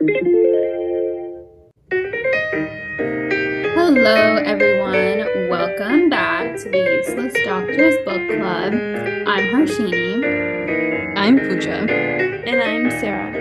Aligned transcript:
Hello, 0.00 0.16
everyone. 4.46 5.50
Welcome 5.50 6.08
back 6.08 6.56
to 6.56 6.70
the 6.70 7.02
Useless 7.04 7.34
Doctors 7.44 7.96
Book 8.06 8.26
Club. 8.28 8.72
I'm 8.72 9.44
Harshini. 9.52 11.12
I'm 11.18 11.38
Pooja. 11.38 11.86
And 12.46 12.62
I'm 12.62 12.90
Sarah. 12.98 13.36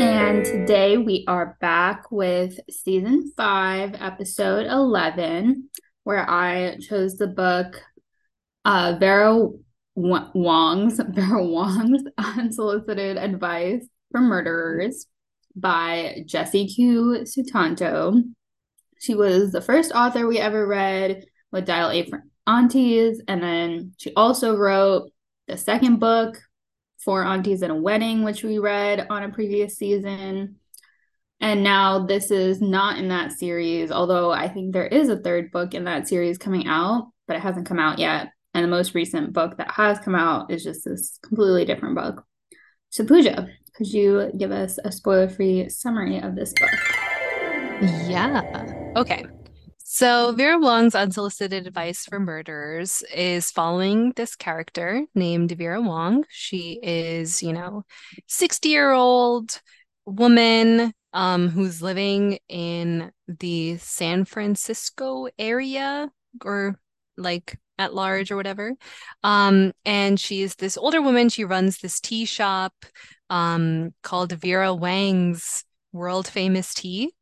And 0.00 0.44
today 0.44 0.98
we 0.98 1.24
are 1.26 1.56
back 1.60 2.12
with 2.12 2.60
season 2.70 3.32
five, 3.36 3.96
episode 3.98 4.66
11, 4.66 5.68
where 6.04 6.30
I 6.30 6.76
chose 6.78 7.16
the 7.16 7.26
book 7.26 7.82
uh, 8.64 8.94
Vera 9.00 9.48
Wong's 9.96 11.00
Vera 11.08 11.44
Wong's 11.44 12.04
Unsolicited 12.18 13.16
Advice 13.16 13.88
for 14.10 14.20
Murderers 14.20 15.06
by 15.54 16.22
Jesse 16.26 16.68
Q 16.68 17.24
Sutanto. 17.24 18.22
She 18.98 19.14
was 19.14 19.52
the 19.52 19.60
first 19.60 19.92
author 19.92 20.26
we 20.26 20.38
ever 20.38 20.66
read 20.66 21.24
with 21.52 21.66
Dial 21.66 21.90
A 21.90 22.04
for 22.04 22.24
Aunties, 22.46 23.20
and 23.28 23.42
then 23.42 23.92
she 23.98 24.12
also 24.14 24.56
wrote 24.56 25.10
the 25.48 25.56
second 25.56 25.98
book, 26.00 26.38
Four 26.98 27.24
Aunties 27.24 27.62
and 27.62 27.72
a 27.72 27.76
Wedding, 27.76 28.24
which 28.24 28.42
we 28.42 28.58
read 28.58 29.06
on 29.10 29.22
a 29.22 29.28
previous 29.30 29.76
season. 29.76 30.56
And 31.40 31.62
now 31.62 32.06
this 32.06 32.30
is 32.30 32.60
not 32.60 32.98
in 32.98 33.08
that 33.08 33.32
series, 33.32 33.92
although 33.92 34.30
I 34.30 34.48
think 34.48 34.72
there 34.72 34.86
is 34.86 35.08
a 35.08 35.18
third 35.18 35.50
book 35.50 35.74
in 35.74 35.84
that 35.84 36.08
series 36.08 36.38
coming 36.38 36.66
out, 36.66 37.08
but 37.26 37.36
it 37.36 37.42
hasn't 37.42 37.66
come 37.66 37.78
out 37.78 37.98
yet. 37.98 38.28
And 38.54 38.64
the 38.64 38.68
most 38.68 38.94
recent 38.94 39.34
book 39.34 39.58
that 39.58 39.70
has 39.70 39.98
come 39.98 40.14
out 40.14 40.50
is 40.50 40.64
just 40.64 40.84
this 40.84 41.18
completely 41.22 41.66
different 41.66 41.94
book. 41.94 42.24
So, 42.88 43.04
Pooja, 43.04 43.48
could 43.76 43.92
you 43.92 44.30
give 44.36 44.50
us 44.50 44.78
a 44.84 44.90
spoiler 44.90 45.28
free 45.28 45.68
summary 45.68 46.18
of 46.18 46.34
this 46.34 46.52
book? 46.54 46.70
Yeah. 48.06 48.92
Okay. 48.96 49.26
So, 49.78 50.32
Vera 50.32 50.58
Wong's 50.58 50.94
Unsolicited 50.94 51.66
Advice 51.66 52.04
for 52.04 52.18
Murderers 52.18 53.02
is 53.14 53.50
following 53.50 54.12
this 54.16 54.34
character 54.34 55.04
named 55.14 55.52
Vera 55.52 55.80
Wong. 55.80 56.24
She 56.28 56.80
is, 56.82 57.42
you 57.42 57.52
know, 57.52 57.84
60 58.26 58.68
year 58.68 58.92
old 58.92 59.60
woman 60.06 60.92
um, 61.12 61.48
who's 61.48 61.82
living 61.82 62.38
in 62.48 63.10
the 63.26 63.76
San 63.76 64.24
Francisco 64.24 65.28
area 65.38 66.10
or 66.44 66.78
like 67.16 67.58
at 67.78 67.94
large 67.94 68.30
or 68.30 68.36
whatever. 68.36 68.74
Um, 69.22 69.72
and 69.84 70.18
she's 70.18 70.54
this 70.56 70.76
older 70.76 71.02
woman. 71.02 71.28
She 71.28 71.44
runs 71.44 71.78
this 71.78 72.00
tea 72.00 72.24
shop 72.24 72.72
um, 73.30 73.94
called 74.02 74.32
Vera 74.32 74.74
Wang's 74.74 75.64
World 75.92 76.26
Famous 76.26 76.74
Tea. 76.74 77.12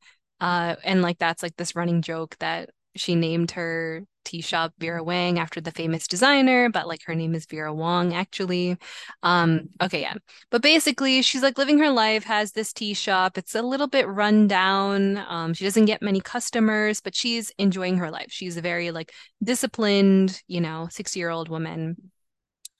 Uh, 0.41 0.77
and 0.85 1.03
like 1.03 1.19
that's 1.19 1.43
like 1.43 1.57
this 1.57 1.77
running 1.77 2.03
joke 2.03 2.37
that 2.41 2.71
she 2.97 3.15
named 3.15 3.53
her 3.53 4.03
tea 4.25 4.41
shop 4.41 4.73
Vera 4.79 5.03
Wang 5.03 5.39
after 5.39 5.61
the 5.61 5.71
famous 5.71 6.07
designer, 6.09 6.69
but 6.71 6.89
like 6.89 7.01
her 7.07 7.15
name 7.15 7.35
is 7.35 7.47
Vera 7.47 7.73
Wong 7.73 8.15
actually. 8.15 8.77
Um, 9.23 9.69
okay, 9.83 10.01
yeah. 10.01 10.15
But 10.51 10.63
basically, 10.63 11.23
she's 11.23 11.43
like 11.43 11.59
living 11.59 11.79
her 11.79 11.91
life, 11.91 12.25
has 12.25 12.53
this 12.53 12.73
tea 12.73 12.95
shop. 12.95 13.39
It's 13.39 13.55
a 13.55 13.63
little 13.63 13.87
bit 13.89 14.09
run 14.09 14.49
down. 14.49 15.19
Um, 15.29 15.55
she 15.55 15.65
doesn't 15.65 15.87
get 15.87 16.03
many 16.03 16.21
customers, 16.21 17.01
but 17.01 17.15
she's 17.15 17.51
enjoying 17.59 17.99
her 17.99 18.11
life. 18.11 18.29
She's 18.31 18.57
a 18.57 18.63
very 18.63 18.91
like 18.91 19.13
disciplined, 19.43 20.43
you 20.49 20.61
know, 20.61 20.89
60-year-old 20.91 21.49
woman 21.49 21.97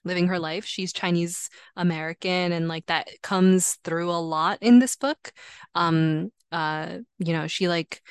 living 0.03 0.27
her 0.27 0.39
life. 0.39 0.65
She's 0.65 0.93
Chinese 0.93 1.49
American 1.75 2.51
and 2.51 2.67
like 2.67 2.85
that 2.85 3.09
comes 3.23 3.75
through 3.83 4.11
a 4.11 4.21
lot 4.21 4.59
in 4.61 4.79
this 4.79 4.95
book. 4.95 5.33
Um 5.73 6.31
uh 6.51 6.99
you 7.17 7.33
know, 7.33 7.47
she 7.47 7.67
like 7.67 8.01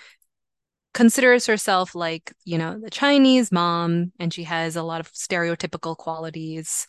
considers 0.95 1.47
herself 1.47 1.95
like, 1.95 2.33
you 2.45 2.57
know, 2.57 2.81
the 2.81 2.91
Chinese 2.91 3.53
mom, 3.53 4.13
and 4.19 4.33
she 4.33 4.45
has 4.45 4.77
a 4.77 4.83
lot 4.83 5.01
of 5.01 5.13
stereotypical 5.13 5.97
qualities 5.97 6.87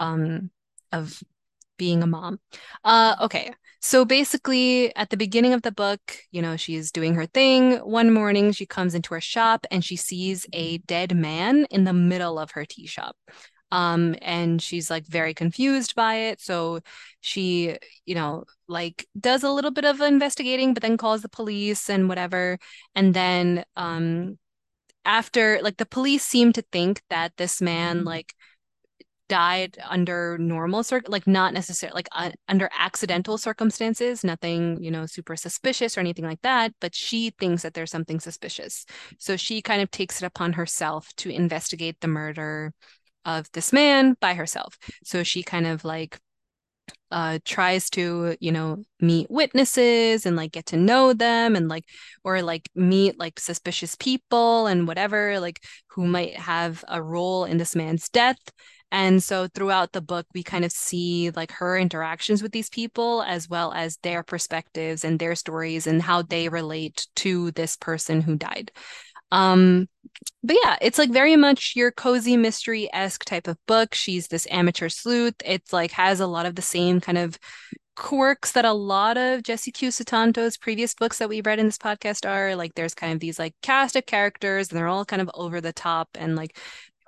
um, 0.00 0.50
of 0.90 1.22
being 1.76 2.02
a 2.02 2.06
mom. 2.06 2.40
Uh, 2.82 3.16
okay. 3.20 3.52
So 3.80 4.06
basically, 4.06 4.96
at 4.96 5.10
the 5.10 5.16
beginning 5.16 5.52
of 5.52 5.60
the 5.60 5.70
book, 5.70 6.00
you 6.30 6.40
know, 6.40 6.56
she's 6.56 6.90
doing 6.90 7.14
her 7.16 7.26
thing. 7.26 7.76
One 7.78 8.12
morning, 8.12 8.52
she 8.52 8.64
comes 8.64 8.94
into 8.94 9.12
her 9.12 9.20
shop 9.20 9.66
and 9.70 9.84
she 9.84 9.96
sees 9.96 10.46
a 10.54 10.78
dead 10.78 11.14
man 11.14 11.66
in 11.70 11.84
the 11.84 11.92
middle 11.92 12.38
of 12.38 12.52
her 12.52 12.64
tea 12.64 12.86
shop. 12.86 13.16
Um, 13.74 14.14
and 14.22 14.62
she's 14.62 14.88
like 14.88 15.04
very 15.06 15.34
confused 15.34 15.94
by 15.96 16.14
it. 16.30 16.40
So 16.40 16.80
she, 17.20 17.76
you 18.06 18.14
know, 18.14 18.44
like 18.68 19.06
does 19.18 19.42
a 19.42 19.50
little 19.50 19.72
bit 19.72 19.84
of 19.84 20.00
investigating, 20.00 20.74
but 20.74 20.82
then 20.82 20.96
calls 20.96 21.22
the 21.22 21.28
police 21.28 21.90
and 21.90 22.08
whatever. 22.08 22.58
And 22.94 23.14
then 23.14 23.64
um 23.76 24.38
after 25.04 25.60
like 25.62 25.76
the 25.78 25.86
police 25.86 26.24
seem 26.24 26.52
to 26.52 26.62
think 26.72 27.02
that 27.10 27.32
this 27.36 27.60
man 27.60 28.04
like 28.04 28.34
died 29.28 29.78
under 29.88 30.36
normal 30.36 30.82
cir- 30.82 31.00
like 31.08 31.26
not 31.26 31.54
necessarily 31.54 31.94
like 31.96 32.08
uh, 32.14 32.30
under 32.48 32.68
accidental 32.78 33.38
circumstances 33.38 34.22
nothing 34.22 34.76
you 34.82 34.90
know 34.90 35.06
super 35.06 35.34
suspicious 35.34 35.96
or 35.96 36.00
anything 36.00 36.26
like 36.26 36.42
that 36.42 36.74
but 36.80 36.94
she 36.94 37.30
thinks 37.40 37.62
that 37.62 37.72
there's 37.72 37.90
something 37.90 38.20
suspicious 38.20 38.84
so 39.18 39.34
she 39.34 39.62
kind 39.62 39.80
of 39.80 39.90
takes 39.90 40.22
it 40.22 40.26
upon 40.26 40.52
herself 40.52 41.10
to 41.16 41.30
investigate 41.30 41.96
the 42.00 42.08
murder 42.08 42.72
of 43.24 43.50
this 43.52 43.72
man 43.72 44.16
by 44.20 44.34
herself. 44.34 44.78
So 45.04 45.22
she 45.22 45.42
kind 45.42 45.66
of 45.66 45.84
like 45.84 46.18
uh 47.10 47.38
tries 47.44 47.90
to 47.90 48.36
you 48.40 48.50
know 48.50 48.82
meet 49.00 49.30
witnesses 49.30 50.26
and 50.26 50.36
like 50.36 50.52
get 50.52 50.66
to 50.66 50.76
know 50.76 51.12
them 51.12 51.54
and 51.56 51.68
like 51.68 51.84
or 52.24 52.42
like 52.42 52.68
meet 52.74 53.18
like 53.18 53.38
suspicious 53.38 53.94
people 53.96 54.66
and 54.66 54.88
whatever 54.88 55.38
like 55.40 55.60
who 55.90 56.06
might 56.06 56.36
have 56.36 56.84
a 56.88 57.02
role 57.02 57.44
in 57.44 57.56
this 57.58 57.76
man's 57.76 58.08
death 58.08 58.38
and 58.90 59.22
so 59.22 59.48
throughout 59.54 59.92
the 59.92 60.00
book 60.00 60.26
we 60.34 60.42
kind 60.42 60.64
of 60.64 60.72
see 60.72 61.30
like 61.30 61.52
her 61.52 61.76
interactions 61.76 62.42
with 62.42 62.52
these 62.52 62.70
people 62.70 63.22
as 63.22 63.48
well 63.48 63.72
as 63.72 63.98
their 64.02 64.22
perspectives 64.22 65.04
and 65.04 65.18
their 65.18 65.34
stories 65.34 65.86
and 65.86 66.02
how 66.02 66.22
they 66.22 66.48
relate 66.48 67.06
to 67.16 67.50
this 67.52 67.76
person 67.76 68.20
who 68.22 68.36
died 68.36 68.70
um, 69.34 69.88
but 70.44 70.56
yeah, 70.62 70.76
it's 70.80 70.98
like 70.98 71.10
very 71.10 71.34
much 71.34 71.72
your 71.74 71.90
cozy 71.90 72.36
mystery 72.36 72.88
esque 72.92 73.24
type 73.24 73.48
of 73.48 73.58
book. 73.66 73.94
She's 73.94 74.28
this 74.28 74.46
amateur 74.48 74.88
sleuth. 74.88 75.34
It's 75.44 75.72
like 75.72 75.90
has 75.90 76.20
a 76.20 76.26
lot 76.28 76.46
of 76.46 76.54
the 76.54 76.62
same 76.62 77.00
kind 77.00 77.18
of 77.18 77.36
quirks 77.96 78.52
that 78.52 78.64
a 78.64 78.72
lot 78.72 79.16
of 79.16 79.42
Jesse 79.42 79.72
Q 79.72 79.88
Sutanto's 79.88 80.56
previous 80.56 80.94
books 80.94 81.18
that 81.18 81.28
we 81.28 81.40
read 81.40 81.58
in 81.58 81.66
this 81.66 81.78
podcast 81.78 82.28
are. 82.28 82.54
Like 82.54 82.74
there's 82.74 82.94
kind 82.94 83.12
of 83.12 83.18
these 83.18 83.38
like 83.38 83.54
cast 83.60 83.96
of 83.96 84.06
characters 84.06 84.68
and 84.68 84.78
they're 84.78 84.86
all 84.86 85.04
kind 85.04 85.20
of 85.22 85.30
over 85.34 85.60
the 85.60 85.72
top 85.72 86.08
and 86.14 86.36
like 86.36 86.56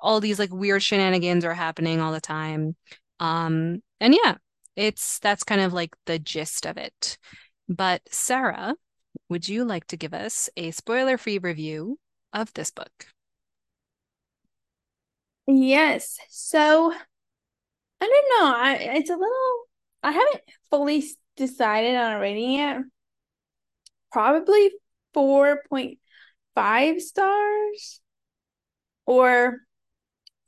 all 0.01 0.21
these 0.21 0.41
like 0.41 0.53
weird 0.53 0.83
shenanigans 0.83 1.45
are 1.45 1.55
happening 1.55 2.01
all 2.01 2.13
the 2.13 2.21
time. 2.21 2.75
Um 3.21 3.83
and 4.01 4.15
yeah, 4.15 4.35
it's 4.75 5.21
that's 5.21 5.45
kind 5.45 5.61
of 5.61 5.73
like 5.73 5.95
the 6.07 6.19
gist 6.19 6.67
of 6.67 6.77
it. 6.77 7.19
But 7.69 8.03
Sarah, 8.11 8.75
would 9.29 9.49
you 9.49 9.65
like 9.65 9.87
to 9.89 9.97
give 9.97 10.15
us 10.15 10.51
a 10.57 10.73
spoiler-free 10.73 11.39
review 11.39 11.99
of 12.41 12.53
this 12.55 12.71
book? 12.71 13.07
Yes. 15.47 16.19
So 16.29 16.93
I 18.01 18.07
don't 18.07 18.45
know. 18.45 18.55
I 18.57 18.75
it's 18.97 19.11
a 19.11 19.15
little 19.15 19.65
I 20.03 20.13
haven't 20.13 20.43
fully 20.71 21.05
decided 21.37 21.97
on 21.97 22.13
a 22.13 22.21
rating 22.21 22.53
yet. 22.53 22.79
Probably 24.13 24.71
4.5 25.15 27.01
stars 27.01 28.01
or 29.05 29.59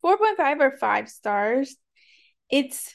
4.5 0.04 0.60
or 0.60 0.77
5 0.78 1.09
stars. 1.09 1.77
It's 2.50 2.93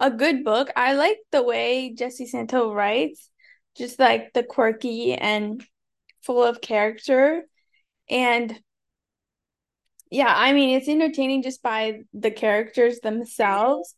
a 0.00 0.10
good 0.10 0.44
book. 0.44 0.70
I 0.76 0.94
like 0.94 1.18
the 1.30 1.42
way 1.42 1.94
Jesse 1.94 2.26
Santo 2.26 2.72
writes, 2.72 3.30
just 3.76 3.98
like 3.98 4.32
the 4.34 4.42
quirky 4.42 5.14
and 5.14 5.64
full 6.22 6.42
of 6.42 6.60
character. 6.60 7.44
And 8.10 8.60
yeah 10.10 10.32
i 10.36 10.52
mean 10.52 10.76
it's 10.76 10.88
entertaining 10.88 11.42
just 11.42 11.62
by 11.62 12.02
the 12.12 12.30
characters 12.30 13.00
themselves. 13.00 13.94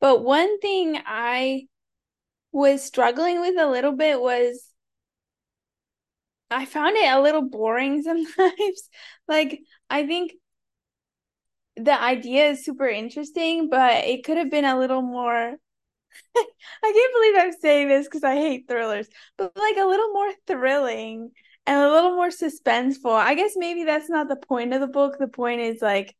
But 0.00 0.22
one 0.22 0.60
thing 0.60 0.98
i 1.06 1.66
was 2.52 2.82
struggling 2.84 3.40
with 3.40 3.58
a 3.58 3.68
little 3.68 3.92
bit 3.92 4.20
was 4.20 4.72
i 6.50 6.64
found 6.64 6.96
it 6.96 7.08
a 7.12 7.20
little 7.20 7.42
boring 7.42 8.02
sometimes. 8.02 8.88
Like 9.28 9.60
i 9.90 10.06
think 10.06 10.32
the 11.76 12.00
idea 12.00 12.50
is 12.50 12.64
super 12.64 12.88
interesting 12.88 13.68
but 13.68 14.04
it 14.04 14.24
could 14.24 14.38
have 14.38 14.50
been 14.50 14.64
a 14.64 14.78
little 14.78 15.02
more 15.02 15.56
I 16.36 16.92
can't 16.92 17.14
believe 17.14 17.34
I'm 17.38 17.60
saying 17.60 17.88
this 17.88 18.06
because 18.06 18.24
I 18.24 18.36
hate 18.36 18.68
thrillers, 18.68 19.08
but 19.38 19.52
like 19.56 19.76
a 19.76 19.84
little 19.86 20.12
more 20.12 20.32
thrilling 20.46 21.32
and 21.66 21.78
a 21.78 21.90
little 21.90 22.14
more 22.14 22.28
suspenseful. 22.28 23.12
I 23.12 23.34
guess 23.34 23.52
maybe 23.56 23.84
that's 23.84 24.08
not 24.08 24.28
the 24.28 24.36
point 24.36 24.72
of 24.72 24.80
the 24.80 24.86
book. 24.86 25.18
The 25.18 25.28
point 25.28 25.60
is 25.60 25.82
like 25.82 26.14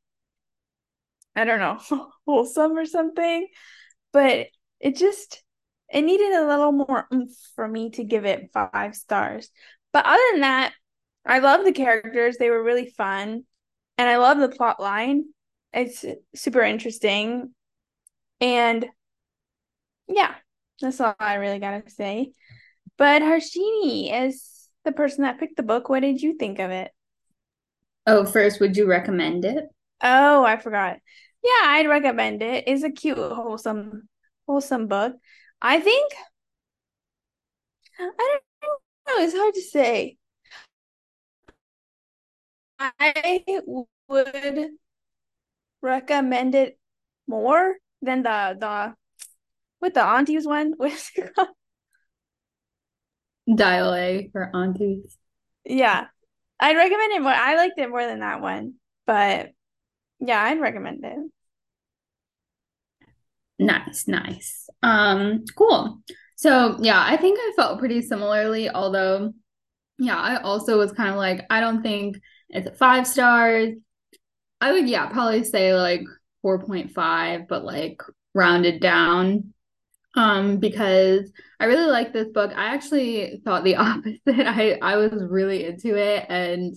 I 1.34 1.44
don't 1.44 1.60
know, 1.60 2.08
wholesome 2.26 2.72
or 2.72 2.87
something. 2.87 3.46
But 4.12 4.48
it 4.81 4.96
just 4.96 5.43
it 5.93 6.02
needed 6.02 6.32
a 6.32 6.46
little 6.46 6.72
more 6.72 7.06
oomph 7.12 7.32
for 7.54 7.69
me 7.69 7.90
to 7.90 8.04
give 8.04 8.25
it 8.25 8.50
five 8.52 8.96
stars. 8.96 9.50
But 9.93 10.06
other 10.06 10.22
than 10.32 10.40
that, 10.40 10.72
I 11.25 11.38
love 11.38 11.64
the 11.64 11.72
characters. 11.72 12.37
They 12.37 12.50
were 12.50 12.62
really 12.62 12.90
fun. 12.96 13.44
And 13.99 14.08
I 14.08 14.16
love 14.16 14.38
the 14.38 14.49
plot 14.49 14.81
line. 14.81 15.25
It's 15.72 16.04
super 16.34 16.62
interesting. 16.62 17.54
And 18.40 18.87
yeah, 20.08 20.34
that's 20.81 21.00
all 21.00 21.14
I 21.19 21.34
really 21.34 21.58
gotta 21.58 21.88
say. 21.90 22.32
But 22.99 23.22
Harshini, 23.22 24.10
as 24.12 24.56
the 24.87 24.93
person 24.93 25.23
that 25.23 25.38
picked 25.38 25.59
the 25.59 25.62
book, 25.62 25.91
what 25.91 26.00
did 26.00 26.23
you 26.23 26.35
think 26.35 26.59
of 26.59 26.71
it? 26.71 26.91
Oh, 28.06 28.25
first, 28.25 28.61
would 28.61 28.77
you 28.77 28.87
recommend 28.87 29.44
it? 29.44 29.65
Oh, 30.03 30.44
I 30.44 30.56
forgot. 30.56 30.99
Yeah, 31.43 31.67
I'd 31.67 31.88
recommend 31.88 32.43
it. 32.43 32.65
It's 32.67 32.85
a 32.85 32.91
cute, 32.91 33.19
wholesome, 33.19 34.09
wholesome 34.47 34.87
book. 34.87 35.15
I 35.61 35.81
think 35.81 36.12
I 37.99 38.38
don't 38.62 39.19
know. 39.19 39.25
It's 39.25 39.35
hard 39.35 39.55
to 39.55 39.62
say. 39.62 40.17
I 42.79 43.43
would 44.09 44.71
recommend 45.81 46.55
it 46.55 46.79
more 47.27 47.77
than 48.03 48.23
the 48.23 48.56
the 48.59 48.94
with 49.81 49.94
the 49.94 50.05
aunties 50.05 50.47
one. 50.47 50.75
It 50.81 51.35
called? 51.35 51.49
Dial 53.52 53.94
A 53.94 54.28
for 54.32 54.50
aunties. 54.54 55.16
Yeah. 55.64 56.06
I'd 56.58 56.76
recommend 56.76 57.12
it 57.12 57.22
more. 57.22 57.32
I 57.32 57.56
liked 57.56 57.78
it 57.78 57.90
more 57.90 58.04
than 58.04 58.20
that 58.20 58.40
one. 58.40 58.75
But 59.06 59.50
yeah, 60.20 60.43
I'd 60.43 60.60
recommend 60.60 61.04
it. 61.04 61.19
Nice, 63.58 64.06
nice. 64.06 64.69
Um, 64.82 65.44
cool. 65.56 66.02
So 66.37 66.76
yeah, 66.81 67.02
I 67.02 67.16
think 67.16 67.38
I 67.40 67.52
felt 67.56 67.78
pretty 67.78 68.02
similarly, 68.02 68.69
although 68.69 69.32
yeah, 69.99 70.16
I 70.16 70.42
also 70.42 70.78
was 70.78 70.92
kind 70.92 71.10
of 71.10 71.16
like, 71.16 71.46
I 71.49 71.60
don't 71.60 71.82
think 71.82 72.20
it's 72.50 72.76
five 72.78 73.06
stars. 73.06 73.75
I 74.60 74.72
would, 74.72 74.88
yeah, 74.88 75.06
probably 75.06 75.44
say 75.44 75.75
like 75.75 76.02
4.5, 76.42 77.49
but 77.49 77.64
like 77.64 78.02
rounded 78.34 78.81
down. 78.81 79.54
Um, 80.16 80.56
because 80.56 81.30
I 81.60 81.66
really 81.66 81.90
like 81.90 82.12
this 82.12 82.28
book. 82.28 82.50
I 82.56 82.74
actually 82.74 83.42
thought 83.44 83.64
the 83.64 83.76
opposite. 83.76 84.20
I 84.26 84.78
I 84.82 84.96
was 84.96 85.12
really 85.12 85.66
into 85.66 85.96
it 85.96 86.26
and 86.28 86.74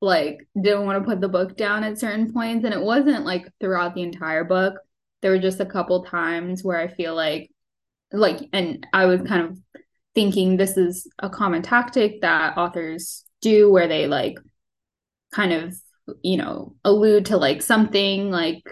like 0.00 0.48
didn't 0.60 0.86
want 0.86 1.02
to 1.02 1.08
put 1.08 1.20
the 1.20 1.28
book 1.28 1.56
down 1.56 1.84
at 1.84 1.98
certain 1.98 2.32
points. 2.32 2.64
And 2.64 2.72
it 2.72 2.80
wasn't 2.80 3.26
like 3.26 3.52
throughout 3.60 3.94
the 3.94 4.02
entire 4.02 4.44
book. 4.44 4.74
There 5.20 5.32
were 5.32 5.38
just 5.38 5.60
a 5.60 5.66
couple 5.66 6.04
times 6.04 6.64
where 6.64 6.78
I 6.78 6.88
feel 6.88 7.14
like 7.14 7.50
like 8.12 8.48
and 8.52 8.86
I 8.92 9.06
was 9.06 9.20
kind 9.22 9.42
of 9.42 9.58
thinking 10.14 10.56
this 10.56 10.76
is 10.76 11.06
a 11.18 11.30
common 11.30 11.62
tactic 11.62 12.22
that 12.22 12.56
authors 12.56 13.24
do 13.40 13.70
where 13.70 13.88
they 13.88 14.06
like 14.06 14.38
kind 15.32 15.52
of 15.52 15.76
you 16.22 16.36
know 16.36 16.74
allude 16.84 17.26
to 17.26 17.36
like 17.36 17.62
something 17.62 18.30
like 18.30 18.62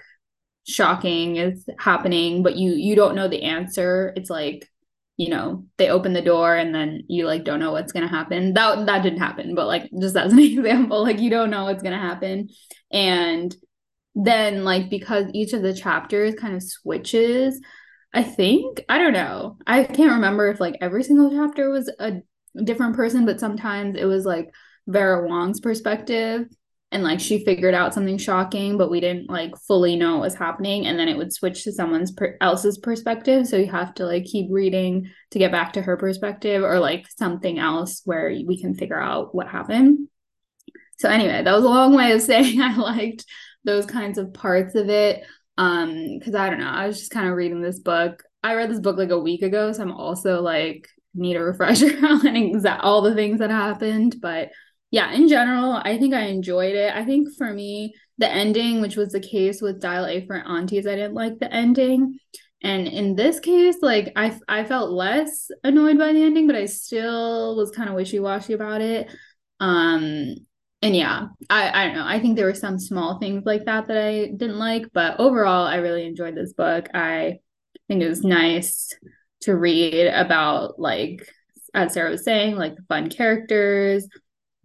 shocking 0.68 1.36
is 1.36 1.66
happening 1.78 2.42
but 2.42 2.56
you 2.56 2.72
you 2.72 2.94
don't 2.94 3.14
know 3.14 3.28
the 3.28 3.42
answer. 3.42 4.12
It's 4.16 4.30
like 4.30 4.68
you 5.16 5.30
know 5.30 5.64
they 5.78 5.88
open 5.88 6.12
the 6.12 6.22
door 6.22 6.54
and 6.54 6.74
then 6.74 7.02
you 7.08 7.26
like 7.26 7.44
don't 7.44 7.60
know 7.60 7.72
what's 7.72 7.92
to 7.92 8.06
happen. 8.06 8.54
That 8.54 8.86
that 8.86 9.02
didn't 9.02 9.20
happen 9.20 9.54
but 9.54 9.66
like 9.66 9.90
just 10.00 10.16
as 10.16 10.32
an 10.32 10.38
example 10.40 11.02
like 11.02 11.18
you 11.20 11.30
don't 11.30 11.50
know 11.50 11.64
what's 11.64 11.82
to 11.94 11.98
happen. 11.98 12.48
And 12.92 13.54
then 14.14 14.64
like 14.64 14.90
because 14.90 15.26
each 15.32 15.52
of 15.52 15.62
the 15.62 15.72
chapters 15.72 16.34
kind 16.34 16.54
of 16.56 16.62
switches 16.62 17.60
i 18.12 18.22
think 18.22 18.80
i 18.88 18.98
don't 18.98 19.12
know. 19.12 19.56
I 19.66 19.84
can't 19.84 20.12
remember 20.12 20.48
if 20.48 20.60
like 20.60 20.76
every 20.80 21.04
single 21.04 21.30
chapter 21.30 21.70
was 21.70 21.90
a 22.00 22.22
different 22.64 22.96
person 22.96 23.26
but 23.26 23.38
sometimes 23.38 23.96
it 23.96 24.06
was 24.06 24.24
like 24.24 24.50
vera 24.86 25.26
wong's 25.26 25.60
perspective 25.60 26.46
and 26.90 27.02
like 27.02 27.20
she 27.20 27.44
figured 27.44 27.74
out 27.74 27.92
something 27.92 28.16
shocking 28.16 28.78
but 28.78 28.90
we 28.90 29.00
didn't 29.00 29.28
like 29.28 29.54
fully 29.66 29.94
know 29.94 30.14
what 30.14 30.22
was 30.22 30.34
happening. 30.34 30.86
And 30.86 30.98
then 30.98 31.08
it 31.08 31.16
would 31.16 31.32
switch 31.32 31.64
to 31.64 31.72
someone's 31.72 32.12
per- 32.12 32.36
else's 32.40 32.78
perspective. 32.78 33.46
So 33.46 33.56
you 33.56 33.70
have 33.70 33.94
to 33.94 34.06
like 34.06 34.24
keep 34.24 34.46
reading 34.50 35.10
to 35.32 35.38
get 35.38 35.52
back 35.52 35.74
to 35.74 35.82
her 35.82 35.96
perspective 35.96 36.62
or 36.62 36.78
like 36.80 37.06
something 37.10 37.58
else 37.58 38.02
where 38.04 38.30
we 38.46 38.60
can 38.60 38.74
figure 38.74 39.00
out 39.00 39.34
what 39.34 39.48
happened. 39.48 40.08
So 40.98 41.08
anyway 41.10 41.42
that 41.42 41.54
was 41.54 41.64
a 41.64 41.68
long 41.68 41.94
way 41.94 42.12
of 42.12 42.22
saying 42.22 42.60
i 42.60 42.74
liked 42.76 43.24
those 43.64 43.86
kinds 43.86 44.18
of 44.18 44.32
parts 44.32 44.74
of 44.74 44.88
it. 44.88 45.24
Um 45.58 46.18
because 46.18 46.34
i 46.34 46.48
don't 46.48 46.60
know 46.60 46.68
i 46.68 46.86
was 46.86 46.98
just 46.98 47.10
kind 47.10 47.28
of 47.28 47.34
reading 47.34 47.60
this 47.60 47.80
book. 47.80 48.22
I 48.42 48.54
read 48.54 48.70
this 48.70 48.80
book 48.80 48.96
like 48.96 49.10
a 49.10 49.18
week 49.18 49.42
ago 49.42 49.72
so 49.72 49.82
i'm 49.82 49.92
also 49.92 50.40
like 50.40 50.88
need 51.14 51.36
a 51.36 51.42
refresher 51.44 51.86
on 52.06 52.20
exa- 52.20 52.80
all 52.80 53.02
the 53.02 53.14
things 53.14 53.40
that 53.40 53.50
happened. 53.50 54.16
But 54.20 54.50
yeah, 54.90 55.12
in 55.12 55.28
general, 55.28 55.72
I 55.72 55.98
think 55.98 56.14
I 56.14 56.22
enjoyed 56.26 56.74
it. 56.74 56.94
I 56.94 57.04
think 57.04 57.28
for 57.36 57.52
me, 57.52 57.94
the 58.16 58.28
ending, 58.28 58.80
which 58.80 58.96
was 58.96 59.12
the 59.12 59.20
case 59.20 59.60
with 59.60 59.80
Dial 59.80 60.06
A 60.06 60.26
for 60.26 60.36
Aunties, 60.36 60.86
I 60.86 60.96
didn't 60.96 61.14
like 61.14 61.38
the 61.38 61.52
ending. 61.52 62.18
And 62.62 62.88
in 62.88 63.14
this 63.14 63.38
case, 63.38 63.76
like 63.82 64.12
I 64.16 64.36
I 64.48 64.64
felt 64.64 64.90
less 64.90 65.50
annoyed 65.62 65.98
by 65.98 66.12
the 66.12 66.22
ending, 66.22 66.46
but 66.46 66.56
I 66.56 66.66
still 66.66 67.56
was 67.56 67.70
kind 67.70 67.88
of 67.88 67.94
wishy-washy 67.94 68.52
about 68.54 68.80
it. 68.80 69.08
Um 69.60 70.34
and 70.82 70.96
yeah, 70.96 71.28
I 71.50 71.82
I 71.82 71.86
don't 71.86 71.96
know. 71.96 72.06
I 72.06 72.18
think 72.18 72.36
there 72.36 72.46
were 72.46 72.54
some 72.54 72.78
small 72.78 73.18
things 73.18 73.44
like 73.44 73.66
that 73.66 73.88
that 73.88 73.98
I 73.98 74.26
didn't 74.26 74.58
like, 74.58 74.86
but 74.92 75.20
overall 75.20 75.66
I 75.66 75.76
really 75.76 76.06
enjoyed 76.06 76.34
this 76.34 76.52
book. 76.52 76.88
I 76.94 77.38
think 77.88 78.02
it 78.02 78.08
was 78.08 78.24
nice 78.24 78.92
to 79.42 79.54
read 79.54 80.08
about 80.08 80.80
like 80.80 81.28
as 81.74 81.92
Sarah 81.92 82.10
was 82.10 82.24
saying, 82.24 82.56
like 82.56 82.76
the 82.76 82.82
fun 82.88 83.10
characters, 83.10 84.08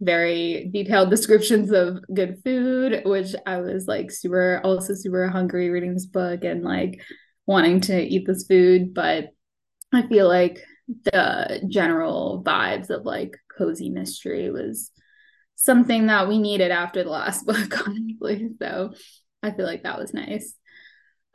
very 0.00 0.70
detailed 0.72 1.10
descriptions 1.10 1.70
of 1.70 2.00
good 2.12 2.40
food, 2.44 3.02
which 3.04 3.34
I 3.46 3.58
was 3.58 3.86
like 3.86 4.10
super, 4.10 4.60
also 4.64 4.94
super 4.94 5.28
hungry 5.28 5.70
reading 5.70 5.94
this 5.94 6.06
book 6.06 6.44
and 6.44 6.62
like 6.62 7.00
wanting 7.46 7.80
to 7.82 8.00
eat 8.00 8.26
this 8.26 8.46
food. 8.46 8.94
But 8.94 9.30
I 9.92 10.06
feel 10.06 10.28
like 10.28 10.60
the 10.88 11.62
general 11.68 12.42
vibes 12.44 12.90
of 12.90 13.04
like 13.04 13.38
cozy 13.56 13.90
mystery 13.90 14.50
was 14.50 14.90
something 15.54 16.06
that 16.06 16.28
we 16.28 16.38
needed 16.38 16.70
after 16.70 17.02
the 17.02 17.10
last 17.10 17.46
book, 17.46 17.86
honestly. 17.86 18.50
So 18.60 18.92
I 19.42 19.52
feel 19.52 19.66
like 19.66 19.84
that 19.84 19.98
was 19.98 20.12
nice. 20.12 20.54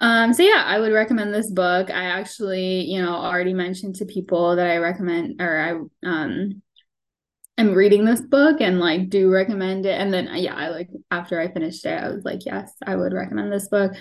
Um, 0.01 0.33
so 0.33 0.43
yeah, 0.43 0.63
I 0.65 0.79
would 0.79 0.93
recommend 0.93 1.33
this 1.33 1.51
book. 1.51 1.89
I 1.89 2.05
actually, 2.05 2.81
you 2.85 3.01
know, 3.01 3.13
already 3.13 3.53
mentioned 3.53 3.95
to 3.95 4.05
people 4.05 4.55
that 4.55 4.67
I 4.67 4.77
recommend 4.77 5.41
or 5.41 5.89
I 6.03 6.07
um 6.07 6.61
am 7.59 7.73
reading 7.73 8.05
this 8.05 8.21
book 8.21 8.61
and 8.61 8.79
like 8.79 9.09
do 9.09 9.31
recommend 9.31 9.85
it. 9.85 9.99
And 9.99 10.13
then 10.13 10.27
uh, 10.27 10.35
yeah, 10.35 10.55
I 10.55 10.69
like 10.69 10.89
after 11.11 11.39
I 11.39 11.51
finished 11.51 11.85
it, 11.85 12.01
I 12.01 12.09
was 12.09 12.23
like, 12.23 12.45
yes, 12.45 12.71
I 12.85 12.95
would 12.95 13.13
recommend 13.13 13.51
this 13.51 13.67
book. 13.67 13.93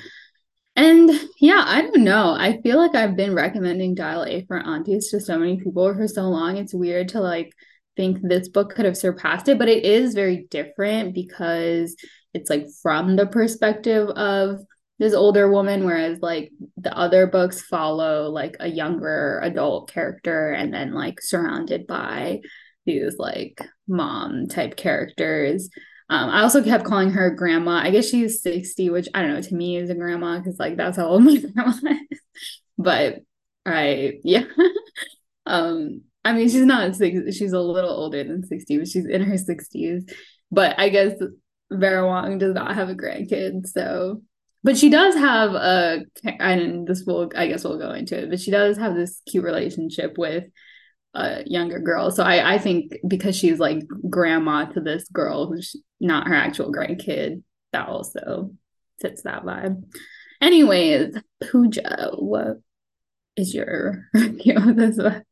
And 0.76 1.10
yeah, 1.40 1.64
I 1.66 1.82
don't 1.82 2.04
know. 2.04 2.36
I 2.38 2.60
feel 2.62 2.78
like 2.78 2.94
I've 2.94 3.16
been 3.16 3.34
recommending 3.34 3.96
Dial 3.96 4.24
A 4.24 4.44
for 4.46 4.58
Aunties 4.58 5.10
to 5.10 5.20
so 5.20 5.38
many 5.38 5.58
people 5.58 5.92
for 5.92 6.06
so 6.06 6.22
long. 6.22 6.56
It's 6.56 6.72
weird 6.72 7.08
to 7.10 7.20
like 7.20 7.52
think 7.96 8.18
this 8.22 8.48
book 8.48 8.74
could 8.74 8.84
have 8.84 8.96
surpassed 8.96 9.48
it, 9.48 9.58
but 9.58 9.68
it 9.68 9.84
is 9.84 10.14
very 10.14 10.46
different 10.50 11.14
because 11.14 11.96
it's 12.32 12.48
like 12.48 12.66
from 12.80 13.16
the 13.16 13.26
perspective 13.26 14.08
of 14.10 14.60
this 15.00 15.14
older 15.14 15.50
woman, 15.50 15.84
whereas 15.84 16.20
like 16.20 16.52
the 16.76 16.96
other 16.96 17.26
books 17.26 17.62
follow 17.62 18.30
like 18.30 18.56
a 18.60 18.68
younger 18.68 19.40
adult 19.42 19.90
character 19.90 20.52
and 20.52 20.72
then 20.72 20.92
like 20.92 21.20
surrounded 21.20 21.86
by 21.86 22.40
these 22.88 23.18
like 23.18 23.60
mom 23.86 24.48
type 24.48 24.76
characters. 24.76 25.68
Um, 26.10 26.30
I 26.30 26.42
also 26.42 26.62
kept 26.62 26.84
calling 26.84 27.10
her 27.10 27.30
grandma. 27.30 27.72
I 27.82 27.90
guess 27.90 28.08
she's 28.08 28.42
60, 28.42 28.90
which 28.90 29.08
I 29.12 29.22
don't 29.22 29.34
know, 29.34 29.42
to 29.42 29.54
me 29.54 29.76
is 29.76 29.90
a 29.90 29.94
grandma 29.94 30.38
because 30.38 30.58
like 30.58 30.76
that's 30.76 30.96
how 30.96 31.06
old 31.06 31.22
my 31.24 31.36
grandma 31.36 31.72
is. 32.10 32.20
But 32.78 33.20
I 33.66 34.18
yeah. 34.24 34.44
um, 35.46 36.02
I 36.24 36.32
mean 36.32 36.48
she's 36.48 36.64
not 36.64 36.96
six, 36.96 37.36
she's 37.36 37.52
a 37.52 37.60
little 37.60 37.90
older 37.90 38.24
than 38.24 38.46
60, 38.46 38.78
but 38.78 38.88
she's 38.88 39.06
in 39.06 39.22
her 39.22 39.34
60s. 39.34 40.10
But 40.50 40.78
I 40.78 40.88
guess 40.88 41.12
Vera 41.70 42.06
Wong 42.06 42.38
does 42.38 42.54
not 42.54 42.74
have 42.74 42.88
a 42.88 42.94
grandkid, 42.94 43.66
so 43.66 44.22
but 44.64 44.76
she 44.76 44.88
does 44.90 45.14
have 45.14 45.52
a 45.54 46.04
and 46.24 46.86
this 46.86 47.04
will 47.04 47.30
I 47.36 47.48
guess 47.48 47.64
we'll 47.64 47.78
go 47.78 47.92
into 47.92 48.18
it, 48.18 48.30
but 48.30 48.40
she 48.40 48.50
does 48.50 48.78
have 48.78 48.94
this 48.94 49.20
cute 49.26 49.44
relationship 49.44 50.16
with 50.16 50.44
a 51.14 51.42
younger 51.46 51.78
girl. 51.78 52.10
So 52.10 52.22
I, 52.22 52.54
I 52.54 52.58
think 52.58 52.92
because 53.06 53.36
she's 53.36 53.58
like 53.58 53.82
grandma 54.08 54.66
to 54.66 54.80
this 54.80 55.08
girl 55.08 55.46
who's 55.46 55.74
not 56.00 56.28
her 56.28 56.34
actual 56.34 56.72
grandkid, 56.72 57.42
that 57.72 57.88
also 57.88 58.52
fits 59.00 59.22
that 59.22 59.44
vibe. 59.44 59.82
Anyways, 60.40 61.16
Pooja, 61.42 62.10
what 62.16 62.58
is 63.36 63.54
your 63.54 64.04
review 64.14 64.56
of 64.56 64.76
this 64.76 64.96
book? 64.96 65.24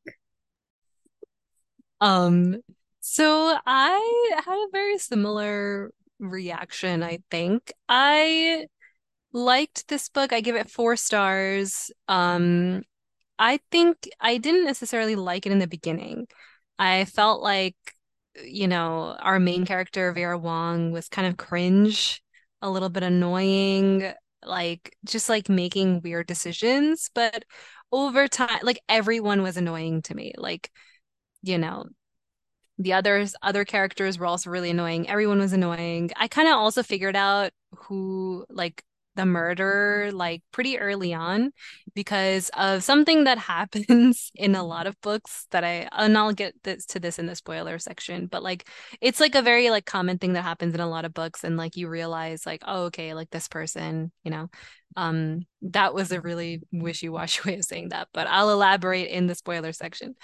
Um, 2.00 2.60
so 3.00 3.56
I 3.66 4.40
had 4.44 4.56
a 4.56 4.70
very 4.72 4.98
similar 4.98 5.90
reaction, 6.18 7.02
I 7.02 7.20
think. 7.30 7.72
I 7.88 8.66
liked 9.32 9.88
this 9.88 10.08
book. 10.08 10.32
I 10.32 10.40
give 10.40 10.56
it 10.56 10.70
four 10.70 10.96
stars. 10.96 11.90
Um, 12.08 12.82
I 13.38 13.60
think 13.70 14.08
I 14.20 14.38
didn't 14.38 14.64
necessarily 14.64 15.16
like 15.16 15.46
it 15.46 15.52
in 15.52 15.58
the 15.58 15.66
beginning. 15.66 16.26
I 16.78 17.04
felt 17.04 17.42
like, 17.42 17.76
you 18.42 18.68
know, 18.68 19.16
our 19.20 19.38
main 19.38 19.66
character, 19.66 20.12
Vera 20.12 20.38
Wong, 20.38 20.92
was 20.92 21.08
kind 21.08 21.28
of 21.28 21.36
cringe, 21.36 22.22
a 22.62 22.70
little 22.70 22.88
bit 22.88 23.02
annoying, 23.02 24.12
like 24.44 24.94
just 25.04 25.28
like 25.28 25.48
making 25.48 26.02
weird 26.02 26.26
decisions. 26.26 27.10
But 27.14 27.44
over 27.92 28.28
time, 28.28 28.60
like 28.62 28.80
everyone 28.88 29.42
was 29.42 29.56
annoying 29.56 30.02
to 30.02 30.14
me. 30.14 30.32
Like, 30.36 30.70
you 31.42 31.58
know, 31.58 31.86
the 32.78 32.92
others 32.92 33.34
other 33.42 33.64
characters 33.64 34.18
were 34.18 34.26
also 34.26 34.50
really 34.50 34.70
annoying. 34.70 35.08
Everyone 35.08 35.38
was 35.38 35.52
annoying. 35.52 36.10
I 36.16 36.28
kind 36.28 36.48
of 36.48 36.54
also 36.54 36.82
figured 36.82 37.16
out 37.16 37.52
who 37.74 38.44
like 38.50 38.82
the 39.16 39.26
murder 39.26 40.10
like 40.12 40.42
pretty 40.52 40.78
early 40.78 41.12
on 41.12 41.50
because 41.94 42.50
of 42.56 42.84
something 42.84 43.24
that 43.24 43.38
happens 43.56 44.30
in 44.34 44.54
a 44.54 44.64
lot 44.64 44.86
of 44.86 45.00
books 45.00 45.46
that 45.50 45.64
I 45.64 45.88
and 45.92 46.16
I'll 46.16 46.32
get 46.32 46.54
this 46.62 46.86
to 46.86 47.00
this 47.00 47.18
in 47.18 47.26
the 47.26 47.34
spoiler 47.34 47.78
section 47.78 48.26
but 48.26 48.42
like 48.42 48.68
it's 49.00 49.20
like 49.20 49.34
a 49.34 49.42
very 49.42 49.70
like 49.70 49.86
common 49.86 50.18
thing 50.18 50.34
that 50.34 50.42
happens 50.42 50.74
in 50.74 50.80
a 50.80 50.88
lot 50.88 51.04
of 51.04 51.14
books 51.14 51.42
and 51.42 51.56
like 51.56 51.76
you 51.76 51.88
realize 51.88 52.46
like 52.46 52.62
oh 52.66 52.84
okay 52.84 53.14
like 53.14 53.30
this 53.30 53.48
person 53.48 54.12
you 54.22 54.30
know 54.30 54.48
um 54.96 55.42
that 55.62 55.94
was 55.94 56.12
a 56.12 56.20
really 56.20 56.62
wishy-washy 56.72 57.40
way 57.46 57.56
of 57.56 57.64
saying 57.64 57.90
that 57.90 58.08
but 58.12 58.26
I'll 58.26 58.50
elaborate 58.50 59.08
in 59.10 59.26
the 59.26 59.34
spoiler 59.34 59.72
section 59.72 60.14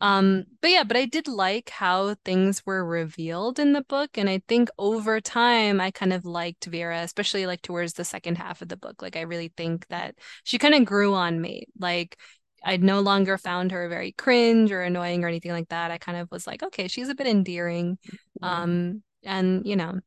um 0.00 0.44
but 0.60 0.70
yeah 0.70 0.84
but 0.84 0.96
I 0.96 1.04
did 1.04 1.28
like 1.28 1.70
how 1.70 2.16
things 2.24 2.62
were 2.64 2.84
revealed 2.84 3.58
in 3.58 3.72
the 3.72 3.82
book 3.82 4.10
and 4.16 4.28
I 4.28 4.42
think 4.48 4.70
over 4.78 5.20
time 5.20 5.80
I 5.80 5.90
kind 5.90 6.12
of 6.12 6.24
liked 6.24 6.64
Vera 6.64 7.02
especially 7.02 7.46
like 7.46 7.62
towards 7.62 7.94
the 7.94 8.04
second 8.04 8.38
half 8.38 8.62
of 8.62 8.68
the 8.68 8.76
book 8.76 9.02
like 9.02 9.16
I 9.16 9.22
really 9.22 9.52
think 9.56 9.86
that 9.88 10.16
she 10.44 10.58
kind 10.58 10.74
of 10.74 10.84
grew 10.84 11.14
on 11.14 11.40
me 11.40 11.66
like 11.78 12.18
I 12.64 12.76
no 12.76 13.00
longer 13.00 13.38
found 13.38 13.72
her 13.72 13.88
very 13.88 14.12
cringe 14.12 14.70
or 14.72 14.82
annoying 14.82 15.24
or 15.24 15.28
anything 15.28 15.52
like 15.52 15.68
that. 15.70 15.90
I 15.90 15.98
kind 15.98 16.18
of 16.18 16.30
was 16.30 16.46
like, 16.46 16.62
okay, 16.62 16.88
she's 16.88 17.08
a 17.08 17.14
bit 17.14 17.26
endearing. 17.26 17.98
Um, 18.40 19.02
and 19.24 19.66
you 19.66 19.76
know, 19.76 20.00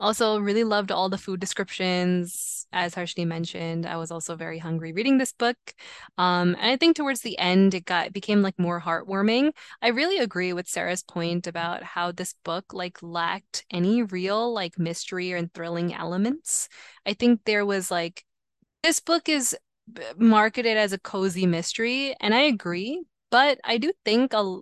also, 0.00 0.38
really 0.38 0.64
loved 0.64 0.90
all 0.90 1.08
the 1.08 1.18
food 1.18 1.40
descriptions. 1.40 2.66
As 2.72 2.94
Harshini 2.94 3.26
mentioned, 3.26 3.84
I 3.84 3.96
was 3.96 4.10
also 4.10 4.36
very 4.36 4.58
hungry 4.58 4.92
reading 4.92 5.18
this 5.18 5.32
book. 5.32 5.56
Um, 6.18 6.56
and 6.60 6.70
I 6.70 6.76
think 6.76 6.96
towards 6.96 7.20
the 7.20 7.38
end, 7.38 7.74
it 7.74 7.84
got 7.84 8.06
it 8.06 8.12
became 8.12 8.42
like 8.42 8.58
more 8.58 8.80
heartwarming. 8.80 9.52
I 9.82 9.88
really 9.88 10.18
agree 10.18 10.52
with 10.52 10.68
Sarah's 10.68 11.02
point 11.02 11.46
about 11.46 11.82
how 11.82 12.12
this 12.12 12.34
book 12.44 12.72
like 12.72 13.02
lacked 13.02 13.64
any 13.70 14.02
real 14.02 14.52
like 14.52 14.78
mystery 14.78 15.32
and 15.32 15.52
thrilling 15.52 15.92
elements. 15.92 16.68
I 17.04 17.14
think 17.14 17.40
there 17.44 17.66
was 17.66 17.90
like 17.90 18.24
this 18.82 19.00
book 19.00 19.28
is 19.28 19.56
marketed 20.16 20.76
as 20.76 20.92
a 20.92 20.98
cozy 20.98 21.46
mystery, 21.46 22.14
and 22.20 22.34
I 22.34 22.42
agree. 22.42 23.02
But 23.30 23.60
I 23.64 23.78
do 23.78 23.92
think 24.04 24.32
a 24.32 24.60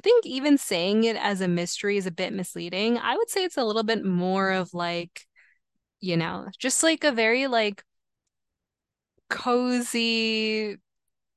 I 0.00 0.02
think 0.02 0.24
even 0.24 0.56
saying 0.56 1.04
it 1.04 1.16
as 1.16 1.42
a 1.42 1.48
mystery 1.48 1.98
is 1.98 2.06
a 2.06 2.10
bit 2.10 2.32
misleading. 2.32 2.96
I 2.96 3.18
would 3.18 3.28
say 3.28 3.44
it's 3.44 3.58
a 3.58 3.64
little 3.64 3.82
bit 3.82 4.02
more 4.02 4.50
of 4.50 4.72
like, 4.72 5.26
you 6.00 6.16
know, 6.16 6.46
just 6.58 6.82
like 6.82 7.04
a 7.04 7.12
very 7.12 7.46
like 7.48 7.84
cozy 9.28 10.78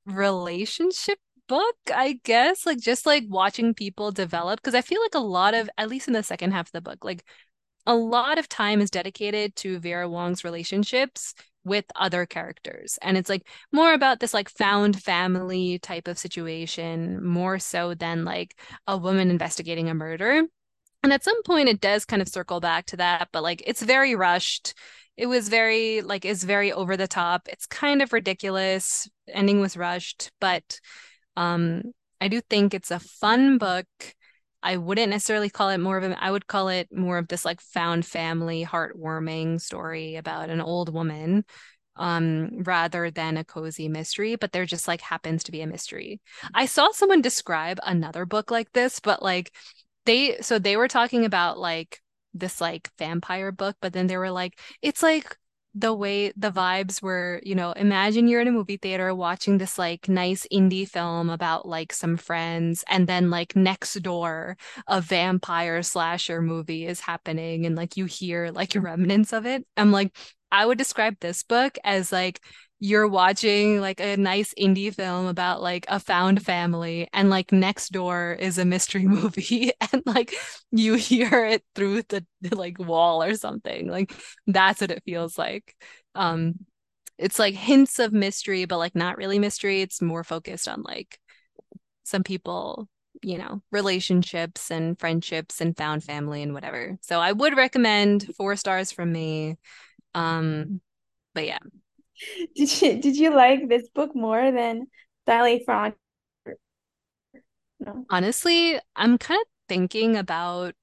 relationship 0.06 1.20
book, 1.50 1.76
I 1.94 2.22
guess. 2.24 2.66
Like 2.66 2.80
just 2.80 3.06
like 3.06 3.26
watching 3.28 3.74
people 3.74 4.14
develop. 4.14 4.62
Because 4.62 4.76
I 4.76 4.82
feel 4.82 5.02
like 5.02 5.16
a 5.16 5.20
lot 5.20 5.54
of, 5.54 5.70
at 5.78 5.90
least 5.90 6.08
in 6.08 6.14
the 6.14 6.24
second 6.24 6.54
half 6.54 6.68
of 6.68 6.72
the 6.72 6.80
book, 6.80 7.04
like 7.04 7.26
a 7.86 7.96
lot 7.96 8.38
of 8.38 8.48
time 8.48 8.80
is 8.80 8.90
dedicated 8.90 9.58
to 9.58 9.78
Vera 9.80 10.08
Wong's 10.08 10.46
relationships 10.46 11.34
with 11.66 11.86
other 11.96 12.26
characters. 12.26 12.98
And 13.02 13.18
it's 13.18 13.30
like 13.30 13.48
more 13.72 13.94
about 13.94 14.20
this 14.20 14.34
like 14.34 14.50
found 14.50 15.02
family 15.02 15.80
type 15.80 16.08
of 16.08 16.18
situation, 16.18 17.24
more 17.24 17.60
so 17.60 17.94
than 17.94 18.26
like 18.26 18.60
a 18.88 18.98
woman 18.98 19.30
investigating 19.30 19.90
a 19.90 19.94
murder. 19.94 20.44
And 21.04 21.14
at 21.14 21.24
some 21.24 21.42
point 21.44 21.70
it 21.70 21.82
does 21.82 22.06
kind 22.06 22.22
of 22.22 22.30
circle 22.30 22.60
back 22.60 22.86
to 22.88 22.98
that, 22.98 23.30
but 23.32 23.44
like 23.44 23.64
it's 23.66 23.82
very 23.82 24.16
rushed. 24.16 24.74
It 25.18 25.28
was 25.28 25.50
very 25.50 26.02
like 26.02 26.26
is 26.26 26.44
very 26.44 26.72
over 26.72 26.98
the 26.98 27.08
top. 27.08 27.48
It's 27.48 27.66
kind 27.66 28.02
of 28.02 28.14
ridiculous. 28.14 29.08
Ending 29.28 29.60
was 29.60 29.78
rushed, 29.78 30.32
but 30.40 30.80
um 31.38 31.84
I 32.22 32.30
do 32.30 32.40
think 32.42 32.74
it's 32.74 32.92
a 32.92 33.00
fun 33.00 33.58
book 33.58 33.86
I 34.64 34.78
wouldn't 34.78 35.10
necessarily 35.10 35.50
call 35.50 35.70
it 35.70 35.78
more 35.80 35.98
of 35.98 36.04
a 36.04 36.24
I 36.24 36.32
would 36.32 36.48
call 36.48 36.70
it 36.70 36.88
more 36.92 37.18
of 37.18 37.28
this 37.28 37.46
like 37.46 37.62
found 37.62 38.06
family 38.06 38.66
heartwarming 38.66 39.62
story 39.62 40.16
about 40.16 40.50
an 40.50 40.62
old 40.62 40.92
woman 40.94 41.46
um 41.96 42.64
rather 42.64 43.12
than 43.12 43.38
a 43.38 43.44
cozy 43.44 43.88
mystery 43.88 44.36
but 44.36 44.52
there 44.52 44.66
just 44.66 44.88
like 44.88 45.02
happens 45.02 45.44
to 45.44 45.52
be 45.52 45.62
a 45.62 45.68
mystery. 45.68 46.22
I 46.54 46.66
saw 46.66 46.92
someone 46.92 47.22
describe 47.22 47.80
another 47.84 48.26
book 48.26 48.50
like 48.50 48.72
this 48.72 49.00
but 49.00 49.22
like 49.22 49.54
they 50.06 50.38
so 50.42 50.58
they 50.60 50.78
were 50.78 50.88
talking 50.88 51.26
about 51.26 51.60
like 51.60 52.02
this 52.34 52.62
like 52.62 52.90
vampire 52.98 53.52
book 53.52 53.76
but 53.82 53.94
then 53.94 54.08
they 54.08 54.18
were 54.18 54.32
like 54.32 54.60
it's 54.82 55.04
like 55.04 55.38
the 55.76 55.94
way 55.94 56.32
the 56.38 56.52
vibes 56.52 57.02
were, 57.02 57.42
you 57.44 57.56
know, 57.56 57.72
imagine 57.72 58.28
you're 58.28 58.42
in 58.42 58.48
a 58.48 58.52
movie 58.52 58.78
theater 58.78 59.14
watching 59.16 59.58
this 59.58 59.78
like 59.78 60.08
nice 60.08 60.46
indie 60.52 60.88
film 60.88 61.30
about 61.30 61.68
like 61.68 61.92
some 61.94 62.18
friends, 62.18 62.84
and 62.88 63.08
then 63.08 63.30
like 63.30 63.56
next 63.56 63.96
door, 64.02 64.58
a 64.88 65.02
vampire 65.02 65.82
slasher 65.82 66.42
movie 66.42 66.86
is 66.86 67.00
happening, 67.00 67.66
and 67.66 67.76
like 67.76 67.98
you 67.98 68.06
hear 68.06 68.52
like 68.52 68.74
remnants 68.80 69.34
of 69.34 69.46
it. 69.46 69.66
I'm 69.76 69.92
like, 69.92 70.16
I 70.52 70.66
would 70.66 70.78
describe 70.78 71.16
this 71.20 71.44
book 71.44 71.78
as 71.84 72.12
like 72.12 72.40
you're 72.84 73.08
watching 73.08 73.80
like 73.80 74.02
a 74.02 74.18
nice 74.18 74.54
indie 74.60 74.94
film 74.94 75.26
about 75.26 75.62
like 75.62 75.86
a 75.88 76.02
found 76.02 76.44
family 76.44 77.08
and 77.14 77.30
like 77.30 77.54
next 77.54 77.94
door 77.94 78.36
is 78.38 78.58
a 78.58 78.66
mystery 78.66 79.06
movie 79.08 79.72
and 79.94 80.04
like 80.06 80.34
you 80.70 80.96
hear 80.96 81.46
it 81.46 81.64
through 81.76 82.02
the, 82.10 82.26
like 82.52 82.78
wall 82.78 83.24
or 83.24 83.36
something. 83.36 83.88
Like 83.88 84.14
that's 84.48 84.82
what 84.82 84.92
it 84.92 85.02
feels 85.06 85.38
like. 85.38 85.74
Um 86.14 86.56
it's 87.18 87.40
like 87.40 87.56
hints 87.56 88.00
of 88.00 88.12
mystery 88.12 88.66
but 88.66 88.80
like 88.80 88.96
not 88.96 89.16
really 89.16 89.40
mystery. 89.40 89.80
It's 89.82 90.02
more 90.02 90.26
focused 90.26 90.68
on 90.68 90.84
like 90.84 91.18
some 92.04 92.24
people 92.24 92.90
you 93.22 93.38
know 93.38 93.62
relationships 93.72 94.70
and 94.70 95.00
friendships 95.00 95.62
and 95.62 95.78
found 95.78 96.04
family 96.04 96.44
and 96.44 96.54
whatever. 96.54 96.98
So 97.00 97.22
i 97.22 97.32
would 97.32 97.56
recommend 97.56 98.36
four 98.36 98.58
stars 98.58 98.92
from 98.92 99.10
me. 99.14 99.56
Um 100.14 100.82
but 101.34 101.46
yeah 101.46 101.60
did 102.56 102.82
you 102.82 103.02
did 103.02 103.18
you 103.18 103.34
like 103.36 103.68
this 103.70 103.90
book 103.90 104.16
more 104.16 104.52
than 104.52 104.88
Dial 105.26 105.46
A 105.46 105.64
for 105.64 105.74
Aunties? 105.74 106.00
No. 107.80 108.06
Honestly, 108.10 108.80
I'm 108.96 109.18
kind 109.18 109.42
of 109.42 109.48
thinking 109.68 110.16
about 110.16 110.76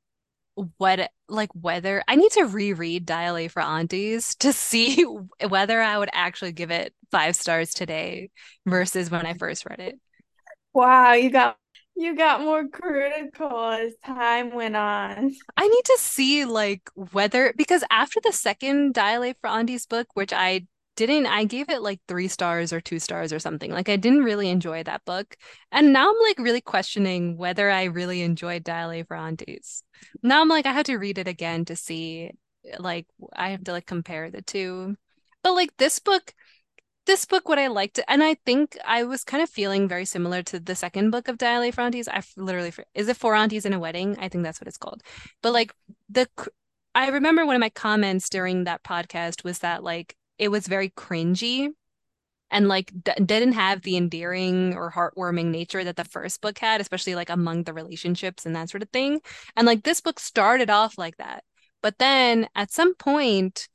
what 0.76 1.10
like 1.28 1.50
whether 1.54 2.02
I 2.08 2.16
need 2.16 2.32
to 2.32 2.44
reread 2.44 3.06
Dial 3.06 3.36
A 3.36 3.48
for 3.48 3.62
Aunties 3.62 4.34
to 4.36 4.52
see 4.54 5.04
whether 5.48 5.80
I 5.80 5.98
would 5.98 6.10
actually 6.12 6.52
give 6.52 6.70
it 6.70 6.94
five 7.10 7.36
stars 7.36 7.72
today 7.72 8.30
versus 8.66 9.10
when 9.10 9.26
I 9.26 9.34
first 9.34 9.66
read 9.68 9.80
it. 9.80 9.98
Wow, 10.72 11.14
you 11.14 11.30
got 11.30 11.56
you 11.96 12.16
got 12.16 12.40
more 12.40 12.66
critical 12.68 13.70
as 13.70 13.92
time 14.04 14.54
went 14.54 14.76
on. 14.76 15.34
I 15.56 15.68
need 15.68 15.84
to 15.84 15.98
see 15.98 16.44
like 16.44 16.82
whether 17.12 17.52
because 17.56 17.84
after 17.90 18.20
the 18.22 18.32
second 18.32 18.94
Dial 18.94 19.24
A 19.24 19.34
for 19.40 19.48
Aunties 19.48 19.86
book, 19.86 20.06
which 20.14 20.32
I 20.32 20.66
didn't 21.06 21.26
I 21.26 21.44
gave 21.44 21.68
it 21.68 21.82
like 21.82 22.00
three 22.06 22.28
stars 22.28 22.72
or 22.72 22.80
two 22.80 22.98
stars 22.98 23.32
or 23.32 23.38
something. 23.38 23.70
Like 23.70 23.88
I 23.88 23.96
didn't 23.96 24.24
really 24.24 24.48
enjoy 24.48 24.82
that 24.84 25.04
book. 25.04 25.36
And 25.72 25.92
now 25.92 26.10
I'm 26.10 26.20
like 26.22 26.38
really 26.38 26.60
questioning 26.60 27.36
whether 27.36 27.70
I 27.70 27.84
really 27.84 28.22
enjoyed 28.22 28.64
Dial 28.64 29.02
for 29.04 29.16
Aunties. 29.16 29.82
Now 30.22 30.40
I'm 30.40 30.48
like 30.48 30.66
I 30.66 30.72
have 30.72 30.86
to 30.86 30.96
read 30.96 31.18
it 31.18 31.28
again 31.28 31.64
to 31.66 31.76
see 31.76 32.30
like 32.78 33.06
I 33.34 33.50
have 33.50 33.64
to 33.64 33.72
like 33.72 33.86
compare 33.86 34.30
the 34.30 34.42
two. 34.42 34.96
But 35.42 35.54
like 35.54 35.76
this 35.78 35.98
book 35.98 36.34
this 37.06 37.24
book 37.24 37.48
what 37.48 37.58
I 37.58 37.68
liked 37.68 37.98
and 38.06 38.22
I 38.22 38.34
think 38.46 38.76
I 38.84 39.04
was 39.04 39.24
kind 39.24 39.42
of 39.42 39.48
feeling 39.48 39.88
very 39.88 40.04
similar 40.04 40.42
to 40.44 40.60
the 40.60 40.76
second 40.76 41.10
book 41.10 41.28
of 41.28 41.38
Dial 41.38 41.70
for 41.72 41.80
Aunties. 41.80 42.08
I 42.08 42.22
literally 42.36 42.72
is 42.94 43.08
it 43.08 43.16
Four 43.16 43.34
Aunties 43.34 43.66
in 43.66 43.72
a 43.72 43.80
Wedding? 43.80 44.16
I 44.18 44.28
think 44.28 44.44
that's 44.44 44.60
what 44.60 44.68
it's 44.68 44.78
called. 44.78 45.02
But 45.42 45.52
like 45.52 45.72
the 46.08 46.28
I 46.94 47.08
remember 47.08 47.46
one 47.46 47.56
of 47.56 47.60
my 47.60 47.70
comments 47.70 48.28
during 48.28 48.64
that 48.64 48.82
podcast 48.82 49.44
was 49.44 49.60
that 49.60 49.84
like 49.84 50.16
it 50.40 50.50
was 50.50 50.66
very 50.66 50.88
cringy 50.88 51.68
and 52.50 52.66
like 52.66 52.92
d- 53.04 53.12
didn't 53.24 53.52
have 53.52 53.82
the 53.82 53.96
endearing 53.96 54.74
or 54.74 54.90
heartwarming 54.90 55.46
nature 55.46 55.84
that 55.84 55.96
the 55.96 56.04
first 56.04 56.40
book 56.40 56.58
had, 56.58 56.80
especially 56.80 57.14
like 57.14 57.30
among 57.30 57.64
the 57.64 57.74
relationships 57.74 58.46
and 58.46 58.56
that 58.56 58.70
sort 58.70 58.82
of 58.82 58.88
thing. 58.88 59.20
And 59.54 59.66
like 59.66 59.84
this 59.84 60.00
book 60.00 60.18
started 60.18 60.70
off 60.70 60.98
like 60.98 61.18
that. 61.18 61.44
But 61.82 61.98
then 61.98 62.48
at 62.54 62.72
some 62.72 62.94
point, 62.94 63.68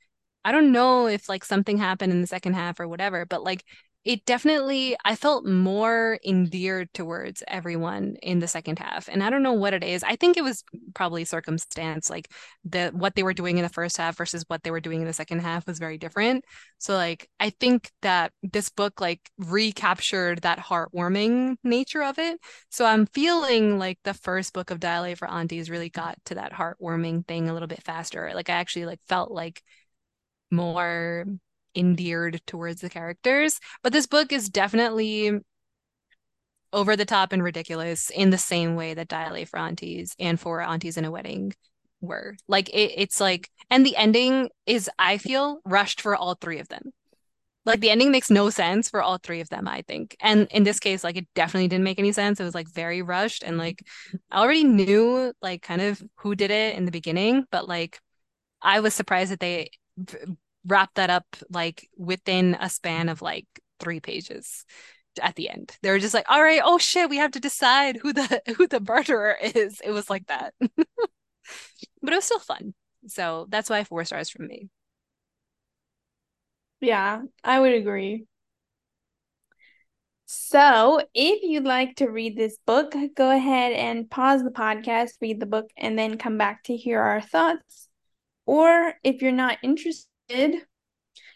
I 0.43 0.51
don't 0.51 0.71
know 0.71 1.07
if 1.07 1.29
like 1.29 1.45
something 1.45 1.77
happened 1.77 2.11
in 2.11 2.21
the 2.21 2.27
second 2.27 2.55
half 2.55 2.79
or 2.79 2.87
whatever, 2.87 3.25
but 3.25 3.43
like 3.43 3.63
it 4.05 4.23
definitely 4.25 4.95
I 5.03 5.15
felt 5.15 5.47
more 5.47 6.19
endeared 6.23 6.93
towards 6.93 7.41
everyone 7.47 8.17
in 8.21 8.37
the 8.39 8.47
second 8.47 8.77
half. 8.77 9.09
And 9.09 9.23
I 9.23 9.31
don't 9.31 9.41
know 9.41 9.53
what 9.53 9.73
it 9.73 9.83
is. 9.83 10.03
I 10.03 10.15
think 10.15 10.37
it 10.37 10.43
was 10.43 10.63
probably 10.93 11.25
circumstance 11.25 12.07
like 12.07 12.31
the 12.63 12.91
what 12.93 13.15
they 13.15 13.23
were 13.23 13.33
doing 13.33 13.57
in 13.57 13.63
the 13.63 13.69
first 13.69 13.97
half 13.97 14.15
versus 14.15 14.45
what 14.47 14.61
they 14.61 14.69
were 14.69 14.79
doing 14.79 15.01
in 15.01 15.07
the 15.07 15.13
second 15.13 15.39
half 15.39 15.65
was 15.65 15.79
very 15.79 15.97
different. 15.97 16.45
So 16.77 16.93
like 16.93 17.27
I 17.39 17.49
think 17.49 17.91
that 18.03 18.31
this 18.43 18.69
book 18.69 19.01
like 19.01 19.21
recaptured 19.39 20.43
that 20.43 20.59
heartwarming 20.59 21.55
nature 21.63 22.03
of 22.03 22.19
it. 22.19 22.39
So 22.69 22.85
I'm 22.85 23.07
feeling 23.07 23.79
like 23.79 23.97
the 24.03 24.13
first 24.13 24.53
book 24.53 24.69
of 24.69 24.79
Dial 24.79 25.05
A 25.05 25.15
for 25.15 25.27
Aunties 25.27 25.69
really 25.71 25.89
got 25.89 26.17
to 26.25 26.35
that 26.35 26.53
heartwarming 26.53 27.27
thing 27.27 27.49
a 27.49 27.53
little 27.53 27.67
bit 27.67 27.81
faster. 27.81 28.31
Like 28.35 28.51
I 28.51 28.53
actually 28.53 28.85
like 28.85 28.99
felt 29.07 29.31
like 29.31 29.63
more 30.51 31.25
endeared 31.75 32.41
towards 32.47 32.81
the 32.81 32.89
characters. 32.89 33.59
But 33.83 33.93
this 33.93 34.07
book 34.07 34.31
is 34.31 34.49
definitely 34.49 35.39
over 36.73 36.95
the 36.95 37.05
top 37.05 37.31
and 37.31 37.41
ridiculous 37.43 38.09
in 38.09 38.29
the 38.29 38.37
same 38.37 38.75
way 38.75 38.93
that 38.93 39.07
Dial 39.07 39.45
for 39.45 39.57
Aunties 39.57 40.15
and 40.19 40.39
Four 40.39 40.61
Aunties 40.61 40.97
in 40.97 41.05
a 41.05 41.11
Wedding 41.11 41.53
were. 42.01 42.35
Like 42.47 42.69
it, 42.69 42.93
it's 42.97 43.19
like, 43.19 43.49
and 43.69 43.85
the 43.85 43.95
ending 43.95 44.49
is, 44.65 44.89
I 44.99 45.17
feel, 45.17 45.59
rushed 45.65 46.01
for 46.01 46.15
all 46.15 46.35
three 46.35 46.59
of 46.59 46.67
them. 46.67 46.91
Like 47.65 47.79
the 47.79 47.89
ending 47.89 48.11
makes 48.11 48.29
no 48.29 48.51
sense 48.51 48.89
for 48.89 49.01
all 49.01 49.17
three 49.17 49.41
of 49.41 49.49
them, 49.49 49.67
I 49.67 49.81
think. 49.87 50.15
And 50.19 50.47
in 50.51 50.63
this 50.63 50.79
case, 50.79 51.03
like 51.03 51.17
it 51.17 51.27
definitely 51.33 51.67
didn't 51.67 51.83
make 51.83 51.97
any 51.97 52.11
sense. 52.11 52.39
It 52.39 52.43
was 52.43 52.53
like 52.53 52.69
very 52.69 53.01
rushed 53.01 53.41
and 53.41 53.57
like 53.57 53.81
I 54.29 54.41
already 54.41 54.63
knew 54.63 55.33
like 55.41 55.63
kind 55.63 55.81
of 55.81 56.03
who 56.17 56.35
did 56.35 56.51
it 56.51 56.75
in 56.75 56.85
the 56.85 56.91
beginning, 56.91 57.45
but 57.51 57.67
like 57.67 57.99
I 58.61 58.81
was 58.81 58.93
surprised 58.93 59.31
that 59.31 59.39
they 59.39 59.69
wrap 60.65 60.93
that 60.95 61.09
up 61.09 61.25
like 61.49 61.89
within 61.97 62.57
a 62.59 62.69
span 62.69 63.09
of 63.09 63.21
like 63.21 63.45
three 63.79 63.99
pages 63.99 64.65
at 65.21 65.35
the 65.35 65.49
end. 65.49 65.77
They 65.81 65.91
were 65.91 65.99
just 65.99 66.13
like, 66.13 66.25
all 66.29 66.41
right, 66.41 66.61
oh 66.63 66.77
shit, 66.77 67.09
we 67.09 67.17
have 67.17 67.31
to 67.31 67.39
decide 67.39 67.97
who 67.97 68.13
the 68.13 68.41
who 68.57 68.67
the 68.67 68.81
murderer 68.81 69.37
is. 69.41 69.81
It 69.81 69.91
was 69.91 70.09
like 70.09 70.27
that. 70.27 70.53
but 70.59 72.13
it 72.13 72.15
was 72.15 72.25
still 72.25 72.39
fun. 72.39 72.73
So 73.07 73.45
that's 73.49 73.69
why 73.69 73.83
four 73.83 74.03
stars 74.05 74.29
from 74.29 74.47
me. 74.47 74.69
Yeah, 76.81 77.21
I 77.43 77.59
would 77.59 77.73
agree. 77.73 78.25
So, 80.27 81.01
if 81.13 81.43
you'd 81.43 81.65
like 81.65 81.97
to 81.97 82.07
read 82.07 82.35
this 82.35 82.57
book, 82.65 82.95
go 83.15 83.29
ahead 83.29 83.73
and 83.73 84.09
pause 84.09 84.43
the 84.43 84.49
podcast, 84.49 85.11
read 85.21 85.39
the 85.39 85.45
book, 85.45 85.69
and 85.77 85.97
then 85.97 86.17
come 86.17 86.37
back 86.37 86.63
to 86.63 86.75
hear 86.75 86.99
our 86.99 87.21
thoughts. 87.21 87.87
Or 88.45 88.95
if 89.03 89.21
you're 89.21 89.31
not 89.31 89.59
interested, 89.61 90.07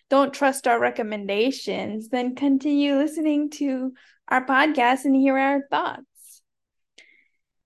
don't 0.09 0.33
trust 0.33 0.67
our 0.67 0.79
recommendations, 0.79 2.09
then 2.09 2.35
continue 2.35 2.95
listening 2.95 3.49
to 3.51 3.93
our 4.27 4.45
podcast 4.45 5.05
and 5.05 5.15
hear 5.15 5.37
our 5.37 5.61
thoughts. 5.69 6.41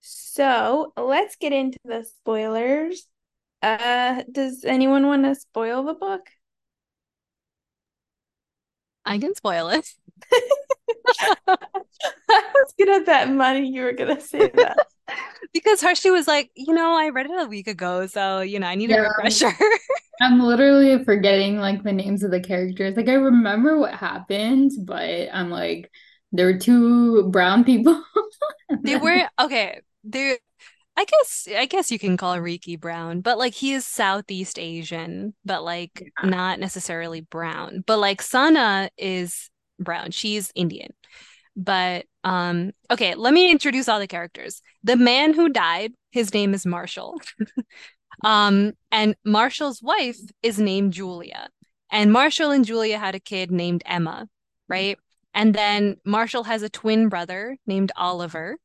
So 0.01 0.91
let's 0.97 1.35
get 1.37 1.53
into 1.53 1.79
the 1.85 2.03
spoilers. 2.03 3.07
Uh, 3.61 4.23
does 4.29 4.65
anyone 4.65 5.07
want 5.07 5.23
to 5.23 5.35
spoil 5.35 5.83
the 5.83 5.93
book? 5.93 6.29
I 9.05 9.17
can 9.17 9.35
spoil 9.35 9.69
it. 9.69 9.89
I 11.47 11.57
was 12.29 12.73
gonna 12.79 13.03
bet 13.03 13.31
money 13.31 13.67
you 13.67 13.83
were 13.83 13.93
gonna 13.93 14.19
say 14.21 14.49
that. 14.55 14.87
because 15.53 15.81
Hershey 15.81 16.11
was 16.11 16.27
like, 16.27 16.51
you 16.55 16.73
know, 16.73 16.97
I 16.97 17.09
read 17.09 17.27
it 17.27 17.41
a 17.41 17.45
week 17.45 17.67
ago, 17.67 18.07
so 18.07 18.41
you 18.41 18.59
know, 18.59 18.67
I 18.67 18.75
need 18.75 18.89
yeah, 18.89 18.97
a 18.97 19.01
refresher. 19.03 19.51
I'm 20.21 20.39
literally 20.39 21.03
forgetting 21.03 21.57
like 21.57 21.83
the 21.83 21.91
names 21.91 22.23
of 22.23 22.31
the 22.31 22.39
characters. 22.39 22.95
Like 22.95 23.09
I 23.09 23.13
remember 23.13 23.77
what 23.77 23.93
happened, 23.93 24.71
but 24.85 25.29
I'm 25.33 25.49
like, 25.49 25.91
there 26.31 26.45
were 26.47 26.59
two 26.59 27.29
brown 27.29 27.63
people. 27.63 28.01
they 28.81 28.97
were 28.97 29.27
okay. 29.39 29.81
They 30.03 30.37
I 30.95 31.05
guess 31.05 31.47
I 31.55 31.65
guess 31.65 31.91
you 31.91 31.97
can 31.97 32.17
call 32.17 32.39
Riki 32.39 32.75
brown, 32.75 33.21
but 33.21 33.37
like 33.37 33.53
he 33.53 33.73
is 33.73 33.85
Southeast 33.85 34.59
Asian, 34.59 35.33
but 35.43 35.63
like 35.63 36.11
yeah. 36.23 36.29
not 36.29 36.59
necessarily 36.59 37.21
brown. 37.21 37.83
But 37.85 37.97
like 37.97 38.21
Sana 38.21 38.89
is 38.97 39.49
brown. 39.79 40.11
She's 40.11 40.51
Indian. 40.53 40.93
But 41.55 42.05
um 42.23 42.71
okay, 42.89 43.15
let 43.15 43.33
me 43.33 43.51
introduce 43.51 43.87
all 43.87 43.99
the 43.99 44.07
characters. 44.07 44.61
The 44.83 44.95
man 44.95 45.33
who 45.33 45.49
died, 45.49 45.93
his 46.11 46.33
name 46.33 46.53
is 46.53 46.65
Marshall. 46.65 47.19
um 48.23 48.73
and 48.91 49.15
Marshall's 49.25 49.81
wife 49.81 50.19
is 50.41 50.59
named 50.59 50.93
Julia. 50.93 51.49
And 51.89 52.11
Marshall 52.11 52.51
and 52.51 52.65
Julia 52.65 52.97
had 52.97 53.15
a 53.15 53.19
kid 53.19 53.51
named 53.51 53.83
Emma, 53.85 54.27
right? 54.67 54.97
And 55.33 55.53
then 55.53 55.97
Marshall 56.05 56.43
has 56.43 56.63
a 56.63 56.69
twin 56.69 57.09
brother 57.09 57.57
named 57.67 57.91
Oliver. 57.95 58.57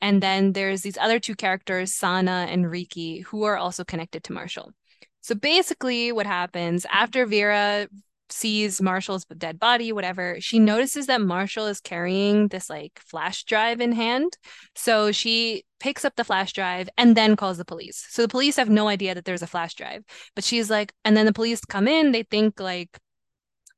And 0.00 0.20
then 0.20 0.52
there's 0.52 0.82
these 0.82 0.98
other 0.98 1.20
two 1.20 1.36
characters, 1.36 1.94
Sana 1.94 2.46
and 2.50 2.68
Riki, 2.68 3.20
who 3.20 3.44
are 3.44 3.56
also 3.56 3.84
connected 3.84 4.24
to 4.24 4.32
Marshall. 4.32 4.72
So 5.20 5.36
basically, 5.36 6.10
what 6.10 6.26
happens 6.26 6.84
after 6.90 7.24
Vera 7.24 7.86
sees 8.32 8.80
Marshall's 8.80 9.24
dead 9.24 9.58
body, 9.58 9.92
whatever, 9.92 10.36
she 10.40 10.58
notices 10.58 11.06
that 11.06 11.20
Marshall 11.20 11.66
is 11.66 11.80
carrying 11.80 12.48
this 12.48 12.68
like 12.68 13.00
flash 13.06 13.44
drive 13.44 13.80
in 13.80 13.92
hand. 13.92 14.36
So 14.74 15.12
she 15.12 15.64
picks 15.80 16.04
up 16.04 16.16
the 16.16 16.24
flash 16.24 16.52
drive 16.52 16.88
and 16.96 17.16
then 17.16 17.36
calls 17.36 17.58
the 17.58 17.64
police. 17.64 18.06
So 18.10 18.22
the 18.22 18.28
police 18.28 18.56
have 18.56 18.70
no 18.70 18.88
idea 18.88 19.14
that 19.14 19.24
there's 19.24 19.42
a 19.42 19.46
flash 19.46 19.74
drive. 19.74 20.04
But 20.34 20.44
she's 20.44 20.70
like, 20.70 20.92
and 21.04 21.16
then 21.16 21.26
the 21.26 21.32
police 21.32 21.60
come 21.64 21.88
in, 21.88 22.12
they 22.12 22.22
think 22.22 22.60
like 22.60 22.98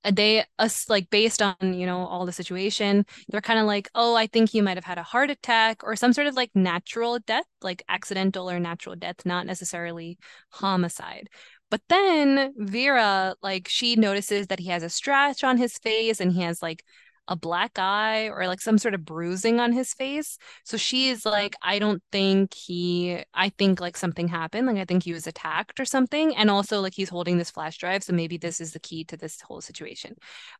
uh, 0.04 0.10
they 0.14 0.44
us 0.58 0.88
like 0.88 1.08
based 1.10 1.40
on 1.40 1.56
you 1.62 1.86
know 1.86 2.06
all 2.06 2.26
the 2.26 2.32
situation 2.32 3.06
they're 3.28 3.40
kind 3.40 3.58
of 3.58 3.66
like 3.66 3.88
oh 3.94 4.14
i 4.14 4.26
think 4.26 4.50
he 4.50 4.60
might 4.60 4.76
have 4.76 4.84
had 4.84 4.98
a 4.98 5.02
heart 5.02 5.30
attack 5.30 5.82
or 5.82 5.96
some 5.96 6.12
sort 6.12 6.26
of 6.26 6.34
like 6.34 6.50
natural 6.54 7.18
death 7.20 7.46
like 7.62 7.82
accidental 7.88 8.50
or 8.50 8.60
natural 8.60 8.94
death 8.94 9.16
not 9.24 9.46
necessarily 9.46 10.18
homicide 10.50 11.28
but 11.70 11.80
then 11.88 12.54
Vera, 12.56 13.34
like, 13.42 13.68
she 13.68 13.96
notices 13.96 14.48
that 14.48 14.60
he 14.60 14.68
has 14.68 14.82
a 14.82 14.90
scratch 14.90 15.42
on 15.44 15.56
his 15.56 15.78
face 15.78 16.20
and 16.20 16.32
he 16.32 16.42
has 16.42 16.62
like 16.62 16.84
a 17.26 17.36
black 17.36 17.78
eye 17.78 18.28
or 18.28 18.46
like 18.46 18.60
some 18.60 18.76
sort 18.76 18.94
of 18.94 19.04
bruising 19.04 19.58
on 19.58 19.72
his 19.72 19.94
face. 19.94 20.36
So 20.64 20.76
she's 20.76 21.24
like, 21.24 21.56
I 21.62 21.78
don't 21.78 22.02
think 22.12 22.52
he, 22.52 23.22
I 23.32 23.48
think 23.48 23.80
like 23.80 23.96
something 23.96 24.28
happened. 24.28 24.66
Like, 24.66 24.76
I 24.76 24.84
think 24.84 25.02
he 25.02 25.12
was 25.12 25.26
attacked 25.26 25.80
or 25.80 25.84
something. 25.84 26.36
And 26.36 26.50
also, 26.50 26.80
like, 26.80 26.94
he's 26.94 27.08
holding 27.08 27.38
this 27.38 27.50
flash 27.50 27.78
drive. 27.78 28.04
So 28.04 28.12
maybe 28.12 28.36
this 28.36 28.60
is 28.60 28.72
the 28.72 28.80
key 28.80 29.04
to 29.04 29.16
this 29.16 29.40
whole 29.40 29.60
situation. 29.60 30.16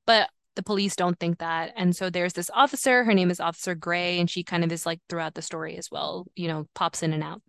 But 0.07 0.31
the 0.57 0.63
police 0.63 0.97
don't 0.97 1.19
think 1.19 1.39
that. 1.39 1.73
And 1.77 1.95
so 1.95 2.11
there's 2.11 2.33
this 2.33 2.51
officer, 2.55 3.05
her 3.05 3.15
name 3.15 3.31
is 3.31 3.41
Officer 3.41 3.75
Gray, 3.75 4.21
and 4.21 4.31
she 4.31 4.45
kind 4.45 4.65
of 4.65 4.73
is 4.73 4.87
like 4.87 5.01
throughout 5.09 5.35
the 5.35 5.43
story 5.43 5.77
as 5.77 5.91
well, 5.91 6.27
you 6.35 6.49
know, 6.49 6.67
pops 6.75 7.03
in 7.03 7.13
and 7.13 7.23
out. 7.23 7.43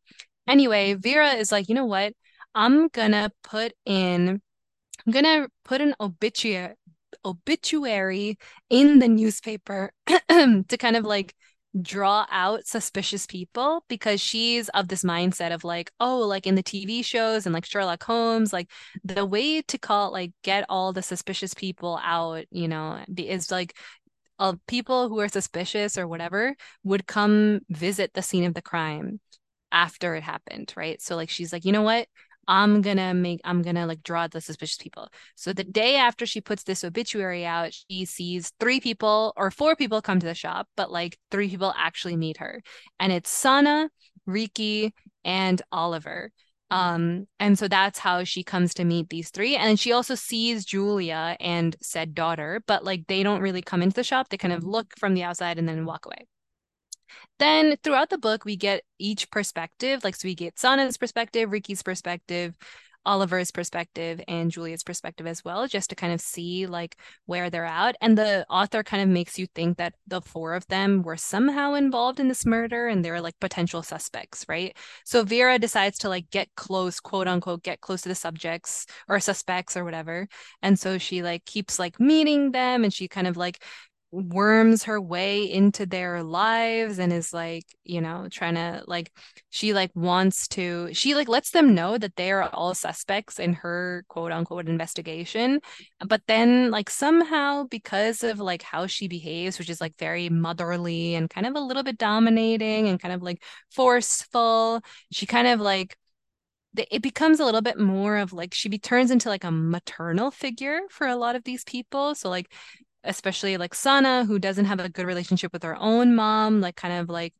Anyway, 0.47 0.93
Vera 0.95 1.33
is 1.33 1.51
like, 1.51 1.69
you 1.69 1.75
know 1.75 1.85
what? 1.85 2.13
I'm 2.55 2.87
gonna 2.87 3.31
put 3.43 3.73
in 3.85 4.41
I'm 5.05 5.13
gonna 5.13 5.47
put 5.63 5.81
an 5.81 5.95
obituary 5.99 6.75
obituary 7.23 8.37
in 8.69 8.99
the 8.99 9.07
newspaper 9.07 9.91
to 10.07 10.77
kind 10.77 10.95
of 10.95 11.05
like 11.05 11.33
draw 11.81 12.25
out 12.31 12.65
suspicious 12.65 13.25
people 13.25 13.83
because 13.89 14.21
she's 14.21 14.69
of 14.69 14.87
this 14.87 15.03
mindset 15.03 15.53
of 15.53 15.63
like 15.63 15.91
oh 15.99 16.19
like 16.19 16.47
in 16.47 16.55
the 16.55 16.63
TV 16.63 17.03
shows 17.03 17.45
and 17.45 17.53
like 17.53 17.65
Sherlock 17.65 18.03
Holmes 18.03 18.53
like 18.53 18.69
the 19.03 19.25
way 19.25 19.61
to 19.63 19.77
call 19.77 20.11
like 20.11 20.31
get 20.43 20.65
all 20.69 20.93
the 20.93 21.01
suspicious 21.01 21.53
people 21.53 21.99
out 22.01 22.45
you 22.51 22.67
know 22.67 23.03
is 23.17 23.51
like 23.51 23.75
of 24.39 24.57
people 24.67 25.09
who 25.09 25.19
are 25.19 25.27
suspicious 25.27 25.97
or 25.97 26.07
whatever 26.07 26.55
would 26.83 27.07
come 27.07 27.61
visit 27.69 28.13
the 28.13 28.21
scene 28.21 28.45
of 28.45 28.53
the 28.53 28.61
crime 28.61 29.19
after 29.71 30.15
it 30.15 30.23
happened 30.23 30.73
right? 30.77 31.01
So 31.01 31.15
like 31.15 31.29
she's 31.29 31.51
like 31.51 31.65
you 31.65 31.73
know 31.73 31.81
what 31.81 32.07
I'm 32.47 32.81
gonna 32.81 33.13
make 33.13 33.41
I'm 33.43 33.61
gonna 33.61 33.87
like 33.87 34.03
draw 34.03 34.27
the 34.27 34.41
suspicious 34.41 34.77
people. 34.77 35.09
So 35.35 35.53
the 35.53 35.63
day 35.63 35.95
after 35.95 36.25
she 36.25 36.41
puts 36.41 36.63
this 36.63 36.83
obituary 36.83 37.45
out, 37.45 37.73
she 37.73 38.05
sees 38.05 38.51
three 38.59 38.79
people 38.79 39.33
or 39.35 39.51
four 39.51 39.75
people 39.75 40.01
come 40.01 40.19
to 40.19 40.25
the 40.25 40.35
shop, 40.35 40.67
but 40.77 40.91
like 40.91 41.17
three 41.31 41.49
people 41.49 41.73
actually 41.77 42.15
meet 42.15 42.37
her. 42.37 42.61
And 42.99 43.11
it's 43.11 43.29
Sana, 43.29 43.89
Riki, 44.25 44.93
and 45.23 45.61
Oliver. 45.71 46.31
Um, 46.71 47.27
and 47.39 47.57
so 47.57 47.67
that's 47.67 47.99
how 47.99 48.23
she 48.23 48.43
comes 48.43 48.73
to 48.75 48.85
meet 48.85 49.09
these 49.09 49.29
three. 49.29 49.55
And 49.55 49.79
she 49.79 49.91
also 49.91 50.15
sees 50.15 50.65
Julia 50.65 51.37
and 51.39 51.75
said 51.81 52.15
daughter, 52.15 52.61
but 52.67 52.83
like 52.83 53.07
they 53.07 53.23
don't 53.23 53.41
really 53.41 53.61
come 53.61 53.81
into 53.81 53.95
the 53.95 54.03
shop. 54.03 54.29
They 54.29 54.37
kind 54.37 54.53
of 54.53 54.63
look 54.63 54.93
from 54.97 55.13
the 55.13 55.23
outside 55.23 55.59
and 55.59 55.69
then 55.69 55.85
walk 55.85 56.05
away. 56.05 56.25
Then 57.39 57.75
throughout 57.83 58.09
the 58.09 58.17
book, 58.17 58.45
we 58.45 58.55
get 58.55 58.83
each 58.99 59.29
perspective. 59.31 60.03
Like, 60.03 60.15
so 60.15 60.27
we 60.27 60.35
get 60.35 60.59
Sana's 60.59 60.97
perspective, 60.97 61.49
Riki's 61.49 61.83
perspective, 61.83 62.55
Oliver's 63.05 63.51
perspective, 63.51 64.19
and 64.27 64.49
Julia's 64.49 64.83
perspective 64.83 65.27
as 65.27 65.43
well, 65.45 65.67
just 65.67 65.89
to 65.89 65.95
kind 65.95 66.11
of 66.11 66.19
see 66.19 66.65
like 66.65 66.97
where 67.25 67.49
they're 67.49 67.65
at. 67.65 67.95
And 68.01 68.17
the 68.17 68.45
author 68.49 68.83
kind 68.83 69.03
of 69.03 69.09
makes 69.09 69.37
you 69.37 69.47
think 69.53 69.77
that 69.77 69.93
the 70.07 70.21
four 70.21 70.55
of 70.55 70.65
them 70.67 71.03
were 71.03 71.17
somehow 71.17 71.75
involved 71.75 72.19
in 72.19 72.27
this 72.27 72.45
murder 72.45 72.87
and 72.87 73.05
they're 73.05 73.21
like 73.21 73.39
potential 73.39 73.83
suspects, 73.83 74.45
right? 74.49 74.75
So 75.05 75.23
Vera 75.23 75.59
decides 75.59 75.99
to 75.99 76.09
like 76.09 76.29
get 76.31 76.49
close, 76.55 76.99
quote 76.99 77.27
unquote, 77.27 77.63
get 77.63 77.81
close 77.81 78.01
to 78.01 78.09
the 78.09 78.15
subjects 78.15 78.85
or 79.07 79.19
suspects 79.19 79.77
or 79.77 79.83
whatever. 79.83 80.27
And 80.61 80.79
so 80.79 80.97
she 80.97 81.21
like 81.21 81.45
keeps 81.45 81.77
like 81.77 81.99
meeting 81.99 82.51
them 82.51 82.83
and 82.83 82.93
she 82.93 83.07
kind 83.07 83.27
of 83.27 83.37
like 83.37 83.63
worms 84.15 84.83
her 84.83 84.99
way 85.01 85.43
into 85.51 85.85
their 85.85 86.23
lives 86.23 86.99
and 86.99 87.11
is 87.11 87.33
like, 87.33 87.65
you 87.83 87.99
know, 87.99 88.27
trying 88.31 88.55
to 88.55 88.83
like 88.87 89.11
she 89.49 89.73
like 89.73 89.91
wants 89.93 90.47
to 90.49 90.89
she 90.93 91.15
like 91.15 91.27
lets 91.27 91.51
them 91.51 91.75
know 91.75 91.97
that 91.97 92.15
they 92.15 92.31
are 92.31 92.49
all 92.53 92.73
suspects 92.73 93.39
in 93.39 93.53
her 93.53 94.05
quote 94.07 94.31
unquote 94.31 94.69
investigation. 94.69 95.59
But 96.07 96.21
then 96.27 96.71
like 96.71 96.89
somehow 96.89 97.65
because 97.65 98.23
of 98.23 98.39
like 98.39 98.61
how 98.61 98.87
she 98.87 99.07
behaves, 99.07 99.59
which 99.59 99.69
is 99.69 99.81
like 99.81 99.97
very 99.97 100.29
motherly 100.29 101.15
and 101.15 101.29
kind 101.29 101.45
of 101.45 101.55
a 101.55 101.59
little 101.59 101.83
bit 101.83 101.97
dominating 101.97 102.87
and 102.87 102.99
kind 102.99 103.13
of 103.13 103.21
like 103.21 103.43
forceful, 103.71 104.81
she 105.11 105.25
kind 105.25 105.47
of 105.47 105.59
like 105.59 105.97
it 106.77 107.01
becomes 107.01 107.39
a 107.39 107.45
little 107.45 107.61
bit 107.61 107.79
more 107.79 108.17
of 108.17 108.33
like 108.33 108.53
she 108.53 108.69
be, 108.69 108.77
turns 108.77 109.11
into 109.11 109.29
like 109.29 109.43
a 109.43 109.51
maternal 109.51 110.31
figure 110.31 110.79
for 110.89 111.07
a 111.07 111.15
lot 111.15 111.35
of 111.35 111.43
these 111.43 111.63
people. 111.63 112.15
So 112.15 112.29
like 112.29 112.51
especially 113.05 113.57
like 113.57 113.73
Sana, 113.73 114.25
who 114.25 114.39
doesn't 114.39 114.65
have 114.65 114.79
a 114.79 114.89
good 114.89 115.05
relationship 115.05 115.53
with 115.53 115.63
her 115.63 115.75
own 115.79 116.15
mom, 116.15 116.61
like 116.61 116.75
kind 116.75 116.95
of 116.95 117.09
like 117.09 117.33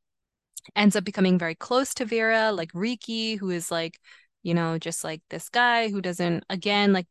ends 0.75 0.95
up 0.95 1.04
becoming 1.04 1.38
very 1.38 1.56
close 1.56 1.93
to 1.95 2.06
Vera, 2.06 2.51
like 2.51 2.71
Riki, 2.73 3.36
who 3.36 3.49
is 3.49 3.71
like 3.71 3.99
you 4.45 4.54
know, 4.54 4.78
just 4.78 5.04
like 5.04 5.23
this 5.32 5.49
guy 5.49 5.89
who 5.89 6.01
doesn't, 6.01 6.43
again, 6.51 6.93
like 6.93 7.08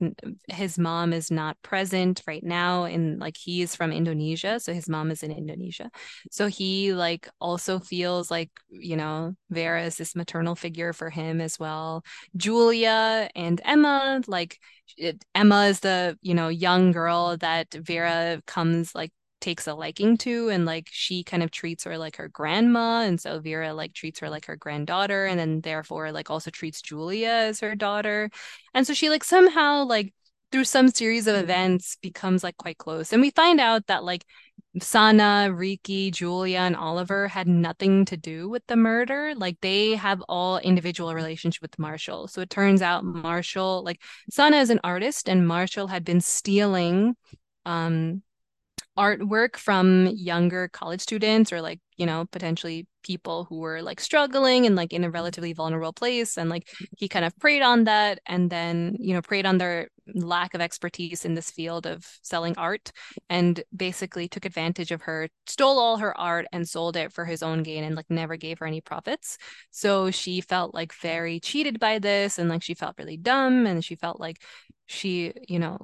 his 0.47 0.79
mom 0.79 1.13
is 1.13 1.33
not 1.33 1.61
present 1.63 2.23
right 2.29 2.45
now. 2.45 2.85
And 2.85 3.19
like 3.19 3.37
he 3.37 3.61
is 3.61 3.75
from 3.75 3.91
Indonesia. 3.91 4.61
So 4.61 4.73
his 4.73 4.89
mom 4.89 5.11
is 5.11 5.25
in 5.25 5.33
Indonesia. 5.33 5.91
So 6.31 6.47
he 6.47 6.95
like 6.95 7.29
also 7.41 7.81
feels 7.81 8.31
like, 8.31 8.53
you 8.71 8.97
know, 8.97 9.35
Vera 9.51 9.83
is 9.83 9.97
this 9.97 10.15
maternal 10.15 10.55
figure 10.55 10.93
for 10.93 11.11
him 11.11 11.41
as 11.41 11.59
well. 11.59 12.05
Julia 12.37 13.29
and 13.35 13.61
Emma, 13.65 14.23
like 14.29 14.61
it, 14.97 15.25
Emma 15.35 15.67
is 15.67 15.81
the, 15.81 16.19
you 16.23 16.35
know, 16.35 16.49
young 16.49 16.93
girl 16.93 17.37
that 17.39 17.73
Vera 17.75 18.41
comes 18.47 18.95
like 18.95 19.13
takes 19.41 19.67
a 19.67 19.75
liking 19.75 20.17
to 20.17 20.49
and 20.49 20.65
like 20.65 20.89
she 20.91 21.23
kind 21.23 21.43
of 21.43 21.51
treats 21.51 21.85
her 21.85 21.99
like 21.99 22.17
her 22.17 22.29
grandma 22.29 23.03
and 23.03 23.21
so 23.21 23.39
Vera 23.41 23.75
like 23.75 23.93
treats 23.93 24.21
her 24.21 24.31
like 24.31 24.47
her 24.47 24.57
granddaughter 24.57 25.27
and 25.27 25.39
then 25.39 25.61
therefore 25.61 26.13
like 26.13 26.31
also 26.31 26.51
treats 26.51 26.81
Julia 26.81 27.29
as 27.29 27.61
her 27.61 27.75
daughter. 27.75 28.31
And 28.73 28.87
so 28.87 28.95
she 28.95 29.11
like 29.11 29.23
somehow 29.23 29.85
like 29.85 30.15
through 30.51 30.65
some 30.65 30.89
series 30.89 31.27
of 31.27 31.37
events 31.37 31.97
becomes 32.01 32.43
like 32.43 32.57
quite 32.57 32.79
close. 32.79 33.13
And 33.13 33.21
we 33.21 33.31
find 33.31 33.61
out 33.61 33.87
that 33.89 34.05
like 34.05 34.25
Sana, 34.81 35.53
Riki, 35.53 36.11
Julia, 36.11 36.59
and 36.59 36.77
Oliver 36.77 37.29
had 37.29 37.47
nothing 37.47 38.05
to 38.07 38.17
do 38.17 38.49
with 38.49 38.67
the 38.67 38.77
murder. 38.77 39.35
Like 39.37 39.61
they 39.61 39.95
have 39.95 40.21
all 40.29 40.59
individual 40.59 41.15
relationship 41.15 41.63
with 41.63 41.79
Marshall. 41.79 42.29
So 42.29 42.41
it 42.41 42.51
turns 42.51 42.83
out 42.83 43.05
Marshall, 43.05 43.83
like 43.85 44.01
Sana 44.31 44.57
is 44.59 44.71
an 44.71 44.81
artist, 44.83 45.29
and 45.29 45.47
Marshall 45.47 45.87
had 45.87 46.05
been 46.05 46.21
stealing 46.21 47.17
um 47.67 48.23
artwork 48.99 49.57
from 49.57 50.07
younger 50.15 50.69
college 50.69 51.01
students 51.01 51.53
or 51.53 51.61
like 51.61 51.81
you 51.97 52.07
know 52.07 52.27
potentially 52.31 52.87
people 53.03 53.45
who 53.45 53.59
were 53.59 53.83
like 53.83 54.01
struggling 54.01 54.67
and 54.67 54.77
like 54.77 54.93
in 54.93 55.05
a 55.05 55.11
relatively 55.11 55.53
vulnerable 55.53 55.93
place 55.93 56.39
and 56.39 56.49
like 56.49 56.69
he 56.97 57.09
kind 57.09 57.25
of 57.25 57.37
preyed 57.39 57.63
on 57.63 57.85
that 57.85 58.21
and 58.27 58.51
then 58.51 58.97
you 58.99 59.13
know 59.13 59.21
preyed 59.21 59.47
on 59.47 59.59
their 59.59 59.89
lack 60.15 60.55
of 60.55 60.61
expertise 60.61 61.25
in 61.25 61.35
this 61.35 61.51
field 61.51 61.87
of 61.87 62.07
selling 62.23 62.55
art 62.57 62.93
and 63.29 63.63
basically 63.75 64.29
took 64.29 64.45
advantage 64.45 64.91
of 64.91 65.03
her 65.03 65.29
stole 65.47 65.79
all 65.79 65.97
her 65.97 66.17
art 66.19 66.47
and 66.53 66.69
sold 66.69 66.97
it 66.97 67.13
for 67.13 67.25
his 67.25 67.43
own 67.43 67.63
gain 67.63 67.85
and 67.85 67.97
like 67.97 68.11
never 68.11 68.37
gave 68.37 68.59
her 68.59 68.67
any 68.67 68.81
profits. 68.81 69.39
So 69.71 70.11
she 70.11 70.41
felt 70.41 70.75
like 70.75 70.93
very 70.95 71.41
cheated 71.41 71.81
by 71.81 71.99
this 71.99 72.39
and 72.39 72.49
like 72.49 72.63
she 72.63 72.75
felt 72.75 72.97
really 72.99 73.17
dumb 73.17 73.67
and 73.67 73.85
she 73.85 73.97
felt 73.97 74.21
like 74.21 74.43
she 74.87 75.33
you 75.49 75.59
know 75.59 75.79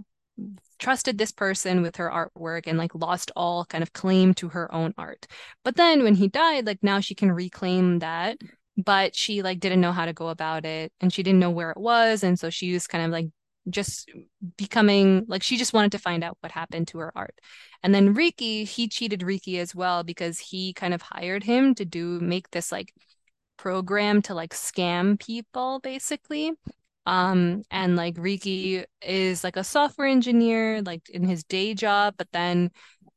trusted 0.80 1.18
this 1.18 1.30
person 1.30 1.82
with 1.82 1.96
her 1.96 2.10
artwork 2.10 2.62
and 2.66 2.78
like 2.78 2.94
lost 2.94 3.30
all 3.36 3.64
kind 3.66 3.82
of 3.82 3.92
claim 3.92 4.34
to 4.34 4.48
her 4.48 4.72
own 4.74 4.94
art. 4.98 5.26
But 5.64 5.76
then 5.76 6.02
when 6.02 6.14
he 6.14 6.28
died, 6.28 6.66
like 6.66 6.82
now 6.82 7.00
she 7.00 7.14
can 7.14 7.30
reclaim 7.30 8.00
that, 8.00 8.38
but 8.76 9.14
she 9.14 9.42
like 9.42 9.60
didn't 9.60 9.80
know 9.80 9.92
how 9.92 10.06
to 10.06 10.12
go 10.12 10.28
about 10.28 10.64
it 10.64 10.92
and 11.00 11.12
she 11.12 11.22
didn't 11.22 11.40
know 11.40 11.50
where 11.50 11.70
it 11.70 11.76
was. 11.78 12.24
And 12.24 12.38
so 12.38 12.50
she 12.50 12.72
was 12.72 12.86
kind 12.86 13.04
of 13.04 13.10
like 13.10 13.26
just 13.68 14.10
becoming 14.56 15.24
like 15.28 15.42
she 15.42 15.56
just 15.56 15.74
wanted 15.74 15.92
to 15.92 15.98
find 15.98 16.24
out 16.24 16.38
what 16.40 16.52
happened 16.52 16.88
to 16.88 16.98
her 16.98 17.12
art. 17.14 17.38
And 17.82 17.94
then 17.94 18.14
Riki, 18.14 18.64
he 18.64 18.88
cheated 18.88 19.22
Riki 19.22 19.58
as 19.58 19.74
well 19.74 20.02
because 20.02 20.38
he 20.38 20.72
kind 20.72 20.94
of 20.94 21.02
hired 21.02 21.44
him 21.44 21.74
to 21.76 21.84
do 21.84 22.18
make 22.20 22.50
this 22.50 22.72
like 22.72 22.92
program 23.58 24.22
to 24.22 24.34
like 24.34 24.54
scam 24.54 25.20
people 25.20 25.80
basically 25.80 26.52
um, 27.06 27.62
and 27.70 27.96
like 27.96 28.16
Riki 28.18 28.84
is 29.02 29.42
like 29.42 29.56
a 29.56 29.64
software 29.64 30.06
engineer, 30.08 30.82
like 30.82 31.08
in 31.10 31.24
his 31.24 31.44
day 31.44 31.74
job, 31.74 32.14
but 32.16 32.28
then 32.32 32.70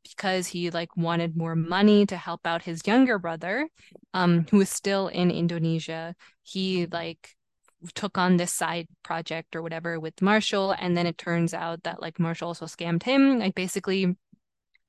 because 0.04 0.48
he 0.48 0.69
like 0.69 0.96
wanted 0.98 1.38
more 1.38 1.56
money 1.56 2.06
to 2.06 2.17
help 2.17 2.46
out 2.46 2.63
his 2.63 2.86
younger 2.86 3.19
brother, 3.19 3.67
um, 4.13 4.46
who 4.52 4.62
is 4.62 4.69
still 4.69 5.08
in 5.08 5.32
Indonesia, 5.32 6.15
he 6.43 6.86
like 6.88 7.30
took 7.96 8.17
on 8.17 8.38
this 8.38 8.52
side 8.52 8.88
project 9.04 9.56
or 9.56 9.62
whatever 9.62 10.00
with 10.00 10.22
Marshall. 10.22 10.76
And 10.78 10.96
then 10.96 11.06
it 11.06 11.17
turns 11.17 11.54
out 11.54 11.84
that 11.84 12.02
like 12.02 12.19
Marshall 12.19 12.50
also 12.50 12.65
scammed 12.65 13.04
him. 13.04 13.39
Like 13.39 13.56
basically 13.56 14.15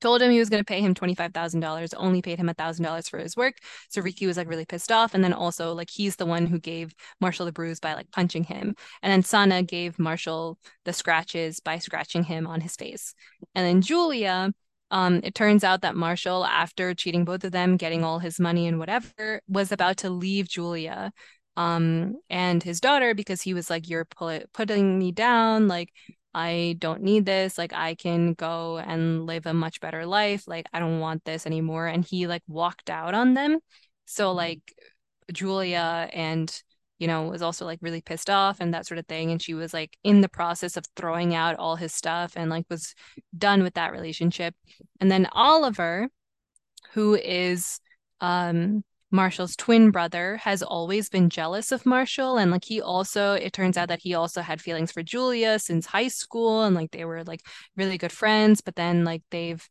told 0.01 0.21
him 0.21 0.31
he 0.31 0.39
was 0.39 0.49
going 0.49 0.61
to 0.61 0.65
pay 0.65 0.81
him 0.81 0.93
$25,000, 0.93 1.93
only 1.97 2.21
paid 2.21 2.39
him 2.39 2.47
$1,000 2.47 3.09
for 3.09 3.19
his 3.19 3.35
work. 3.35 3.55
So 3.89 4.01
Riki 4.01 4.27
was 4.27 4.37
like 4.37 4.47
really 4.49 4.65
pissed 4.65 4.91
off. 4.91 5.13
And 5.13 5.23
then 5.23 5.33
also, 5.33 5.73
like, 5.73 5.89
he's 5.89 6.15
the 6.15 6.25
one 6.25 6.45
who 6.45 6.59
gave 6.59 6.93
Marshall 7.21 7.45
the 7.45 7.51
bruise 7.51 7.79
by 7.79 7.93
like 7.93 8.11
punching 8.11 8.43
him. 8.43 8.75
And 9.01 9.11
then 9.11 9.23
Sana 9.23 9.63
gave 9.63 9.99
Marshall 9.99 10.57
the 10.83 10.93
scratches 10.93 11.59
by 11.59 11.79
scratching 11.79 12.23
him 12.23 12.47
on 12.47 12.61
his 12.61 12.75
face. 12.75 13.13
And 13.53 13.65
then 13.65 13.81
Julia, 13.81 14.53
um, 14.91 15.21
it 15.23 15.35
turns 15.35 15.63
out 15.63 15.81
that 15.81 15.95
Marshall, 15.95 16.45
after 16.45 16.93
cheating 16.93 17.25
both 17.25 17.43
of 17.43 17.51
them, 17.51 17.77
getting 17.77 18.03
all 18.03 18.19
his 18.19 18.39
money 18.39 18.67
and 18.67 18.79
whatever, 18.79 19.41
was 19.47 19.71
about 19.71 19.97
to 19.97 20.09
leave 20.09 20.47
Julia 20.47 21.11
um 21.57 22.15
and 22.29 22.61
his 22.61 22.81
daughter 22.81 23.13
because 23.13 23.41
he 23.41 23.53
was 23.53 23.69
like 23.69 23.87
you're 23.87 24.05
putting 24.53 24.99
me 24.99 25.11
down 25.13 25.69
like 25.69 25.89
I 26.35 26.75
don't 26.79 27.01
need 27.01 27.25
this. 27.25 27.57
Like, 27.57 27.71
I 27.73 27.95
can 27.95 28.33
go 28.33 28.77
and 28.77 29.25
live 29.25 29.45
a 29.45 29.53
much 29.53 29.79
better 29.79 30.05
life. 30.05 30.47
Like, 30.47 30.65
I 30.73 30.79
don't 30.79 30.99
want 30.99 31.23
this 31.23 31.45
anymore. 31.45 31.87
And 31.87 32.03
he 32.03 32.27
like 32.27 32.43
walked 32.47 32.89
out 32.89 33.13
on 33.13 33.35
them. 33.35 33.59
So, 34.03 34.33
like, 34.33 34.59
Julia 35.31 36.09
and, 36.11 36.53
you 36.99 37.07
know, 37.07 37.23
was 37.29 37.41
also 37.41 37.65
like 37.65 37.79
really 37.81 38.01
pissed 38.01 38.29
off 38.29 38.59
and 38.59 38.73
that 38.73 38.85
sort 38.85 38.97
of 38.97 39.07
thing. 39.07 39.31
And 39.31 39.41
she 39.41 39.53
was 39.53 39.73
like 39.73 39.97
in 40.03 40.19
the 40.19 40.29
process 40.29 40.75
of 40.75 40.85
throwing 40.97 41.33
out 41.33 41.55
all 41.55 41.77
his 41.77 41.93
stuff 41.93 42.33
and 42.35 42.49
like 42.49 42.65
was 42.69 42.95
done 43.37 43.63
with 43.63 43.75
that 43.75 43.93
relationship. 43.93 44.55
And 44.99 45.09
then 45.09 45.27
Oliver, 45.31 46.09
who 46.91 47.15
is, 47.15 47.79
um, 48.19 48.83
Marshall's 49.15 49.55
twin 49.55 49.91
brother 49.91 50.37
has 50.37 50.61
always 50.61 51.09
been 51.09 51.29
jealous 51.29 51.71
of 51.71 51.85
Marshall 51.85 52.37
and 52.37 52.51
like 52.51 52.65
he 52.65 52.81
also 52.81 53.33
it 53.33 53.53
turns 53.53 53.77
out 53.77 53.87
that 53.87 54.01
he 54.01 54.13
also 54.13 54.41
had 54.41 54.61
feelings 54.61 54.91
for 54.91 55.01
Julia 55.01 55.57
since 55.57 55.85
high 55.85 56.09
school 56.09 56.63
and 56.63 56.75
like 56.75 56.91
they 56.91 57.05
were 57.05 57.23
like 57.23 57.41
really 57.77 57.97
good 57.97 58.11
friends 58.11 58.61
but 58.61 58.75
then 58.75 59.05
like 59.05 59.23
they've 59.31 59.67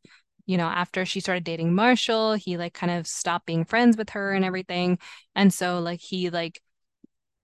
you 0.47 0.57
know 0.57 0.67
after 0.67 1.05
she 1.05 1.21
started 1.21 1.45
dating 1.45 1.75
Marshall 1.75 2.35
he 2.35 2.57
like 2.57 2.73
kind 2.75 2.93
of 2.93 3.07
stopped 3.07 3.47
being 3.47 3.65
friends 3.65 3.97
with 3.97 4.11
her 4.11 4.33
and 4.33 4.45
everything. 4.45 4.99
And 5.35 5.53
so 5.53 5.79
like 5.81 6.01
he 6.01 6.31
like 6.31 6.61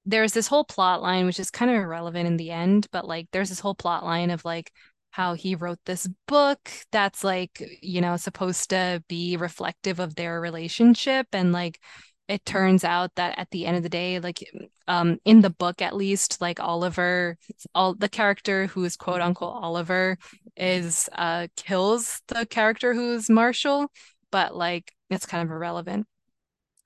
there's 0.06 0.32
this 0.32 0.46
whole 0.46 0.64
plot 0.64 1.02
line 1.02 1.26
which 1.26 1.38
is 1.38 1.50
kind 1.50 1.70
of 1.70 1.76
irrelevant 1.76 2.26
in 2.26 2.36
the 2.38 2.50
end 2.50 2.86
but 2.90 3.06
like 3.06 3.28
there's 3.32 3.50
this 3.50 3.60
whole 3.60 3.74
plot 3.74 4.04
line 4.04 4.30
of 4.30 4.44
like 4.44 4.72
how 5.10 5.34
he 5.34 5.54
wrote 5.54 5.78
this 5.86 6.08
book 6.26 6.70
that's 6.92 7.24
like 7.24 7.62
you 7.82 8.00
know 8.00 8.16
supposed 8.16 8.70
to 8.70 9.02
be 9.08 9.36
reflective 9.36 10.00
of 10.00 10.14
their 10.14 10.40
relationship. 10.40 11.26
And 11.32 11.52
like 11.52 11.80
it 12.28 12.44
turns 12.44 12.84
out 12.84 13.10
that 13.16 13.38
at 13.38 13.50
the 13.50 13.66
end 13.66 13.76
of 13.76 13.82
the 13.82 13.88
day 13.88 14.20
like 14.20 14.48
um 14.86 15.18
in 15.24 15.40
the 15.40 15.50
book 15.50 15.82
at 15.82 15.96
least 15.96 16.40
like 16.40 16.60
Oliver 16.60 17.36
all 17.74 17.94
the 17.94 18.08
character 18.08 18.66
who 18.68 18.84
is 18.84 18.96
quote 18.96 19.20
unquote 19.20 19.62
Oliver 19.62 20.16
is 20.56 21.08
uh 21.12 21.48
kills 21.56 22.22
the 22.28 22.46
character 22.46 22.94
who's 22.94 23.28
Marshall 23.28 23.90
but 24.30 24.56
like 24.56 24.92
it's 25.10 25.26
kind 25.26 25.42
of 25.42 25.50
irrelevant. 25.50 26.06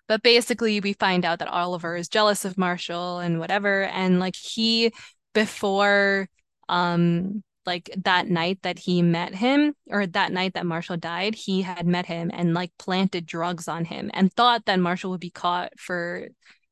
But 0.09 0.23
basically 0.23 0.81
we 0.81 0.95
find 0.95 1.25
out 1.25 1.39
that 1.41 1.49
Oliver 1.49 1.97
is 1.97 2.09
jealous 2.09 2.45
of 2.45 2.59
Marshall 2.59 3.19
and 3.19 3.39
whatever. 3.39 3.85
And 3.85 4.21
like 4.21 4.37
he 4.37 4.93
before 5.35 6.29
um 6.69 7.43
like 7.67 7.91
that 8.05 8.29
night 8.29 8.61
that 8.63 8.79
he 8.79 9.03
met 9.03 9.35
him 9.35 9.75
or 9.89 10.07
that 10.07 10.33
night 10.33 10.55
that 10.55 10.67
Marshall 10.67 10.97
died, 10.97 11.35
he 11.35 11.63
had 11.63 11.87
met 11.87 12.07
him 12.07 12.31
and 12.33 12.55
like 12.55 12.73
planted 12.79 13.27
drugs 13.27 13.69
on 13.69 13.85
him 13.85 14.11
and 14.15 14.33
thought 14.33 14.65
that 14.67 14.81
Marshall 14.81 15.11
would 15.11 15.21
be 15.21 15.31
caught 15.31 15.79
for, 15.79 16.29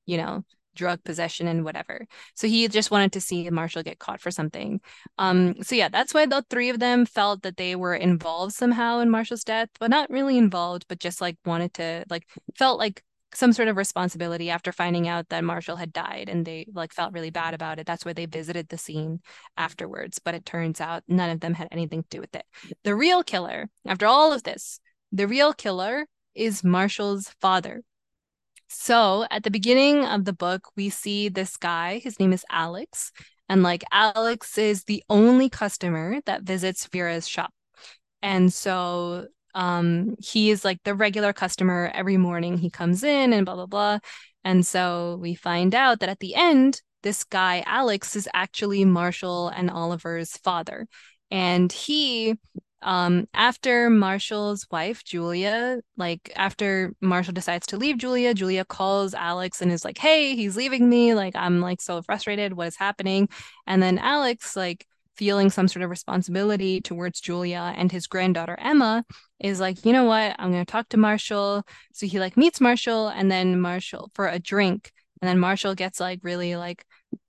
you 0.07 0.17
know, 0.17 0.45
drug 0.75 1.03
possession 1.05 1.47
and 1.47 1.65
whatever. 1.65 2.07
So 2.35 2.47
he 2.47 2.67
just 2.69 2.91
wanted 2.91 3.13
to 3.13 3.21
see 3.21 3.49
Marshall 3.51 3.83
get 3.83 3.99
caught 3.99 4.21
for 4.21 4.31
something. 4.31 4.81
Um 5.19 5.63
so 5.63 5.75
yeah, 5.75 5.89
that's 5.89 6.15
why 6.15 6.27
the 6.27 6.45
three 6.49 6.71
of 6.71 6.79
them 6.79 7.07
felt 7.07 7.43
that 7.43 7.57
they 7.57 7.77
were 7.77 7.95
involved 7.95 8.55
somehow 8.55 9.01
in 9.01 9.11
Marshall's 9.11 9.45
death, 9.45 9.69
but 9.79 9.91
not 9.91 10.11
really 10.11 10.39
involved, 10.39 10.87
but 10.89 10.99
just 10.99 11.21
like 11.21 11.37
wanted 11.45 11.75
to 11.75 12.05
like 12.09 12.27
felt 12.57 12.79
like 12.79 13.03
some 13.35 13.53
sort 13.53 13.69
of 13.69 13.77
responsibility 13.77 14.51
after 14.51 14.73
finding 14.73 15.09
out 15.09 15.29
that 15.31 15.45
Marshall 15.45 15.77
had 15.77 15.93
died 15.93 16.29
and 16.29 16.45
they 16.45 16.67
like 16.75 16.93
felt 16.93 17.13
really 17.13 17.31
bad 17.31 17.55
about 17.55 17.79
it. 17.79 17.87
That's 17.87 18.05
why 18.05 18.13
they 18.13 18.27
visited 18.27 18.69
the 18.69 18.79
scene 18.79 19.21
afterwards. 19.57 20.19
But 20.19 20.35
it 20.35 20.45
turns 20.45 20.81
out 20.81 21.03
none 21.09 21.31
of 21.31 21.41
them 21.41 21.55
had 21.55 21.69
anything 21.71 22.03
to 22.03 22.09
do 22.11 22.21
with 22.21 22.35
it. 22.35 22.45
The 22.85 22.95
real 22.95 23.23
killer, 23.23 23.69
after 23.87 24.07
all 24.07 24.33
of 24.33 24.43
this, 24.43 24.81
the 25.11 25.27
real 25.27 25.53
killer 25.53 26.07
is 26.35 26.65
Marshall's 26.65 27.35
father. 27.41 27.83
So 28.69 29.27
at 29.31 29.43
the 29.43 29.51
beginning 29.51 30.05
of 30.05 30.25
the 30.25 30.33
book, 30.33 30.69
we 30.77 30.89
see 30.89 31.29
this 31.29 31.57
guy. 31.57 31.99
His 31.99 32.19
name 32.19 32.33
is 32.33 32.45
Alex. 32.51 33.13
And 33.49 33.63
like 33.63 33.85
Alex 33.93 34.57
is 34.57 34.85
the 34.85 35.03
only 35.11 35.51
customer 35.51 36.21
that 36.25 36.43
visits 36.43 36.87
Vera's 36.87 37.29
shop. 37.29 37.53
And 38.23 38.53
so 38.53 39.27
um 39.55 40.17
he 40.19 40.51
is 40.51 40.65
like 40.65 40.83
the 40.85 40.95
regular 40.95 41.33
customer 41.33 41.91
every 41.95 42.17
morning 42.17 42.57
he 42.59 42.71
comes 42.71 43.03
in 43.05 43.33
and 43.33 43.47
blah 43.47 43.55
blah 43.57 43.67
blah. 43.67 43.99
And 44.45 44.67
so 44.67 45.19
we 45.21 45.35
find 45.35 45.75
out 45.75 46.01
that 46.01 46.09
at 46.09 46.21
the 46.21 46.35
end, 46.35 46.83
this 47.03 47.25
guy 47.25 47.63
Alex 47.67 48.17
is 48.17 48.29
actually 48.35 48.85
Marshall 48.85 49.49
and 49.49 49.71
Oliver's 49.71 50.37
father. 50.39 50.87
And 51.31 51.73
he 51.73 52.37
um 52.83 53.29
after 53.33 53.89
Marshall's 53.91 54.67
wife 54.71 55.05
Julia 55.05 55.81
like 55.97 56.33
after 56.37 56.93
Marshall 57.01 57.33
decides 57.33 57.67
to 57.69 57.77
leave 57.77 57.99
Julia 57.99 58.35
Julia 58.35 58.65
calls 58.65 59.15
Alex 59.15 59.63
and 59.63 59.71
is 59.71 59.85
like 59.85 59.99
hey 59.99 60.35
he's 60.35 60.57
leaving 60.57 60.89
me 60.89 61.15
like 61.15 61.37
I'm 61.37 61.61
like 61.61 61.81
so 61.81 62.03
frustrated 62.03 62.55
what 62.55 62.69
is 62.69 62.77
happening 62.77 63.29
and 63.67 63.83
then 63.83 63.99
Alex 63.99 64.57
like 64.57 64.87
feeling 65.17 65.51
some 65.51 65.69
sort 65.69 65.83
of 65.83 65.91
responsibility 65.91 66.81
towards 66.81 67.21
Julia 67.21 67.75
and 67.77 67.93
his 67.93 68.07
granddaughter 68.07 68.57
Emma 68.61 69.05
is 69.41 69.61
like 69.61 69.85
you 69.85 69.93
know 69.93 70.05
what? 70.05 70.37
I'm 70.39 70.53
going 70.53 70.65
to 70.65 70.71
talk 70.71 70.89
to 70.91 70.97
Marshall. 70.97 71.65
So 71.93 72.07
he 72.07 72.19
like 72.21 72.37
meets 72.37 72.61
Marshall 72.61 73.09
and 73.09 73.31
then 73.31 73.61
Marshall 73.61 74.11
for 74.15 74.29
a 74.29 74.39
drink. 74.39 74.93
And 75.21 75.29
then 75.29 75.39
Marshall 75.39 75.75
gets 75.75 76.01
like 76.01 76.21
really 76.23 76.57
like 76.57 76.85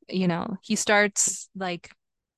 you 0.10 0.28
know 0.28 0.58
he 0.62 0.76
starts 0.76 1.50
like 1.56 1.90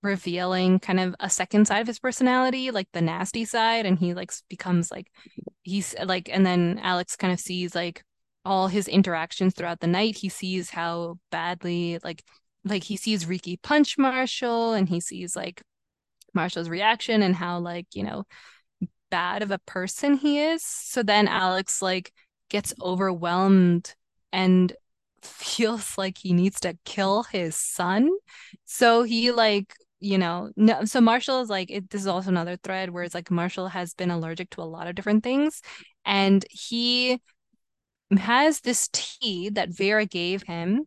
revealing 0.05 0.79
kind 0.79 0.99
of 0.99 1.15
a 1.19 1.29
second 1.29 1.67
side 1.67 1.81
of 1.81 1.87
his 1.87 1.99
personality, 1.99 2.71
like 2.71 2.87
the 2.93 3.01
nasty 3.01 3.43
side, 3.43 3.85
and 3.85 3.99
he 3.99 4.13
like 4.13 4.31
becomes 4.49 4.91
like 4.91 5.07
he's 5.63 5.95
like, 6.05 6.29
and 6.31 6.45
then 6.45 6.79
Alex 6.81 7.15
kind 7.15 7.33
of 7.33 7.39
sees 7.39 7.75
like 7.75 8.03
all 8.45 8.67
his 8.67 8.87
interactions 8.87 9.53
throughout 9.53 9.79
the 9.81 9.87
night. 9.87 10.17
He 10.17 10.29
sees 10.29 10.69
how 10.69 11.17
badly 11.31 11.99
like 12.03 12.23
like 12.65 12.83
he 12.83 12.97
sees 12.97 13.27
Riki 13.27 13.57
punch 13.57 13.97
Marshall, 13.97 14.73
and 14.73 14.89
he 14.89 14.99
sees 14.99 15.35
like 15.35 15.61
Marshall's 16.33 16.69
reaction 16.69 17.21
and 17.21 17.35
how 17.35 17.59
like 17.59 17.87
you 17.93 18.03
know 18.03 18.25
bad 19.09 19.43
of 19.43 19.51
a 19.51 19.59
person 19.59 20.15
he 20.15 20.39
is. 20.39 20.63
So 20.63 21.03
then 21.03 21.27
Alex 21.27 21.81
like 21.81 22.11
gets 22.49 22.73
overwhelmed 22.81 23.95
and 24.33 24.73
feels 25.21 25.97
like 25.97 26.17
he 26.17 26.33
needs 26.33 26.59
to 26.61 26.77
kill 26.85 27.23
his 27.23 27.55
son. 27.55 28.09
So 28.65 29.03
he 29.03 29.31
like 29.31 29.73
you 30.01 30.17
know, 30.19 30.51
no, 30.55 30.85
so 30.85 31.01
Marshall 31.01 31.41
is 31.41 31.49
like, 31.49 31.71
it, 31.71 31.89
this 31.89 32.01
is 32.01 32.07
also 32.07 32.29
another 32.29 32.57
thread 32.57 32.91
where 32.91 33.03
it's 33.03 33.15
like 33.15 33.31
Marshall 33.31 33.69
has 33.69 33.93
been 33.95 34.11
allergic 34.11 34.51
to 34.51 34.61
a 34.61 34.63
lot 34.63 34.87
of 34.87 34.93
different 34.93 35.23
things. 35.23 35.61
And 36.05 36.45
he 36.51 37.19
has 38.15 38.61
this 38.61 38.89
tea 38.91 39.49
that 39.49 39.69
Vera 39.69 40.05
gave 40.05 40.43
him, 40.43 40.85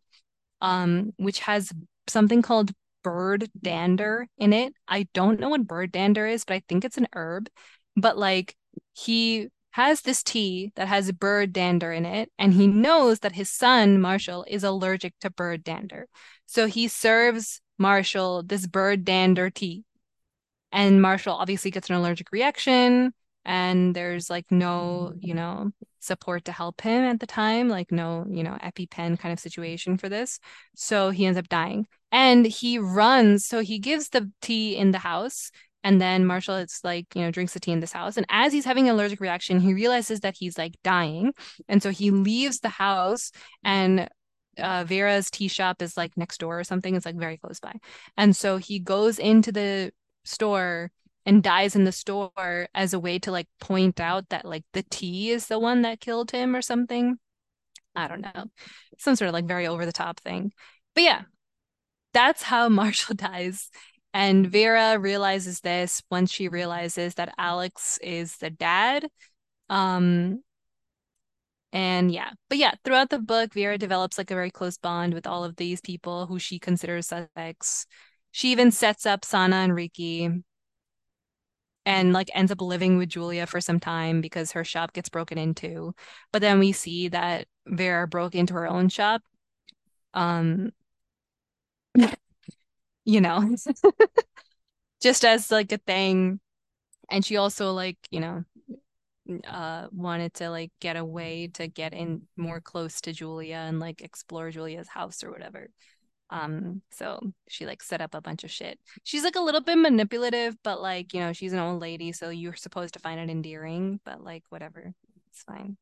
um, 0.61 1.12
which 1.16 1.40
has 1.40 1.73
something 2.07 2.42
called 2.42 2.73
bird 3.03 3.51
dander 3.61 4.27
in 4.38 4.53
it. 4.53 4.73
I 4.87 5.09
don't 5.14 5.40
know 5.40 5.51
what 5.51 5.66
bird 5.66 5.92
dander 5.92 6.27
is, 6.27 6.44
but 6.44 6.55
I 6.55 6.62
think 6.68 6.85
it's 6.85 6.99
an 6.99 7.09
herb. 7.14 7.49
But 7.97 8.18
like 8.18 8.57
he 8.94 9.49
has 9.73 10.01
this 10.03 10.23
tea 10.23 10.73
that 10.77 10.88
has 10.88 11.12
bird 11.12 11.53
dander 11.53 11.92
in 11.92 12.05
it, 12.05 12.31
and 12.38 12.53
he 12.53 12.66
knows 12.66 13.21
that 13.21 13.35
his 13.35 13.51
son, 13.51 14.01
Marshall, 14.01 14.44
is 14.49 14.64
allergic 14.64 15.14
to 15.21 15.31
bird 15.31 15.62
dander. 15.64 16.09
So 16.47 16.66
he 16.66 16.88
serves 16.88 17.61
Marshall 17.79 18.42
this 18.42 18.66
bird 18.66 19.05
dander 19.05 19.51
tea. 19.51 19.85
And 20.73 21.01
Marshall 21.01 21.35
obviously 21.35 21.71
gets 21.71 21.88
an 21.88 21.97
allergic 21.97 22.31
reaction 22.33 23.12
and 23.44 23.97
there's 23.97 24.29
like 24.29 24.44
no, 24.51 25.14
you 25.18 25.35
know, 25.35 25.71
support 26.00 26.44
to 26.44 26.52
help 26.52 26.80
him 26.80 27.04
at 27.04 27.20
the 27.20 27.26
time, 27.26 27.68
like 27.68 27.92
no, 27.92 28.26
you 28.28 28.42
know, 28.42 28.56
EpiPen 28.62 29.18
kind 29.18 29.32
of 29.32 29.40
situation 29.40 29.96
for 29.96 30.08
this. 30.08 30.38
So 30.76 31.11
he 31.11 31.26
ends 31.26 31.38
up 31.38 31.48
dying. 31.48 31.87
And 32.11 32.46
he 32.46 32.78
runs, 32.78 33.44
so 33.44 33.61
he 33.61 33.78
gives 33.78 34.08
the 34.08 34.30
tea 34.40 34.76
in 34.76 34.92
the 34.92 34.98
house 34.98 35.50
and 35.84 36.00
then 36.00 36.26
Marshall 36.26 36.56
is 36.56 36.80
like, 36.82 37.06
you 37.14 37.22
know, 37.22 37.30
drinks 37.30 37.54
the 37.54 37.61
tea 37.61 37.72
in 37.72 37.80
this 37.80 37.92
house. 37.92 38.16
And 38.16 38.26
as 38.28 38.52
he's 38.52 38.64
having 38.64 38.88
an 38.88 38.94
allergic 38.94 39.20
reaction, 39.20 39.61
he 39.61 39.74
realizes 39.74 40.20
that 40.20 40.37
he's 40.37 40.58
like 40.58 40.74
dying. 40.82 41.32
And 41.68 41.82
so 41.82 41.90
he 41.90 42.11
leaves 42.11 42.61
the 42.61 42.68
house 42.68 43.30
and 43.64 44.08
uh, 44.58 44.84
Vera's 44.84 45.30
tea 45.30 45.48
shop 45.48 45.80
is 45.80 45.96
like 45.96 46.16
next 46.16 46.40
door 46.40 46.58
or 46.58 46.64
something. 46.64 46.94
It's 46.94 47.06
like 47.06 47.16
very 47.16 47.37
close 47.37 47.61
by. 47.61 47.74
And 48.16 48.34
so 48.34 48.56
he 48.56 48.80
goes 48.80 49.18
into 49.18 49.52
the 49.52 49.92
store 50.24 50.90
and 51.29 51.43
dies 51.43 51.77
in 51.77 51.85
the 51.85 51.93
store 51.93 52.69
as 52.75 52.95
a 52.95 52.99
way 52.99 53.19
to 53.19 53.31
like 53.31 53.49
point 53.61 54.01
out 54.01 54.27
that 54.31 54.47
like 54.47 54.64
the 54.73 54.83
tea 54.83 55.29
is 55.31 55.47
the 55.47 55.59
one 55.59 55.83
that 55.83 56.01
killed 56.01 56.31
him 56.31 56.57
or 56.57 56.62
something. 56.62 57.19
I 57.95 58.09
don't 58.09 58.23
know. 58.23 58.47
Some 58.97 59.14
sort 59.14 59.29
of 59.29 59.35
like 59.35 59.45
very 59.45 59.67
over 59.67 59.85
the 59.85 59.93
top 59.93 60.21
thing. 60.21 60.53
But 60.95 61.05
yeah, 61.05 61.23
that's 62.14 62.43
how 62.43 62.69
Marshall 62.71 63.14
dies. 63.14 63.69
And 64.14 64.47
Vera 64.47 64.99
realizes 64.99 65.61
this 65.61 66.03
once 66.11 66.33
she 66.33 66.49
realizes 66.49 67.17
that 67.17 67.35
Alex 67.37 67.99
is 68.03 68.38
the 68.38 68.49
dad. 68.49 69.07
Um, 69.69 70.43
and 71.75 72.11
yeah, 72.11 72.31
but 72.49 72.57
yeah, 72.57 72.73
throughout 72.85 73.11
the 73.11 73.19
book, 73.19 73.53
Vera 73.53 73.77
develops 73.77 74.17
like 74.17 74.31
a 74.31 74.35
very 74.35 74.51
close 74.51 74.79
bond 74.79 75.12
with 75.12 75.27
all 75.27 75.45
of 75.45 75.57
these 75.57 75.83
people 75.83 76.25
who 76.25 76.38
she 76.38 76.59
considers 76.59 77.09
suspects. 77.09 77.85
She 78.31 78.51
even 78.51 78.71
sets 78.71 79.05
up 79.05 79.27
Sana 79.27 79.57
and 79.57 79.75
Riki 79.75 80.43
and 81.88 82.12
like 82.12 82.31
ends 82.35 82.53
up 82.53 82.61
living 82.61 82.98
with 82.98 83.09
Julia 83.09 83.46
for 83.46 83.62
some 83.62 83.81
time 83.81 84.20
because 84.20 84.53
her 84.53 84.62
shop 84.62 84.92
gets 84.92 85.09
broken 85.09 85.38
into. 85.38 85.94
But 86.33 86.42
then 86.42 86.59
we 86.59 86.72
see 86.72 87.09
that 87.09 87.46
Vera 87.66 88.07
broke 88.07 88.35
into 88.35 88.53
her 88.55 88.68
own 88.68 88.90
shop. 88.90 89.22
Um 90.14 90.72
you 93.05 93.20
know, 93.20 93.55
just 95.03 95.24
as 95.24 95.51
like 95.51 95.72
a 95.72 95.79
thing. 95.79 96.40
And 97.11 97.24
she 97.24 97.37
also 97.37 97.72
like, 97.72 97.98
you 98.11 98.20
know, 98.20 98.44
uh 99.46 99.88
wanted 99.92 100.33
to 100.35 100.48
like 100.51 100.72
get 100.81 100.96
away 100.96 101.48
to 101.55 101.68
get 101.68 101.92
in 101.92 102.22
more 102.37 102.61
close 102.61 103.01
to 103.03 103.12
Julia 103.12 103.57
and 103.57 103.79
like 103.79 104.01
explore 104.03 104.51
Julia's 104.51 104.88
house 104.88 105.22
or 105.22 105.31
whatever. 105.31 105.68
Um, 106.31 106.83
so 106.91 107.33
she 107.49 107.67
like 107.67 107.83
set 107.83 108.01
up 108.01 108.14
a 108.14 108.21
bunch 108.21 108.45
of 108.45 108.51
shit. 108.51 108.79
She's 109.05 109.25
like 109.25 109.37
a 109.37 109.41
little 109.41 109.61
bit 109.62 109.77
manipulative, 109.79 110.57
but 110.62 110.81
like, 110.83 111.14
you 111.14 111.21
know, 111.21 111.33
she's 111.33 111.53
an 111.53 111.59
old 111.59 111.81
lady, 111.81 112.12
so 112.12 112.31
you're 112.31 112.55
supposed 112.55 112.95
to 112.95 113.01
find 113.01 113.21
it 113.21 113.31
endearing, 113.31 114.01
but 114.05 114.23
like 114.23 114.45
whatever. 114.51 114.93
It's 115.29 115.43
fine. 115.43 115.77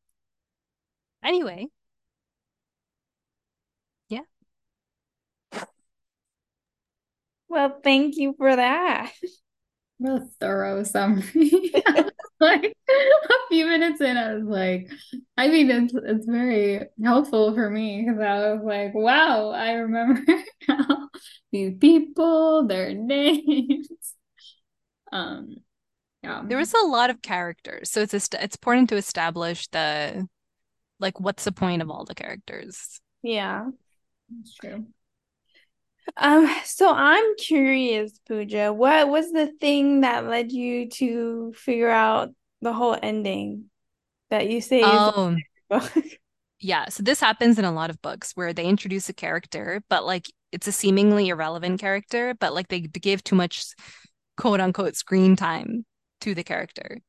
Anyway. 1.23 1.69
Yeah. 4.09 4.23
Well, 7.49 7.81
thank 7.83 8.17
you 8.17 8.35
for 8.37 8.55
that. 8.55 9.13
Real 9.99 10.29
thorough 10.41 10.83
summary. 10.83 11.73
like 12.41 12.65
a 12.65 13.49
few 13.49 13.67
minutes 13.67 14.01
in, 14.01 14.17
I 14.17 14.35
was 14.35 14.45
like, 14.45 14.91
I 15.37 15.49
mean, 15.49 15.71
it's 15.71 15.95
it's 15.95 16.27
very 16.27 16.87
helpful 17.03 17.55
for 17.55 17.71
me 17.71 18.05
because 18.05 18.21
I 18.21 18.53
was 18.53 18.63
like, 18.63 18.95
wow, 18.95 19.51
I 19.51 19.73
remember 19.73 20.23
these 21.53 21.77
people, 21.79 22.67
their 22.67 22.93
names. 22.95 23.89
Um, 25.13 25.57
yeah. 26.23 26.43
There 26.45 26.59
was 26.59 26.75
a 26.75 26.87
lot 26.87 27.11
of 27.11 27.23
characters, 27.23 27.91
so 27.91 28.03
it's 28.03 28.13
a, 28.13 28.43
it's 28.43 28.57
important 28.57 28.89
to 28.91 28.97
establish 28.97 29.69
the 29.69 30.29
like 30.99 31.21
what's 31.21 31.45
the 31.45 31.53
point 31.53 31.83
of 31.83 31.91
all 31.91 32.05
the 32.05 32.15
characters. 32.15 33.01
Yeah, 33.23 33.71
that's 34.29 34.55
true. 34.55 34.87
Um, 36.17 36.55
so 36.65 36.93
I'm 36.93 37.37
curious, 37.37 38.19
Pooja, 38.27 38.73
what 38.73 39.09
was 39.09 39.33
the 39.33 39.49
thing 39.61 40.03
that 40.03 40.27
led 40.27 40.53
you 40.53 40.89
to 40.91 41.53
figure 41.57 41.91
out 41.91 42.31
the 42.63 42.73
whole 42.73 42.97
ending 43.01 43.67
that 44.31 44.51
you 44.51 44.61
say 44.61 44.83
oh. 44.85 45.37
yeah, 46.61 46.89
so 46.89 47.03
this 47.03 47.21
happens 47.21 47.59
in 47.59 47.65
a 47.65 47.73
lot 47.73 47.91
of 47.91 48.01
books 48.03 48.33
where 48.35 48.53
they 48.53 48.67
introduce 48.67 49.09
a 49.09 49.15
character, 49.15 49.83
but 49.89 50.05
like 50.05 50.27
it's 50.53 50.67
a 50.67 50.73
seemingly 50.73 51.29
irrelevant 51.29 51.81
character, 51.81 52.35
but 52.39 52.55
like 52.55 52.69
they 52.69 52.81
give 52.81 53.23
too 53.23 53.37
much 53.37 53.67
quote 54.37 54.61
unquote 54.61 54.97
screen 54.97 55.37
time 55.37 55.85
to 56.21 56.35
the 56.35 56.45
character. 56.45 57.01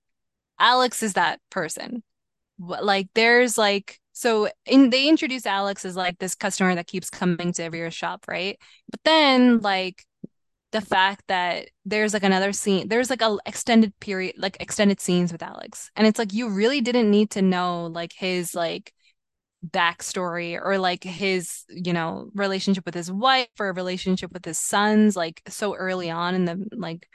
Alex 0.60 1.04
is 1.04 1.14
that 1.14 1.40
person. 1.50 2.04
Like 2.60 3.08
there's 3.14 3.58
like 3.58 4.00
so 4.18 4.50
in 4.66 4.90
they 4.90 5.08
introduce 5.08 5.46
Alex 5.46 5.86
as 5.86 5.96
like 5.96 6.18
this 6.18 6.34
customer 6.34 6.74
that 6.74 6.88
keeps 6.88 7.08
coming 7.08 7.54
to 7.54 7.64
every 7.64 7.92
shop, 7.92 8.26
right? 8.28 8.58
But 8.90 9.00
then 9.06 9.60
like 9.60 10.04
the 10.72 10.82
fact 10.82 11.24
that 11.28 11.70
there's 11.86 12.16
like 12.16 12.24
another 12.24 12.52
scene, 12.52 12.88
there's 12.88 13.12
like 13.12 13.22
a 13.22 13.38
extended 13.46 13.94
period, 14.00 14.34
like 14.40 14.58
extended 14.60 15.00
scenes 15.00 15.32
with 15.32 15.44
Alex. 15.44 15.92
And 15.96 16.08
it's 16.08 16.18
like 16.18 16.34
you 16.34 16.50
really 16.50 16.82
didn't 16.82 17.12
need 17.12 17.30
to 17.32 17.44
know 17.44 17.86
like 17.94 18.12
his 18.12 18.56
like 18.56 18.92
backstory 19.64 20.60
or 20.60 20.80
like 20.80 21.04
his, 21.04 21.64
you 21.70 21.94
know, 21.94 22.32
relationship 22.34 22.88
with 22.88 22.96
his 22.96 23.12
wife 23.12 23.50
or 23.60 23.72
relationship 23.72 24.34
with 24.34 24.46
his 24.46 24.58
sons, 24.58 25.16
like 25.16 25.44
so 25.48 25.76
early 25.76 26.10
on 26.10 26.34
in 26.34 26.46
the 26.46 26.68
like 26.72 27.08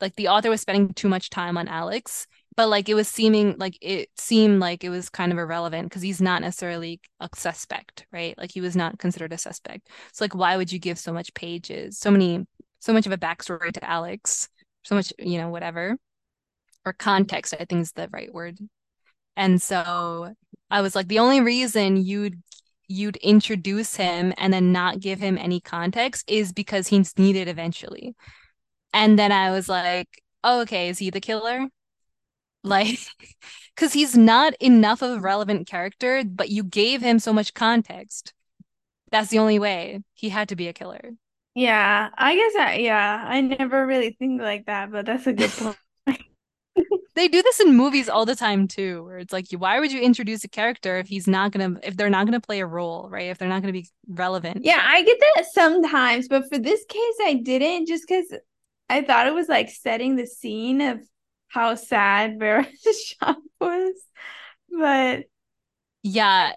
like 0.00 0.14
the 0.14 0.28
author 0.28 0.50
was 0.50 0.60
spending 0.60 0.94
too 0.94 1.08
much 1.08 1.30
time 1.30 1.58
on 1.58 1.66
Alex 1.66 2.28
but 2.56 2.68
like 2.68 2.88
it 2.88 2.94
was 2.94 3.08
seeming 3.08 3.56
like 3.58 3.76
it 3.80 4.08
seemed 4.16 4.60
like 4.60 4.84
it 4.84 4.90
was 4.90 5.08
kind 5.08 5.32
of 5.32 5.38
irrelevant 5.38 5.88
because 5.88 6.02
he's 6.02 6.20
not 6.20 6.42
necessarily 6.42 7.00
a 7.20 7.28
suspect, 7.34 8.06
right? 8.12 8.36
Like 8.38 8.52
he 8.52 8.60
was 8.60 8.76
not 8.76 8.98
considered 8.98 9.32
a 9.32 9.38
suspect. 9.38 9.88
So 10.12 10.24
like 10.24 10.34
why 10.34 10.56
would 10.56 10.72
you 10.72 10.78
give 10.78 10.98
so 10.98 11.12
much 11.12 11.32
pages, 11.34 11.98
so 11.98 12.10
many 12.10 12.46
so 12.80 12.92
much 12.92 13.06
of 13.06 13.12
a 13.12 13.18
backstory 13.18 13.72
to 13.72 13.84
Alex, 13.88 14.48
so 14.82 14.94
much, 14.96 15.12
you 15.18 15.38
know, 15.38 15.50
whatever. 15.50 15.96
Or 16.84 16.92
context, 16.92 17.54
I 17.58 17.64
think 17.64 17.82
is 17.82 17.92
the 17.92 18.08
right 18.12 18.32
word. 18.34 18.58
And 19.36 19.62
so 19.62 20.34
I 20.70 20.80
was 20.80 20.96
like, 20.96 21.08
the 21.08 21.20
only 21.20 21.40
reason 21.40 21.96
you'd 21.96 22.42
you'd 22.88 23.16
introduce 23.18 23.96
him 23.96 24.34
and 24.36 24.52
then 24.52 24.72
not 24.72 25.00
give 25.00 25.18
him 25.18 25.38
any 25.38 25.60
context 25.60 26.28
is 26.28 26.52
because 26.52 26.88
he's 26.88 27.16
needed 27.18 27.48
eventually. 27.48 28.14
And 28.92 29.18
then 29.18 29.32
I 29.32 29.50
was 29.50 29.68
like, 29.68 30.08
oh, 30.44 30.60
okay, 30.62 30.88
is 30.88 30.98
he 30.98 31.08
the 31.10 31.20
killer? 31.20 31.68
Like, 32.64 32.98
because 33.74 33.92
he's 33.92 34.16
not 34.16 34.54
enough 34.60 35.02
of 35.02 35.18
a 35.18 35.20
relevant 35.20 35.66
character, 35.66 36.22
but 36.24 36.50
you 36.50 36.62
gave 36.64 37.02
him 37.02 37.18
so 37.18 37.32
much 37.32 37.54
context. 37.54 38.32
That's 39.10 39.28
the 39.28 39.38
only 39.38 39.58
way. 39.58 40.00
He 40.14 40.30
had 40.30 40.48
to 40.48 40.56
be 40.56 40.68
a 40.68 40.72
killer. 40.72 41.12
Yeah, 41.54 42.08
I 42.16 42.34
guess 42.34 42.52
I, 42.58 42.74
yeah, 42.76 43.24
I 43.26 43.42
never 43.42 43.86
really 43.86 44.16
think 44.18 44.40
like 44.40 44.66
that, 44.66 44.90
but 44.90 45.04
that's 45.04 45.26
a 45.26 45.34
good 45.34 45.50
point. 45.50 45.76
they 47.14 47.28
do 47.28 47.42
this 47.42 47.60
in 47.60 47.76
movies 47.76 48.08
all 48.08 48.24
the 48.24 48.34
time 48.34 48.66
too, 48.66 49.04
where 49.04 49.18
it's 49.18 49.32
like, 49.32 49.46
why 49.58 49.78
would 49.78 49.92
you 49.92 50.00
introduce 50.00 50.44
a 50.44 50.48
character 50.48 50.96
if 50.96 51.08
he's 51.08 51.28
not 51.28 51.52
gonna, 51.52 51.78
if 51.82 51.94
they're 51.96 52.08
not 52.08 52.24
gonna 52.24 52.40
play 52.40 52.60
a 52.60 52.66
role, 52.66 53.08
right? 53.10 53.28
If 53.28 53.36
they're 53.36 53.50
not 53.50 53.60
gonna 53.60 53.74
be 53.74 53.86
relevant. 54.08 54.64
Yeah, 54.64 54.80
I 54.82 55.02
get 55.02 55.18
that 55.20 55.44
sometimes, 55.52 56.28
but 56.28 56.48
for 56.48 56.58
this 56.58 56.82
case, 56.88 57.14
I 57.22 57.34
didn't 57.34 57.86
just 57.88 58.08
because 58.08 58.32
I 58.88 59.02
thought 59.02 59.26
it 59.26 59.34
was 59.34 59.48
like 59.48 59.68
setting 59.68 60.16
the 60.16 60.26
scene 60.26 60.80
of 60.80 61.00
how 61.52 61.74
sad 61.74 62.38
Vera's 62.38 62.66
shop 63.20 63.38
was. 63.60 63.94
But 64.70 65.24
yeah, 66.02 66.54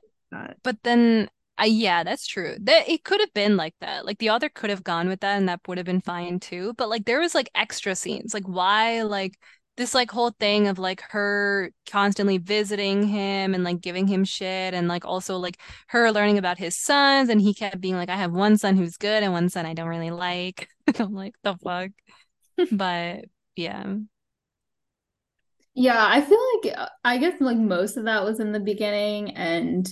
but 0.64 0.78
then 0.84 1.30
uh, 1.60 1.66
yeah, 1.66 2.04
that's 2.04 2.26
true. 2.28 2.56
That 2.62 2.88
it 2.90 3.04
could 3.04 3.20
have 3.20 3.34
been 3.34 3.58
like 3.58 3.76
that. 3.82 4.06
Like 4.06 4.20
the 4.20 4.30
author 4.30 4.50
could 4.50 4.70
have 4.70 4.84
gone 4.84 5.08
with 5.08 5.20
that 5.22 5.38
and 5.38 5.48
that 5.50 5.62
would 5.68 5.78
have 5.78 5.86
been 5.86 6.02
fine 6.02 6.40
too. 6.40 6.74
But 6.78 6.90
like 6.90 7.06
there 7.06 7.20
was 7.20 7.36
like 7.36 7.50
extra 7.56 7.96
scenes. 7.96 8.34
Like 8.34 8.46
why 8.48 9.04
like 9.04 9.38
this 9.78 9.94
like 9.94 10.12
whole 10.12 10.32
thing 10.40 10.68
of 10.68 10.80
like 10.80 11.02
her 11.02 11.72
constantly 11.90 12.38
visiting 12.38 13.04
him 13.08 13.54
and 13.54 13.64
like 13.66 13.82
giving 13.82 14.08
him 14.08 14.24
shit 14.24 14.74
and 14.74 14.88
like 14.88 15.04
also 15.06 15.38
like 15.38 15.60
her 15.88 16.12
learning 16.12 16.38
about 16.38 16.58
his 16.58 16.78
sons 16.78 17.30
and 17.30 17.42
he 17.42 17.54
kept 17.54 17.82
being 17.82 17.96
like 17.96 18.10
I 18.10 18.16
have 18.16 18.32
one 18.32 18.58
son 18.58 18.78
who's 18.78 18.96
good 18.98 19.24
and 19.24 19.34
one 19.34 19.50
son 19.50 19.66
I 19.66 19.74
don't 19.74 19.90
really 19.90 20.12
like. 20.12 20.70
I'm 21.00 21.14
like 21.14 21.36
the 21.44 21.56
fuck. 21.58 21.92
but 22.72 23.26
yeah. 23.56 23.96
Yeah, 25.76 25.98
I 26.00 26.22
feel 26.22 26.40
like 26.54 26.78
uh, 26.78 26.90
I 27.04 27.18
guess 27.18 27.40
like 27.42 27.58
most 27.58 27.98
of 27.98 28.06
that 28.06 28.24
was 28.24 28.40
in 28.40 28.54
the 28.54 28.60
beginning 28.62 29.36
and 29.36 29.88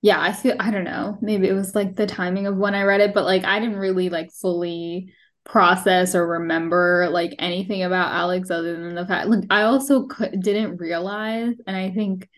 yeah, 0.00 0.20
I 0.20 0.32
feel 0.32 0.56
I 0.58 0.70
don't 0.70 0.84
know, 0.84 1.18
maybe 1.20 1.48
it 1.48 1.52
was 1.52 1.74
like 1.74 1.96
the 1.96 2.06
timing 2.06 2.46
of 2.46 2.56
when 2.56 2.74
I 2.74 2.82
read 2.84 3.00
it, 3.00 3.12
but 3.14 3.24
like 3.24 3.44
I 3.44 3.60
didn't 3.60 3.76
really 3.76 4.08
like 4.08 4.32
fully 4.32 5.12
process 5.44 6.14
or 6.14 6.26
remember 6.26 7.08
like 7.10 7.34
anything 7.38 7.82
about 7.82 8.12
Alex 8.12 8.50
other 8.50 8.76
than 8.76 8.94
the 8.94 9.06
fact 9.06 9.28
like 9.28 9.44
I 9.50 9.62
also 9.62 10.06
could, 10.06 10.40
didn't 10.42 10.76
realize 10.78 11.54
and 11.66 11.76
I 11.76 11.90
think 11.90 12.28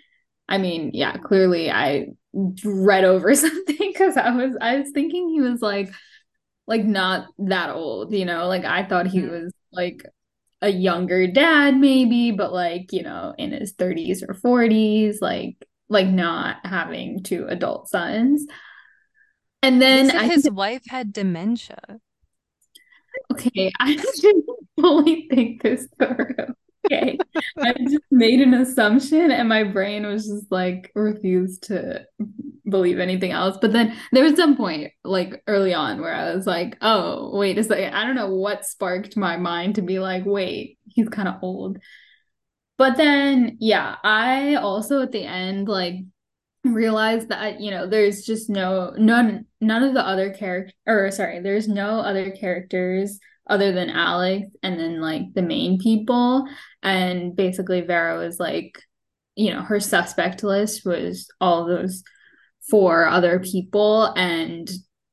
I 0.49 0.59
mean, 0.59 0.91
yeah, 0.95 1.17
clearly 1.17 1.71
I 1.71 2.09
read 2.65 3.05
over 3.05 3.35
something 3.37 3.93
cuz 3.95 4.17
I 4.17 4.31
was 4.35 4.57
I 4.61 4.79
was 4.79 4.91
thinking 4.91 5.29
he 5.29 5.41
was 5.41 5.63
like 5.63 5.91
like 6.67 6.85
not 6.85 7.27
that 7.39 7.71
old, 7.71 8.13
you 8.15 8.25
know? 8.25 8.49
Like 8.49 8.65
I 8.65 8.85
thought 8.85 9.07
he 9.07 9.21
mm-hmm. 9.21 9.31
was 9.31 9.53
like 9.73 10.05
a 10.63 10.69
younger 10.69 11.27
dad 11.27 11.77
maybe, 11.77 12.31
but 12.33 12.53
like, 12.53 12.93
you 12.93 13.03
know, 13.03 13.35
in 13.39 13.53
his 13.53 13.73
30s 13.73 14.23
or 14.23 14.35
40s, 14.35 15.21
like 15.21 15.57
like 15.89 16.07
not 16.07 16.65
having 16.65 17.23
two 17.23 17.47
adult 17.49 17.89
sons. 17.89 18.47
And 19.63 19.81
then 19.83 20.11
I 20.11 20.27
his 20.27 20.51
wife 20.51 20.83
had 20.89 21.13
dementia. 21.13 22.01
Okay, 23.33 23.73
I 23.79 23.95
didn't 24.21 24.47
fully 24.81 25.27
think 25.31 25.63
this 25.63 25.87
through. 25.99 26.55
Okay. 26.87 27.19
I 27.59 27.73
just 27.75 28.05
made 28.11 28.41
an 28.41 28.55
assumption 28.55 29.31
and 29.31 29.49
my 29.49 29.65
brain 29.65 30.07
was 30.07 30.27
just 30.27 30.51
like 30.51 30.91
refused 30.95 31.65
to 31.65 32.07
believe 32.69 32.99
anything 32.99 33.33
else. 33.33 33.59
But 33.61 33.73
then 33.73 33.97
there 34.13 34.25
was 34.25 34.37
some 34.37 34.57
point 34.57 34.93
like 35.05 35.43
early 35.47 35.75
on 35.75 36.01
where 36.01 36.15
I 36.15 36.35
was 36.35 36.47
like, 36.47 36.77
oh, 36.81 37.37
wait 37.37 37.59
a 37.59 37.65
second. 37.65 37.95
I 37.95 38.05
don't 38.07 38.17
know 38.17 38.35
what 38.35 38.65
sparked 38.65 39.17
my 39.17 39.37
mind 39.37 39.75
to 39.77 39.83
be 39.83 39.99
like, 39.99 40.25
wait, 40.25 40.79
he's 40.87 41.09
kind 41.09 41.29
of 41.29 41.37
old. 41.43 41.79
But 42.79 42.97
then, 42.97 43.59
yeah, 43.61 43.97
I 44.03 44.55
also 44.55 45.03
at 45.03 45.13
the 45.13 45.25
end 45.25 45.69
like 45.69 45.97
realized 46.65 47.29
that 47.31 47.61
you 47.61 47.71
know 47.71 47.87
there's 47.87 48.23
just 48.23 48.51
no 48.51 48.93
none 48.99 49.47
none 49.63 49.83
of 49.83 49.95
the 49.95 50.07
other 50.07 50.33
character 50.33 50.75
or 50.87 51.11
sorry, 51.11 51.41
there's 51.41 51.69
no 51.69 52.01
other 52.01 52.31
characters 52.31 53.19
other 53.51 53.73
than 53.73 53.91
Alex 53.91 54.47
and 54.63 54.79
then 54.79 55.01
like 55.01 55.35
the 55.35 55.43
main 55.43 55.79
people. 55.79 56.47
And 56.83 57.37
basically 57.37 57.83
Vera 57.83 58.19
was 58.19 58.41
like, 58.41 58.81
you 59.35 59.53
know, 59.53 59.63
her 59.63 59.81
suspect 59.81 60.43
list 60.43 60.87
was 60.87 61.29
all 61.41 61.67
those 61.67 62.03
four 62.71 63.07
other 63.07 63.41
people 63.41 64.05
and 64.17 64.71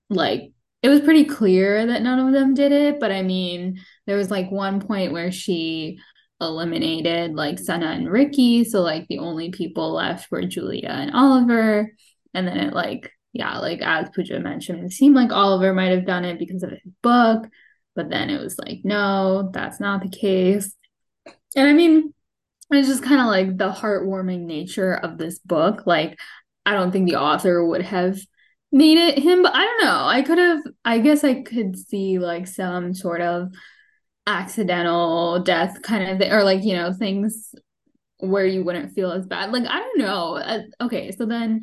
like 0.09 0.51
it 0.83 0.89
was 0.89 1.01
pretty 1.01 1.25
clear 1.25 1.87
that 1.87 2.03
none 2.03 2.19
of 2.19 2.33
them 2.33 2.53
did 2.53 2.71
it, 2.71 2.99
but 2.99 3.11
I 3.11 3.23
mean, 3.23 3.79
there 4.05 4.15
was 4.15 4.29
like 4.29 4.51
one 4.51 4.79
point 4.79 5.11
where 5.11 5.31
she 5.31 5.99
eliminated 6.39 7.33
like 7.33 7.57
Sana 7.57 7.87
and 7.87 8.09
Riki. 8.09 8.63
So 8.63 8.81
like 8.81 9.07
the 9.07 9.19
only 9.19 9.49
people 9.49 9.93
left 9.93 10.29
were 10.31 10.43
Julia 10.43 10.89
and 10.89 11.11
Oliver. 11.15 11.91
And 12.33 12.47
then 12.47 12.57
it 12.57 12.73
like, 12.73 13.11
yeah, 13.33 13.57
like 13.57 13.81
as 13.81 14.09
Pooja 14.09 14.39
mentioned, 14.39 14.85
it 14.85 14.91
seemed 14.91 15.15
like 15.15 15.31
Oliver 15.31 15.73
might 15.73 15.91
have 15.91 16.05
done 16.05 16.25
it 16.25 16.39
because 16.39 16.63
of 16.63 16.69
his 16.69 16.93
book. 17.01 17.47
But 17.97 18.09
then 18.09 18.29
it 18.29 18.39
was 18.39 18.57
like, 18.57 18.81
no, 18.85 19.49
that's 19.53 19.81
not 19.81 20.01
the 20.01 20.09
case. 20.09 20.73
And 21.57 21.67
I 21.67 21.73
mean, 21.73 22.13
it's 22.71 22.87
just 22.87 23.03
kind 23.03 23.19
of 23.19 23.27
like 23.27 23.57
the 23.57 23.71
heartwarming 23.71 24.45
nature 24.45 24.93
of 24.93 25.17
this 25.17 25.39
book. 25.39 25.85
Like, 25.85 26.17
I 26.65 26.73
don't 26.73 26.91
think 26.91 27.09
the 27.09 27.17
author 27.17 27.65
would 27.65 27.81
have 27.81 28.19
made 28.71 28.97
it 28.97 29.19
him, 29.19 29.41
but 29.43 29.53
I 29.55 29.65
don't 29.65 29.83
know. 29.83 30.05
I 30.05 30.21
could 30.21 30.37
have, 30.37 30.61
I 30.85 30.99
guess 30.99 31.23
I 31.23 31.41
could 31.41 31.77
see 31.77 32.19
like 32.19 32.47
some 32.47 32.93
sort 32.93 33.21
of 33.21 33.51
accidental 34.27 35.39
death 35.39 35.81
kind 35.81 36.09
of 36.09 36.19
thing, 36.19 36.31
or 36.31 36.43
like 36.43 36.63
you 36.63 36.75
know 36.75 36.93
things 36.93 37.55
where 38.19 38.45
you 38.45 38.63
wouldn't 38.63 38.93
feel 38.93 39.11
as 39.11 39.25
bad 39.25 39.51
like 39.51 39.63
i 39.65 39.79
don't 39.79 39.99
know 39.99 40.35
uh, 40.35 40.61
okay 40.81 41.11
so 41.11 41.25
then 41.25 41.61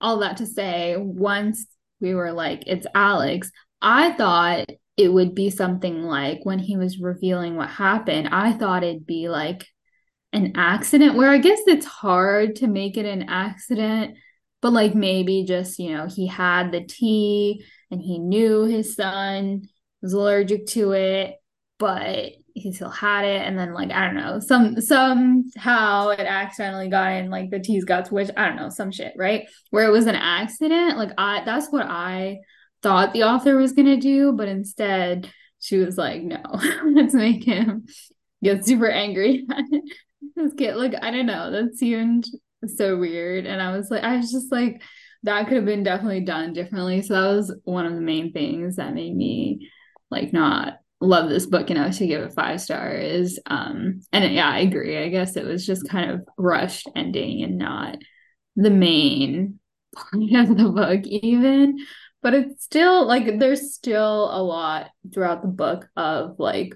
all 0.00 0.18
that 0.18 0.38
to 0.38 0.46
say 0.46 0.96
once 0.98 1.66
we 2.00 2.14
were 2.14 2.32
like 2.32 2.64
it's 2.66 2.86
alex 2.94 3.50
i 3.82 4.10
thought 4.12 4.66
it 4.96 5.12
would 5.12 5.34
be 5.34 5.50
something 5.50 6.02
like 6.04 6.40
when 6.44 6.58
he 6.58 6.76
was 6.76 6.98
revealing 6.98 7.56
what 7.56 7.68
happened 7.68 8.28
i 8.30 8.52
thought 8.52 8.84
it'd 8.84 9.06
be 9.06 9.28
like 9.28 9.66
an 10.32 10.52
accident 10.56 11.16
where 11.16 11.30
i 11.30 11.38
guess 11.38 11.60
it's 11.66 11.86
hard 11.86 12.56
to 12.56 12.66
make 12.66 12.96
it 12.96 13.06
an 13.06 13.28
accident 13.28 14.16
but 14.62 14.72
like 14.72 14.94
maybe 14.94 15.44
just 15.44 15.78
you 15.78 15.94
know 15.94 16.06
he 16.06 16.26
had 16.26 16.72
the 16.72 16.84
tea 16.84 17.64
and 17.90 18.00
he 18.00 18.18
knew 18.18 18.64
his 18.64 18.94
son 18.94 19.62
was 20.02 20.12
allergic 20.12 20.66
to 20.66 20.92
it 20.92 21.34
but 21.78 22.32
he 22.54 22.72
still 22.72 22.88
had 22.88 23.24
it. 23.24 23.42
And 23.42 23.58
then 23.58 23.74
like 23.74 23.90
i 23.90 24.06
don't 24.06 24.14
know 24.14 24.40
some 24.40 24.80
somehow 24.80 26.08
it 26.10 26.20
accidentally 26.20 26.88
got 26.88 27.12
in 27.12 27.30
like 27.30 27.50
the 27.50 27.58
teas 27.58 27.84
got 27.84 28.06
switched 28.06 28.30
i 28.36 28.46
don't 28.46 28.56
know 28.56 28.68
some 28.68 28.90
shit 28.90 29.12
right? 29.16 29.48
Where 29.70 29.86
it 29.86 29.92
was 29.92 30.06
an 30.06 30.14
accident 30.14 30.96
like 30.96 31.10
i 31.18 31.42
that's 31.44 31.68
what 31.70 31.86
i 31.86 32.38
thought 32.84 33.12
the 33.12 33.24
author 33.24 33.56
was 33.56 33.72
gonna 33.72 33.96
do 33.96 34.32
but 34.32 34.46
instead 34.46 35.28
she 35.58 35.78
was 35.78 35.96
like 35.96 36.22
no 36.22 36.40
let's 36.84 37.14
make 37.14 37.42
him 37.42 37.86
get 38.42 38.64
super 38.64 38.88
angry 38.88 39.46
let's 40.36 40.54
get 40.54 40.76
like 40.76 40.94
i 41.02 41.10
don't 41.10 41.26
know 41.26 41.50
that 41.50 41.74
seemed 41.74 42.24
so 42.76 42.96
weird 42.96 43.46
and 43.46 43.60
i 43.60 43.76
was 43.76 43.90
like 43.90 44.04
i 44.04 44.16
was 44.16 44.30
just 44.30 44.52
like 44.52 44.82
that 45.22 45.48
could 45.48 45.56
have 45.56 45.64
been 45.64 45.82
definitely 45.82 46.20
done 46.20 46.52
differently 46.52 47.02
so 47.02 47.14
that 47.14 47.36
was 47.36 47.54
one 47.64 47.86
of 47.86 47.94
the 47.94 48.00
main 48.00 48.32
things 48.32 48.76
that 48.76 48.94
made 48.94 49.16
me 49.16 49.70
like 50.10 50.32
not 50.32 50.74
love 51.00 51.28
this 51.28 51.46
book 51.46 51.70
enough 51.70 51.98
to 51.98 52.06
give 52.06 52.22
it 52.22 52.32
five 52.32 52.60
stars. 52.60 53.38
Um, 53.46 54.00
and 54.12 54.32
yeah, 54.32 54.48
I 54.48 54.60
agree. 54.60 54.98
I 54.98 55.08
guess 55.08 55.36
it 55.36 55.44
was 55.44 55.66
just 55.66 55.88
kind 55.88 56.10
of 56.10 56.26
rushed 56.38 56.88
ending 56.96 57.42
and 57.42 57.58
not 57.58 57.98
the 58.56 58.70
main 58.70 59.58
part 59.94 60.50
of 60.50 60.56
the 60.56 60.70
book, 60.70 61.04
even. 61.04 61.78
But 62.24 62.34
it's 62.34 62.64
still 62.64 63.06
like 63.06 63.38
there's 63.38 63.72
still 63.72 64.36
a 64.36 64.42
lot 64.42 64.90
throughout 65.12 65.42
the 65.42 65.48
book 65.48 65.88
of 65.96 66.40
like 66.40 66.74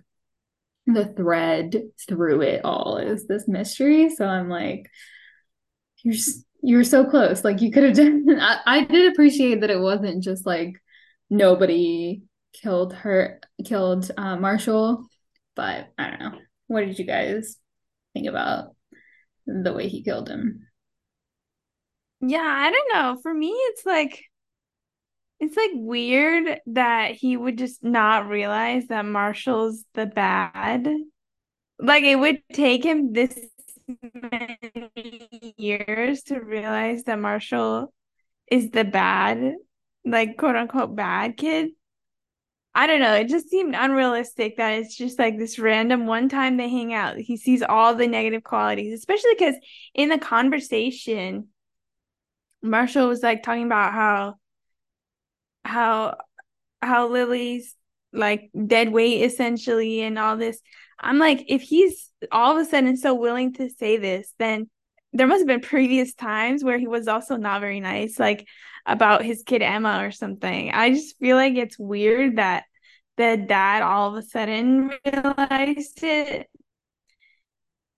the 0.87 1.07
thread 1.07 1.83
through 2.09 2.43
it 2.43 2.65
all 2.65 2.99
is 2.99 3.27
this 3.27 3.49
mystery. 3.49 4.11
So 4.11 4.25
I'm 4.27 4.49
like, 4.49 4.89
you're 6.05 6.15
you're 6.63 6.85
so 6.85 7.05
close. 7.05 7.43
Like 7.43 7.61
you 7.61 7.73
could 7.73 7.83
have 7.83 7.97
done. 7.97 8.39
I, 8.41 8.61
I 8.65 8.85
did 8.85 9.13
appreciate 9.13 9.63
that 9.63 9.71
it 9.71 9.81
wasn't 9.81 10.23
just 10.23 10.47
like 10.47 10.81
nobody 11.29 12.23
killed 12.53 12.95
her 12.95 13.41
killed 13.65 14.09
uh, 14.17 14.37
Marshall. 14.37 15.05
But 15.57 15.89
I 15.99 16.11
don't 16.11 16.21
know. 16.21 16.39
What 16.69 16.87
did 16.87 17.01
you 17.01 17.05
guys 17.05 17.57
think 18.15 18.29
about 18.29 18.77
the 19.49 19.73
way 19.73 19.89
he 19.89 20.03
killed 20.03 20.29
him. 20.29 20.67
Yeah, 22.21 22.39
I 22.41 22.71
don't 22.71 22.93
know. 22.93 23.21
For 23.23 23.33
me, 23.33 23.49
it's 23.49 23.87
like 23.87 24.25
it's 25.41 25.57
like 25.57 25.71
weird 25.75 26.61
that 26.67 27.13
he 27.13 27.37
would 27.37 27.59
just 27.59 27.85
not 27.85 28.29
realize 28.29 28.87
that 28.89 29.05
Marshall's 29.05 29.85
the 29.95 30.07
bad. 30.07 30.89
Like 31.79 32.03
it 32.03 32.17
would 32.17 32.43
take 32.53 32.85
him 32.85 33.13
this 33.13 33.39
many 34.03 35.55
years 35.57 36.23
to 36.25 36.41
realize 36.41 37.05
that 37.05 37.21
Marshall 37.21 37.93
is 38.51 38.71
the 38.71 38.85
bad, 38.85 39.55
like 40.05 40.37
quote 40.37 40.57
unquote 40.57 40.97
bad 40.97 41.37
kid. 41.37 41.71
I 42.75 42.87
don't 42.87 43.01
know. 43.01 43.15
It 43.15 43.29
just 43.29 43.49
seemed 43.49 43.75
unrealistic 43.75 44.57
that 44.57 44.75
it's 44.75 44.97
just 44.97 45.19
like 45.19 45.39
this 45.39 45.59
random 45.59 46.07
one 46.07 46.29
time 46.29 46.57
they 46.57 46.69
hang 46.69 46.93
out. 46.93 47.17
He 47.17 47.37
sees 47.37 47.63
all 47.63 47.95
the 47.95 48.07
negative 48.07 48.45
qualities, 48.45 48.93
especially 48.93 49.35
because 49.37 49.55
in 49.95 50.09
the 50.09 50.19
conversation, 50.19 51.49
Marshall 52.63 53.09
was 53.09 53.23
like 53.23 53.43
talking 53.43 53.65
about 53.65 53.93
how 53.93 54.35
how 55.69 56.17
how 56.81 57.09
Lily's 57.09 57.75
like 58.13 58.51
dead 58.67 58.91
weight 58.91 59.23
essentially 59.23 60.01
and 60.03 60.19
all 60.19 60.37
this. 60.37 60.61
I'm 60.99 61.19
like, 61.19 61.45
if 61.49 61.63
he's 61.63 62.11
all 62.33 62.57
of 62.57 62.67
a 62.67 62.69
sudden 62.69 62.97
so 62.97 63.15
willing 63.15 63.53
to 63.55 63.69
say 63.71 63.99
this, 63.99 64.33
then 64.39 64.69
there 65.13 65.27
must 65.27 65.41
have 65.41 65.47
been 65.47 65.61
previous 65.61 66.15
times 66.15 66.65
where 66.65 66.79
he 66.79 66.87
was 66.87 67.07
also 67.09 67.37
not 67.37 67.61
very 67.61 67.81
nice, 67.81 68.19
like 68.19 68.47
about 68.87 69.25
his 69.25 69.43
kid 69.45 69.63
Emma 69.63 70.05
or 70.05 70.11
something. 70.11 70.71
I 70.73 70.91
just 70.91 71.19
feel 71.19 71.37
like 71.37 71.55
it's 71.55 71.79
weird 71.79 72.37
that 72.37 72.65
the 73.17 73.37
dad 73.37 73.83
all 73.83 74.11
of 74.11 74.17
a 74.17 74.27
sudden 74.27 74.91
realized 75.05 76.03
it. 76.03 76.49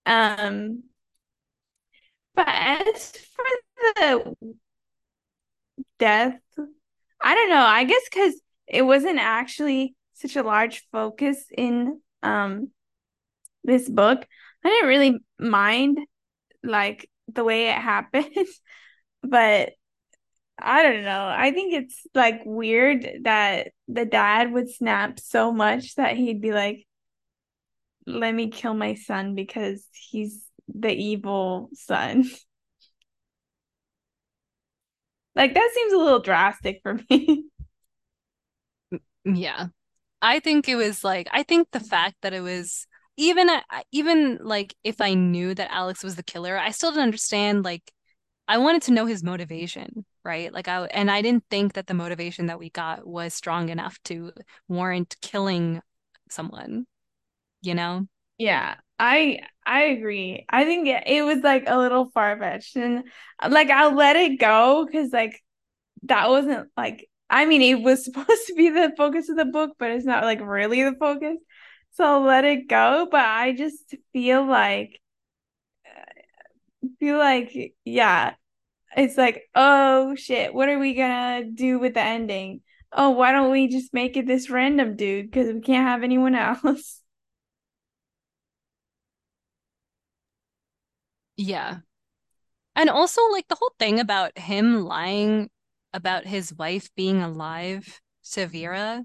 Um, 0.05 0.83
but 2.35 2.47
as 2.47 3.11
for 3.11 3.45
the 3.95 4.35
death, 5.99 6.39
I 7.23 7.35
don't 7.35 7.49
know. 7.49 7.63
I 7.65 7.83
guess 7.83 8.01
because 8.11 8.41
it 8.67 8.81
wasn't 8.83 9.19
actually 9.19 9.95
such 10.13 10.35
a 10.35 10.43
large 10.43 10.85
focus 10.91 11.43
in 11.55 11.99
um 12.23 12.69
this 13.63 13.89
book, 13.89 14.25
I 14.63 14.69
didn't 14.69 14.89
really 14.89 15.19
mind 15.39 15.99
like 16.63 17.09
the 17.33 17.43
way 17.43 17.69
it 17.69 17.75
happened, 17.77 18.35
but 19.23 19.71
I 20.59 20.83
don't 20.83 21.03
know. 21.03 21.25
I 21.27 21.51
think 21.51 21.73
it's 21.73 22.05
like 22.13 22.41
weird 22.45 23.07
that 23.23 23.69
the 23.87 24.05
dad 24.05 24.51
would 24.51 24.69
snap 24.69 25.19
so 25.19 25.51
much 25.51 25.95
that 25.95 26.15
he'd 26.15 26.41
be 26.41 26.51
like, 26.53 26.85
let 28.05 28.33
me 28.33 28.49
kill 28.49 28.73
my 28.73 28.93
son 28.95 29.35
because 29.35 29.85
he's 29.93 30.45
the 30.67 30.91
evil 30.91 31.69
son. 31.73 32.29
like 35.35 35.53
that 35.53 35.71
seems 35.73 35.93
a 35.93 35.97
little 35.97 36.19
drastic 36.19 36.81
for 36.83 36.99
me. 37.09 37.45
yeah. 39.25 39.67
I 40.21 40.39
think 40.39 40.69
it 40.69 40.75
was 40.75 41.03
like 41.03 41.27
I 41.31 41.43
think 41.43 41.69
the 41.71 41.81
fact 41.81 42.17
that 42.23 42.33
it 42.33 42.41
was 42.41 42.87
even 43.17 43.49
uh, 43.49 43.61
even 43.91 44.39
like 44.41 44.75
if 44.83 45.01
I 45.01 45.13
knew 45.15 45.55
that 45.55 45.71
Alex 45.71 46.03
was 46.03 46.15
the 46.15 46.23
killer, 46.23 46.57
I 46.57 46.71
still 46.71 46.91
didn't 46.91 47.03
understand 47.03 47.65
like 47.65 47.91
I 48.47 48.57
wanted 48.59 48.83
to 48.83 48.93
know 48.93 49.05
his 49.05 49.23
motivation, 49.23 50.05
right? 50.25 50.53
Like 50.53 50.67
I 50.67 50.85
and 50.87 51.11
I 51.11 51.21
didn't 51.21 51.45
think 51.51 51.73
that 51.73 51.87
the 51.87 51.93
motivation 51.95 52.47
that 52.47 52.59
we 52.59 52.69
got 52.71 53.07
was 53.07 53.33
strong 53.33 53.69
enough 53.69 53.99
to 54.05 54.33
warrant 54.67 55.15
killing 55.21 55.81
someone, 56.29 56.87
you 57.61 57.75
know? 57.75 58.07
Yeah. 58.37 58.75
I 59.01 59.39
I 59.65 59.83
agree. 59.85 60.45
I 60.47 60.63
think 60.63 60.87
it, 60.87 61.03
it 61.07 61.23
was 61.23 61.39
like 61.39 61.63
a 61.67 61.77
little 61.77 62.11
far 62.11 62.37
fetched 62.37 62.75
and 62.75 63.03
like 63.47 63.69
I'll 63.71 63.95
let 63.95 64.15
it 64.15 64.39
go 64.39 64.87
cuz 64.91 65.11
like 65.11 65.41
that 66.03 66.29
wasn't 66.29 66.69
like 66.77 67.09
I 67.29 67.45
mean 67.45 67.61
it 67.63 67.81
was 67.83 68.05
supposed 68.05 68.47
to 68.47 68.55
be 68.55 68.69
the 68.69 68.93
focus 68.97 69.29
of 69.29 69.37
the 69.37 69.45
book, 69.45 69.71
but 69.79 69.91
it's 69.91 70.05
not 70.05 70.23
like 70.25 70.41
really 70.41 70.83
the 70.83 70.95
focus. 70.99 71.37
So 71.93 72.05
I'll 72.05 72.21
let 72.21 72.45
it 72.45 72.67
go, 72.69 73.07
but 73.11 73.25
I 73.25 73.53
just 73.53 73.95
feel 74.13 74.45
like 74.45 75.01
feel 76.99 77.17
like 77.17 77.75
yeah 77.85 78.33
it's 78.97 79.17
like 79.17 79.43
oh 79.55 80.15
shit 80.15 80.53
what 80.53 80.69
are 80.69 80.79
we 80.79 80.95
gonna 80.95 81.45
do 81.45 81.79
with 81.79 81.95
the 81.95 82.01
ending 82.01 82.61
oh 82.93 83.11
why 83.11 83.31
don't 83.31 83.51
we 83.51 83.67
just 83.67 83.93
make 83.93 84.17
it 84.17 84.27
this 84.27 84.49
random 84.49 84.95
dude 84.95 85.25
because 85.29 85.53
we 85.53 85.61
can't 85.61 85.87
have 85.87 86.03
anyone 86.03 86.35
else 86.65 87.01
yeah 91.37 91.77
and 92.75 92.89
also 92.89 93.21
like 93.31 93.47
the 93.47 93.55
whole 93.55 93.73
thing 93.79 93.99
about 93.99 94.37
him 94.37 94.83
lying 94.83 95.49
about 95.93 96.25
his 96.25 96.53
wife 96.53 96.89
being 96.95 97.21
alive 97.21 97.99
to 98.23 98.47
vera 98.47 99.03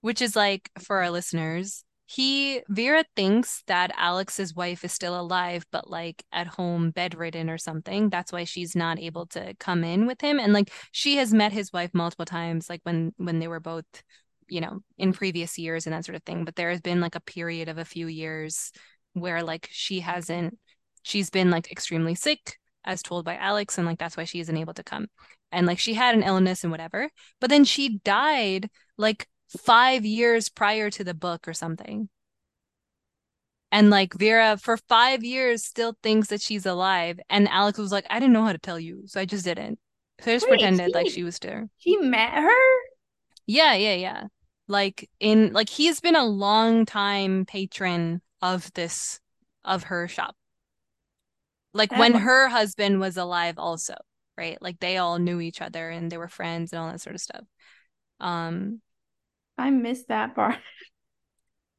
which 0.00 0.22
is 0.22 0.36
like 0.36 0.70
for 0.80 0.98
our 0.98 1.10
listeners 1.10 1.84
he 2.14 2.62
Vera 2.68 3.04
thinks 3.16 3.62
that 3.68 3.90
Alex's 3.96 4.54
wife 4.54 4.84
is 4.84 4.92
still 4.92 5.18
alive, 5.18 5.64
but 5.72 5.88
like 5.88 6.22
at 6.30 6.46
home 6.46 6.90
bedridden 6.90 7.48
or 7.48 7.56
something. 7.56 8.10
That's 8.10 8.30
why 8.30 8.44
she's 8.44 8.76
not 8.76 8.98
able 8.98 9.26
to 9.28 9.54
come 9.58 9.82
in 9.82 10.06
with 10.06 10.20
him. 10.20 10.38
And 10.38 10.52
like 10.52 10.70
she 10.90 11.16
has 11.16 11.32
met 11.32 11.52
his 11.52 11.72
wife 11.72 11.90
multiple 11.94 12.26
times, 12.26 12.68
like 12.68 12.80
when 12.82 13.14
when 13.16 13.38
they 13.38 13.48
were 13.48 13.60
both, 13.60 13.86
you 14.48 14.60
know, 14.60 14.80
in 14.98 15.14
previous 15.14 15.56
years 15.58 15.86
and 15.86 15.94
that 15.94 16.04
sort 16.04 16.16
of 16.16 16.22
thing. 16.24 16.44
But 16.44 16.56
there 16.56 16.70
has 16.70 16.82
been 16.82 17.00
like 17.00 17.14
a 17.14 17.20
period 17.20 17.70
of 17.70 17.78
a 17.78 17.84
few 17.84 18.08
years 18.08 18.72
where 19.14 19.42
like 19.42 19.68
she 19.70 20.00
hasn't 20.00 20.58
she's 21.02 21.30
been 21.30 21.50
like 21.50 21.70
extremely 21.70 22.14
sick 22.14 22.58
as 22.84 23.02
told 23.02 23.24
by 23.24 23.36
Alex 23.36 23.78
and 23.78 23.86
like 23.86 23.98
that's 23.98 24.16
why 24.16 24.24
she 24.24 24.40
isn't 24.40 24.56
able 24.56 24.74
to 24.74 24.82
come. 24.82 25.06
And 25.50 25.66
like 25.66 25.78
she 25.78 25.94
had 25.94 26.14
an 26.14 26.22
illness 26.22 26.64
and 26.64 26.70
whatever. 26.70 27.10
But 27.40 27.50
then 27.50 27.64
she 27.64 27.98
died 27.98 28.70
like 28.96 29.28
five 29.48 30.04
years 30.04 30.48
prior 30.48 30.90
to 30.90 31.04
the 31.04 31.14
book 31.14 31.46
or 31.46 31.52
something. 31.52 32.08
And 33.70 33.88
like 33.88 34.14
Vera, 34.14 34.58
for 34.58 34.76
five 34.76 35.24
years, 35.24 35.64
still 35.64 35.96
thinks 36.02 36.28
that 36.28 36.42
she's 36.42 36.66
alive. 36.66 37.18
And 37.30 37.48
Alex 37.48 37.78
was 37.78 37.90
like, 37.92 38.06
I 38.10 38.20
didn't 38.20 38.34
know 38.34 38.44
how 38.44 38.52
to 38.52 38.58
tell 38.58 38.78
you. 38.78 39.04
So 39.06 39.20
I 39.20 39.24
just 39.24 39.44
didn't. 39.44 39.78
So 40.20 40.30
I 40.30 40.34
just 40.34 40.46
Wait, 40.46 40.58
pretended 40.58 40.88
she, 40.88 40.92
like 40.92 41.08
she 41.08 41.24
was 41.24 41.38
there. 41.38 41.68
She 41.78 41.96
met 41.96 42.32
her? 42.32 42.74
Yeah, 43.46 43.74
yeah, 43.74 43.94
yeah. 43.94 44.24
Like 44.68 45.08
in 45.20 45.52
like 45.52 45.68
he's 45.68 46.00
been 46.00 46.16
a 46.16 46.24
long 46.24 46.86
time 46.86 47.46
patron 47.46 48.20
of 48.42 48.72
this 48.74 49.20
of 49.64 49.84
her 49.84 50.06
shop. 50.06 50.36
Like 51.74 51.92
when 51.92 52.14
her 52.14 52.48
husband 52.48 53.00
was 53.00 53.16
alive 53.16 53.54
also, 53.58 53.94
right? 54.36 54.60
Like 54.60 54.78
they 54.80 54.98
all 54.98 55.18
knew 55.18 55.40
each 55.40 55.60
other 55.60 55.88
and 55.88 56.10
they 56.10 56.18
were 56.18 56.28
friends 56.28 56.72
and 56.72 56.80
all 56.80 56.90
that 56.90 57.00
sort 57.00 57.14
of 57.14 57.22
stuff. 57.22 57.44
Um 58.20 58.80
I 59.58 59.70
missed 59.70 60.08
that 60.08 60.34
part. 60.34 60.56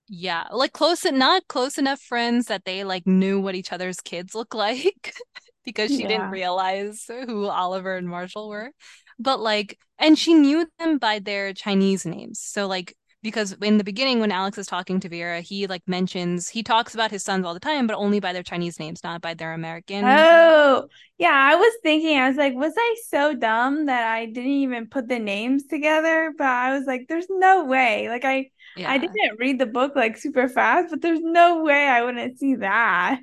Yeah, 0.09 0.47
like 0.51 0.73
close 0.73 1.05
and 1.05 1.17
not 1.17 1.47
close 1.47 1.77
enough 1.77 1.99
friends 2.01 2.47
that 2.47 2.65
they 2.65 2.83
like 2.83 3.07
knew 3.07 3.39
what 3.39 3.55
each 3.55 3.71
other's 3.71 4.01
kids 4.01 4.35
look 4.35 4.53
like 4.53 5.15
because 5.63 5.89
she 5.89 6.01
yeah. 6.01 6.07
didn't 6.07 6.29
realize 6.29 7.05
who 7.07 7.47
Oliver 7.47 7.95
and 7.95 8.07
Marshall 8.07 8.49
were. 8.49 8.71
But 9.17 9.39
like 9.39 9.79
and 9.97 10.19
she 10.19 10.33
knew 10.33 10.67
them 10.77 10.97
by 10.97 11.19
their 11.19 11.53
Chinese 11.53 12.05
names. 12.05 12.39
So 12.39 12.67
like 12.67 12.95
because 13.23 13.53
in 13.53 13.77
the 13.77 13.83
beginning 13.83 14.19
when 14.19 14.31
Alex 14.31 14.57
is 14.57 14.67
talking 14.67 14.99
to 14.99 15.09
Vera, 15.09 15.41
he 15.41 15.65
like 15.65 15.81
mentions 15.87 16.49
he 16.49 16.61
talks 16.61 16.93
about 16.93 17.09
his 17.09 17.23
sons 17.23 17.45
all 17.45 17.53
the 17.53 17.59
time, 17.59 17.87
but 17.87 17.95
only 17.95 18.19
by 18.19 18.33
their 18.33 18.43
Chinese 18.43 18.79
names, 18.79 19.03
not 19.03 19.21
by 19.21 19.33
their 19.33 19.53
American. 19.53 20.03
Oh, 20.05 20.87
yeah. 21.17 21.31
I 21.31 21.55
was 21.55 21.73
thinking, 21.81 22.17
I 22.17 22.27
was 22.27 22.37
like, 22.37 22.53
was 22.53 22.73
I 22.77 22.95
so 23.07 23.33
dumb 23.33 23.85
that 23.87 24.03
I 24.03 24.25
didn't 24.25 24.51
even 24.51 24.87
put 24.87 25.07
the 25.07 25.19
names 25.19 25.65
together? 25.65 26.33
But 26.37 26.47
I 26.47 26.77
was 26.77 26.85
like, 26.85 27.05
there's 27.07 27.27
no 27.29 27.65
way. 27.65 28.09
Like 28.09 28.25
I 28.25 28.49
yeah. 28.75 28.91
I 28.91 28.97
didn't 28.97 29.39
read 29.39 29.59
the 29.59 29.65
book 29.65 29.95
like 29.95 30.17
super 30.17 30.49
fast, 30.49 30.89
but 30.89 31.01
there's 31.01 31.21
no 31.21 31.63
way 31.63 31.87
I 31.87 32.03
wouldn't 32.03 32.37
see 32.37 32.55
that. 32.55 33.21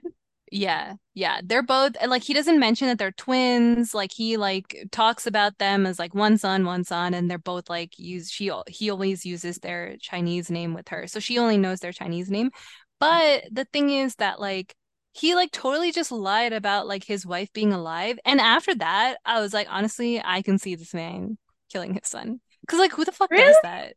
Yeah, 0.53 0.95
yeah. 1.15 1.41
They're 1.45 1.63
both 1.63 1.93
like 2.05 2.25
he 2.25 2.35
doesn't 2.35 2.59
mention 2.59 2.89
that 2.89 2.99
they're 2.99 3.13
twins. 3.13 3.95
Like 3.95 4.11
he 4.13 4.37
like 4.37 4.89
talks 4.91 5.27
about 5.27 5.59
them 5.59 5.87
as 5.87 5.99
like 5.99 6.13
one 6.13 6.39
son, 6.39 6.65
one 6.65 6.83
son, 6.83 7.15
and 7.15 7.31
they're 7.31 7.39
both 7.39 7.71
like 7.71 7.97
use 7.99 8.31
she 8.31 8.51
he 8.67 8.91
always 8.91 9.25
uses 9.25 9.59
their 9.59 9.97
Chinese 10.01 10.51
name 10.51 10.75
with 10.75 10.89
her. 10.89 11.07
So 11.07 11.21
she 11.21 11.39
only 11.39 11.57
knows 11.57 11.81
their 11.81 11.93
Chinese 11.93 12.31
name. 12.31 12.51
But 12.99 13.45
the 13.53 13.65
thing 13.67 13.91
is 13.91 14.17
that 14.17 14.41
like 14.41 14.75
he 15.13 15.37
like 15.37 15.53
totally 15.53 15.93
just 15.93 16.11
lied 16.11 16.53
about 16.53 16.89
like 16.89 17.05
his 17.05 17.25
wife 17.25 17.53
being 17.53 17.73
alive. 17.73 18.19
And 18.25 18.41
after 18.41 18.75
that, 18.77 19.19
I 19.25 19.41
was 19.41 19.55
like, 19.55 19.69
honestly, 19.71 20.21
I 20.23 20.43
can 20.43 20.59
see 20.59 20.75
this 20.75 20.95
man 20.95 21.39
killing 21.73 21.95
his 21.95 22.09
son. 22.09 22.41
Cause 22.67 22.81
like 22.81 22.93
who 22.93 23.05
the 23.05 23.13
fuck 23.13 23.31
really? 23.31 23.45
does 23.45 23.57
that? 23.63 23.95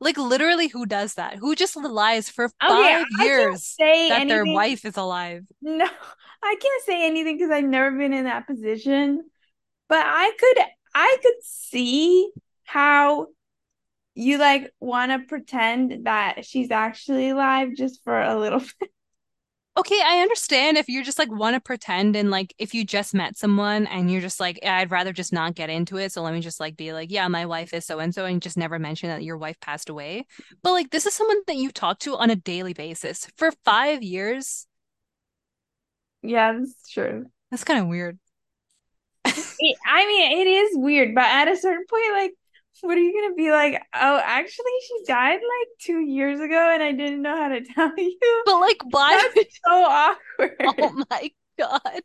Like 0.00 0.18
literally, 0.18 0.68
who 0.68 0.86
does 0.86 1.14
that? 1.14 1.36
Who 1.36 1.54
just 1.54 1.76
lies 1.76 2.28
for 2.28 2.50
oh, 2.60 2.68
five 2.68 3.06
years 3.20 3.74
that 3.78 3.86
anything. 3.86 4.28
their 4.28 4.44
wife 4.44 4.84
is 4.84 4.96
alive? 4.96 5.44
No, 5.62 5.86
I 6.42 6.56
can't 6.60 6.84
say 6.84 7.06
anything 7.06 7.38
because 7.38 7.50
I've 7.50 7.64
never 7.64 7.90
been 7.96 8.12
in 8.12 8.24
that 8.24 8.46
position. 8.46 9.22
But 9.88 10.04
I 10.04 10.32
could, 10.38 10.64
I 10.94 11.16
could 11.22 11.42
see 11.42 12.30
how 12.64 13.28
you 14.14 14.38
like 14.38 14.72
want 14.80 15.12
to 15.12 15.26
pretend 15.26 16.06
that 16.06 16.44
she's 16.44 16.70
actually 16.70 17.30
alive 17.30 17.70
just 17.76 18.02
for 18.04 18.20
a 18.20 18.38
little 18.38 18.60
bit. 18.80 18.90
Okay, 19.76 20.00
I 20.04 20.20
understand 20.20 20.76
if 20.76 20.88
you 20.88 21.02
just 21.02 21.18
like 21.18 21.32
want 21.32 21.54
to 21.54 21.60
pretend 21.60 22.14
and 22.14 22.30
like 22.30 22.54
if 22.58 22.74
you 22.74 22.84
just 22.84 23.12
met 23.12 23.36
someone 23.36 23.86
and 23.88 24.10
you're 24.10 24.20
just 24.20 24.38
like, 24.38 24.58
I'd 24.64 24.90
rather 24.90 25.12
just 25.12 25.32
not 25.32 25.54
get 25.54 25.68
into 25.70 25.96
it. 25.96 26.12
So 26.12 26.22
let 26.22 26.32
me 26.32 26.40
just 26.40 26.60
like 26.60 26.76
be 26.76 26.92
like, 26.92 27.10
yeah, 27.10 27.26
my 27.28 27.44
wife 27.46 27.74
is 27.74 27.84
so 27.84 27.98
and 27.98 28.14
so, 28.14 28.24
and 28.24 28.40
just 28.40 28.56
never 28.56 28.78
mention 28.78 29.08
that 29.08 29.24
your 29.24 29.36
wife 29.36 29.58
passed 29.60 29.88
away. 29.88 30.26
But 30.62 30.72
like, 30.72 30.90
this 30.90 31.06
is 31.06 31.14
someone 31.14 31.38
that 31.48 31.56
you 31.56 31.70
talk 31.72 31.98
to 32.00 32.16
on 32.16 32.30
a 32.30 32.36
daily 32.36 32.72
basis 32.72 33.26
for 33.36 33.50
five 33.64 34.02
years. 34.02 34.66
Yeah, 36.22 36.52
that's 36.52 36.88
true. 36.90 37.26
That's 37.50 37.64
kind 37.64 37.80
of 37.80 37.88
weird. 37.88 38.18
It, 39.24 39.76
I 39.86 40.06
mean, 40.06 40.38
it 40.40 40.50
is 40.50 40.70
weird, 40.76 41.14
but 41.14 41.24
at 41.24 41.48
a 41.48 41.56
certain 41.56 41.86
point, 41.88 42.12
like, 42.12 42.32
what 42.84 42.96
are 42.96 43.00
you 43.00 43.12
gonna 43.12 43.34
be 43.34 43.50
like? 43.50 43.82
Oh, 43.94 44.20
actually, 44.24 44.72
she 44.86 45.04
died 45.06 45.34
like 45.40 45.68
two 45.80 46.00
years 46.00 46.40
ago, 46.40 46.70
and 46.72 46.82
I 46.82 46.92
didn't 46.92 47.22
know 47.22 47.36
how 47.36 47.48
to 47.48 47.60
tell 47.74 47.92
you. 47.96 48.18
But 48.46 48.60
like, 48.60 48.78
why? 48.90 49.30
That's 49.34 49.60
so 49.64 49.72
awkward. 49.72 50.56
Oh 50.78 51.04
my 51.10 51.30
God. 51.58 52.00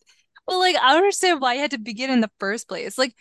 Well, 0.48 0.60
like, 0.60 0.76
I 0.78 0.90
don't 0.90 0.98
understand 0.98 1.42
why 1.42 1.56
you 1.56 1.62
had 1.62 1.72
to 1.72 1.78
begin 1.78 2.10
in 2.10 2.22
the 2.22 2.32
first 2.40 2.68
place. 2.68 2.98
Like, 2.98 3.14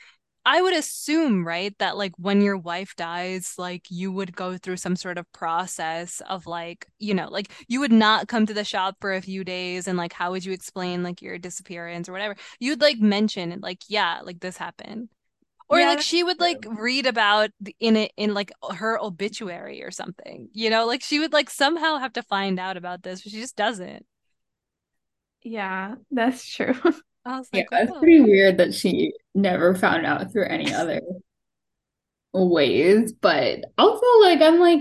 I 0.47 0.63
would 0.63 0.75
assume, 0.75 1.47
right, 1.47 1.77
that 1.79 1.99
like 1.99 2.13
when 2.17 2.41
your 2.41 2.57
wife 2.57 2.97
dies, 2.97 3.55
like 3.59 3.85
you 3.91 4.11
would 4.13 4.35
go 4.35 4.57
through 4.57 4.79
some 4.79 4.97
sort 4.97 5.19
of 5.19 5.31
process 5.33 6.23
of 6.27 6.47
like, 6.47 6.87
you 6.99 7.13
know, 7.13 7.29
like 7.29 7.53
you 7.69 7.81
would 7.81 7.93
not 7.93 8.29
come 8.29 8.47
to 8.47 8.55
the 8.55 8.65
shop 8.65 8.97
for 9.01 9.13
a 9.13 9.21
few 9.21 9.45
days 9.45 9.87
and 9.87 9.99
like 9.99 10.15
how 10.15 10.31
would 10.31 10.45
you 10.47 10.53
explain 10.53 11.03
like 11.03 11.21
your 11.21 11.37
disappearance 11.39 12.09
or 12.09 12.13
whatever? 12.13 12.35
You'd 12.61 12.81
like 12.81 12.99
mention 12.99 13.59
like, 13.61 13.83
yeah, 13.89 14.21
like 14.25 14.41
this 14.41 14.57
happened. 14.57 15.11
Or 15.71 15.79
Yeah, 15.79 15.85
like 15.85 16.01
she 16.01 16.23
would 16.25 16.41
like 16.41 16.65
read 16.67 17.07
about 17.07 17.51
in 17.79 17.97
it 17.97 18.13
in 18.17 18.33
like 18.33 18.53
her 18.77 18.99
obituary 18.99 19.83
or 19.83 19.91
something. 19.91 20.49
You 20.55 20.71
know, 20.71 20.87
like 20.87 21.03
she 21.03 21.19
would 21.19 21.33
like 21.35 21.51
somehow 21.51 21.99
have 21.99 22.15
to 22.15 22.23
find 22.23 22.59
out 22.59 22.77
about 22.79 23.03
this, 23.03 23.23
but 23.23 23.33
she 23.33 23.41
just 23.41 23.57
doesn't. 23.57 24.07
Yeah, 25.43 25.97
that's 26.11 26.47
true. 26.49 26.75
I 27.25 27.39
was 27.39 27.51
Yeah, 27.53 27.63
like, 27.63 27.69
it's 27.73 27.93
oh. 27.93 27.99
pretty 27.99 28.21
weird 28.21 28.59
that 28.59 28.75
she 28.75 29.13
never 29.35 29.75
found 29.75 30.05
out 30.07 30.33
through 30.33 30.47
any 30.47 30.73
other 30.75 31.01
ways. 32.33 33.13
But 33.13 33.61
also, 33.77 34.07
like, 34.23 34.41
I'm 34.41 34.59
like, 34.61 34.81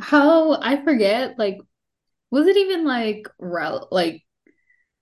how 0.00 0.60
I 0.60 0.82
forget, 0.84 1.38
like, 1.38 1.58
was 2.30 2.46
it 2.48 2.56
even 2.58 2.84
like 2.86 3.28
rel 3.38 3.88
like 3.92 4.22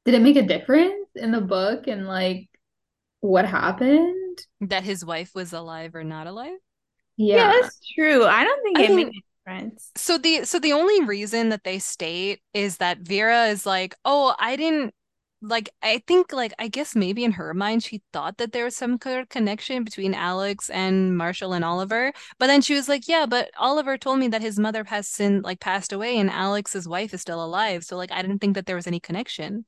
did 0.04 0.14
it 0.14 0.22
make 0.22 0.36
a 0.36 0.42
difference 0.42 1.08
in 1.16 1.32
the 1.32 1.40
book 1.42 1.86
and 1.88 2.06
like 2.08 2.48
what 3.20 3.46
happened? 3.46 4.16
That 4.61 4.85
his 4.85 5.05
wife 5.05 5.35
was 5.35 5.53
alive 5.53 5.95
or 5.95 6.05
not 6.05 6.26
alive. 6.26 6.59
Yeah, 7.30 7.47
Yeah. 7.47 7.53
that's 7.61 7.78
true. 7.95 8.24
I 8.24 8.45
don't 8.45 8.62
think 8.62 8.78
I 8.78 8.89
it 8.89 8.91
mean, 8.91 9.07
made 9.07 9.09
a 9.09 9.22
difference. 9.51 9.93
so 9.97 10.18
the 10.18 10.45
so 10.45 10.59
the 10.59 10.72
only 10.72 11.05
reason 11.05 11.51
that 11.51 11.64
they 11.64 11.78
state 11.78 12.41
is 12.55 12.78
that 12.78 13.01
Vera 13.01 13.47
is 13.49 13.66
like, 13.66 13.95
"Oh, 14.05 14.35
I 14.39 14.57
didn't 14.57 14.95
like 15.43 15.70
I 15.83 16.03
think 16.07 16.33
like 16.33 16.55
I 16.59 16.68
guess 16.68 16.97
maybe 16.97 17.24
in 17.24 17.33
her 17.33 17.55
mind 17.55 17.83
she 17.85 18.03
thought 18.12 18.39
that 18.39 18.53
there 18.53 18.64
was 18.64 18.76
some 18.76 18.99
kind 18.99 19.20
of 19.20 19.28
connection 19.28 19.85
between 19.85 20.14
Alex 20.14 20.70
and 20.70 21.16
Marshall 21.18 21.53
and 21.55 21.64
Oliver, 21.64 22.12
but 22.39 22.49
then 22.49 22.62
she 22.62 22.74
was 22.74 22.89
like, 22.89 23.09
"Yeah, 23.09 23.26
but 23.26 23.51
Oliver 23.59 23.99
told 23.99 24.18
me 24.20 24.28
that 24.28 24.43
his 24.43 24.59
mother 24.59 24.85
has 24.85 25.09
sin 25.09 25.43
like 25.43 25.61
passed 25.61 25.93
away 25.93 26.18
and 26.18 26.30
Alex's 26.30 26.89
wife 26.89 27.14
is 27.14 27.20
still 27.22 27.45
alive, 27.45 27.85
so 27.85 27.97
like 27.97 28.12
I 28.12 28.22
didn't 28.22 28.41
think 28.41 28.55
that 28.57 28.66
there 28.66 28.76
was 28.76 28.87
any 28.89 29.01
connection." 29.01 29.64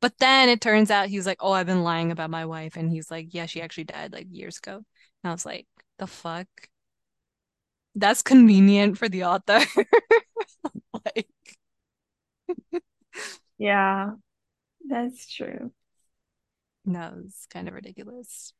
But 0.00 0.18
then 0.18 0.48
it 0.48 0.60
turns 0.60 0.90
out 0.90 1.08
he's 1.08 1.26
like, 1.26 1.38
"Oh, 1.40 1.52
I've 1.52 1.66
been 1.66 1.82
lying 1.84 2.10
about 2.12 2.30
my 2.30 2.44
wife," 2.46 2.76
and 2.76 2.90
he's 2.90 3.10
like, 3.10 3.34
"Yeah, 3.34 3.46
she 3.46 3.60
actually 3.62 3.84
died 3.84 4.12
like 4.12 4.26
years 4.30 4.58
ago." 4.58 4.76
And 4.76 4.84
I 5.24 5.32
was 5.32 5.46
like, 5.46 5.66
"The 5.98 6.06
fuck?" 6.06 6.48
That's 7.94 8.22
convenient 8.22 8.98
for 8.98 9.08
the 9.08 9.24
author. 9.24 9.60
Like, 11.04 11.28
Yeah, 13.58 14.12
that's 14.88 15.28
true. 15.28 15.72
no, 16.84 17.22
it's 17.24 17.46
kind 17.46 17.68
of 17.68 17.74
ridiculous. 17.74 18.52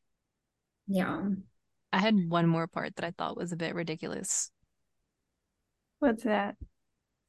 Yeah. 0.89 1.28
I 1.93 1.99
had 1.99 2.30
one 2.30 2.47
more 2.47 2.68
part 2.68 2.95
that 2.95 3.05
I 3.05 3.11
thought 3.11 3.37
was 3.37 3.51
a 3.51 3.57
bit 3.57 3.74
ridiculous. 3.74 4.53
What's 5.99 6.22
that? 6.24 6.57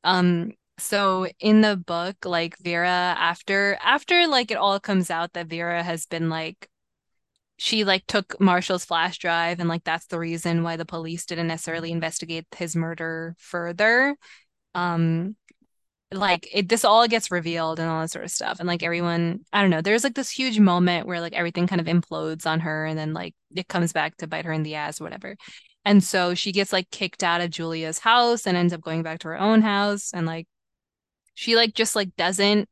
Um, 0.04 0.54
so 0.78 1.28
in 1.40 1.62
the 1.62 1.76
book, 1.76 2.26
like 2.26 2.58
Vera, 2.60 2.88
after 2.90 3.78
after 3.82 4.28
like 4.28 4.52
it 4.52 4.58
all 4.58 4.80
comes 4.80 5.10
out 5.10 5.34
that 5.34 5.48
Vera 5.48 5.84
has 5.84 6.06
been 6.06 6.30
like 6.30 6.70
she 7.58 7.84
like 7.84 8.06
took 8.08 8.40
Marshall's 8.40 8.86
flash 8.86 9.18
drive 9.18 9.60
and 9.60 9.70
like 9.70 9.84
that's 9.84 10.08
the 10.08 10.20
reason 10.20 10.64
why 10.64 10.78
the 10.78 10.86
police 10.86 11.26
didn't 11.26 11.48
necessarily 11.48 11.92
investigate 11.92 12.46
his 12.56 12.76
murder 12.76 13.36
further. 13.40 14.16
Um, 14.76 15.36
like 16.12 16.48
it 16.54 16.70
this 16.70 16.86
all 16.86 17.08
gets 17.08 17.32
revealed 17.32 17.80
and 17.80 17.90
all 17.90 18.02
that 18.02 18.12
sort 18.12 18.24
of 18.24 18.32
stuff 18.32 18.60
and 18.60 18.68
like 18.68 18.82
everyone 18.82 19.42
I 19.52 19.62
don't 19.62 19.70
know 19.72 19.82
there's 19.82 20.06
like 20.06 20.16
this 20.16 20.30
huge 20.30 20.58
moment 20.60 21.06
where 21.06 21.20
like 21.20 21.34
everything 21.34 21.68
kind 21.68 21.82
of 21.82 21.88
implodes 21.88 22.46
on 22.46 22.62
her 22.62 22.86
and 22.86 22.98
then 22.98 23.14
like 23.14 23.36
it 23.54 23.68
comes 23.68 23.92
back 23.92 24.16
to 24.18 24.28
bite 24.28 24.46
her 24.46 24.54
in 24.54 24.64
the 24.64 24.76
ass 24.76 25.02
whatever 25.02 25.36
and 25.84 26.02
so 26.04 26.34
she 26.34 26.54
gets 26.54 26.72
like 26.72 26.90
kicked 26.92 27.24
out 27.24 27.42
of 27.42 27.50
Julia's 27.50 28.00
house 28.00 28.48
and 28.48 28.56
ends 28.56 28.74
up 28.74 28.82
going 28.82 29.04
back 29.04 29.20
to 29.20 29.28
her 29.30 29.40
own 29.40 29.62
house 29.62 30.12
and 30.14 30.26
like 30.26 30.48
she 31.38 31.56
like 31.56 31.76
just 31.76 31.96
like 31.96 32.16
doesn't 32.16 32.68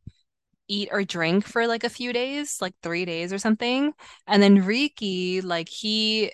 eat 0.67 0.89
or 0.91 1.03
drink 1.03 1.47
for 1.47 1.67
like 1.67 1.83
a 1.83 1.89
few 1.89 2.11
days 2.11 2.57
like 2.61 2.73
three 2.81 3.05
days 3.05 3.31
or 3.31 3.37
something. 3.37 3.93
And 4.25 4.41
then 4.41 4.65
Riki 4.65 5.41
like 5.41 5.69
he 5.69 6.33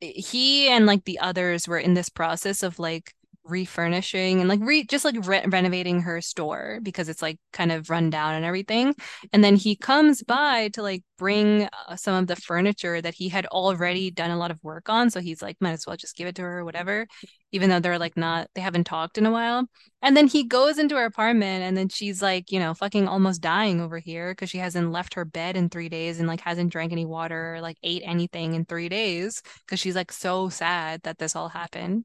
he 0.00 0.68
and 0.68 0.86
like 0.86 1.04
the 1.06 1.18
others 1.20 1.68
were 1.68 1.80
in 1.80 1.94
this 1.94 2.08
process 2.08 2.62
of 2.62 2.78
like 2.78 3.15
refurnishing 3.48 4.40
and 4.40 4.48
like 4.48 4.60
re 4.62 4.84
just 4.84 5.04
like 5.04 5.16
re 5.26 5.44
renovating 5.46 6.00
her 6.02 6.20
store 6.20 6.80
because 6.82 7.08
it's 7.08 7.22
like 7.22 7.38
kind 7.52 7.72
of 7.72 7.90
run 7.90 8.10
down 8.10 8.34
and 8.34 8.44
everything. 8.44 8.94
And 9.32 9.42
then 9.42 9.56
he 9.56 9.76
comes 9.76 10.22
by 10.22 10.68
to 10.70 10.82
like 10.82 11.02
bring 11.18 11.68
uh, 11.88 11.96
some 11.96 12.14
of 12.14 12.26
the 12.26 12.36
furniture 12.36 13.00
that 13.00 13.14
he 13.14 13.28
had 13.28 13.46
already 13.46 14.10
done 14.10 14.30
a 14.30 14.36
lot 14.36 14.50
of 14.50 14.62
work 14.62 14.88
on. 14.88 15.10
So 15.10 15.20
he's 15.20 15.42
like, 15.42 15.56
might 15.60 15.72
as 15.72 15.86
well 15.86 15.96
just 15.96 16.16
give 16.16 16.26
it 16.28 16.34
to 16.36 16.42
her 16.42 16.58
or 16.58 16.64
whatever, 16.64 17.06
even 17.52 17.70
though 17.70 17.80
they're 17.80 17.98
like 17.98 18.16
not, 18.16 18.48
they 18.54 18.60
haven't 18.60 18.84
talked 18.84 19.18
in 19.18 19.26
a 19.26 19.30
while. 19.30 19.66
And 20.02 20.16
then 20.16 20.26
he 20.26 20.44
goes 20.44 20.78
into 20.78 20.96
her 20.96 21.04
apartment 21.04 21.64
and 21.64 21.76
then 21.76 21.88
she's 21.88 22.22
like, 22.22 22.52
you 22.52 22.60
know, 22.60 22.74
fucking 22.74 23.08
almost 23.08 23.40
dying 23.40 23.80
over 23.80 23.98
here 23.98 24.32
because 24.32 24.50
she 24.50 24.58
hasn't 24.58 24.92
left 24.92 25.14
her 25.14 25.24
bed 25.24 25.56
in 25.56 25.68
three 25.68 25.88
days 25.88 26.18
and 26.18 26.28
like 26.28 26.40
hasn't 26.40 26.70
drank 26.70 26.92
any 26.92 27.06
water 27.06 27.56
or 27.56 27.60
like 27.60 27.78
ate 27.82 28.02
anything 28.04 28.54
in 28.54 28.64
three 28.64 28.88
days 28.88 29.42
because 29.64 29.80
she's 29.80 29.96
like 29.96 30.12
so 30.12 30.48
sad 30.48 31.02
that 31.02 31.18
this 31.18 31.34
all 31.34 31.48
happened. 31.48 32.04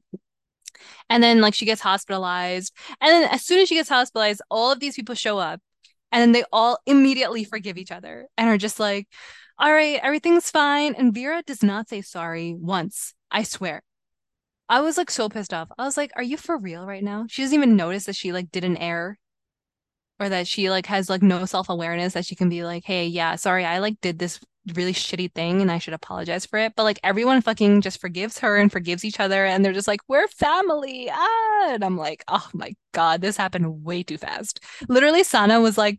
And 1.08 1.22
then 1.22 1.40
like 1.40 1.54
she 1.54 1.64
gets 1.64 1.80
hospitalized. 1.80 2.72
And 3.00 3.10
then 3.10 3.30
as 3.30 3.44
soon 3.44 3.60
as 3.60 3.68
she 3.68 3.74
gets 3.74 3.88
hospitalized, 3.88 4.42
all 4.50 4.72
of 4.72 4.80
these 4.80 4.96
people 4.96 5.14
show 5.14 5.38
up 5.38 5.60
and 6.10 6.20
then 6.20 6.32
they 6.32 6.44
all 6.52 6.78
immediately 6.86 7.44
forgive 7.44 7.78
each 7.78 7.90
other 7.90 8.28
and 8.36 8.48
are 8.48 8.58
just 8.58 8.78
like, 8.78 9.08
all 9.58 9.72
right, 9.72 10.00
everything's 10.02 10.50
fine. 10.50 10.94
And 10.94 11.14
Vera 11.14 11.42
does 11.46 11.62
not 11.62 11.88
say 11.88 12.02
sorry 12.02 12.54
once. 12.58 13.14
I 13.30 13.42
swear. 13.42 13.82
I 14.68 14.80
was 14.80 14.96
like 14.96 15.10
so 15.10 15.28
pissed 15.28 15.52
off. 15.52 15.70
I 15.78 15.84
was 15.84 15.96
like, 15.96 16.12
are 16.16 16.22
you 16.22 16.36
for 16.36 16.56
real 16.56 16.86
right 16.86 17.02
now? 17.02 17.26
She 17.28 17.42
doesn't 17.42 17.56
even 17.56 17.76
notice 17.76 18.04
that 18.04 18.16
she 18.16 18.32
like 18.32 18.50
did 18.50 18.64
an 18.64 18.76
error 18.76 19.18
or 20.18 20.28
that 20.28 20.46
she 20.46 20.70
like 20.70 20.86
has 20.86 21.10
like 21.10 21.22
no 21.22 21.44
self-awareness 21.44 22.14
that 22.14 22.24
she 22.24 22.34
can 22.34 22.48
be 22.48 22.64
like, 22.64 22.84
hey, 22.84 23.06
yeah, 23.06 23.36
sorry, 23.36 23.64
I 23.64 23.78
like 23.78 24.00
did 24.00 24.18
this 24.18 24.40
really 24.74 24.92
shitty 24.92 25.32
thing 25.32 25.60
and 25.60 25.70
I 25.70 25.78
should 25.78 25.94
apologize 25.94 26.46
for 26.46 26.58
it. 26.58 26.74
But 26.76 26.84
like 26.84 27.00
everyone 27.02 27.40
fucking 27.40 27.80
just 27.80 28.00
forgives 28.00 28.38
her 28.38 28.56
and 28.56 28.70
forgives 28.70 29.04
each 29.04 29.20
other 29.20 29.44
and 29.44 29.64
they're 29.64 29.72
just 29.72 29.88
like, 29.88 30.00
we're 30.08 30.28
family. 30.28 31.10
Ah, 31.12 31.74
and 31.74 31.84
I'm 31.84 31.96
like, 31.96 32.24
oh 32.28 32.48
my 32.54 32.74
God, 32.92 33.20
this 33.20 33.36
happened 33.36 33.84
way 33.84 34.02
too 34.02 34.18
fast. 34.18 34.60
Literally, 34.88 35.24
Sana 35.24 35.60
was 35.60 35.76
like, 35.76 35.98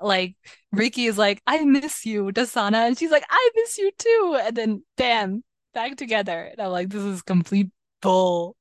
like 0.00 0.36
Riki 0.72 1.06
is 1.06 1.18
like, 1.18 1.40
I 1.46 1.64
miss 1.64 2.04
you 2.04 2.30
to 2.32 2.46
Sana, 2.46 2.78
and 2.80 2.98
she's 2.98 3.10
like, 3.10 3.24
I 3.30 3.50
miss 3.54 3.78
you 3.78 3.90
too. 3.98 4.38
And 4.42 4.56
then 4.56 4.82
bam, 4.96 5.42
back 5.74 5.96
together. 5.96 6.50
And 6.52 6.60
I'm 6.60 6.70
like, 6.70 6.90
this 6.90 7.02
is 7.02 7.22
complete 7.22 7.70
bull. 8.02 8.56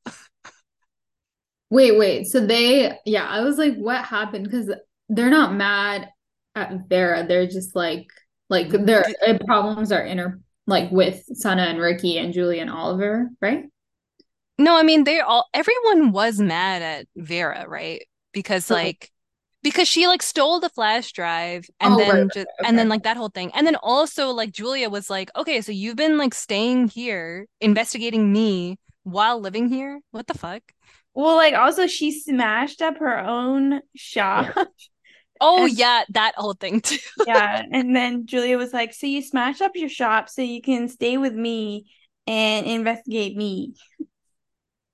Wait, 1.70 1.98
wait. 1.98 2.28
So 2.28 2.46
they, 2.46 2.98
yeah, 3.06 3.28
I 3.28 3.42
was 3.42 3.58
like, 3.58 3.76
what 3.76 4.06
happened? 4.06 4.46
Because 4.46 4.74
they're 5.10 5.30
not 5.30 5.54
mad 5.54 6.10
at 6.56 6.88
Vera. 6.88 7.26
They're 7.28 7.48
just 7.48 7.76
like, 7.76 8.08
like 8.50 8.70
their 8.70 9.06
uh, 9.28 9.38
problems 9.46 9.92
are 9.92 10.02
inter 10.04 10.40
like 10.68 10.92
with 10.92 11.24
Sana 11.34 11.64
and 11.64 11.80
Riki 11.80 12.18
and 12.18 12.34
Julie 12.34 12.60
and 12.60 12.70
Oliver, 12.72 13.30
right? 13.42 13.66
No, 14.58 14.78
I 14.78 14.84
mean 14.84 15.04
they 15.04 15.20
all 15.20 15.48
everyone 15.54 16.12
was 16.12 16.40
mad 16.40 16.82
at 16.82 17.08
Vera, 17.16 17.66
right? 17.68 18.04
Because 18.34 18.70
Okay. 18.70 18.90
like 18.90 19.12
because 19.64 19.88
she 19.88 20.08
like 20.08 20.22
stole 20.24 20.60
the 20.60 20.70
flash 20.70 21.12
drive 21.12 21.66
and 21.80 21.98
Oh, 21.98 22.00
then 22.00 22.14
right, 22.14 22.28
just 22.32 22.48
right, 22.60 22.70
and 22.70 22.78
then 22.80 22.88
like 22.90 23.04
that 23.04 23.18
whole 23.18 23.30
thing. 23.30 23.52
And 23.54 23.68
then 23.68 23.76
also 23.78 24.30
like 24.32 24.52
Julia 24.52 24.90
was 24.90 25.10
like, 25.10 25.30
"Okay, 25.36 25.62
so 25.62 25.72
you've 25.72 25.96
been 25.98 26.18
like 26.18 26.34
staying 26.34 26.88
here 26.90 27.48
investigating 27.62 28.32
me 28.32 28.78
while 29.04 29.40
living 29.40 29.70
here? 29.70 30.02
What 30.12 30.28
the 30.28 30.36
fuck?" 30.38 30.64
Well, 31.14 31.36
like 31.36 31.54
also 31.54 31.88
she 31.88 32.12
smashed 32.12 32.82
up 32.82 32.98
her 32.98 33.18
own 33.20 33.82
shop. 33.96 34.56
Oh 35.42 35.66
And 35.66 35.72
yeah, 35.76 36.04
that 36.10 36.34
whole 36.36 36.54
thing 36.54 36.82
too. 36.82 36.98
yeah, 37.26 37.64
and 37.72 37.96
then 37.96 38.26
Julia 38.26 38.58
was 38.58 38.74
like, 38.74 38.94
"So 38.94 39.08
you 39.08 39.22
smash 39.22 39.62
up 39.62 39.72
your 39.76 39.90
shop 39.90 40.30
so 40.30 40.42
you 40.42 40.62
can 40.62 40.88
stay 40.90 41.18
with 41.18 41.34
me 41.34 41.88
and 42.28 42.66
investigate 42.66 43.36
me." 43.36 43.74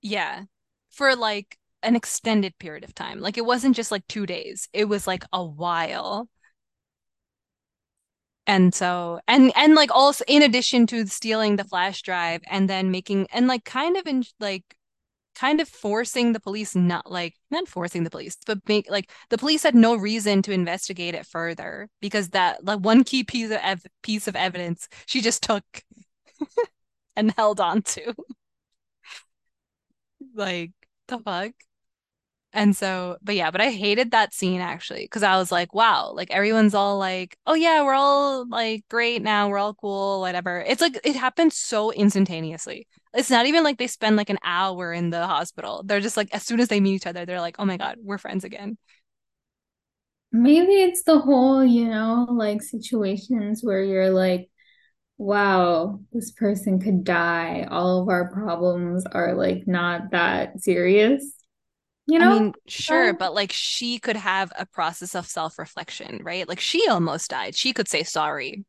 Yeah. 0.02 0.44
For 0.90 1.16
like 1.16 1.58
an 1.82 1.96
extended 1.96 2.58
period 2.58 2.84
of 2.84 2.94
time. 2.94 3.20
Like 3.20 3.38
it 3.38 3.44
wasn't 3.46 3.76
just 3.76 3.90
like 3.90 4.06
two 4.08 4.26
days. 4.26 4.68
It 4.72 4.86
was 4.86 5.06
like 5.06 5.24
a 5.32 5.44
while. 5.44 6.28
And 8.46 8.74
so 8.74 9.20
and 9.28 9.52
and 9.56 9.74
like 9.74 9.90
also 9.92 10.24
in 10.26 10.42
addition 10.42 10.86
to 10.88 11.06
stealing 11.06 11.56
the 11.56 11.64
flash 11.64 12.02
drive 12.02 12.42
and 12.48 12.68
then 12.68 12.90
making 12.90 13.28
and 13.32 13.46
like 13.46 13.64
kind 13.64 13.96
of 13.96 14.06
in 14.06 14.24
like 14.40 14.64
kind 15.34 15.60
of 15.60 15.68
forcing 15.68 16.32
the 16.32 16.40
police 16.40 16.74
not 16.74 17.10
like 17.10 17.34
not 17.50 17.66
forcing 17.68 18.04
the 18.04 18.10
police 18.10 18.36
but 18.46 18.58
make 18.68 18.90
like 18.90 19.10
the 19.30 19.38
police 19.38 19.62
had 19.62 19.74
no 19.74 19.94
reason 19.96 20.42
to 20.42 20.52
investigate 20.52 21.14
it 21.14 21.26
further 21.26 21.88
because 22.00 22.30
that 22.30 22.64
like 22.64 22.80
one 22.80 23.04
key 23.04 23.24
piece 23.24 23.46
of 23.46 23.58
ev- 23.62 23.86
piece 24.02 24.28
of 24.28 24.36
evidence 24.36 24.88
she 25.06 25.20
just 25.20 25.42
took 25.42 25.64
and 27.16 27.32
held 27.36 27.60
on 27.60 27.82
to. 27.82 28.14
Like 30.34 30.72
the 31.08 31.18
fuck 31.18 31.52
and 32.52 32.76
so, 32.76 33.16
but 33.22 33.34
yeah, 33.34 33.50
but 33.50 33.60
I 33.60 33.70
hated 33.70 34.10
that 34.10 34.34
scene 34.34 34.60
actually 34.60 35.04
because 35.04 35.22
I 35.22 35.36
was 35.36 35.50
like, 35.50 35.74
wow, 35.74 36.12
like 36.14 36.30
everyone's 36.30 36.74
all 36.74 36.98
like, 36.98 37.36
oh 37.46 37.54
yeah, 37.54 37.82
we're 37.82 37.94
all 37.94 38.46
like 38.48 38.84
great 38.88 39.22
now, 39.22 39.48
we're 39.48 39.58
all 39.58 39.74
cool, 39.74 40.20
whatever. 40.20 40.60
It's 40.60 40.80
like 40.80 40.98
it 41.04 41.16
happened 41.16 41.52
so 41.52 41.92
instantaneously. 41.92 42.86
It's 43.14 43.30
not 43.30 43.46
even 43.46 43.64
like 43.64 43.78
they 43.78 43.86
spend 43.86 44.16
like 44.16 44.30
an 44.30 44.38
hour 44.44 44.92
in 44.92 45.10
the 45.10 45.26
hospital. 45.26 45.82
They're 45.84 46.00
just 46.00 46.16
like, 46.16 46.28
as 46.34 46.42
soon 46.42 46.60
as 46.60 46.68
they 46.68 46.80
meet 46.80 46.94
each 46.94 47.06
other, 47.06 47.24
they're 47.26 47.40
like, 47.40 47.56
oh 47.58 47.64
my 47.64 47.76
God, 47.76 47.96
we're 48.02 48.18
friends 48.18 48.44
again. 48.44 48.76
Maybe 50.30 50.72
it's 50.74 51.02
the 51.04 51.18
whole, 51.18 51.64
you 51.64 51.88
know, 51.88 52.26
like 52.30 52.62
situations 52.62 53.62
where 53.62 53.82
you're 53.82 54.10
like, 54.10 54.50
wow, 55.18 56.00
this 56.12 56.32
person 56.32 56.80
could 56.80 57.04
die. 57.04 57.66
All 57.70 58.02
of 58.02 58.08
our 58.08 58.30
problems 58.32 59.04
are 59.06 59.34
like 59.34 59.66
not 59.66 60.10
that 60.12 60.60
serious. 60.60 61.41
You 62.06 62.18
know? 62.18 62.30
I 62.30 62.40
mean, 62.40 62.52
sure, 62.66 63.10
um, 63.10 63.16
but 63.18 63.34
like 63.34 63.52
she 63.52 63.98
could 63.98 64.16
have 64.16 64.52
a 64.58 64.66
process 64.66 65.14
of 65.14 65.26
self-reflection, 65.26 66.20
right? 66.22 66.48
Like 66.48 66.60
she 66.60 66.88
almost 66.88 67.30
died. 67.30 67.54
She 67.54 67.72
could 67.72 67.88
say 67.88 68.02
sorry. 68.02 68.64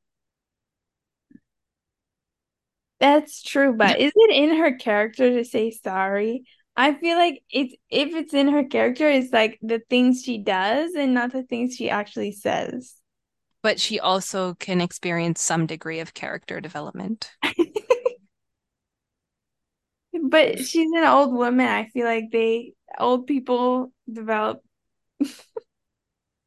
That's 2.99 3.41
true, 3.41 3.73
but 3.73 3.99
is 3.99 4.13
it 4.15 4.31
in 4.34 4.57
her 4.57 4.75
character 4.77 5.29
to 5.31 5.43
say 5.43 5.71
sorry? 5.71 6.45
I 6.75 6.93
feel 6.93 7.17
like 7.17 7.43
it's 7.49 7.75
if 7.89 8.15
it's 8.15 8.34
in 8.34 8.47
her 8.47 8.63
character, 8.63 9.09
it's 9.09 9.34
like 9.34 9.59
the 9.61 9.81
things 9.89 10.23
she 10.23 10.38
does 10.38 10.93
and 10.95 11.13
not 11.13 11.31
the 11.31 11.43
things 11.43 11.75
she 11.75 11.89
actually 11.89 12.31
says. 12.31 12.95
But 13.61 13.79
she 13.79 13.99
also 13.99 14.55
can 14.55 14.81
experience 14.81 15.41
some 15.41 15.65
degree 15.65 15.99
of 15.99 16.13
character 16.13 16.59
development. 16.61 17.31
But 20.22 20.59
she's 20.59 20.91
an 20.91 21.05
old 21.05 21.34
woman. 21.34 21.68
I 21.68 21.88
feel 21.89 22.05
like 22.05 22.32
they 22.32 22.74
old 22.99 23.28
people 23.28 23.91
develop 24.11 24.61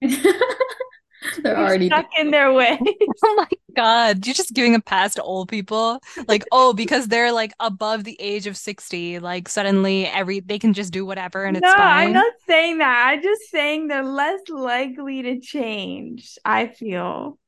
They're 1.42 1.58
already 1.58 1.86
stuck 1.86 2.06
in 2.18 2.30
their 2.30 2.52
way. 2.52 2.78
Oh 3.24 3.34
my 3.36 3.48
God. 3.74 4.26
You're 4.26 4.34
just 4.34 4.54
giving 4.54 4.74
a 4.74 4.80
pass 4.80 5.14
to 5.14 5.22
old 5.22 5.48
people. 5.48 6.00
Like, 6.28 6.44
oh, 6.52 6.72
because 6.72 7.08
they're 7.08 7.32
like 7.32 7.52
above 7.58 8.04
the 8.04 8.16
age 8.20 8.46
of 8.46 8.56
60, 8.56 9.18
like 9.18 9.48
suddenly 9.48 10.06
every 10.06 10.40
they 10.40 10.58
can 10.58 10.72
just 10.72 10.92
do 10.92 11.04
whatever 11.04 11.44
and 11.44 11.60
no, 11.60 11.68
it's 11.68 11.76
fine. 11.76 12.08
I'm 12.08 12.12
not 12.12 12.32
saying 12.46 12.78
that. 12.78 13.08
I'm 13.08 13.22
just 13.22 13.50
saying 13.50 13.88
they're 13.88 14.04
less 14.04 14.40
likely 14.48 15.22
to 15.22 15.40
change, 15.40 16.38
I 16.44 16.68
feel. 16.68 17.38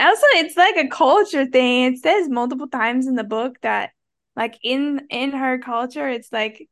Also, 0.00 0.26
it's 0.34 0.56
like 0.56 0.76
a 0.76 0.88
culture 0.88 1.46
thing. 1.46 1.92
It 1.92 1.98
says 1.98 2.28
multiple 2.28 2.66
times 2.66 3.06
in 3.06 3.14
the 3.14 3.24
book 3.24 3.58
that 3.60 3.90
like 4.36 4.58
in 4.62 5.06
in 5.10 5.32
her 5.32 5.58
culture, 5.58 6.08
it's 6.08 6.32
like 6.32 6.68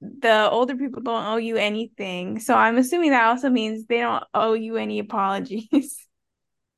the 0.00 0.50
older 0.50 0.76
people 0.76 1.02
don't 1.02 1.24
owe 1.24 1.36
you 1.36 1.56
anything. 1.56 2.40
So 2.40 2.54
I'm 2.54 2.76
assuming 2.76 3.10
that 3.10 3.26
also 3.26 3.48
means 3.50 3.86
they 3.86 4.00
don't 4.00 4.24
owe 4.34 4.54
you 4.54 4.76
any 4.76 4.98
apologies. 4.98 5.96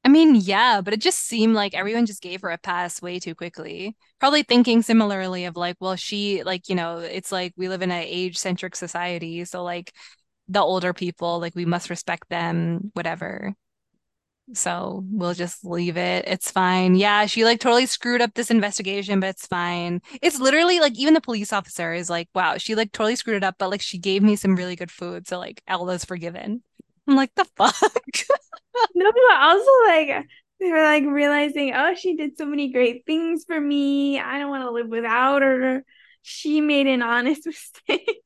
I 0.05 0.09
mean, 0.09 0.37
yeah, 0.37 0.83
but 0.83 0.95
it 0.95 1.01
just 1.01 1.27
seemed 1.27 1.55
like 1.57 1.75
everyone 1.75 2.07
just 2.07 2.23
gave 2.23 2.43
her 2.43 2.51
a 2.51 2.59
pass 2.59 3.03
way 3.03 3.19
too 3.19 3.35
quickly. 3.35 3.97
Probably 4.21 4.45
thinking 4.45 4.83
similarly 4.83 5.47
of 5.47 5.57
like, 5.57 5.77
well, 5.81 5.97
she 5.97 6.45
like, 6.45 6.69
you 6.69 6.77
know, 6.77 6.99
it's 6.99 7.33
like 7.33 7.55
we 7.57 7.69
live 7.69 7.83
in 7.83 7.91
an 7.91 8.05
age-centric 8.05 8.77
society, 8.77 9.45
so 9.45 9.65
like 9.65 9.93
the 10.47 10.61
older 10.61 10.93
people, 10.93 11.41
like 11.41 11.57
we 11.57 11.65
must 11.65 11.91
respect 11.91 12.29
them, 12.29 12.93
whatever. 12.95 13.53
So 14.55 15.03
we'll 15.11 15.35
just 15.35 15.65
leave 15.65 15.97
it. 15.97 16.25
It's 16.29 16.51
fine. 16.51 16.95
Yeah, 16.95 17.27
she 17.27 17.45
like 17.45 17.59
totally 17.59 17.87
screwed 17.87 18.21
up 18.21 18.35
this 18.35 18.51
investigation, 18.51 19.19
but 19.19 19.31
it's 19.31 19.47
fine. 19.47 20.01
It's 20.23 20.39
literally 20.39 20.79
like 20.79 20.97
even 20.97 21.15
the 21.15 21.21
police 21.21 21.53
officer 21.53 21.93
is 21.93 22.09
like, 22.09 22.29
wow, 22.35 22.57
she 22.57 22.77
like 22.77 22.93
totally 22.93 23.17
screwed 23.17 23.39
it 23.39 23.45
up, 23.45 23.57
but 23.59 23.71
like 23.71 23.83
she 23.83 23.99
gave 23.99 24.23
me 24.23 24.37
some 24.37 24.55
really 24.55 24.77
good 24.77 24.91
food. 24.91 25.27
So 25.27 25.39
like 25.39 25.63
Ella's 25.67 26.05
forgiven. 26.05 26.63
I'm 27.09 27.17
like, 27.17 27.35
the 27.35 27.45
fuck? 27.57 27.75
no, 28.95 29.13
but 29.13 29.41
also 29.41 29.71
like 29.89 30.27
they 30.61 30.71
were 30.71 30.83
like 30.83 31.05
realizing, 31.05 31.75
oh, 31.75 31.95
she 31.95 32.15
did 32.17 32.39
so 32.39 32.47
many 32.47 32.73
great 32.73 33.05
things 33.05 33.45
for 33.45 33.61
me. 33.61 34.21
I 34.21 34.39
don't 34.39 34.51
want 34.51 34.63
to 34.63 34.71
live 34.71 34.89
without 34.89 35.43
her. 35.43 35.85
She 36.23 36.61
made 36.61 36.87
an 36.87 37.03
honest 37.03 37.47
mistake. 37.89 38.23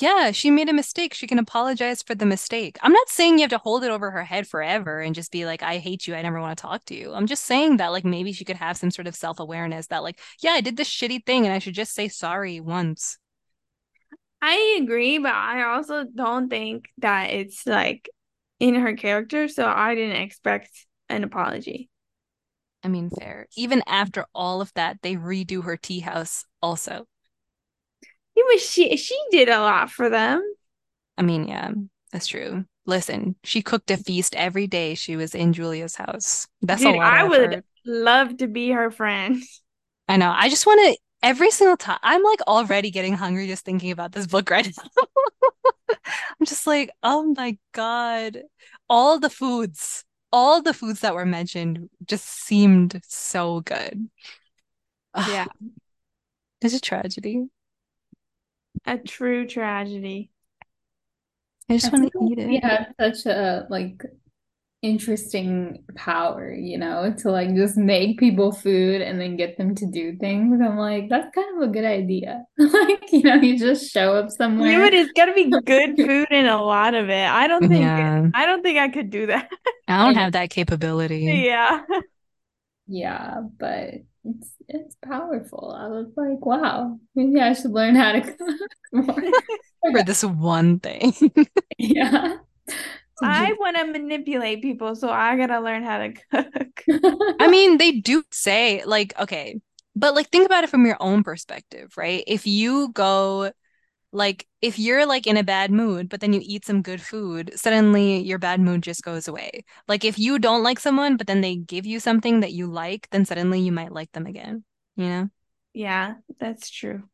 Yeah, 0.00 0.30
she 0.30 0.52
made 0.52 0.68
a 0.68 0.72
mistake. 0.72 1.14
She 1.14 1.26
can 1.26 1.40
apologize 1.40 2.00
for 2.00 2.14
the 2.14 2.26
mistake. 2.26 2.78
I'm 2.82 2.92
not 2.92 3.08
saying 3.08 3.34
you 3.34 3.42
have 3.42 3.50
to 3.50 3.58
hold 3.58 3.82
it 3.82 3.90
over 3.90 4.12
her 4.12 4.22
head 4.22 4.46
forever 4.46 5.00
and 5.00 5.16
just 5.16 5.32
be 5.32 5.46
like, 5.46 5.64
I 5.64 5.78
hate 5.78 6.06
you. 6.06 6.14
I 6.14 6.22
never 6.22 6.40
want 6.40 6.56
to 6.56 6.62
talk 6.62 6.84
to 6.86 6.94
you. 6.94 7.12
I'm 7.12 7.26
just 7.26 7.44
saying 7.44 7.78
that, 7.78 7.90
like, 7.90 8.04
maybe 8.04 8.32
she 8.32 8.44
could 8.44 8.56
have 8.56 8.76
some 8.76 8.92
sort 8.92 9.08
of 9.08 9.16
self 9.16 9.40
awareness 9.40 9.88
that, 9.88 10.04
like, 10.04 10.20
yeah, 10.40 10.52
I 10.52 10.60
did 10.60 10.76
this 10.76 10.88
shitty 10.88 11.26
thing 11.26 11.44
and 11.44 11.52
I 11.52 11.58
should 11.58 11.74
just 11.74 11.92
say 11.92 12.06
sorry 12.06 12.60
once. 12.60 13.18
I 14.40 14.78
agree, 14.80 15.18
but 15.18 15.32
I 15.32 15.64
also 15.64 16.04
don't 16.04 16.48
think 16.48 16.90
that 16.98 17.30
it's 17.30 17.66
like 17.66 18.08
in 18.60 18.76
her 18.76 18.94
character. 18.94 19.48
So 19.48 19.66
I 19.66 19.96
didn't 19.96 20.22
expect 20.22 20.70
an 21.08 21.24
apology. 21.24 21.90
I 22.84 22.88
mean, 22.88 23.10
fair. 23.10 23.48
Even 23.56 23.82
after 23.88 24.26
all 24.34 24.60
of 24.60 24.72
that, 24.74 24.98
they 25.02 25.16
redo 25.16 25.64
her 25.64 25.76
tea 25.76 26.00
house 26.00 26.44
also. 26.62 27.06
Yeah, 28.34 28.42
but 28.50 28.60
she 28.60 28.96
she 28.96 29.18
did 29.30 29.48
a 29.48 29.60
lot 29.60 29.90
for 29.90 30.08
them. 30.08 30.42
I 31.16 31.22
mean, 31.22 31.46
yeah, 31.46 31.70
that's 32.12 32.26
true. 32.26 32.64
Listen, 32.86 33.36
she 33.44 33.62
cooked 33.62 33.90
a 33.90 33.96
feast 33.96 34.34
every 34.34 34.66
day 34.66 34.94
she 34.94 35.16
was 35.16 35.34
in 35.34 35.52
Julia's 35.52 35.96
house. 35.96 36.46
That's 36.60 36.82
Dude, 36.82 36.94
a 36.94 36.98
lot. 36.98 37.14
I 37.14 37.24
would 37.24 37.52
effort. 37.52 37.64
love 37.86 38.36
to 38.38 38.46
be 38.46 38.70
her 38.70 38.90
friend. 38.90 39.42
I 40.08 40.16
know. 40.16 40.32
I 40.36 40.48
just 40.48 40.66
want 40.66 40.80
to 40.80 40.98
every 41.22 41.50
single 41.50 41.76
time. 41.76 41.98
I'm 42.02 42.22
like 42.22 42.40
already 42.42 42.90
getting 42.90 43.14
hungry 43.14 43.46
just 43.46 43.64
thinking 43.64 43.90
about 43.90 44.12
this 44.12 44.26
book 44.26 44.50
right 44.50 44.66
now. 44.76 45.04
I'm 46.06 46.46
just 46.46 46.66
like, 46.66 46.90
oh 47.02 47.34
my 47.36 47.56
God. 47.72 48.42
All 48.88 49.18
the 49.18 49.30
foods, 49.30 50.04
all 50.32 50.60
the 50.62 50.74
foods 50.74 51.00
that 51.00 51.14
were 51.14 51.24
mentioned 51.24 51.88
just 52.04 52.26
seemed 52.26 53.00
so 53.06 53.60
good. 53.60 54.08
Yeah, 55.28 55.46
it's 56.60 56.74
a 56.74 56.80
tragedy. 56.80 57.48
A 58.86 58.98
true 58.98 59.46
tragedy. 59.46 60.30
I 61.68 61.74
just 61.74 61.92
want 61.92 62.10
to 62.10 62.24
eat 62.24 62.38
it. 62.38 62.62
Yeah, 62.62 62.86
such 63.00 63.26
a 63.26 63.66
like 63.70 64.02
interesting 64.82 65.84
power, 65.96 66.52
you 66.54 66.78
know, 66.78 67.14
to 67.20 67.30
like 67.32 67.54
just 67.56 67.76
make 67.76 68.18
people 68.20 68.52
food 68.52 69.02
and 69.02 69.20
then 69.20 69.36
get 69.36 69.58
them 69.58 69.74
to 69.76 69.86
do 69.90 70.16
things. 70.18 70.60
I'm 70.62 70.78
like, 70.78 71.08
that's 71.10 71.34
kind 71.34 71.56
of 71.62 71.70
a 71.70 71.72
good 71.72 71.86
idea. 71.86 72.44
Like, 72.58 73.12
you 73.12 73.22
know, 73.24 73.36
you 73.36 73.58
just 73.58 73.92
show 73.92 74.16
up 74.16 74.30
Yeah, 74.56 74.78
somewhere. 74.78 74.84
but 74.84 74.94
it's 74.94 75.12
gotta 75.12 75.32
be 75.34 75.52
good 75.64 75.98
food 75.98 76.28
in 76.30 76.46
a 76.46 76.62
lot 76.62 76.94
of 76.94 77.08
it. 77.10 77.26
I 77.28 77.48
don't 77.48 77.68
think 77.68 77.92
Yeah, 77.92 78.30
I 78.32 78.46
don't 78.46 78.62
think 78.62 78.78
I 78.78 78.88
could 78.88 79.10
do 79.10 79.26
that. 79.26 79.50
I 79.88 80.04
don't 80.04 80.14
have 80.16 80.32
that 80.32 80.50
capability. 80.50 81.46
Yeah. 81.46 81.84
Yeah, 82.86 83.40
but 83.58 84.04
it's 84.24 84.50
it's 84.68 84.96
powerful. 85.04 85.74
I 85.76 85.88
was 85.88 86.08
like, 86.16 86.44
wow, 86.44 86.98
maybe 87.14 87.40
I 87.40 87.52
should 87.52 87.72
learn 87.72 87.94
how 87.94 88.12
to 88.12 88.20
cook 88.20 88.38
more. 88.92 89.22
For 89.92 90.02
this 90.02 90.24
one 90.24 90.80
thing. 90.80 91.12
Yeah. 91.78 92.38
I 93.22 93.52
want 93.60 93.76
to 93.76 93.84
manipulate 93.86 94.62
people, 94.62 94.96
so 94.96 95.08
I 95.08 95.36
gotta 95.36 95.60
learn 95.60 95.82
how 95.82 95.98
to 95.98 96.12
cook. 96.12 96.84
I 97.40 97.48
mean, 97.48 97.78
they 97.78 97.92
do 97.92 98.22
say, 98.30 98.82
like, 98.84 99.18
okay, 99.20 99.60
but 99.94 100.14
like, 100.14 100.30
think 100.30 100.46
about 100.46 100.64
it 100.64 100.70
from 100.70 100.86
your 100.86 100.96
own 101.00 101.22
perspective, 101.22 101.92
right? 101.96 102.24
If 102.26 102.46
you 102.46 102.90
go, 102.92 103.52
like, 104.14 104.48
if 104.62 104.78
you're 104.78 105.06
like 105.06 105.26
in 105.28 105.36
a 105.38 105.44
bad 105.44 105.72
mood, 105.72 106.08
but 106.08 106.20
then 106.22 106.32
you 106.34 106.40
eat 106.44 106.66
some 106.66 106.82
good 106.82 107.02
food, 107.02 107.52
suddenly 107.56 108.20
your 108.22 108.38
bad 108.38 108.60
mood 108.60 108.82
just 108.82 109.04
goes 109.04 109.28
away. 109.28 109.64
Like, 109.88 110.04
if 110.06 110.18
you 110.18 110.38
don't 110.40 110.64
like 110.64 110.80
someone, 110.80 111.18
but 111.18 111.28
then 111.28 111.42
they 111.42 111.56
give 111.56 111.86
you 111.86 112.00
something 112.00 112.40
that 112.40 112.52
you 112.54 112.68
like, 112.68 113.08
then 113.10 113.26
suddenly 113.26 113.60
you 113.60 113.72
might 113.72 113.92
like 113.92 114.12
them 114.12 114.26
again, 114.26 114.64
you 114.96 115.06
know? 115.06 115.30
Yeah, 115.74 116.16
that's 116.38 116.70
true. 116.70 117.08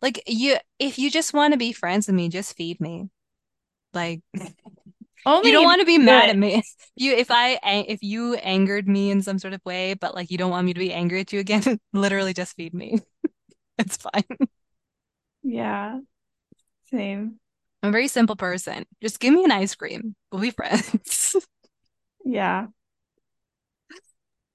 Like, 0.00 0.22
you, 0.26 0.56
if 0.78 0.98
you 0.98 1.10
just 1.10 1.32
want 1.32 1.52
to 1.52 1.58
be 1.58 1.72
friends 1.72 2.06
with 2.06 2.16
me, 2.16 2.28
just 2.28 2.56
feed 2.56 2.80
me. 2.80 3.08
Like, 3.94 4.22
Only 5.24 5.50
you 5.50 5.52
don't 5.52 5.64
want 5.64 5.80
to 5.80 5.86
be 5.86 5.98
mad 5.98 6.30
at 6.30 6.36
me. 6.36 6.62
You, 6.94 7.14
if 7.14 7.30
I, 7.30 7.58
if 7.88 8.02
you 8.02 8.34
angered 8.34 8.86
me 8.86 9.10
in 9.10 9.22
some 9.22 9.38
sort 9.38 9.54
of 9.54 9.64
way, 9.64 9.94
but 9.94 10.14
like 10.14 10.30
you 10.30 10.36
don't 10.36 10.50
want 10.50 10.66
me 10.66 10.74
to 10.74 10.78
be 10.80 10.92
angry 10.92 11.20
at 11.20 11.32
you 11.32 11.40
again, 11.40 11.80
literally 11.94 12.34
just 12.34 12.54
feed 12.54 12.74
me. 12.74 12.98
It's 13.78 13.96
fine. 13.98 14.24
Yeah. 15.42 16.00
Same. 16.92 17.38
I'm 17.82 17.88
a 17.88 17.92
very 17.92 18.08
simple 18.08 18.36
person. 18.36 18.84
Just 19.02 19.18
give 19.20 19.34
me 19.34 19.44
an 19.44 19.50
ice 19.50 19.74
cream. 19.74 20.14
We'll 20.30 20.40
be 20.42 20.50
friends. 20.50 21.36
Yeah. 22.24 22.68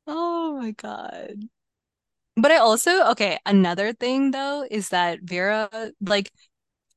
Oh 0.06 0.58
my 0.60 0.72
God. 0.72 1.50
But 2.36 2.52
I 2.52 2.58
also, 2.58 3.06
okay, 3.12 3.40
another 3.46 3.94
thing 3.94 4.32
though 4.32 4.66
is 4.70 4.90
that 4.90 5.20
Vera, 5.24 5.70
like, 6.02 6.32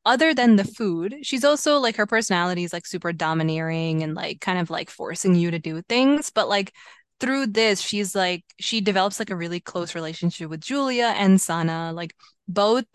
other 0.07 0.35
than 0.35 0.57
the 0.57 0.65
food, 0.65 1.17
she's 1.23 1.45
also 1.45 1.79
like 1.79 1.97
her 1.97 2.07
personality 2.07 2.65
is 2.65 2.73
like 2.73 2.87
super 2.87 3.13
domineering 3.13 4.03
and 4.03 4.15
like 4.15 4.41
kind 4.41 4.59
of 4.59 4.71
like 4.71 4.91
forcing 4.91 5.35
you 5.37 5.51
to 5.53 5.59
do 5.61 5.83
things. 5.83 6.31
But 6.31 6.49
like 6.49 6.73
through 7.21 7.49
this, 7.49 7.81
she's 7.81 8.15
like, 8.15 8.45
she 8.61 8.81
develops 8.81 9.19
like 9.21 9.31
a 9.31 9.37
really 9.37 9.61
close 9.61 9.95
relationship 9.95 10.51
with 10.51 10.61
Julia 10.63 11.15
and 11.17 11.41
Sana, 11.41 11.93
like 11.95 12.15
both 12.49 12.87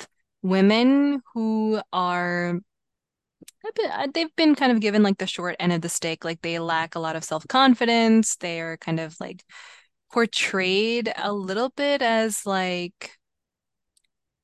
women 0.46 1.22
who 1.34 1.82
are 1.92 2.60
uh, 3.66 4.08
they've 4.14 4.36
been 4.36 4.54
kind 4.54 4.72
of 4.72 4.80
given 4.80 5.02
like 5.02 5.18
the 5.18 5.26
short 5.26 5.56
end 5.60 5.74
of 5.74 5.82
the 5.82 5.90
stick. 5.90 6.24
Like 6.24 6.42
they 6.42 6.60
lack 6.60 6.96
a 6.96 7.00
lot 7.00 7.16
of 7.16 7.24
self-confidence. 7.24 8.36
They 8.38 8.62
are 8.62 8.78
kind 8.78 9.00
of 9.00 9.16
like 9.20 9.44
portrayed 10.12 11.12
a 11.18 11.34
little 11.34 11.70
bit 11.70 12.02
as 12.02 12.46
like, 12.46 13.12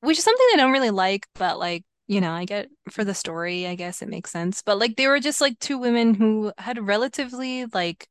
which 0.00 0.18
is 0.18 0.24
something 0.24 0.46
I 0.52 0.56
don't 0.56 0.72
really 0.72 0.90
like, 0.90 1.26
but 1.36 1.58
like, 1.58 1.84
you 2.08 2.20
know, 2.20 2.32
I 2.32 2.44
get 2.46 2.68
for 2.90 3.04
the 3.04 3.14
story, 3.14 3.66
I 3.66 3.76
guess 3.76 4.02
it 4.02 4.08
makes 4.08 4.32
sense. 4.32 4.62
But 4.62 4.78
like 4.78 4.96
they 4.96 5.06
were 5.06 5.20
just 5.20 5.40
like 5.40 5.58
two 5.60 5.78
women 5.78 6.14
who 6.14 6.52
had 6.58 6.84
relatively 6.84 7.66
like 7.66 8.08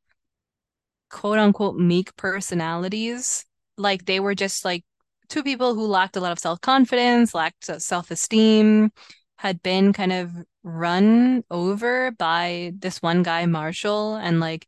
quote 1.10 1.40
unquote 1.40 1.76
meek 1.76 2.16
personalities. 2.16 3.46
Like 3.78 4.06
they 4.06 4.22
were 4.22 4.36
just 4.36 4.64
like 4.64 4.86
two 5.32 5.44
people 5.44 5.74
who 5.74 5.88
lacked 5.88 6.18
a 6.18 6.20
lot 6.20 6.34
of 6.34 6.40
self-confidence, 6.40 7.34
lacked 7.34 7.70
uh, 7.70 7.80
self-esteem, 7.80 8.92
had 9.38 9.64
been 9.64 9.94
kind 9.94 10.12
of 10.12 10.30
run 10.62 11.44
over 11.50 12.12
by 12.12 12.74
this 12.78 13.02
one 13.02 13.24
guy, 13.24 13.46
Marshall, 13.46 14.18
and 14.18 14.40
like 14.42 14.68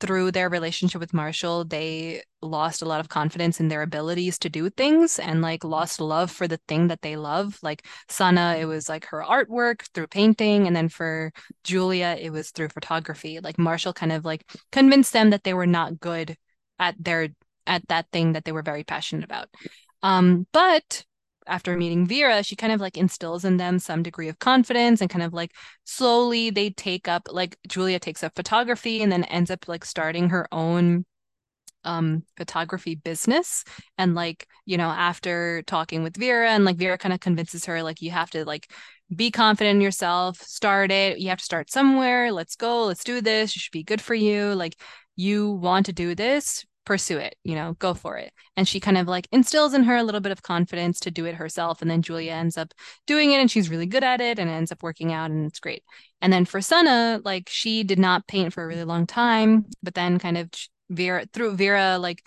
through 0.00 0.32
their 0.32 0.48
relationship 0.48 1.00
with 1.00 1.14
Marshall, 1.14 1.64
they 1.64 2.22
lost 2.42 2.82
a 2.82 2.84
lot 2.84 3.00
of 3.00 3.08
confidence 3.08 3.60
in 3.60 3.68
their 3.68 3.82
abilities 3.82 4.38
to 4.40 4.48
do 4.48 4.68
things 4.68 5.18
and 5.18 5.42
like 5.42 5.64
lost 5.64 6.00
love 6.00 6.30
for 6.30 6.46
the 6.46 6.60
thing 6.68 6.88
that 6.88 7.02
they 7.02 7.16
love. 7.16 7.58
Like 7.62 7.86
Sana, 8.08 8.56
it 8.58 8.64
was 8.64 8.88
like 8.88 9.06
her 9.06 9.22
artwork 9.22 9.82
through 9.94 10.08
painting. 10.08 10.66
And 10.66 10.76
then 10.76 10.88
for 10.88 11.32
Julia, 11.64 12.16
it 12.20 12.30
was 12.30 12.50
through 12.50 12.68
photography. 12.68 13.40
Like 13.40 13.58
Marshall 13.58 13.92
kind 13.92 14.12
of 14.12 14.24
like 14.24 14.44
convinced 14.70 15.12
them 15.12 15.30
that 15.30 15.44
they 15.44 15.54
were 15.54 15.66
not 15.66 16.00
good 16.00 16.36
at 16.78 16.94
their 16.98 17.28
at 17.68 17.86
that 17.88 18.06
thing 18.12 18.32
that 18.32 18.44
they 18.44 18.52
were 18.52 18.62
very 18.62 18.82
passionate 18.82 19.24
about. 19.24 19.48
Um, 20.02 20.46
but 20.52 21.04
after 21.46 21.76
meeting 21.76 22.06
Vera, 22.06 22.42
she 22.42 22.56
kind 22.56 22.72
of 22.72 22.80
like 22.80 22.96
instills 22.96 23.44
in 23.44 23.56
them 23.56 23.78
some 23.78 24.02
degree 24.02 24.28
of 24.28 24.38
confidence 24.38 25.00
and 25.00 25.10
kind 25.10 25.22
of 25.22 25.32
like 25.32 25.52
slowly 25.84 26.50
they 26.50 26.70
take 26.70 27.08
up 27.08 27.28
like 27.30 27.56
Julia 27.66 27.98
takes 27.98 28.22
up 28.22 28.34
photography 28.36 29.02
and 29.02 29.10
then 29.10 29.24
ends 29.24 29.50
up 29.50 29.66
like 29.68 29.84
starting 29.84 30.30
her 30.30 30.46
own 30.52 31.04
um 31.84 32.22
photography 32.36 32.96
business. 32.96 33.64
And 33.96 34.14
like 34.14 34.46
you 34.66 34.76
know 34.76 34.88
after 34.88 35.62
talking 35.62 36.02
with 36.02 36.16
Vera 36.16 36.50
and 36.50 36.64
like 36.64 36.76
Vera 36.76 36.98
kind 36.98 37.14
of 37.14 37.20
convinces 37.20 37.64
her 37.64 37.82
like 37.82 38.02
you 38.02 38.10
have 38.10 38.30
to 38.30 38.44
like 38.44 38.70
be 39.14 39.30
confident 39.30 39.76
in 39.76 39.80
yourself 39.80 40.40
start 40.42 40.90
it. 40.92 41.18
You 41.18 41.30
have 41.30 41.38
to 41.38 41.44
start 41.44 41.70
somewhere. 41.70 42.30
Let's 42.30 42.56
go. 42.56 42.84
Let's 42.84 43.04
do 43.04 43.20
this. 43.22 43.56
It 43.56 43.60
should 43.60 43.72
be 43.72 43.84
good 43.84 44.02
for 44.02 44.14
you. 44.14 44.54
Like 44.54 44.76
you 45.16 45.50
want 45.52 45.86
to 45.86 45.92
do 45.92 46.14
this 46.14 46.64
pursue 46.88 47.18
it, 47.18 47.36
you 47.44 47.54
know, 47.54 47.74
go 47.80 47.92
for 47.92 48.16
it. 48.16 48.32
And 48.56 48.66
she 48.66 48.80
kind 48.80 48.96
of 48.96 49.06
like 49.06 49.28
instills 49.30 49.74
in 49.74 49.82
her 49.82 49.96
a 49.96 50.02
little 50.02 50.22
bit 50.22 50.32
of 50.32 50.40
confidence 50.40 50.98
to 51.00 51.10
do 51.10 51.26
it 51.26 51.34
herself. 51.34 51.82
And 51.82 51.90
then 51.90 52.00
Julia 52.00 52.32
ends 52.32 52.56
up 52.56 52.72
doing 53.06 53.30
it 53.30 53.40
and 53.40 53.50
she's 53.50 53.68
really 53.68 53.84
good 53.84 54.02
at 54.02 54.22
it 54.22 54.38
and 54.38 54.48
ends 54.48 54.72
up 54.72 54.82
working 54.82 55.12
out 55.12 55.30
and 55.30 55.44
it's 55.46 55.60
great. 55.60 55.82
And 56.22 56.32
then 56.32 56.46
for 56.46 56.62
Sana, 56.62 57.20
like 57.22 57.50
she 57.50 57.84
did 57.84 57.98
not 57.98 58.26
paint 58.26 58.54
for 58.54 58.64
a 58.64 58.66
really 58.66 58.84
long 58.84 59.06
time, 59.06 59.66
but 59.82 59.94
then 59.94 60.18
kind 60.18 60.38
of 60.38 60.48
Vera 60.88 61.26
through 61.30 61.56
Vera 61.56 61.98
like 61.98 62.24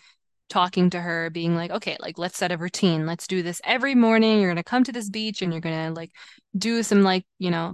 talking 0.48 0.92
to 0.92 1.00
her 1.00 1.30
being 1.30 1.56
like 1.56 1.72
okay 1.72 1.96
like 2.02 2.20
let's 2.20 2.38
set 2.38 2.52
a 2.52 2.58
routine 2.58 3.06
let's 3.06 3.26
do 3.26 3.42
this 3.42 3.62
every 3.64 3.96
morning 3.96 4.42
you're 4.42 4.50
going 4.50 4.58
to 4.58 4.64
come 4.64 4.84
to 4.84 4.92
this 4.92 5.10
beach 5.10 5.42
and 5.42 5.54
you're 5.54 5.62
going 5.62 5.88
to 5.88 5.94
like 5.94 6.12
do 6.58 6.84
some 6.84 7.04
like 7.04 7.24
you 7.40 7.50
know 7.50 7.74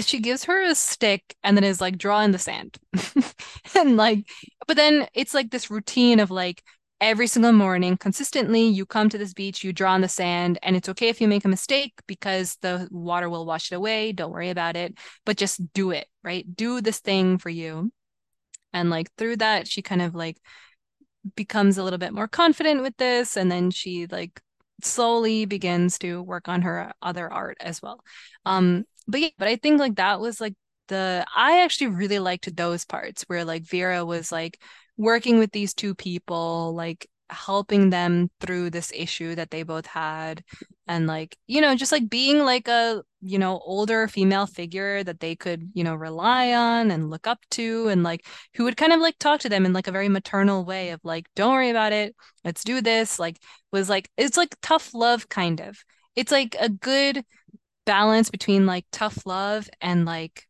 she 0.00 0.20
gives 0.20 0.44
her 0.44 0.62
a 0.62 0.74
stick 0.74 1.36
and 1.42 1.56
then 1.56 1.64
is 1.64 1.80
like 1.80 1.98
draw 1.98 2.20
in 2.22 2.32
the 2.32 2.38
sand. 2.38 2.78
And 3.74 3.96
like 3.96 4.28
but 4.66 4.76
then 4.76 5.06
it's 5.14 5.34
like 5.34 5.50
this 5.50 5.70
routine 5.70 6.20
of 6.20 6.30
like 6.30 6.62
every 7.00 7.26
single 7.26 7.52
morning 7.52 7.96
consistently 7.96 8.66
you 8.66 8.84
come 8.84 9.08
to 9.08 9.18
this 9.18 9.32
beach 9.32 9.62
you 9.62 9.72
draw 9.72 9.94
in 9.94 10.00
the 10.00 10.08
sand 10.08 10.58
and 10.62 10.74
it's 10.74 10.88
okay 10.88 11.08
if 11.08 11.20
you 11.20 11.28
make 11.28 11.44
a 11.44 11.48
mistake 11.48 11.92
because 12.08 12.56
the 12.60 12.88
water 12.90 13.28
will 13.30 13.46
wash 13.46 13.70
it 13.70 13.76
away 13.76 14.10
don't 14.10 14.32
worry 14.32 14.50
about 14.50 14.74
it 14.76 14.98
but 15.24 15.36
just 15.36 15.60
do 15.74 15.90
it 15.92 16.08
right? 16.24 16.44
Do 16.56 16.80
this 16.82 16.98
thing 16.98 17.38
for 17.38 17.48
you. 17.48 17.90
And 18.72 18.90
like 18.90 19.08
through 19.16 19.36
that 19.36 19.66
she 19.66 19.80
kind 19.82 20.02
of 20.02 20.14
like 20.14 20.38
becomes 21.36 21.78
a 21.78 21.84
little 21.84 21.98
bit 21.98 22.12
more 22.12 22.28
confident 22.28 22.82
with 22.82 22.96
this 22.96 23.36
and 23.36 23.50
then 23.50 23.70
she 23.70 24.06
like 24.06 24.40
slowly 24.82 25.44
begins 25.44 25.98
to 25.98 26.22
work 26.22 26.48
on 26.48 26.62
her 26.62 26.92
other 27.02 27.32
art 27.32 27.56
as 27.60 27.82
well. 27.82 28.02
Um 28.44 28.84
but 29.08 29.20
yeah, 29.20 29.28
but 29.38 29.48
I 29.48 29.56
think 29.56 29.80
like 29.80 29.96
that 29.96 30.20
was 30.20 30.40
like 30.40 30.54
the 30.88 31.24
I 31.34 31.62
actually 31.62 31.88
really 31.88 32.18
liked 32.18 32.54
those 32.56 32.84
parts 32.84 33.24
where 33.26 33.44
like 33.44 33.64
Vera 33.64 34.04
was 34.04 34.30
like 34.32 34.60
working 34.96 35.38
with 35.38 35.52
these 35.52 35.74
two 35.74 35.94
people, 35.94 36.74
like 36.74 37.08
helping 37.30 37.90
them 37.90 38.30
through 38.40 38.70
this 38.70 38.90
issue 38.94 39.34
that 39.34 39.50
they 39.50 39.62
both 39.62 39.86
had 39.86 40.42
and 40.86 41.06
like 41.06 41.36
you 41.46 41.60
know 41.60 41.74
just 41.76 41.92
like 41.92 42.08
being 42.08 42.38
like 42.38 42.66
a 42.68 43.02
you 43.20 43.38
know 43.38 43.60
older 43.64 44.08
female 44.08 44.46
figure 44.46 45.04
that 45.04 45.20
they 45.20 45.36
could 45.36 45.70
you 45.74 45.84
know 45.84 45.94
rely 45.94 46.54
on 46.54 46.90
and 46.90 47.10
look 47.10 47.26
up 47.26 47.38
to 47.50 47.88
and 47.88 48.02
like 48.02 48.26
who 48.54 48.64
would 48.64 48.78
kind 48.78 48.92
of 48.94 49.00
like 49.00 49.18
talk 49.18 49.40
to 49.40 49.48
them 49.50 49.66
in 49.66 49.74
like 49.74 49.88
a 49.88 49.92
very 49.92 50.08
maternal 50.08 50.64
way 50.64 50.90
of 50.90 51.00
like 51.04 51.26
don't 51.36 51.52
worry 51.52 51.70
about 51.70 51.92
it. 51.92 52.14
Let's 52.44 52.64
do 52.64 52.80
this. 52.80 53.18
Like 53.18 53.38
was 53.72 53.88
like 53.90 54.10
it's 54.16 54.36
like 54.36 54.56
tough 54.62 54.94
love 54.94 55.28
kind 55.28 55.60
of. 55.60 55.78
It's 56.16 56.32
like 56.32 56.56
a 56.58 56.68
good 56.68 57.24
balance 57.88 58.28
between 58.30 58.66
like 58.66 58.84
tough 58.92 59.24
love 59.24 59.70
and 59.80 60.04
like 60.04 60.46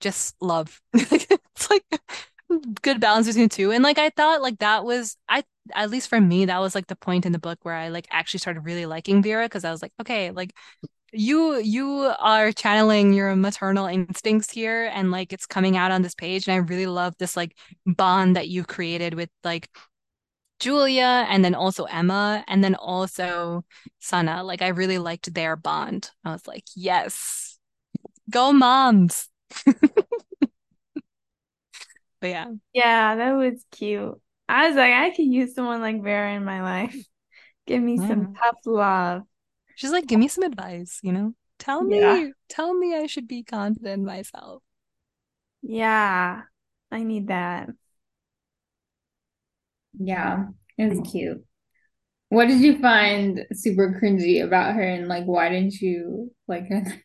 just 0.00 0.34
love. 0.42 0.80
it's 0.94 1.70
like 1.70 1.84
good 2.82 3.00
balance 3.00 3.28
between 3.28 3.44
the 3.44 3.54
two. 3.54 3.70
And 3.70 3.84
like 3.84 3.98
I 3.98 4.10
thought 4.10 4.42
like 4.42 4.58
that 4.58 4.84
was 4.84 5.16
I 5.28 5.44
at 5.74 5.90
least 5.90 6.08
for 6.08 6.20
me, 6.20 6.46
that 6.46 6.58
was 6.58 6.74
like 6.74 6.88
the 6.88 6.96
point 6.96 7.24
in 7.24 7.30
the 7.30 7.38
book 7.38 7.60
where 7.62 7.76
I 7.76 7.88
like 7.88 8.08
actually 8.10 8.38
started 8.40 8.62
really 8.62 8.84
liking 8.84 9.22
Vera 9.22 9.44
because 9.44 9.64
I 9.64 9.70
was 9.70 9.80
like, 9.80 9.92
okay, 10.00 10.32
like 10.32 10.52
you 11.12 11.58
you 11.58 12.12
are 12.18 12.50
channeling 12.52 13.12
your 13.12 13.36
maternal 13.36 13.86
instincts 13.86 14.50
here 14.50 14.90
and 14.92 15.12
like 15.12 15.32
it's 15.32 15.46
coming 15.46 15.76
out 15.76 15.92
on 15.92 16.02
this 16.02 16.14
page 16.16 16.48
and 16.48 16.54
I 16.54 16.58
really 16.58 16.86
love 16.86 17.14
this 17.18 17.36
like 17.36 17.56
bond 17.86 18.36
that 18.36 18.48
you 18.48 18.64
created 18.64 19.14
with 19.14 19.30
like 19.44 19.68
Julia 20.60 21.26
and 21.28 21.44
then 21.44 21.54
also 21.54 21.84
Emma 21.84 22.44
and 22.46 22.62
then 22.62 22.74
also 22.74 23.64
Sana. 23.98 24.44
Like 24.44 24.62
I 24.62 24.68
really 24.68 24.98
liked 24.98 25.32
their 25.34 25.56
bond. 25.56 26.10
I 26.24 26.32
was 26.32 26.46
like, 26.46 26.64
yes, 26.76 27.58
go 28.30 28.52
moms. 28.52 29.28
but 29.64 29.80
yeah. 32.22 32.52
Yeah, 32.72 33.16
that 33.16 33.32
was 33.32 33.64
cute. 33.72 34.20
I 34.48 34.68
was 34.68 34.76
like, 34.76 34.92
I 34.92 35.10
could 35.10 35.26
use 35.26 35.54
someone 35.54 35.80
like 35.80 36.02
Vera 36.02 36.34
in 36.34 36.44
my 36.44 36.62
life. 36.62 36.96
Give 37.66 37.82
me 37.82 37.96
yeah. 37.98 38.08
some 38.08 38.34
tough 38.34 38.58
love. 38.66 39.22
She's 39.76 39.92
like, 39.92 40.06
give 40.06 40.18
me 40.18 40.28
some 40.28 40.44
advice, 40.44 40.98
you 41.02 41.12
know? 41.12 41.34
Tell 41.58 41.82
me, 41.82 42.00
yeah. 42.00 42.28
tell 42.48 42.74
me 42.74 42.94
I 42.94 43.06
should 43.06 43.28
be 43.28 43.42
confident 43.42 44.00
in 44.00 44.04
myself. 44.04 44.62
Yeah, 45.62 46.42
I 46.90 47.02
need 47.02 47.28
that. 47.28 47.70
Yeah, 49.98 50.46
it 50.78 50.88
was 50.90 51.10
cute. 51.10 51.44
What 52.30 52.48
did 52.48 52.60
you 52.60 52.78
find 52.80 53.46
super 53.52 54.00
cringy 54.02 54.44
about 54.44 54.74
her 54.76 54.82
and 54.82 55.08
like 55.08 55.24
why 55.26 55.50
didn't 55.50 55.74
you 55.80 56.32
like 56.48 56.68
her 56.68 56.84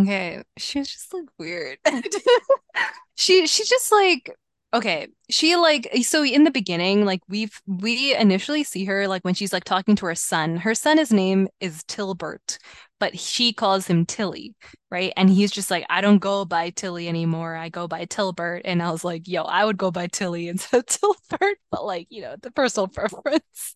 Okay, 0.00 0.42
she's 0.58 0.88
just 0.88 1.12
like 1.12 1.26
weird. 1.38 1.78
she 3.14 3.46
she's 3.46 3.68
just 3.68 3.92
like 3.92 4.34
okay, 4.74 5.08
she 5.28 5.54
like 5.56 5.88
so 6.02 6.24
in 6.24 6.44
the 6.44 6.50
beginning, 6.50 7.04
like 7.04 7.20
we've 7.28 7.60
we 7.66 8.14
initially 8.16 8.64
see 8.64 8.84
her 8.86 9.06
like 9.06 9.22
when 9.24 9.34
she's 9.34 9.52
like 9.52 9.64
talking 9.64 9.96
to 9.96 10.06
her 10.06 10.14
son. 10.14 10.56
Her 10.56 10.74
son, 10.74 10.96
his 10.98 11.12
name 11.12 11.48
is 11.60 11.84
Tilbert, 11.84 12.58
but 13.02 13.18
she 13.18 13.52
calls 13.52 13.88
him 13.88 14.06
Tilly, 14.06 14.54
right? 14.88 15.12
And 15.16 15.28
he's 15.28 15.50
just 15.50 15.72
like, 15.72 15.84
I 15.90 16.00
don't 16.00 16.20
go 16.20 16.44
by 16.44 16.70
Tilly 16.70 17.08
anymore. 17.08 17.56
I 17.56 17.68
go 17.68 17.88
by 17.88 18.04
Tilbert. 18.04 18.62
And 18.64 18.80
I 18.80 18.92
was 18.92 19.02
like, 19.02 19.26
yo, 19.26 19.42
I 19.42 19.64
would 19.64 19.76
go 19.76 19.90
by 19.90 20.06
Tilly 20.06 20.46
instead 20.46 20.78
of 20.78 20.86
Tilbert, 21.30 21.58
but 21.72 21.84
like, 21.84 22.06
you 22.10 22.22
know, 22.22 22.36
the 22.40 22.52
personal 22.52 22.86
preference. 22.94 23.74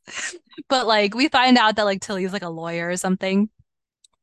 but 0.68 0.86
like, 0.86 1.12
we 1.12 1.26
find 1.26 1.58
out 1.58 1.74
that 1.74 1.86
like 1.86 2.02
Tilly 2.02 2.22
is 2.22 2.32
like 2.32 2.44
a 2.44 2.48
lawyer 2.48 2.88
or 2.88 2.96
something. 2.96 3.50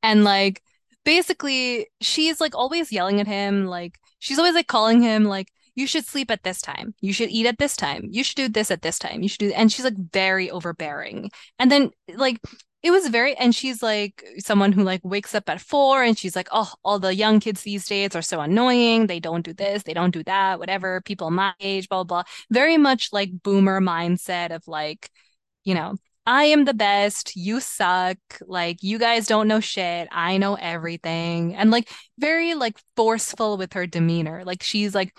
And 0.01 0.23
like, 0.23 0.63
basically, 1.03 1.87
she's 1.99 2.39
like 2.39 2.55
always 2.55 2.89
yelling 2.89 3.19
at 3.19 3.27
him. 3.27 3.65
Like, 3.65 3.99
she's 4.19 4.39
always 4.39 4.55
like 4.55 4.67
calling 4.67 5.01
him 5.01 5.25
like, 5.25 5.49
you 5.75 5.87
should 5.87 6.05
sleep 6.05 6.31
at 6.31 6.43
this 6.43 6.61
time. 6.61 6.93
You 7.01 7.13
should 7.13 7.29
eat 7.29 7.45
at 7.45 7.57
this 7.57 7.75
time. 7.75 8.07
You 8.09 8.23
should 8.23 8.35
do 8.35 8.49
this 8.49 8.71
at 8.71 8.81
this 8.81 8.99
time. 8.99 9.21
You 9.21 9.29
should 9.29 9.39
do, 9.39 9.53
and 9.53 9.71
she's 9.71 9.85
like 9.85 9.97
very 10.11 10.49
overbearing. 10.51 11.31
And 11.59 11.71
then 11.71 11.91
like 12.15 12.39
it 12.83 12.91
was 12.91 13.07
very 13.07 13.35
and 13.37 13.55
she's 13.55 13.81
like 13.81 14.23
someone 14.39 14.73
who 14.73 14.83
like 14.83 15.01
wakes 15.03 15.33
up 15.33 15.49
at 15.49 15.61
four 15.61 16.03
and 16.03 16.17
she's 16.17 16.35
like 16.35 16.49
oh 16.51 16.71
all 16.83 16.99
the 16.99 17.15
young 17.15 17.39
kids 17.39 17.61
these 17.63 17.87
days 17.87 18.13
are 18.15 18.21
so 18.21 18.41
annoying 18.41 19.07
they 19.07 19.21
don't 19.21 19.45
do 19.45 19.53
this 19.53 19.83
they 19.83 19.93
don't 19.93 20.11
do 20.11 20.21
that 20.23 20.59
whatever 20.59 21.01
people 21.01 21.31
my 21.31 21.53
age 21.61 21.87
blah 21.87 22.03
blah, 22.03 22.23
blah. 22.23 22.31
very 22.51 22.77
much 22.77 23.09
like 23.13 23.31
boomer 23.41 23.79
mindset 23.79 24.51
of 24.53 24.67
like 24.67 25.09
you 25.63 25.73
know 25.73 25.95
I 26.25 26.45
am 26.45 26.65
the 26.65 26.73
best. 26.73 27.35
You 27.35 27.59
suck. 27.59 28.17
Like, 28.45 28.81
you 28.81 28.97
guys 28.97 29.27
don't 29.27 29.47
know 29.47 29.59
shit. 29.59 30.07
I 30.11 30.37
know 30.37 30.55
everything. 30.55 31.53
And 31.55 31.69
like, 31.69 31.89
very 32.17 32.53
like 32.53 32.77
forceful 32.95 33.57
with 33.57 33.73
her 33.73 33.85
demeanor. 33.87 34.43
Like, 34.45 34.63
she's 34.63 34.95
like, 34.95 35.13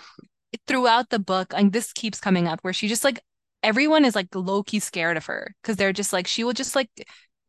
throughout 0.67 1.09
the 1.09 1.19
book, 1.19 1.53
and 1.55 1.71
this 1.71 1.93
keeps 1.93 2.19
coming 2.19 2.47
up 2.47 2.59
where 2.61 2.73
she 2.73 2.87
just 2.87 3.03
like, 3.03 3.19
everyone 3.63 4.05
is 4.05 4.15
like 4.15 4.33
low 4.33 4.63
key 4.63 4.79
scared 4.79 5.17
of 5.17 5.25
her 5.25 5.55
because 5.61 5.77
they're 5.77 5.93
just 5.93 6.13
like, 6.13 6.27
she 6.27 6.43
will 6.43 6.53
just 6.53 6.75
like 6.75 6.89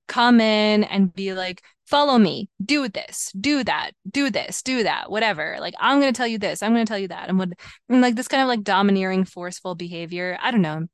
come 0.09 0.41
in 0.41 0.85
and 0.85 1.13
be 1.15 1.33
like, 1.35 1.63
follow 1.87 2.19
me, 2.19 2.49
do 2.65 2.89
this, 2.89 3.31
do 3.39 3.63
that, 3.65 3.93
do 4.11 4.31
this, 4.31 4.63
do 4.63 4.83
that, 4.83 5.11
whatever. 5.11 5.57
Like, 5.61 5.75
I'm 5.79 6.01
going 6.01 6.13
to 6.13 6.17
tell 6.17 6.27
you 6.27 6.39
this, 6.39 6.63
I'm 6.63 6.73
going 6.73 6.85
to 6.85 6.89
tell 6.89 6.99
you 6.99 7.09
that. 7.09 7.29
And, 7.29 7.39
what, 7.39 7.51
and 7.89 8.01
like 8.01 8.17
this 8.17 8.29
kind 8.29 8.43
of 8.43 8.49
like 8.49 8.63
domineering, 8.63 9.25
forceful 9.25 9.75
behavior. 9.75 10.39
I 10.41 10.51
don't 10.51 10.63
know. 10.63 10.87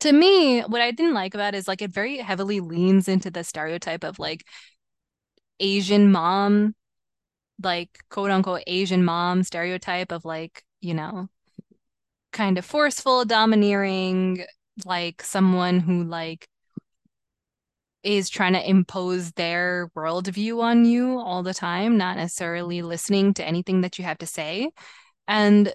To 0.00 0.12
me, 0.12 0.60
what 0.62 0.80
I 0.80 0.90
didn't 0.90 1.14
like 1.14 1.34
about 1.34 1.54
is 1.54 1.68
like 1.68 1.82
it 1.82 1.92
very 1.92 2.18
heavily 2.18 2.60
leans 2.60 3.08
into 3.08 3.30
the 3.30 3.44
stereotype 3.44 4.02
of 4.02 4.18
like 4.18 4.44
Asian 5.60 6.10
mom, 6.10 6.74
like 7.62 7.90
quote 8.10 8.30
unquote 8.30 8.64
Asian 8.66 9.04
mom 9.04 9.44
stereotype 9.44 10.10
of 10.10 10.24
like, 10.24 10.64
you 10.80 10.94
know, 10.94 11.28
kind 12.34 12.58
of 12.58 12.66
forceful, 12.66 13.24
domineering, 13.24 14.44
like 14.84 15.22
someone 15.22 15.80
who 15.80 16.04
like 16.04 16.46
is 18.02 18.28
trying 18.28 18.52
to 18.52 18.68
impose 18.68 19.32
their 19.32 19.88
worldview 19.96 20.62
on 20.62 20.84
you 20.84 21.18
all 21.18 21.42
the 21.42 21.54
time, 21.54 21.96
not 21.96 22.18
necessarily 22.18 22.82
listening 22.82 23.32
to 23.32 23.44
anything 23.46 23.80
that 23.80 23.98
you 23.98 24.04
have 24.04 24.18
to 24.18 24.26
say. 24.26 24.70
And 25.26 25.72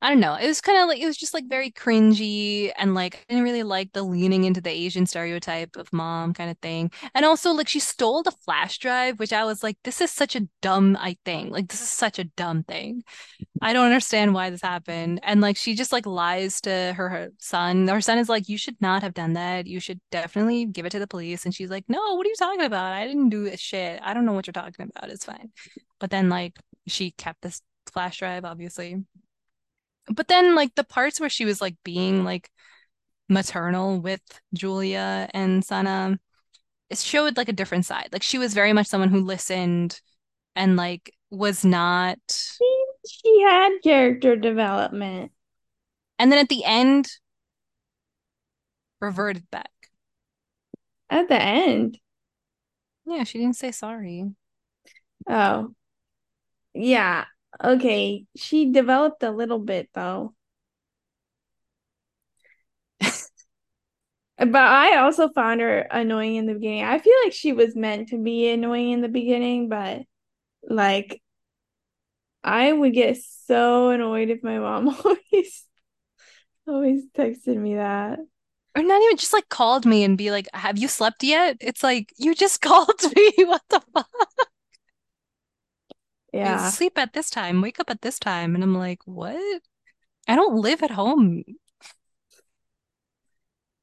I 0.00 0.10
don't 0.10 0.20
know. 0.20 0.34
It 0.36 0.46
was 0.46 0.60
kind 0.60 0.78
of 0.78 0.86
like 0.86 1.00
it 1.00 1.06
was 1.06 1.16
just 1.16 1.34
like 1.34 1.48
very 1.48 1.72
cringy 1.72 2.70
and 2.76 2.94
like 2.94 3.16
I 3.16 3.32
didn't 3.32 3.42
really 3.42 3.64
like 3.64 3.92
the 3.92 4.04
leaning 4.04 4.44
into 4.44 4.60
the 4.60 4.70
Asian 4.70 5.06
stereotype 5.06 5.74
of 5.74 5.92
mom 5.92 6.34
kind 6.34 6.52
of 6.52 6.58
thing. 6.58 6.92
And 7.16 7.24
also 7.24 7.50
like 7.50 7.66
she 7.66 7.80
stole 7.80 8.22
the 8.22 8.30
flash 8.30 8.78
drive, 8.78 9.18
which 9.18 9.32
I 9.32 9.44
was 9.44 9.64
like, 9.64 9.76
this 9.82 10.00
is 10.00 10.12
such 10.12 10.36
a 10.36 10.46
dumb 10.62 10.96
I 11.00 11.16
thing. 11.24 11.50
Like 11.50 11.66
this 11.66 11.82
is 11.82 11.90
such 11.90 12.20
a 12.20 12.24
dumb 12.24 12.62
thing. 12.62 13.02
I 13.60 13.72
don't 13.72 13.86
understand 13.86 14.34
why 14.34 14.50
this 14.50 14.62
happened. 14.62 15.18
And 15.24 15.40
like 15.40 15.56
she 15.56 15.74
just 15.74 15.90
like 15.90 16.06
lies 16.06 16.60
to 16.60 16.92
her, 16.96 17.08
her 17.08 17.30
son. 17.40 17.88
Her 17.88 18.00
son 18.00 18.18
is 18.18 18.28
like, 18.28 18.48
you 18.48 18.56
should 18.56 18.80
not 18.80 19.02
have 19.02 19.14
done 19.14 19.32
that. 19.32 19.66
You 19.66 19.80
should 19.80 20.00
definitely 20.12 20.66
give 20.66 20.86
it 20.86 20.90
to 20.90 21.00
the 21.00 21.08
police. 21.08 21.44
And 21.44 21.52
she's 21.52 21.70
like, 21.70 21.84
no, 21.88 22.14
what 22.14 22.24
are 22.24 22.30
you 22.30 22.36
talking 22.38 22.64
about? 22.64 22.92
I 22.92 23.04
didn't 23.08 23.30
do 23.30 23.42
this 23.42 23.58
shit. 23.58 23.98
I 24.00 24.14
don't 24.14 24.26
know 24.26 24.32
what 24.32 24.46
you're 24.46 24.52
talking 24.52 24.88
about. 24.94 25.10
It's 25.10 25.24
fine. 25.24 25.50
But 25.98 26.10
then 26.10 26.28
like 26.28 26.56
she 26.86 27.10
kept 27.10 27.42
this 27.42 27.62
flash 27.92 28.20
drive, 28.20 28.44
obviously. 28.44 29.02
But 30.14 30.28
then 30.28 30.54
like 30.54 30.74
the 30.74 30.84
parts 30.84 31.20
where 31.20 31.30
she 31.30 31.44
was 31.44 31.60
like 31.60 31.76
being 31.84 32.24
like 32.24 32.50
maternal 33.28 34.00
with 34.00 34.22
Julia 34.54 35.28
and 35.34 35.64
Sana, 35.64 36.18
it 36.90 36.98
showed 36.98 37.36
like 37.36 37.48
a 37.48 37.52
different 37.54 37.86
side. 37.86 38.08
Like 38.12 38.22
she 38.22 38.38
was 38.38 38.54
very 38.54 38.72
much 38.72 38.86
someone 38.86 39.10
who 39.10 39.20
listened 39.20 40.00
and 40.56 40.76
like 40.76 41.12
was 41.30 41.64
not 41.64 42.18
she, 42.28 42.84
she 43.06 43.42
had 43.42 43.70
character 43.84 44.36
development. 44.36 45.32
And 46.18 46.32
then 46.32 46.38
at 46.38 46.48
the 46.48 46.64
end 46.64 47.08
reverted 49.00 49.48
back. 49.50 49.70
At 51.10 51.28
the 51.28 51.40
end. 51.40 51.98
Yeah, 53.06 53.24
she 53.24 53.38
didn't 53.38 53.56
say 53.56 53.72
sorry. 53.72 54.34
Oh. 55.28 55.74
Yeah, 56.74 57.24
Okay, 57.62 58.26
she 58.36 58.70
developed 58.72 59.22
a 59.22 59.30
little 59.30 59.58
bit 59.58 59.88
though. 59.94 60.34
but 63.00 64.54
I 64.54 64.96
also 64.98 65.28
found 65.30 65.60
her 65.60 65.80
annoying 65.90 66.36
in 66.36 66.46
the 66.46 66.54
beginning. 66.54 66.84
I 66.84 66.98
feel 66.98 67.14
like 67.24 67.32
she 67.32 67.52
was 67.52 67.74
meant 67.76 68.08
to 68.08 68.22
be 68.22 68.48
annoying 68.50 68.90
in 68.92 69.00
the 69.00 69.08
beginning, 69.08 69.68
but 69.68 70.02
like 70.68 71.22
I 72.44 72.72
would 72.72 72.94
get 72.94 73.18
so 73.18 73.90
annoyed 73.90 74.30
if 74.30 74.42
my 74.42 74.58
mom 74.58 74.88
always 75.04 75.64
always 76.66 77.04
texted 77.16 77.56
me 77.56 77.76
that. 77.76 78.18
Or 78.76 78.82
not 78.82 79.02
even 79.02 79.16
just 79.16 79.32
like 79.32 79.48
called 79.48 79.86
me 79.86 80.04
and 80.04 80.16
be 80.16 80.30
like, 80.30 80.46
"Have 80.54 80.78
you 80.78 80.88
slept 80.88 81.22
yet?" 81.24 81.56
It's 81.60 81.82
like 81.82 82.12
you 82.16 82.34
just 82.34 82.60
called 82.62 83.02
me. 83.16 83.32
what 83.38 83.62
the 83.70 83.80
fuck? 83.92 84.08
Yeah. 86.32 86.68
sleep 86.68 86.98
at 86.98 87.12
this 87.12 87.30
time, 87.30 87.62
wake 87.62 87.80
up 87.80 87.90
at 87.90 88.02
this 88.02 88.18
time. 88.18 88.54
And 88.54 88.62
I'm 88.62 88.74
like, 88.74 89.00
what? 89.04 89.62
I 90.26 90.36
don't 90.36 90.56
live 90.56 90.82
at 90.82 90.90
home. 90.90 91.42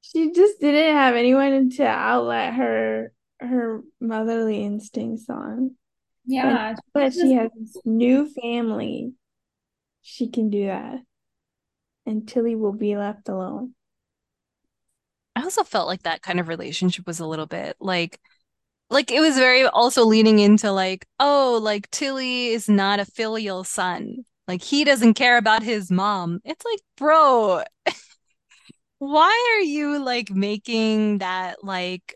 She 0.01 0.31
just 0.31 0.59
didn't 0.59 0.95
have 0.95 1.15
anyone 1.15 1.69
to 1.71 1.85
outlet 1.85 2.53
her 2.53 3.11
her 3.39 3.81
motherly 3.99 4.63
instincts 4.63 5.29
on. 5.29 5.75
Yeah. 6.25 6.75
But, 6.93 7.03
but 7.05 7.13
she 7.13 7.33
has 7.33 7.51
this 7.59 7.77
new 7.83 8.29
family. 8.29 9.13
She 10.01 10.29
can 10.29 10.49
do 10.49 10.67
that. 10.67 10.99
And 12.05 12.27
Tilly 12.27 12.55
will 12.55 12.73
be 12.73 12.95
left 12.95 13.27
alone. 13.27 13.73
I 15.35 15.43
also 15.43 15.63
felt 15.63 15.87
like 15.87 16.03
that 16.03 16.21
kind 16.21 16.39
of 16.39 16.47
relationship 16.47 17.05
was 17.07 17.19
a 17.19 17.25
little 17.25 17.47
bit 17.47 17.75
like 17.79 18.19
like 18.89 19.11
it 19.11 19.19
was 19.19 19.35
very 19.37 19.65
also 19.65 20.05
leaning 20.05 20.39
into 20.39 20.71
like 20.71 21.05
oh 21.19 21.59
like 21.61 21.89
Tilly 21.91 22.47
is 22.47 22.69
not 22.69 22.99
a 22.99 23.05
filial 23.05 23.63
son. 23.63 24.25
Like 24.47 24.61
he 24.61 24.83
doesn't 24.83 25.15
care 25.15 25.37
about 25.37 25.63
his 25.63 25.91
mom. 25.91 26.39
It's 26.45 26.65
like 26.65 26.79
bro 26.97 27.63
why 28.99 29.57
are 29.57 29.63
you 29.63 30.03
like 30.03 30.31
making 30.31 31.19
that 31.19 31.63
like 31.63 32.15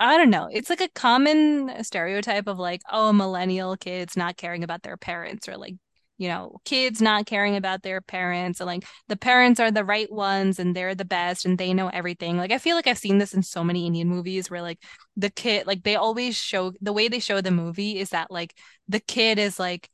I 0.00 0.16
don't 0.16 0.30
know. 0.30 0.48
It's 0.52 0.70
like 0.70 0.80
a 0.80 0.88
common 0.88 1.82
stereotype 1.84 2.46
of 2.46 2.58
like 2.58 2.82
oh 2.90 3.12
millennial 3.12 3.76
kids 3.76 4.16
not 4.16 4.36
caring 4.36 4.64
about 4.64 4.82
their 4.82 4.96
parents 4.96 5.48
or 5.48 5.56
like 5.56 5.74
you 6.18 6.28
know, 6.28 6.60
kids 6.64 7.00
not 7.00 7.26
caring 7.26 7.56
about 7.56 7.82
their 7.82 8.00
parents 8.00 8.60
and 8.60 8.66
like 8.66 8.84
the 9.06 9.16
parents 9.16 9.60
are 9.60 9.70
the 9.70 9.84
right 9.84 10.10
ones 10.12 10.58
and 10.58 10.74
they're 10.74 10.96
the 10.96 11.04
best 11.04 11.46
and 11.46 11.56
they 11.56 11.72
know 11.72 11.88
everything. 11.88 12.36
Like 12.36 12.50
I 12.50 12.58
feel 12.58 12.74
like 12.74 12.88
I've 12.88 12.98
seen 12.98 13.18
this 13.18 13.32
in 13.32 13.42
so 13.44 13.62
many 13.62 13.86
Indian 13.86 14.08
movies 14.08 14.50
where 14.50 14.60
like 14.60 14.82
the 15.16 15.30
kid 15.30 15.66
like 15.66 15.84
they 15.84 15.94
always 15.94 16.36
show 16.36 16.72
the 16.80 16.92
way 16.92 17.06
they 17.08 17.20
show 17.20 17.40
the 17.40 17.52
movie 17.52 17.98
is 17.98 18.10
that 18.10 18.32
like 18.32 18.54
the 18.88 18.98
kid 19.00 19.38
is 19.38 19.60
like 19.60 19.88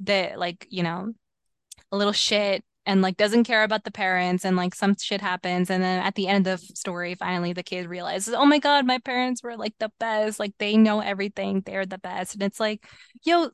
the 0.00 0.32
like, 0.36 0.66
you 0.68 0.82
know, 0.82 1.12
a 1.92 1.96
little 1.96 2.12
shit 2.12 2.64
and 2.84 3.00
like 3.00 3.16
doesn't 3.16 3.44
care 3.44 3.62
about 3.62 3.84
the 3.84 3.92
parents 3.92 4.44
and 4.44 4.56
like 4.56 4.74
some 4.74 4.96
shit 4.98 5.20
happens. 5.20 5.70
And 5.70 5.80
then 5.80 6.02
at 6.02 6.16
the 6.16 6.26
end 6.26 6.48
of 6.48 6.60
the 6.60 6.74
story 6.74 7.14
finally 7.14 7.52
the 7.52 7.62
kid 7.62 7.86
realizes 7.86 8.34
oh 8.34 8.46
my 8.46 8.58
god 8.58 8.84
my 8.84 8.98
parents 8.98 9.44
were 9.44 9.56
like 9.56 9.74
the 9.78 9.92
best. 10.00 10.40
Like 10.40 10.54
they 10.58 10.76
know 10.76 10.98
everything. 10.98 11.62
They're 11.64 11.86
the 11.86 11.98
best. 11.98 12.34
And 12.34 12.42
it's 12.42 12.58
like 12.58 12.84
yo 13.22 13.50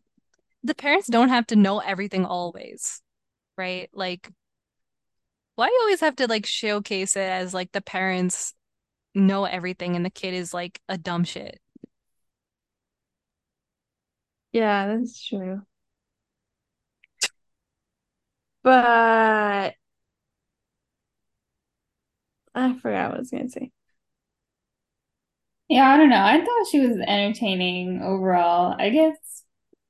the 0.63 0.75
parents 0.75 1.09
don't 1.09 1.29
have 1.29 1.47
to 1.49 1.57
know 1.57 1.79
everything 1.81 2.25
always, 2.25 3.01
right? 3.57 3.89
Like, 3.93 4.31
why 5.57 5.67
you 5.67 5.79
always 5.83 6.01
have 6.01 6.17
to 6.17 6.27
like 6.27 6.47
showcase 6.47 7.17
it 7.17 7.29
as 7.29 7.53
like 7.53 7.73
the 7.73 7.81
parents 7.81 8.55
know 9.15 9.45
everything 9.45 9.97
and 9.97 10.05
the 10.05 10.11
kid 10.11 10.35
is 10.35 10.55
like 10.55 10.81
a 10.89 10.99
dumb 10.99 11.25
shit? 11.25 11.61
Yeah, 14.53 14.87
that's 14.89 15.21
true. 15.27 15.63
But 18.63 19.75
I 22.55 22.75
forgot 22.79 23.11
what 23.11 23.17
I 23.17 23.19
was 23.21 23.31
gonna 23.31 23.49
say. 23.49 23.73
Yeah, 25.69 25.89
I 25.89 25.97
don't 25.99 26.09
know. 26.09 26.23
I 26.23 26.39
thought 26.39 26.67
she 26.71 26.81
was 26.81 26.97
entertaining 27.07 28.01
overall. 28.03 28.75
I 28.79 28.89
guess 28.91 29.45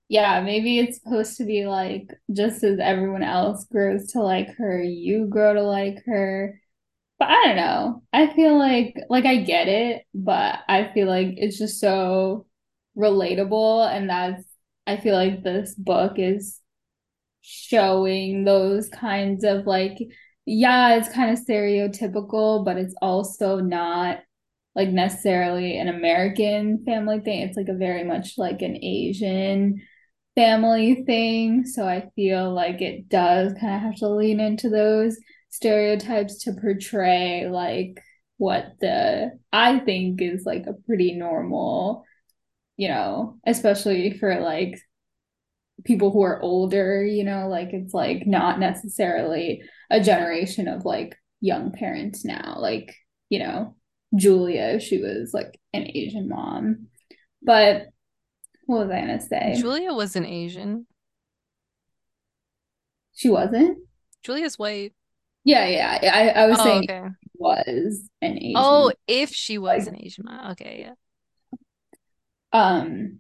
yeah, 0.09 0.41
maybe 0.41 0.79
it's 0.79 1.01
supposed 1.03 1.37
to 1.39 1.45
be 1.45 1.67
like 1.67 2.11
just 2.33 2.65
as 2.65 2.79
everyone 2.81 3.23
else 3.23 3.65
grows 3.67 4.13
to 4.13 4.23
like 4.23 4.57
her, 4.57 4.83
you 4.83 5.27
grow 5.27 5.55
to 5.55 5.63
like 5.63 6.05
her. 6.07 6.61
But 7.19 7.31
I 7.31 7.45
don't 7.47 7.57
know. 7.57 8.03
I 8.13 8.33
feel 8.35 8.59
like 8.59 8.97
like 9.11 9.27
I 9.27 9.39
get 9.39 9.69
it, 9.69 10.07
but 10.15 10.61
I 10.69 10.93
feel 10.95 11.09
like 11.09 11.35
it's 11.37 11.59
just 11.59 11.81
so 11.81 12.47
relatable 12.97 13.89
and 13.91 14.11
that's 14.11 14.45
I 14.87 14.97
feel 14.99 15.15
like 15.15 15.43
this 15.43 15.75
book 15.75 16.15
is 16.19 16.61
showing 17.43 18.45
those 18.45 18.89
kinds 18.89 19.45
of 19.45 19.67
like 19.67 19.99
yeah, 20.47 20.97
it's 20.97 21.11
kind 21.11 21.31
of 21.31 21.45
stereotypical, 21.45 22.65
but 22.65 22.79
it's 22.79 22.95
also 23.03 23.61
not 23.61 24.21
like 24.75 24.89
necessarily 24.91 25.79
an 25.79 25.89
American 25.89 26.85
family 26.87 27.21
thing. 27.21 27.43
It's 27.43 27.57
like 27.57 27.69
a 27.69 27.75
very 27.75 28.05
much 28.05 28.39
like 28.39 28.63
an 28.63 28.77
Asian 28.83 29.83
family 30.39 31.03
thing. 31.05 31.67
So 31.67 31.85
I 31.85 32.11
feel 32.15 32.55
like 32.55 32.81
it 32.81 33.09
does 33.09 33.55
kind 33.55 33.75
of 33.75 33.81
have 33.81 33.97
to 33.97 34.09
lean 34.09 34.39
into 34.39 34.69
those 34.69 35.19
stereotypes 35.51 36.45
to 36.45 36.53
portray 36.53 37.49
like 37.51 38.01
what 38.37 38.75
the 38.81 39.33
I 39.53 39.81
think 39.81 40.23
is 40.23 40.45
like 40.47 40.67
a 40.69 40.75
pretty 40.87 41.15
normal, 41.15 42.05
you 42.77 42.87
know, 42.87 43.41
especially 43.45 44.17
for 44.17 44.39
like 44.39 44.79
people 45.83 46.13
who 46.13 46.23
are 46.23 46.41
older, 46.41 47.05
you 47.05 47.25
know, 47.25 47.49
like 47.49 47.71
it's 47.73 47.93
like 47.93 48.25
not 48.25 48.61
necessarily 48.61 49.63
a 49.91 50.01
generation 50.01 50.69
of 50.69 50.85
like 50.85 51.17
young 51.41 51.73
parents 51.73 52.25
now. 52.25 52.59
Like, 52.61 52.95
you 53.29 53.41
know, 53.41 53.75
Julia, 54.15 54.79
she 54.79 55.03
was 55.03 55.33
like 55.35 55.59
an 55.73 55.91
Asian 55.93 56.29
mom. 56.29 56.87
But 57.43 57.89
what 58.69 58.87
was 58.87 58.91
I 58.95 59.01
gonna 59.01 59.21
say? 59.21 59.55
Julia 59.59 59.93
wasn't 59.93 60.27
Asian. 60.27 60.87
She 63.15 63.29
wasn't? 63.31 63.79
Julia's 64.23 64.59
white. 64.59 64.93
Yeah, 65.45 65.67
yeah. 65.67 65.99
I, 66.37 66.43
I 66.43 66.47
was 66.47 66.59
Oh, 66.61 66.65
saying 66.65 66.85
okay. 66.91 67.09
was 67.35 68.09
an 68.23 68.37
Asian. 68.39 68.53
Oh, 68.57 68.93
if 69.07 69.31
she 69.31 69.59
was 69.59 69.87
Like- 69.87 69.95
an 69.97 70.05
Asian. 70.05 70.29
Okay, 70.51 70.87
yeah. 70.87 70.95
Um, 72.53 73.19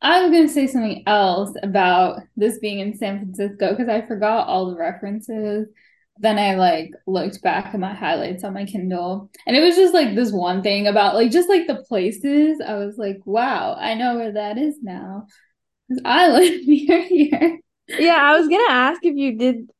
I 0.00 0.22
was 0.22 0.30
gonna 0.30 0.48
say 0.48 0.66
something 0.66 1.02
else 1.06 1.52
about 1.62 2.20
this 2.36 2.58
being 2.58 2.78
in 2.80 2.96
San 2.96 3.18
Francisco 3.18 3.70
because 3.70 3.88
I 3.88 4.06
forgot 4.06 4.46
all 4.46 4.66
the 4.70 4.76
references. 4.76 5.68
Then 6.20 6.38
I 6.38 6.54
like 6.56 6.90
looked 7.06 7.42
back 7.42 7.74
at 7.74 7.80
my 7.80 7.94
highlights 7.94 8.44
on 8.44 8.54
my 8.54 8.64
Kindle, 8.64 9.30
and 9.46 9.56
it 9.56 9.60
was 9.62 9.76
just 9.76 9.94
like 9.94 10.14
this 10.14 10.32
one 10.32 10.62
thing 10.62 10.86
about 10.88 11.14
like 11.14 11.30
just 11.30 11.48
like 11.48 11.66
the 11.66 11.84
places. 11.88 12.60
I 12.66 12.74
was 12.74 12.98
like, 12.98 13.18
wow, 13.24 13.76
I 13.78 13.94
know 13.94 14.16
where 14.16 14.32
that 14.32 14.58
is 14.58 14.78
now. 14.82 15.26
'Cause 15.88 16.00
I 16.04 16.28
live 16.30 16.62
near 16.66 17.02
here. 17.02 17.60
Yeah, 17.96 18.16
I 18.16 18.38
was 18.38 18.48
gonna 18.48 18.70
ask 18.72 19.04
if 19.04 19.14
you 19.16 19.36
did. 19.36 19.70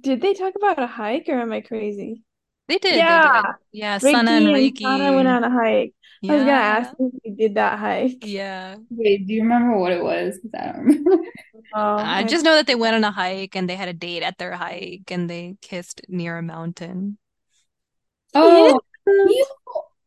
Did 0.00 0.20
they 0.20 0.34
talk 0.34 0.54
about 0.56 0.78
a 0.82 0.86
hike 0.86 1.28
or 1.28 1.40
am 1.40 1.52
I 1.52 1.60
crazy? 1.60 2.22
They 2.68 2.78
did, 2.78 3.06
they 3.06 3.18
Yeah. 3.18 3.20
did. 3.20 3.56
Yeah, 3.72 3.98
Sana 3.98 4.32
and 4.32 4.52
Riki 4.52 4.52
Riki. 4.52 5.02
and 5.02 5.12
Sana 5.12 5.12
went 5.14 5.28
on 5.28 5.44
a 5.44 5.50
hike. 5.50 5.94
I 6.28 6.34
was 6.34 6.42
gonna 6.42 6.52
ask 6.52 6.90
if 6.98 7.12
you 7.24 7.36
did 7.36 7.54
that 7.56 7.78
hike. 7.78 8.18
Yeah. 8.24 8.76
Wait, 8.90 9.26
do 9.26 9.34
you 9.34 9.42
remember 9.42 9.76
what 9.76 9.92
it 9.92 10.02
was? 10.02 10.38
Because 10.42 10.60
I 10.60 10.72
don't 10.72 10.84
remember. 10.84 11.16
Oh, 11.74 11.96
I 11.96 12.24
just 12.24 12.44
know 12.44 12.54
that 12.56 12.66
they 12.66 12.74
went 12.74 12.96
on 12.96 13.04
a 13.04 13.10
hike 13.10 13.56
and 13.56 13.68
they 13.68 13.76
had 13.76 13.88
a 13.88 13.94
date 13.94 14.22
at 14.22 14.36
their 14.36 14.52
hike 14.52 15.10
and 15.10 15.30
they 15.30 15.56
kissed 15.62 16.02
near 16.06 16.36
a 16.36 16.42
mountain. 16.42 17.16
Oh, 18.34 18.78
you 19.06 19.46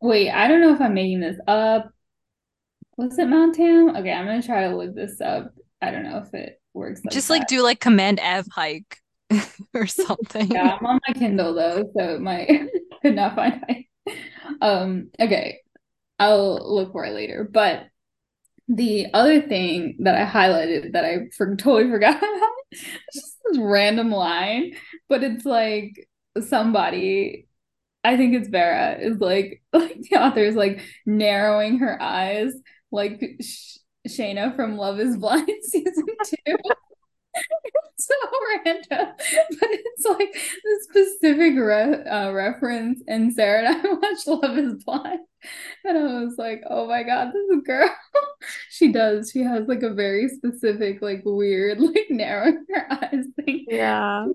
wait, 0.00 0.30
I 0.30 0.46
don't 0.46 0.60
know 0.60 0.72
if 0.74 0.80
I'm 0.80 0.94
making 0.94 1.20
this 1.20 1.38
up. 1.48 1.90
Was 2.96 3.18
it 3.18 3.26
Mount 3.28 3.54
Tam? 3.54 3.96
Okay, 3.96 4.12
I'm 4.12 4.26
gonna 4.26 4.42
try 4.42 4.68
to 4.68 4.76
look 4.76 4.94
this 4.94 5.20
up. 5.20 5.52
I 5.82 5.90
don't 5.90 6.04
know 6.04 6.18
if 6.18 6.32
it 6.34 6.60
works 6.72 7.04
like 7.04 7.12
Just 7.12 7.30
like 7.30 7.42
that. 7.42 7.48
do 7.48 7.62
like 7.62 7.80
Command 7.80 8.20
F 8.22 8.46
hike 8.50 8.98
or 9.74 9.86
something. 9.86 10.50
Yeah, 10.50 10.76
I'm 10.80 10.86
on 10.86 11.00
my 11.06 11.14
Kindle 11.14 11.54
though, 11.54 11.90
so 11.96 12.14
it 12.14 12.20
might 12.20 12.48
could 13.02 13.16
not 13.16 13.34
find 13.34 13.64
it. 13.68 13.86
Um, 14.60 15.10
okay, 15.20 15.58
I'll 16.18 16.74
look 16.74 16.92
for 16.92 17.04
it 17.04 17.14
later. 17.14 17.48
But 17.50 17.86
the 18.68 19.06
other 19.14 19.40
thing 19.40 19.98
that 20.00 20.16
I 20.16 20.24
highlighted 20.24 20.92
that 20.92 21.04
I 21.04 21.28
for 21.36 21.54
totally 21.56 21.90
forgot 21.90 22.16
about 22.16 22.50
just 23.12 23.36
this 23.44 23.58
random 23.58 24.10
line, 24.10 24.74
but 25.08 25.22
it's 25.22 25.44
like 25.44 26.08
somebody, 26.40 27.46
I 28.04 28.16
think 28.16 28.34
it's 28.34 28.48
Vera, 28.48 28.98
is 28.98 29.18
like 29.20 29.62
like 29.72 30.00
the 30.10 30.16
author 30.16 30.44
is 30.44 30.56
like 30.56 30.82
narrowing 31.04 31.78
her 31.78 32.00
eyes 32.00 32.52
like 32.90 33.20
Sh 33.40 33.78
Shaina 34.08 34.54
from 34.54 34.76
Love 34.76 35.00
is 35.00 35.16
Blind 35.16 35.50
season 35.62 36.06
two. 36.24 36.56
It's 37.96 38.06
so 38.06 38.14
random, 38.64 39.14
but 39.16 39.68
it's 39.70 40.04
like 40.04 40.32
the 40.32 40.78
specific 40.82 41.54
re 41.56 42.04
uh, 42.04 42.30
reference. 42.32 43.02
And 43.06 43.32
Sarah 43.32 43.68
and 43.68 43.86
I 43.86 43.92
watched 44.02 44.26
Love 44.26 44.58
is 44.58 44.84
Blind, 44.84 45.20
and 45.84 45.98
I 45.98 46.24
was 46.24 46.34
like, 46.36 46.62
oh 46.68 46.86
my 46.86 47.02
God, 47.02 47.32
this 47.32 47.62
girl, 47.64 47.88
she 48.70 48.92
does. 48.92 49.30
She 49.30 49.40
has 49.40 49.66
like 49.66 49.82
a 49.82 49.94
very 49.94 50.28
specific, 50.28 51.00
like 51.02 51.22
weird, 51.24 51.80
like 51.80 52.06
narrowing 52.10 52.64
her 52.72 52.92
eyes 52.92 53.24
thing. 53.44 53.66
Yeah. 53.68 54.26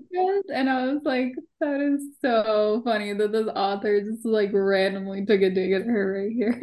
And 0.52 0.68
I 0.68 0.86
was 0.86 1.02
like, 1.04 1.34
that 1.60 1.80
is 1.80 2.02
so 2.20 2.82
funny 2.84 3.12
that 3.12 3.32
this 3.32 3.48
author 3.54 4.00
just 4.00 4.24
like 4.24 4.50
randomly 4.52 5.24
took 5.24 5.40
a 5.42 5.50
dig 5.50 5.72
at 5.72 5.86
her 5.86 6.20
right 6.20 6.32
here. 6.32 6.60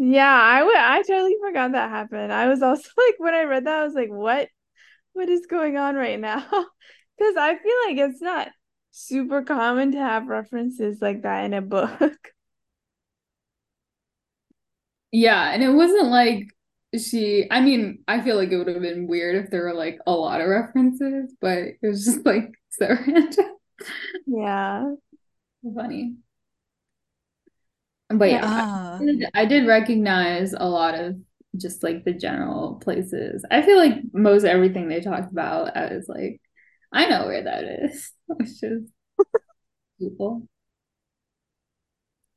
Yeah, 0.00 0.30
I 0.30 0.62
would 0.62 0.76
I 0.76 1.02
totally 1.02 1.36
forgot 1.44 1.72
that 1.72 1.90
happened. 1.90 2.32
I 2.32 2.46
was 2.46 2.62
also 2.62 2.88
like 2.96 3.16
when 3.18 3.34
I 3.34 3.42
read 3.42 3.66
that, 3.66 3.80
I 3.80 3.84
was 3.84 3.94
like, 3.94 4.10
what 4.10 4.48
what 5.18 5.28
is 5.28 5.46
going 5.46 5.76
on 5.76 5.96
right 5.96 6.20
now? 6.20 6.46
Because 7.18 7.36
I 7.36 7.56
feel 7.56 7.74
like 7.88 7.98
it's 8.10 8.22
not 8.22 8.48
super 8.92 9.42
common 9.42 9.90
to 9.92 9.98
have 9.98 10.28
references 10.28 11.02
like 11.02 11.22
that 11.22 11.44
in 11.46 11.52
a 11.52 11.60
book. 11.60 12.00
Yeah, 15.12 15.50
and 15.52 15.62
it 15.62 15.70
wasn't 15.70 16.08
like 16.10 16.48
she, 16.98 17.46
I 17.50 17.60
mean, 17.60 18.02
I 18.08 18.20
feel 18.22 18.36
like 18.36 18.50
it 18.50 18.56
would 18.58 18.68
have 18.68 18.80
been 18.82 19.06
weird 19.06 19.36
if 19.36 19.50
there 19.50 19.64
were 19.64 19.74
like 19.74 19.98
a 20.06 20.12
lot 20.12 20.40
of 20.40 20.48
references, 20.48 21.34
but 21.40 21.58
it 21.58 21.78
was 21.82 22.04
just 22.04 22.24
like 22.26 22.50
so 22.70 22.88
random. 22.88 23.46
Yeah. 24.26 24.94
Funny. 25.74 26.16
But 28.08 28.30
yeah, 28.30 28.40
Ah. 28.42 29.00
I 29.00 29.04
did, 29.04 29.30
I 29.34 29.44
did 29.46 29.66
recognize 29.66 30.52
a 30.54 30.68
lot 30.68 30.94
of 30.94 31.16
just 31.58 31.82
like 31.82 32.04
the 32.04 32.12
general 32.12 32.80
places. 32.82 33.44
I 33.50 33.62
feel 33.62 33.76
like 33.76 33.94
most 34.12 34.44
everything 34.44 34.88
they 34.88 35.00
talked 35.00 35.32
about, 35.32 35.76
I 35.76 35.94
was 35.94 36.08
like, 36.08 36.40
I 36.92 37.06
know 37.06 37.26
where 37.26 37.44
that 37.44 37.64
is. 37.64 38.12
It's 38.40 38.60
just 38.60 38.84
people. 39.98 40.46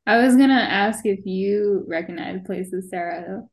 I 0.07 0.17
was 0.17 0.35
gonna 0.35 0.53
ask 0.53 1.05
if 1.05 1.25
you 1.25 1.85
recognize 1.87 2.39
places, 2.45 2.89
Sarah, 2.89 3.43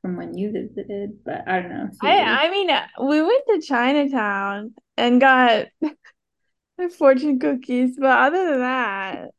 from 0.00 0.16
when 0.16 0.36
you 0.36 0.50
visited, 0.50 1.24
but 1.24 1.48
I 1.48 1.60
don't 1.60 1.70
know 1.70 1.88
you 1.92 1.98
do. 2.00 2.06
I 2.08 2.46
I 2.46 2.50
mean, 2.50 3.08
we 3.08 3.22
went 3.22 3.44
to 3.48 3.60
Chinatown 3.60 4.74
and 4.96 5.20
got 5.20 5.66
fortune 6.98 7.38
cookies, 7.38 7.96
but 7.98 8.18
other 8.18 8.50
than 8.50 8.60
that, 8.60 9.30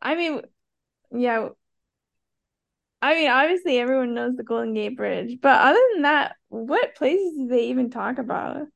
I 0.00 0.14
mean, 0.14 0.42
yeah, 1.12 1.48
I 3.02 3.14
mean, 3.14 3.30
obviously 3.30 3.78
everyone 3.78 4.14
knows 4.14 4.36
the 4.36 4.42
Golden 4.42 4.74
Gate 4.74 4.96
Bridge, 4.96 5.38
but 5.40 5.58
other 5.58 5.80
than 5.92 6.02
that, 6.02 6.36
what 6.48 6.94
places 6.94 7.36
did 7.36 7.48
they 7.48 7.68
even 7.68 7.90
talk 7.90 8.18
about? 8.18 8.66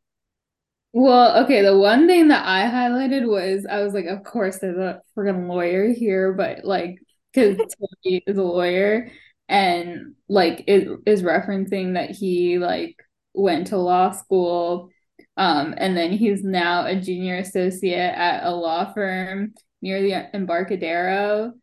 Well, 0.92 1.44
okay, 1.44 1.62
the 1.62 1.76
one 1.76 2.06
thing 2.06 2.28
that 2.28 2.46
I 2.46 2.70
highlighted 2.70 3.26
was 3.28 3.66
I 3.68 3.82
was 3.82 3.92
like, 3.94 4.06
of 4.06 4.22
course, 4.22 4.58
there's 4.58 4.78
a 4.78 5.02
freaking 5.16 5.48
lawyer 5.48 5.92
here, 5.92 6.32
but 6.32 6.64
like, 6.64 6.98
because 7.32 7.56
Tony 8.04 8.22
is 8.26 8.38
a 8.38 8.42
lawyer 8.42 9.10
and 9.48 10.14
like 10.28 10.64
it 10.68 10.88
is 11.04 11.22
referencing 11.22 11.94
that 11.94 12.10
he 12.10 12.58
like 12.58 12.96
went 13.34 13.68
to 13.68 13.76
law 13.76 14.12
school, 14.12 14.90
um, 15.36 15.74
and 15.76 15.96
then 15.96 16.12
he's 16.12 16.44
now 16.44 16.86
a 16.86 16.94
junior 16.94 17.38
associate 17.38 18.14
at 18.14 18.44
a 18.44 18.54
law 18.54 18.92
firm 18.92 19.52
near 19.82 20.00
the 20.00 20.34
Embarcadero. 20.34 21.54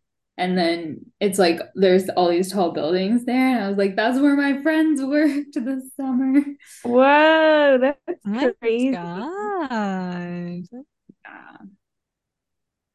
And 0.42 0.58
then 0.58 1.06
it's 1.20 1.38
like 1.38 1.60
there's 1.76 2.10
all 2.10 2.30
these 2.30 2.52
tall 2.52 2.72
buildings 2.72 3.26
there, 3.26 3.56
and 3.56 3.64
I 3.64 3.70
was 3.70 3.78
like, 3.78 3.96
that's 3.96 4.20
where 4.20 4.36
my 4.36 4.62
friends 4.64 5.00
worked 5.04 5.54
this 5.54 5.84
summer. 5.96 6.42
Whoa, 6.84 7.78
that's 7.80 8.00
Oh 8.26 8.30
my 8.32 8.54
crazy. 8.60 8.92
God. 8.92 10.68
Yeah. 10.72 11.58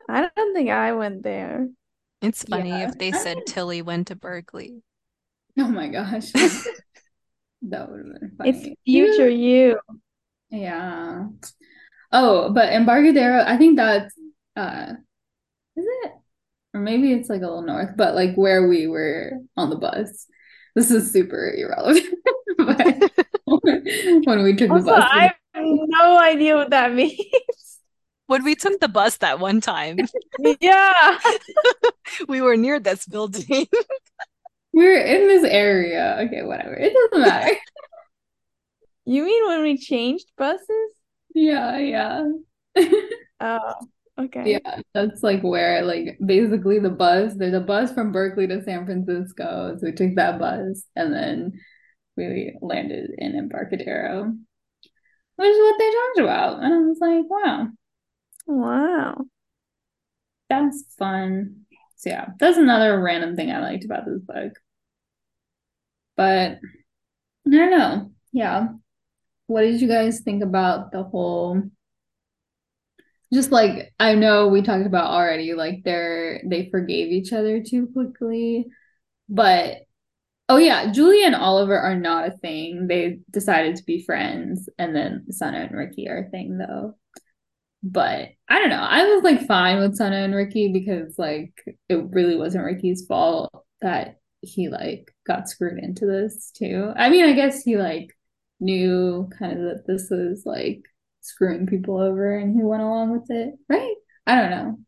I 0.08 0.28
don't 0.34 0.54
think 0.54 0.70
I 0.70 0.92
went 0.92 1.22
there. 1.22 1.68
It's 2.20 2.42
funny 2.42 2.70
Yeah. 2.70 2.88
if 2.88 2.98
they 2.98 3.12
said 3.12 3.46
Tilly 3.46 3.82
went 3.82 4.08
to 4.08 4.16
Berkeley. 4.16 4.82
Oh 5.58 5.68
my 5.68 5.88
gosh. 5.88 6.32
That 7.62 7.90
would 7.90 7.98
have 8.06 8.20
been 8.20 8.32
It's 8.44 8.58
funny. 8.58 8.76
future 8.84 9.28
you. 9.28 9.78
Yeah. 10.50 11.28
Oh, 12.12 12.52
but 12.52 12.72
Embarcadero, 12.72 13.42
I 13.46 13.56
think 13.56 13.76
that's 13.76 14.14
uh 14.56 14.94
is 15.76 15.84
it? 16.04 16.12
Or 16.76 16.80
maybe 16.80 17.10
it's 17.12 17.30
like 17.30 17.40
a 17.40 17.46
little 17.46 17.62
north, 17.62 17.96
but 17.96 18.14
like 18.14 18.34
where 18.34 18.68
we 18.68 18.86
were 18.86 19.32
on 19.56 19.70
the 19.70 19.76
bus. 19.76 20.26
This 20.74 20.90
is 20.90 21.10
super 21.10 21.50
irrelevant. 21.56 22.04
But 22.58 22.78
when 24.24 24.42
we 24.42 24.54
took 24.56 24.68
the 24.68 24.82
bus, 24.84 25.04
I 25.10 25.32
have 25.54 25.64
no 25.64 26.18
idea 26.18 26.54
what 26.56 26.70
that 26.70 26.92
means. 27.00 27.18
When 28.26 28.44
we 28.44 28.54
took 28.56 28.80
the 28.80 28.88
bus 28.88 29.16
that 29.18 29.38
one 29.40 29.60
time, 29.62 29.98
Yeah. 30.60 31.18
we 32.28 32.40
were 32.42 32.56
near 32.56 32.78
this 32.80 33.06
building. 33.06 33.66
we 34.74 34.84
were 34.84 34.96
in 34.98 35.28
this 35.28 35.44
area. 35.44 36.18
Okay, 36.26 36.42
whatever. 36.42 36.74
It 36.74 36.92
doesn't 36.92 37.26
matter. 37.26 37.56
You 39.04 39.24
mean 39.24 39.46
when 39.46 39.62
we 39.62 39.78
changed 39.78 40.26
buses? 40.36 40.92
Yeah, 41.34 41.78
yeah. 41.78 42.24
Oh, 43.40 43.74
okay. 44.18 44.52
Yeah, 44.52 44.80
that's 44.94 45.22
like 45.22 45.42
where 45.42 45.82
like 45.82 46.18
basically 46.24 46.78
the 46.78 46.90
bus, 46.90 47.34
there's 47.34 47.54
a 47.54 47.60
bus 47.60 47.92
from 47.92 48.12
Berkeley 48.12 48.46
to 48.48 48.62
San 48.62 48.86
Francisco. 48.86 49.76
So 49.78 49.86
we 49.86 49.92
took 49.92 50.14
that 50.16 50.38
bus 50.38 50.84
and 50.94 51.12
then 51.12 51.52
we 52.16 52.56
landed 52.60 53.10
in 53.18 53.36
Embarcadero, 53.36 54.32
which 55.36 55.48
is 55.48 55.58
what 55.58 55.78
they 55.78 55.90
talked 55.90 56.18
about. 56.20 56.62
And 56.62 56.74
I 56.74 56.78
was 56.78 56.98
like, 57.00 57.24
wow. 57.28 57.68
Wow. 58.46 59.24
That's 60.48 60.84
fun. 60.98 61.66
So 61.96 62.10
yeah, 62.10 62.28
that's 62.38 62.58
another 62.58 63.00
random 63.00 63.36
thing 63.36 63.50
I 63.50 63.60
liked 63.60 63.84
about 63.84 64.04
this 64.06 64.20
book. 64.20 64.52
But 66.16 66.58
I 67.46 67.50
don't 67.50 67.70
know. 67.70 68.10
Yeah. 68.32 68.68
What 69.46 69.62
did 69.62 69.80
you 69.80 69.88
guys 69.88 70.20
think 70.20 70.42
about 70.42 70.92
the 70.92 71.04
whole 71.04 71.62
just 73.36 73.52
like 73.52 73.92
I 74.00 74.14
know 74.14 74.48
we 74.48 74.62
talked 74.62 74.86
about 74.86 75.10
already, 75.10 75.52
like 75.54 75.82
they're 75.84 76.40
they 76.44 76.70
forgave 76.70 77.12
each 77.12 77.32
other 77.32 77.62
too 77.62 77.88
quickly. 77.92 78.66
But 79.28 79.82
oh 80.48 80.56
yeah, 80.56 80.90
Julia 80.92 81.26
and 81.26 81.34
Oliver 81.34 81.78
are 81.78 81.94
not 81.96 82.28
a 82.28 82.36
thing. 82.38 82.86
They 82.88 83.20
decided 83.30 83.76
to 83.76 83.84
be 83.84 84.02
friends, 84.02 84.68
and 84.78 84.96
then 84.96 85.26
Sana 85.30 85.58
and 85.58 85.76
Riki 85.76 86.08
are 86.08 86.26
a 86.26 86.30
thing 86.30 86.58
though. 86.58 86.96
But 87.82 88.30
I 88.48 88.58
don't 88.58 88.70
know. 88.70 88.76
I 88.82 89.04
was 89.04 89.22
like 89.22 89.46
fine 89.46 89.80
with 89.80 89.96
Sana 89.96 90.16
and 90.16 90.34
Riki 90.34 90.72
because 90.72 91.18
like 91.18 91.52
it 91.88 91.96
really 92.10 92.36
wasn't 92.36 92.64
Riki's 92.64 93.06
fault 93.06 93.52
that 93.82 94.16
he 94.40 94.68
like 94.68 95.12
got 95.26 95.48
screwed 95.48 95.78
into 95.82 96.06
this 96.06 96.50
too. 96.56 96.92
I 96.96 97.10
mean, 97.10 97.26
I 97.26 97.32
guess 97.32 97.62
he 97.62 97.76
like 97.76 98.16
knew 98.60 99.28
kind 99.38 99.52
of 99.52 99.58
that 99.58 99.86
this 99.86 100.08
was 100.10 100.44
like 100.46 100.82
screwing 101.26 101.66
people 101.66 101.98
over 101.98 102.36
and 102.36 102.54
he 102.54 102.62
went 102.62 102.82
along 102.82 103.10
with 103.12 103.30
it, 103.30 103.54
right? 103.68 103.94
I 104.26 104.40
don't 104.40 104.50
know. 104.50 104.78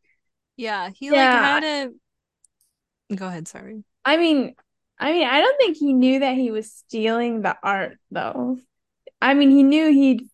Yeah, 0.56 0.90
he 0.90 1.10
like 1.12 1.32
Yeah. 1.32 1.38
had 1.38 1.64
a 1.64 1.92
Go 3.14 3.26
ahead, 3.28 3.48
sorry. 3.48 3.84
I 4.04 4.16
mean, 4.16 4.54
I 4.98 5.12
mean, 5.12 5.26
I 5.28 5.40
don't 5.40 5.56
think 5.58 5.76
he 5.76 5.92
knew 5.92 6.20
that 6.20 6.34
he 6.34 6.50
was 6.50 6.72
stealing 6.72 7.42
the 7.42 7.56
art 7.62 7.98
though. 8.10 8.58
I 9.22 9.34
mean, 9.34 9.50
he 9.50 9.62
knew 9.62 9.92
he'd 9.92 10.28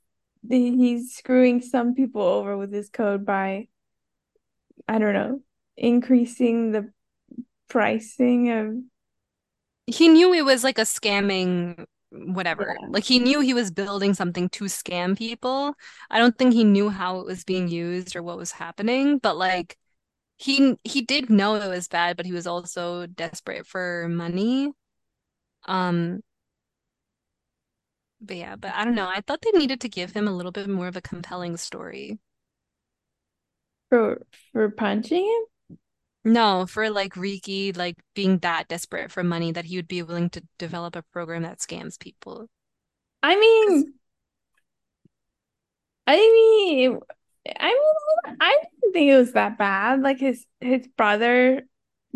he's 0.48 1.16
screwing 1.16 1.62
some 1.62 1.94
people 1.94 2.22
over 2.22 2.56
with 2.56 2.72
his 2.72 2.90
code 2.90 3.26
by 3.26 3.68
I 4.88 4.98
don't 4.98 5.14
know, 5.14 5.40
increasing 5.76 6.72
the 6.72 6.92
pricing 7.68 8.50
of 8.50 8.76
He 9.86 10.08
knew 10.08 10.32
it 10.32 10.44
was 10.44 10.64
like 10.64 10.78
a 10.78 10.82
scamming 10.82 11.86
whatever. 12.14 12.80
Yeah. 12.80 12.88
Like 12.90 13.04
he 13.04 13.18
knew 13.18 13.40
he 13.40 13.54
was 13.54 13.70
building 13.70 14.14
something 14.14 14.48
to 14.50 14.64
scam 14.64 15.16
people. 15.16 15.74
I 16.10 16.18
don't 16.18 16.36
think 16.38 16.54
he 16.54 16.64
knew 16.64 16.90
how 16.90 17.20
it 17.20 17.26
was 17.26 17.44
being 17.44 17.68
used 17.68 18.16
or 18.16 18.22
what 18.22 18.38
was 18.38 18.52
happening, 18.52 19.18
but 19.18 19.36
like 19.36 19.76
he 20.38 20.76
he 20.84 21.02
did 21.02 21.30
know 21.30 21.56
it 21.56 21.68
was 21.68 21.88
bad, 21.88 22.16
but 22.16 22.26
he 22.26 22.32
was 22.32 22.46
also 22.48 23.06
desperate 23.06 23.66
for 23.66 24.08
money. 24.10 24.72
Um, 25.66 26.22
but 28.20 28.36
yeah, 28.36 28.56
but 28.56 28.74
I 28.74 28.84
don't 28.84 28.94
know. 28.96 29.08
I 29.08 29.20
thought 29.20 29.42
they 29.42 29.56
needed 29.58 29.80
to 29.82 29.88
give 29.88 30.12
him 30.12 30.26
a 30.28 30.32
little 30.32 30.52
bit 30.52 30.68
more 30.68 30.88
of 30.88 30.96
a 30.96 31.00
compelling 31.02 31.56
story. 31.56 32.18
for 33.88 34.26
for 34.52 34.70
punching 34.70 35.24
him. 35.24 35.42
No, 36.24 36.66
for 36.66 36.88
like 36.88 37.16
Riki, 37.16 37.72
like 37.72 37.96
being 38.14 38.38
that 38.38 38.68
desperate 38.68 39.10
for 39.10 39.22
money 39.22 39.52
that 39.52 39.66
he 39.66 39.76
would 39.76 39.88
be 39.88 40.02
willing 40.02 40.30
to 40.30 40.42
develop 40.58 40.96
a 40.96 41.02
program 41.02 41.42
that 41.42 41.58
scams 41.58 41.98
people. 41.98 42.48
I 43.22 43.36
mean, 43.36 43.94
I 46.06 46.16
mean, 46.16 47.00
I 47.58 47.68
mean, 47.68 48.36
I 48.40 48.56
didn't 48.62 48.92
think 48.92 49.10
it 49.10 49.16
was 49.16 49.32
that 49.32 49.58
bad. 49.58 50.00
Like 50.00 50.18
his 50.18 50.46
his 50.60 50.86
brother 50.96 51.62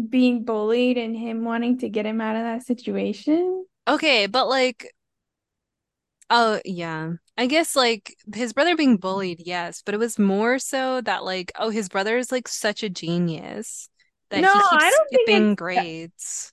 being 0.08 0.44
bullied 0.44 0.96
and 0.96 1.16
him 1.16 1.44
wanting 1.44 1.78
to 1.78 1.88
get 1.88 2.06
him 2.06 2.20
out 2.20 2.36
of 2.36 2.42
that 2.42 2.62
situation. 2.64 3.66
Okay, 3.86 4.26
but 4.26 4.48
like, 4.48 4.92
oh 6.30 6.60
yeah, 6.64 7.12
I 7.36 7.46
guess 7.46 7.76
like 7.76 8.16
his 8.34 8.52
brother 8.52 8.76
being 8.76 8.96
bullied, 8.96 9.42
yes, 9.44 9.82
but 9.84 9.94
it 9.94 9.98
was 9.98 10.18
more 10.18 10.58
so 10.58 11.00
that 11.02 11.24
like, 11.24 11.52
oh, 11.58 11.70
his 11.70 11.88
brother 11.88 12.16
is 12.16 12.32
like 12.32 12.48
such 12.48 12.82
a 12.82 12.88
genius 12.90 13.88
that 14.30 14.44
No, 14.44 14.48
he 14.48 14.60
keeps 14.62 14.86
I 14.86 14.90
don't 14.90 15.14
think 15.14 15.48
skipping 15.48 15.54
grades. 15.54 16.52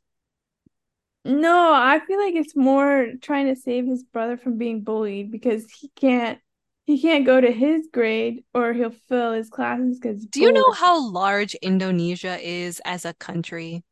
no, 1.23 1.73
I 1.73 1.99
feel 2.05 2.19
like 2.19 2.35
it's 2.35 2.55
more 2.55 3.07
trying 3.21 3.47
to 3.47 3.55
save 3.59 3.87
his 3.87 4.03
brother 4.03 4.37
from 4.37 4.57
being 4.57 4.81
bullied 4.81 5.31
because 5.31 5.69
he 5.71 5.89
can't 5.95 6.39
he 6.85 7.01
can't 7.01 7.25
go 7.25 7.41
to 7.41 7.51
his 7.51 7.87
grade 7.91 8.43
or 8.53 8.73
he'll 8.73 8.91
fill 8.91 9.33
his 9.33 9.49
classes 9.49 9.99
because 9.99 10.27
Do 10.31 10.39
you 10.41 10.53
know 10.53 10.71
how 10.73 11.01
large 11.01 11.55
Indonesia 11.55 12.37
is 12.39 12.79
as 12.85 13.05
a 13.05 13.13
country? 13.15 13.83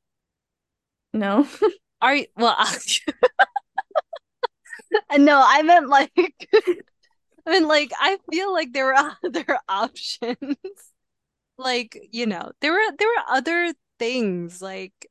No. 1.13 1.47
Are 2.01 2.15
you, 2.15 2.25
well, 2.36 2.57
no, 5.17 5.41
I 5.45 5.61
meant 5.63 5.89
like, 5.89 6.11
I 7.45 7.51
mean, 7.51 7.67
like, 7.67 7.91
I 7.99 8.17
feel 8.31 8.53
like 8.53 8.73
there 8.73 8.86
were 8.86 8.95
other 9.25 9.57
options. 9.67 10.57
Like, 11.57 11.99
you 12.11 12.25
know, 12.25 12.51
there 12.61 12.71
were 12.71 12.95
there 12.97 13.07
were 13.07 13.23
other 13.35 13.73
things 13.99 14.61
like 14.61 15.07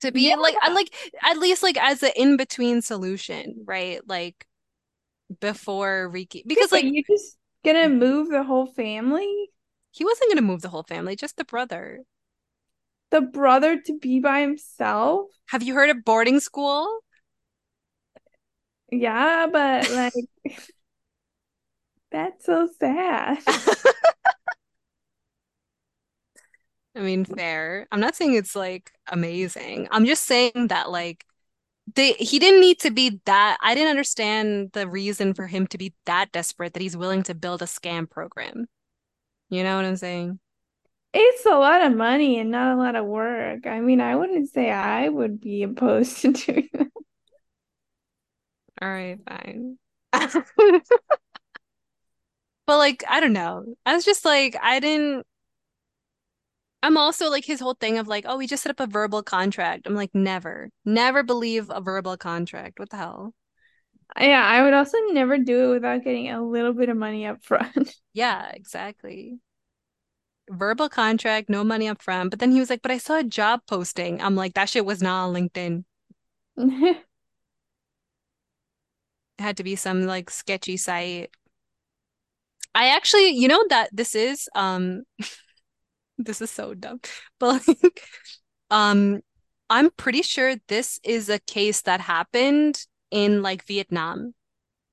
to 0.00 0.12
be 0.12 0.34
like, 0.36 0.54
I 0.62 0.72
like 0.72 0.94
at 1.24 1.38
least 1.38 1.62
like 1.62 1.76
as 1.76 2.02
an 2.02 2.12
in-between 2.16 2.82
solution, 2.82 3.62
right? 3.64 4.00
Like 4.06 4.46
before 5.40 6.08
Riki, 6.08 6.44
because 6.46 6.72
like 6.72 6.84
you 6.84 7.02
just 7.04 7.36
gonna 7.64 7.86
mm-hmm. 7.86 7.98
move 7.98 8.28
the 8.30 8.44
whole 8.44 8.66
family? 8.66 9.50
he 9.98 10.04
wasn't 10.04 10.30
gonna 10.30 10.46
move 10.46 10.62
the 10.62 10.68
whole 10.68 10.84
family, 10.84 11.16
just 11.16 11.36
the 11.36 11.44
brother. 11.44 12.04
The 13.10 13.20
brother 13.20 13.80
to 13.80 13.98
be 13.98 14.20
by 14.20 14.40
himself? 14.40 15.26
Have 15.46 15.62
you 15.62 15.74
heard 15.74 15.90
of 15.90 16.04
boarding 16.04 16.40
school? 16.40 17.00
Yeah, 18.90 19.46
but 19.50 19.90
like 19.92 20.14
that's 22.12 22.44
so 22.44 22.68
sad. 22.78 23.38
I 26.96 27.00
mean, 27.00 27.24
fair. 27.24 27.86
I'm 27.92 28.00
not 28.00 28.16
saying 28.16 28.34
it's 28.34 28.56
like 28.56 28.92
amazing. 29.06 29.88
I'm 29.90 30.06
just 30.06 30.24
saying 30.24 30.68
that 30.68 30.90
like 30.90 31.24
they 31.94 32.12
he 32.14 32.38
didn't 32.38 32.60
need 32.60 32.80
to 32.80 32.90
be 32.90 33.20
that. 33.26 33.58
I 33.62 33.74
didn't 33.74 33.90
understand 33.90 34.72
the 34.72 34.88
reason 34.88 35.34
for 35.34 35.46
him 35.46 35.66
to 35.68 35.78
be 35.78 35.94
that 36.06 36.32
desperate 36.32 36.74
that 36.74 36.82
he's 36.82 36.96
willing 36.96 37.22
to 37.24 37.34
build 37.34 37.62
a 37.62 37.66
scam 37.66 38.08
program. 38.10 38.66
You 39.50 39.62
know 39.64 39.76
what 39.76 39.84
I'm 39.84 39.96
saying? 39.96 40.40
It's 41.14 41.46
a 41.46 41.50
lot 41.50 41.82
of 41.82 41.96
money 41.96 42.38
and 42.38 42.50
not 42.50 42.74
a 42.76 42.80
lot 42.80 42.96
of 42.96 43.06
work. 43.06 43.66
I 43.66 43.80
mean, 43.80 44.00
I 44.00 44.16
wouldn't 44.16 44.50
say 44.50 44.70
I 44.70 45.08
would 45.08 45.40
be 45.40 45.62
opposed 45.62 46.18
to 46.22 46.32
doing 46.32 46.68
that. 46.74 46.88
All 48.80 48.88
right, 48.88 49.18
fine. 49.26 49.78
But 52.66 52.78
like, 52.78 53.02
I 53.08 53.20
don't 53.20 53.32
know. 53.32 53.64
I 53.86 53.94
was 53.94 54.04
just 54.04 54.24
like, 54.24 54.56
I 54.62 54.80
didn't. 54.80 55.26
I'm 56.82 56.96
also 56.96 57.28
like 57.28 57.44
his 57.44 57.60
whole 57.60 57.74
thing 57.74 57.98
of 57.98 58.06
like, 58.06 58.24
oh, 58.26 58.36
we 58.36 58.46
just 58.46 58.62
set 58.62 58.70
up 58.70 58.80
a 58.80 58.86
verbal 58.86 59.22
contract. 59.22 59.86
I'm 59.86 59.94
like, 59.94 60.14
never, 60.14 60.70
never 60.84 61.22
believe 61.22 61.70
a 61.70 61.80
verbal 61.80 62.16
contract. 62.16 62.78
What 62.78 62.90
the 62.90 62.96
hell? 62.96 63.34
Yeah, 64.18 64.44
I 64.44 64.62
would 64.62 64.72
also 64.72 64.96
never 65.10 65.38
do 65.38 65.66
it 65.70 65.74
without 65.74 66.04
getting 66.04 66.30
a 66.30 66.42
little 66.42 66.72
bit 66.72 66.88
of 66.88 66.96
money 66.96 67.26
up 67.26 67.44
front. 67.44 67.94
Yeah, 68.14 68.50
exactly. 68.52 69.38
Verbal 70.50 70.88
contract, 70.88 71.48
no 71.48 71.62
money 71.62 71.86
up 71.88 72.02
front. 72.02 72.30
But 72.30 72.40
then 72.40 72.50
he 72.50 72.58
was 72.58 72.70
like, 72.70 72.82
but 72.82 72.90
I 72.90 72.98
saw 72.98 73.18
a 73.18 73.24
job 73.24 73.60
posting. 73.68 74.20
I'm 74.20 74.34
like, 74.34 74.54
that 74.54 74.68
shit 74.68 74.84
was 74.84 75.00
not 75.02 75.28
on 75.28 75.34
LinkedIn. 75.34 75.84
It 76.56 77.04
had 79.38 79.56
to 79.58 79.62
be 79.64 79.76
some 79.76 80.04
like 80.04 80.30
sketchy 80.30 80.76
site. 80.76 81.30
I 82.74 82.88
actually, 82.88 83.30
you 83.30 83.48
know 83.48 83.64
that 83.70 83.90
this 83.92 84.14
is 84.14 84.48
um 84.54 85.02
this 86.18 86.40
is 86.40 86.50
so 86.50 86.74
dumb. 86.74 87.00
But 87.40 87.66
like 87.68 88.02
um 88.70 89.20
I'm 89.70 89.90
pretty 89.90 90.22
sure 90.22 90.56
this 90.68 90.98
is 91.04 91.28
a 91.28 91.38
case 91.40 91.82
that 91.82 92.00
happened 92.00 92.84
in 93.10 93.42
like 93.42 93.66
Vietnam 93.66 94.34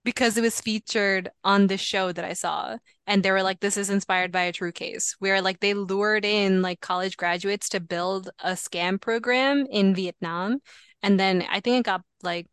because 0.04 0.38
it 0.38 0.42
was 0.42 0.62
featured 0.62 1.30
on 1.44 1.68
this 1.68 1.82
show 1.82 2.12
that 2.12 2.24
I 2.24 2.34
saw. 2.34 2.78
And 3.08 3.24
they 3.24 3.32
were 3.32 3.42
like, 3.44 3.60
this 3.60 3.78
is 3.78 3.90
inspired 3.90 4.32
by 4.32 4.44
a 4.44 4.54
true 4.54 4.72
case 4.72 5.16
where 5.20 5.42
like 5.42 5.60
they 5.60 5.74
lured 5.74 6.26
in 6.26 6.62
like 6.62 6.80
college 6.80 7.18
graduates 7.18 7.70
to 7.70 7.80
build 7.80 8.30
a 8.40 8.52
scam 8.52 9.02
program 9.02 9.66
in 9.70 9.96
Vietnam. 9.96 10.60
And 11.02 11.20
then 11.20 11.46
I 11.50 11.60
think 11.60 11.80
it 11.80 11.86
got 11.86 12.02
like 12.22 12.48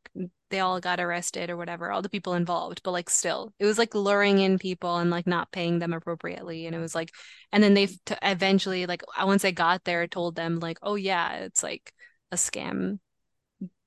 they 0.52 0.60
all 0.60 0.80
got 0.80 1.00
arrested 1.00 1.50
or 1.50 1.56
whatever, 1.56 1.90
all 1.90 2.02
the 2.02 2.08
people 2.10 2.34
involved, 2.34 2.82
but 2.84 2.92
like 2.92 3.10
still, 3.10 3.52
it 3.58 3.66
was 3.66 3.78
like 3.78 3.94
luring 3.96 4.38
in 4.38 4.58
people 4.58 4.98
and 4.98 5.10
like 5.10 5.26
not 5.26 5.52
paying 5.52 5.80
them 5.80 5.92
appropriately. 5.94 6.66
And 6.66 6.76
it 6.76 6.80
was 6.80 6.94
like, 6.94 7.10
and 7.52 7.62
then 7.64 7.74
they 7.74 7.86
t 7.88 8.14
eventually, 8.22 8.86
like, 8.86 9.02
once 9.22 9.42
they 9.42 9.52
got 9.52 9.84
there, 9.84 10.06
told 10.06 10.36
them, 10.36 10.60
like, 10.60 10.78
oh, 10.82 10.96
yeah, 10.96 11.38
it's 11.38 11.62
like 11.64 11.92
a 12.32 12.36
scam 12.36 13.00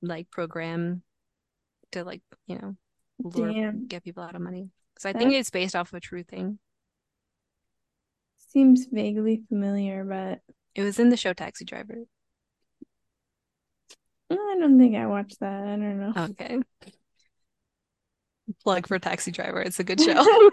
like 0.02 0.30
program 0.30 1.02
to 1.92 2.04
like, 2.04 2.22
you 2.46 2.58
know, 2.58 2.76
lure, 3.18 3.52
Damn. 3.52 3.86
get 3.88 4.04
people 4.04 4.22
out 4.22 4.34
of 4.34 4.42
money. 4.42 4.70
So 4.98 5.08
I 5.10 5.12
think 5.12 5.32
it's 5.32 5.50
based 5.50 5.76
off 5.76 5.92
of 5.92 5.96
a 5.96 6.00
true 6.00 6.22
thing. 6.22 6.58
Seems 8.52 8.86
vaguely 8.90 9.42
familiar, 9.48 10.04
but 10.04 10.40
It 10.74 10.82
was 10.82 10.98
in 10.98 11.10
the 11.10 11.16
show 11.16 11.32
Taxi 11.32 11.64
Driver. 11.64 12.04
I 14.30 14.56
don't 14.58 14.78
think 14.78 14.96
I 14.96 15.06
watched 15.06 15.40
that. 15.40 15.62
I 15.62 15.76
don't 15.76 16.00
know. 16.00 16.12
Okay. 16.16 16.58
Plug 18.62 18.86
for 18.86 18.98
Taxi 18.98 19.30
Driver. 19.32 19.60
It's 19.60 19.80
a 19.80 19.84
good 19.84 20.00
show. 20.00 20.50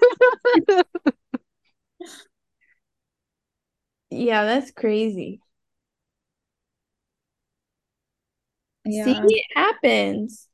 Yeah, 4.09 4.45
that's 4.45 4.71
crazy. 4.71 5.41
Yeah. 8.85 9.05
See, 9.05 9.15
it 9.27 9.45
happens. 9.55 10.47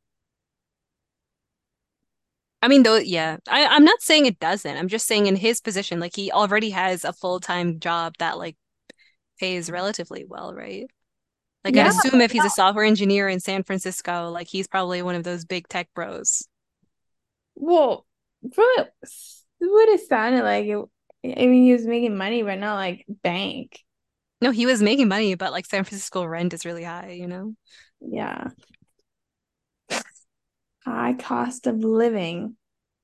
I 2.62 2.68
mean, 2.68 2.84
though, 2.84 2.98
yeah, 2.98 3.38
I, 3.48 3.66
I'm 3.68 3.86
not 3.86 4.02
saying 4.02 4.26
it 4.26 4.40
doesn't. 4.40 4.76
I'm 4.78 4.90
just 4.90 5.08
saying 5.08 5.28
in 5.28 5.36
his 5.38 5.62
position, 5.62 6.00
like 6.00 6.16
he 6.16 6.32
already 6.32 6.72
has 6.72 7.06
a 7.06 7.14
full-time 7.14 7.80
job 7.80 8.16
that 8.20 8.38
like 8.38 8.58
pays 9.40 9.72
relatively 9.72 10.26
well, 10.28 10.54
right? 10.56 10.88
Like 11.64 11.76
I'd 11.78 11.88
assume 11.88 12.22
if 12.22 12.32
he's 12.32 12.46
a 12.46 12.50
software 12.50 12.86
engineer 12.86 13.28
in 13.28 13.40
San 13.40 13.64
Francisco, 13.64 14.30
like 14.30 14.48
he's 14.48 14.68
probably 14.68 15.02
one 15.02 15.16
of 15.16 15.24
those 15.24 15.46
big 15.46 15.68
tech 15.68 15.90
bros. 15.94 16.48
well, 17.56 18.06
from 18.54 18.66
it, 18.78 18.94
what 19.60 19.90
it 19.90 20.08
sounded 20.08 20.44
like, 20.44 20.66
it, 20.66 20.78
I 21.26 21.48
mean, 21.48 21.64
he 21.64 21.74
was 21.74 21.86
making 21.86 22.16
money, 22.18 22.42
but 22.44 22.60
not 22.60 22.76
like 22.76 23.06
bank. 23.24 23.80
No, 24.42 24.52
he 24.52 24.66
was 24.66 24.82
making 24.82 25.10
money, 25.10 25.36
but 25.36 25.52
like 25.52 25.66
San 25.66 25.84
Francisco 25.84 26.24
rent 26.26 26.54
is 26.54 26.66
really 26.66 26.84
high, 26.84 27.12
you 27.12 27.28
know? 27.28 27.56
Yeah. 28.00 28.50
High 30.86 31.14
cost 31.14 31.68
of 31.68 31.84
living. 31.84 32.56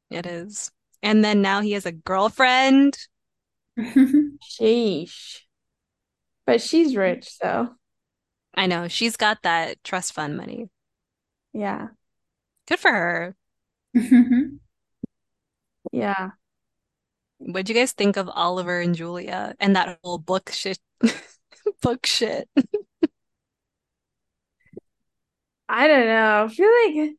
It 0.10 0.26
is. 0.26 0.72
And 1.04 1.24
then 1.24 1.42
now 1.42 1.62
he 1.62 1.74
has 1.74 1.86
a 1.86 1.92
girlfriend. 1.92 2.98
Sheesh. 3.80 5.42
But 6.46 6.62
she's 6.62 6.96
rich, 6.96 7.30
so 7.30 7.76
I 8.56 8.68
know 8.68 8.88
she's 8.88 9.18
got 9.18 9.44
that 9.44 9.84
trust 9.84 10.14
fund 10.14 10.36
money. 10.38 10.70
yeah. 11.54 11.88
Good 12.68 12.80
for 12.80 12.92
her. 12.92 13.36
Yeah. 15.92 16.32
What'd 17.40 17.70
you 17.70 17.76
guys 17.76 17.92
think 17.92 18.18
of 18.18 18.30
Oliver 18.30 18.80
and 18.80 18.96
Julia 18.96 19.56
and 19.60 19.76
that 19.76 20.00
whole 20.04 20.18
book 20.18 20.50
shit? 20.52 20.80
book 21.82 22.06
shit. 22.06 22.50
I 25.70 25.88
don't 25.88 26.08
know. 26.08 26.46
I 26.46 26.48
feel 26.48 26.70
like 26.86 27.16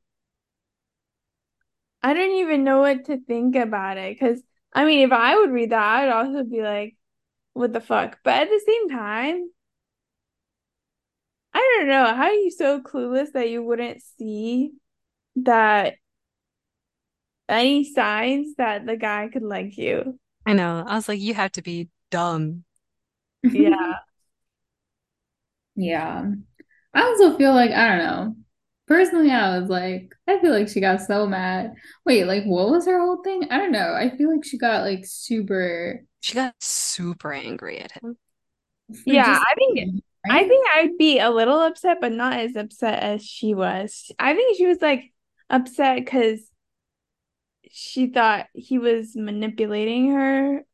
I 2.02 2.14
don't 2.14 2.36
even 2.36 2.64
know 2.64 2.78
what 2.80 3.06
to 3.06 3.18
think 3.18 3.56
about 3.56 3.98
it. 3.98 4.14
Because, 4.18 4.42
I 4.72 4.84
mean, 4.84 5.00
if 5.06 5.12
I 5.12 5.36
would 5.36 5.50
read 5.50 5.70
that, 5.70 5.82
I 5.82 6.04
would 6.04 6.12
also 6.12 6.44
be 6.44 6.62
like, 6.62 6.96
what 7.54 7.72
the 7.72 7.80
fuck? 7.80 8.20
But 8.24 8.34
at 8.42 8.48
the 8.50 8.62
same 8.66 8.90
time, 8.90 9.50
I 11.56 11.76
don't 11.78 11.88
know. 11.88 12.04
How 12.14 12.24
are 12.24 12.32
you 12.32 12.50
so 12.50 12.80
clueless 12.80 13.32
that 13.32 13.48
you 13.48 13.62
wouldn't 13.62 14.02
see 14.18 14.72
that 15.36 15.94
any 17.48 17.84
signs 17.84 18.54
that 18.56 18.86
the 18.86 18.96
guy 18.96 19.28
could 19.32 19.42
like 19.42 19.76
you? 19.76 20.18
I 20.44 20.52
know. 20.52 20.84
I 20.86 20.94
was 20.94 21.08
like, 21.08 21.20
you 21.20 21.34
have 21.34 21.52
to 21.52 21.62
be 21.62 21.88
dumb. 22.10 22.64
Yeah. 23.50 24.00
Yeah. 25.74 26.30
I 26.94 27.02
also 27.02 27.36
feel 27.38 27.54
like, 27.54 27.70
I 27.72 27.88
don't 27.88 27.98
know. 27.98 28.36
Personally, 28.88 29.30
I 29.30 29.58
was 29.58 29.70
like, 29.70 30.12
I 30.28 30.40
feel 30.40 30.52
like 30.52 30.68
she 30.68 30.80
got 30.80 31.00
so 31.02 31.26
mad. 31.26 31.74
Wait, 32.06 32.24
like, 32.26 32.44
what 32.44 32.70
was 32.70 32.86
her 32.86 33.00
whole 33.00 33.22
thing? 33.22 33.44
I 33.50 33.58
don't 33.58 33.72
know. 33.72 33.94
I 33.94 34.16
feel 34.16 34.32
like 34.32 34.44
she 34.44 34.58
got 34.58 34.82
like 34.84 35.04
super 35.06 36.04
She 36.20 36.34
got 36.34 36.54
super 36.62 37.32
angry 37.32 37.78
at 37.78 37.92
him. 37.92 38.18
Yeah, 39.04 39.24
just 39.24 39.42
I 39.44 39.54
think 39.54 40.02
I 40.30 40.46
think 40.46 40.66
I'd 40.74 40.98
be 40.98 41.18
a 41.18 41.30
little 41.30 41.60
upset, 41.60 41.98
but 42.00 42.12
not 42.12 42.34
as 42.34 42.56
upset 42.56 43.02
as 43.02 43.24
she 43.24 43.54
was. 43.54 44.10
I 44.18 44.34
think 44.34 44.56
she 44.56 44.66
was 44.66 44.80
like 44.80 45.12
upset 45.50 45.96
because 45.96 46.40
she 47.70 48.08
thought 48.08 48.46
he 48.54 48.78
was 48.78 49.14
manipulating 49.16 50.12
her. 50.12 50.64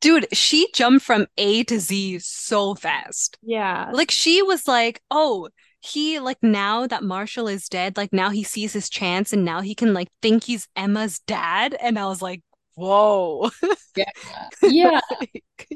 Dude, 0.00 0.26
she 0.32 0.68
jumped 0.72 1.04
from 1.04 1.26
A 1.36 1.64
to 1.64 1.78
Z 1.78 2.20
so 2.20 2.74
fast. 2.74 3.36
Yeah. 3.42 3.90
Like 3.92 4.10
she 4.10 4.42
was 4.42 4.66
like, 4.66 5.00
oh, 5.10 5.48
he 5.80 6.18
like 6.18 6.38
now 6.42 6.86
that 6.86 7.02
Marshall 7.02 7.48
is 7.48 7.68
dead, 7.68 7.96
like 7.96 8.12
now 8.12 8.30
he 8.30 8.42
sees 8.42 8.72
his 8.72 8.88
chance 8.88 9.32
and 9.32 9.44
now 9.44 9.60
he 9.60 9.74
can 9.74 9.94
like 9.94 10.08
think 10.22 10.44
he's 10.44 10.68
Emma's 10.74 11.20
dad. 11.20 11.76
And 11.80 11.98
I 11.98 12.06
was 12.06 12.22
like, 12.22 12.42
whoa. 12.76 13.50
Yeah. 13.96 14.04
Yeah. 14.62 15.00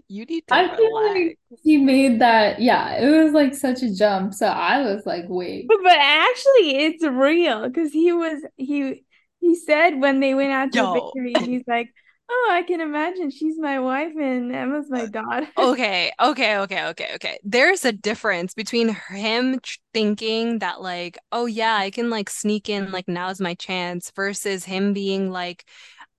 You 0.08 0.24
need 0.24 0.46
to 0.48 0.54
I 0.54 0.76
feel 0.76 0.94
like 0.94 1.38
he 1.62 1.78
made 1.78 2.20
that. 2.20 2.60
Yeah, 2.60 2.96
it 2.98 3.24
was 3.24 3.32
like 3.32 3.54
such 3.54 3.82
a 3.82 3.94
jump. 3.94 4.34
So 4.34 4.46
I 4.46 4.82
was 4.82 5.06
like, 5.06 5.24
wait. 5.28 5.68
But, 5.68 5.78
but 5.82 5.96
actually 5.96 6.76
it's 6.76 7.04
real 7.04 7.68
because 7.68 7.92
he 7.92 8.12
was 8.12 8.42
he 8.56 9.04
he 9.40 9.54
said 9.56 10.00
when 10.00 10.20
they 10.20 10.34
went 10.34 10.52
out 10.52 10.72
to 10.72 10.80
the 10.80 10.86
Yo. 10.86 10.92
victory, 10.92 11.34
he's 11.34 11.64
like, 11.66 11.88
Oh, 12.32 12.50
I 12.52 12.62
can 12.62 12.80
imagine 12.80 13.30
she's 13.30 13.58
my 13.58 13.80
wife 13.80 14.12
and 14.20 14.54
Emma's 14.54 14.88
my 14.88 15.02
uh, 15.02 15.06
daughter. 15.06 15.48
Okay, 15.58 16.12
okay, 16.20 16.58
okay, 16.58 16.86
okay, 16.86 17.10
okay. 17.16 17.38
There's 17.42 17.84
a 17.84 17.92
difference 17.92 18.54
between 18.54 18.96
him 19.08 19.58
tr- 19.60 19.78
thinking 19.92 20.60
that 20.60 20.80
like, 20.80 21.18
oh 21.32 21.46
yeah, 21.46 21.74
I 21.74 21.90
can 21.90 22.08
like 22.08 22.30
sneak 22.30 22.68
in, 22.68 22.90
like 22.92 23.08
now's 23.08 23.40
my 23.40 23.54
chance, 23.54 24.10
versus 24.14 24.64
him 24.64 24.92
being 24.92 25.30
like, 25.30 25.64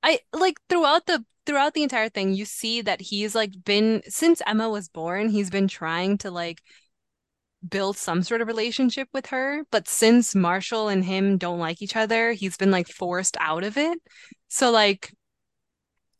I 0.03 0.19
like 0.33 0.59
throughout 0.69 1.05
the 1.05 1.23
throughout 1.45 1.73
the 1.73 1.83
entire 1.83 2.09
thing, 2.09 2.33
you 2.33 2.45
see 2.45 2.81
that 2.81 3.01
he's 3.01 3.35
like 3.35 3.51
been 3.63 4.01
since 4.07 4.41
Emma 4.45 4.69
was 4.69 4.89
born, 4.89 5.29
he's 5.29 5.49
been 5.49 5.67
trying 5.67 6.17
to 6.19 6.31
like 6.31 6.61
build 7.67 7.97
some 7.97 8.23
sort 8.23 8.41
of 8.41 8.47
relationship 8.47 9.07
with 9.13 9.27
her, 9.27 9.63
but 9.71 9.87
since 9.87 10.33
Marshall 10.35 10.87
and 10.89 11.05
him 11.05 11.37
don't 11.37 11.59
like 11.59 11.81
each 11.81 11.95
other, 11.95 12.31
he's 12.33 12.57
been 12.57 12.71
like 12.71 12.87
forced 12.87 13.37
out 13.39 13.63
of 13.63 13.77
it. 13.77 13.99
So 14.47 14.71
like 14.71 15.11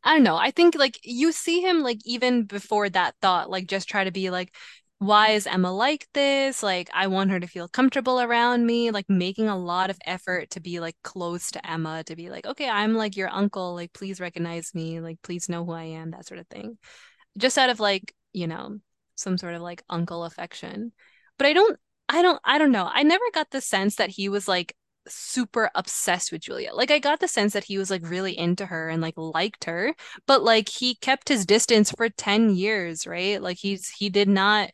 I 0.04 0.14
don't 0.16 0.24
know. 0.24 0.36
I 0.36 0.52
think 0.52 0.76
like 0.76 1.00
you 1.04 1.32
see 1.32 1.62
him 1.62 1.82
like 1.82 2.00
even 2.06 2.46
before 2.46 2.90
that 2.90 3.16
thought, 3.22 3.50
like 3.50 3.68
just 3.68 3.88
try 3.88 4.04
to 4.04 4.12
be 4.12 4.30
like, 4.32 4.56
why 5.02 5.30
is 5.30 5.48
Emma 5.48 5.74
like 5.74 6.08
this? 6.14 6.62
Like 6.62 6.88
I 6.94 7.08
want 7.08 7.32
her 7.32 7.40
to 7.40 7.48
feel 7.48 7.68
comfortable 7.68 8.22
around 8.22 8.68
me, 8.68 8.92
like 8.92 9.10
making 9.10 9.48
a 9.48 9.58
lot 9.58 9.90
of 9.90 9.98
effort 10.06 10.52
to 10.52 10.60
be 10.60 10.80
like 10.80 10.96
close 11.04 11.50
to 11.52 11.68
Emma, 11.68 12.04
to 12.04 12.16
be 12.16 12.30
like, 12.30 12.46
okay, 12.46 12.70
I'm 12.70 12.94
like 12.94 13.18
your 13.18 13.30
uncle, 13.30 13.74
like 13.74 13.94
please 13.94 14.20
recognize 14.20 14.76
me, 14.76 15.00
like 15.00 15.20
please 15.24 15.50
know 15.50 15.66
who 15.66 15.72
I 15.72 15.86
am, 15.86 16.12
that 16.12 16.28
sort 16.28 16.40
of 16.40 16.46
thing. 16.50 16.78
Just 17.36 17.58
out 17.58 17.72
of 17.72 17.80
like, 17.80 18.14
you 18.32 18.46
know, 18.46 18.78
some 19.16 19.40
sort 19.40 19.56
of 19.56 19.64
like 19.64 19.82
uncle 19.90 20.24
affection. 20.24 20.92
But 21.40 21.48
I 21.48 21.54
don't 21.54 21.80
I 22.08 22.22
don't 22.22 22.40
I 22.46 22.60
don't 22.60 22.72
know. 22.72 22.88
I 22.94 23.02
never 23.02 23.26
got 23.34 23.50
the 23.50 23.62
sense 23.62 23.96
that 23.96 24.12
he 24.12 24.30
was 24.30 24.48
like 24.48 24.76
super 25.08 25.72
obsessed 25.74 26.32
with 26.32 26.42
Julia. 26.42 26.76
Like 26.76 26.92
I 26.92 27.00
got 27.00 27.20
the 27.20 27.28
sense 27.28 27.54
that 27.54 27.64
he 27.64 27.80
was 27.80 27.90
like 27.90 28.08
really 28.08 28.38
into 28.38 28.68
her 28.68 28.90
and 28.90 29.02
like 29.02 29.16
liked 29.18 29.64
her, 29.64 29.96
but 30.28 30.44
like 30.44 30.70
he 30.70 30.94
kept 30.94 31.28
his 31.28 31.48
distance 31.48 31.90
for 31.90 32.08
10 32.08 32.56
years, 32.56 33.08
right? 33.08 33.42
Like 33.42 33.58
he's 33.58 33.90
he 33.90 34.10
did 34.10 34.30
not 34.30 34.70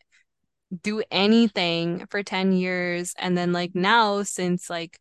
do 0.82 1.02
anything 1.10 2.06
for 2.10 2.22
10 2.22 2.52
years 2.52 3.14
and 3.18 3.36
then 3.36 3.52
like 3.52 3.74
now 3.74 4.22
since 4.22 4.68
like 4.68 4.98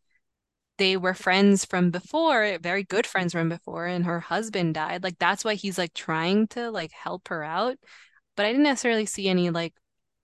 they 0.77 0.95
were 0.95 1.13
friends 1.13 1.65
from 1.65 1.89
before, 1.89 2.57
very 2.61 2.83
good 2.83 3.07
friends 3.07 3.33
from 3.33 3.49
before 3.49 3.87
and 3.87 4.05
her 4.05 4.19
husband 4.19 4.75
died, 4.75 5.03
like 5.03 5.17
that's 5.19 5.43
why 5.43 5.55
he's 5.55 5.77
like 5.77 5.93
trying 5.93 6.47
to 6.47 6.69
like 6.71 6.91
help 6.91 7.27
her 7.29 7.43
out. 7.43 7.77
But 8.35 8.45
I 8.45 8.49
didn't 8.49 8.63
necessarily 8.63 9.07
see 9.07 9.27
any 9.27 9.49
like 9.49 9.73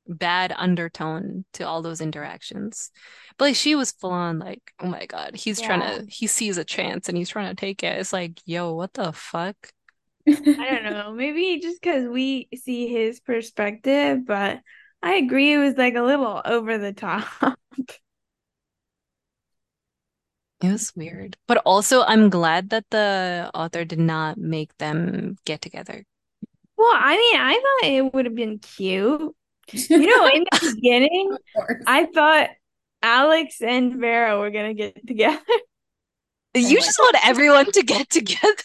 bad 0.07 0.53
undertone 0.55 1.45
to 1.53 1.63
all 1.63 1.81
those 1.81 2.01
interactions. 2.01 2.91
But 3.37 3.45
like 3.45 3.55
she 3.55 3.75
was 3.75 3.91
full 3.91 4.11
on 4.11 4.39
like, 4.39 4.61
oh 4.79 4.87
my 4.87 5.05
God, 5.05 5.35
he's 5.35 5.59
trying 5.59 5.81
to 5.81 6.05
he 6.07 6.27
sees 6.27 6.57
a 6.57 6.63
chance 6.63 7.09
and 7.09 7.17
he's 7.17 7.29
trying 7.29 7.49
to 7.49 7.59
take 7.59 7.83
it. 7.83 7.99
It's 7.99 8.13
like, 8.13 8.39
yo, 8.45 8.73
what 8.73 8.93
the 8.93 9.11
fuck? 9.11 9.55
I 10.27 10.79
don't 10.83 10.93
know. 10.93 11.13
Maybe 11.13 11.59
just 11.59 11.81
because 11.81 12.07
we 12.07 12.47
see 12.55 12.87
his 12.87 13.19
perspective, 13.19 14.25
but 14.25 14.59
I 15.03 15.15
agree 15.15 15.53
it 15.53 15.57
was 15.59 15.75
like 15.75 15.93
a 15.95 16.01
little 16.01 16.41
over 16.45 16.77
the 16.79 16.93
top. 16.93 17.27
It 20.61 20.71
was 20.71 20.95
weird. 20.95 21.37
But 21.47 21.57
also 21.65 22.03
I'm 22.03 22.29
glad 22.29 22.69
that 22.69 22.85
the 22.89 23.51
author 23.53 23.85
did 23.85 23.99
not 23.99 24.37
make 24.37 24.75
them 24.77 25.35
get 25.45 25.61
together. 25.61 26.05
Well, 26.77 26.91
I 26.93 27.15
mean, 27.17 27.35
I 27.41 27.53
thought 27.53 27.89
it 27.89 28.13
would 28.13 28.25
have 28.25 28.35
been 28.35 28.59
cute. 28.59 29.35
You 29.71 30.07
know, 30.07 30.27
in 30.27 30.43
the 30.51 30.73
beginning, 30.75 31.37
I 31.87 32.05
thought 32.05 32.49
Alex 33.01 33.61
and 33.61 33.95
Vera 33.95 34.39
were 34.39 34.51
gonna 34.51 34.73
get 34.73 35.05
together. 35.07 35.39
You 36.55 36.79
just 36.79 36.99
want 36.99 37.17
everyone 37.25 37.71
to 37.71 37.83
get 37.83 38.09
together. 38.09 38.63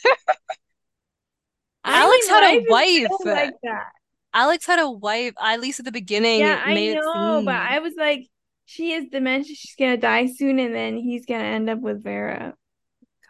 I 1.84 2.02
Alex 2.02 2.28
mean, 2.28 2.34
had 2.42 2.44
a 2.54 2.70
wife. 2.70 3.08
like 3.24 3.54
that. 3.62 3.86
Alex 4.34 4.66
had 4.66 4.78
a 4.78 4.90
wife, 4.90 5.32
at 5.42 5.60
least 5.60 5.78
at 5.78 5.84
the 5.84 5.92
beginning, 5.92 6.40
Yeah, 6.40 6.58
it 6.62 6.66
I 6.68 6.74
made 6.74 6.90
it 6.96 7.00
know, 7.00 7.42
but. 7.44 7.54
I 7.54 7.78
was 7.80 7.94
like, 7.96 8.26
she 8.66 8.92
has 8.92 9.04
dementia, 9.10 9.54
she's 9.54 9.74
gonna 9.78 9.96
die 9.96 10.26
soon, 10.26 10.58
and 10.58 10.74
then 10.74 10.96
he's 10.98 11.24
gonna 11.26 11.44
end 11.44 11.70
up 11.70 11.80
with 11.80 12.02
Vera. 12.02 12.54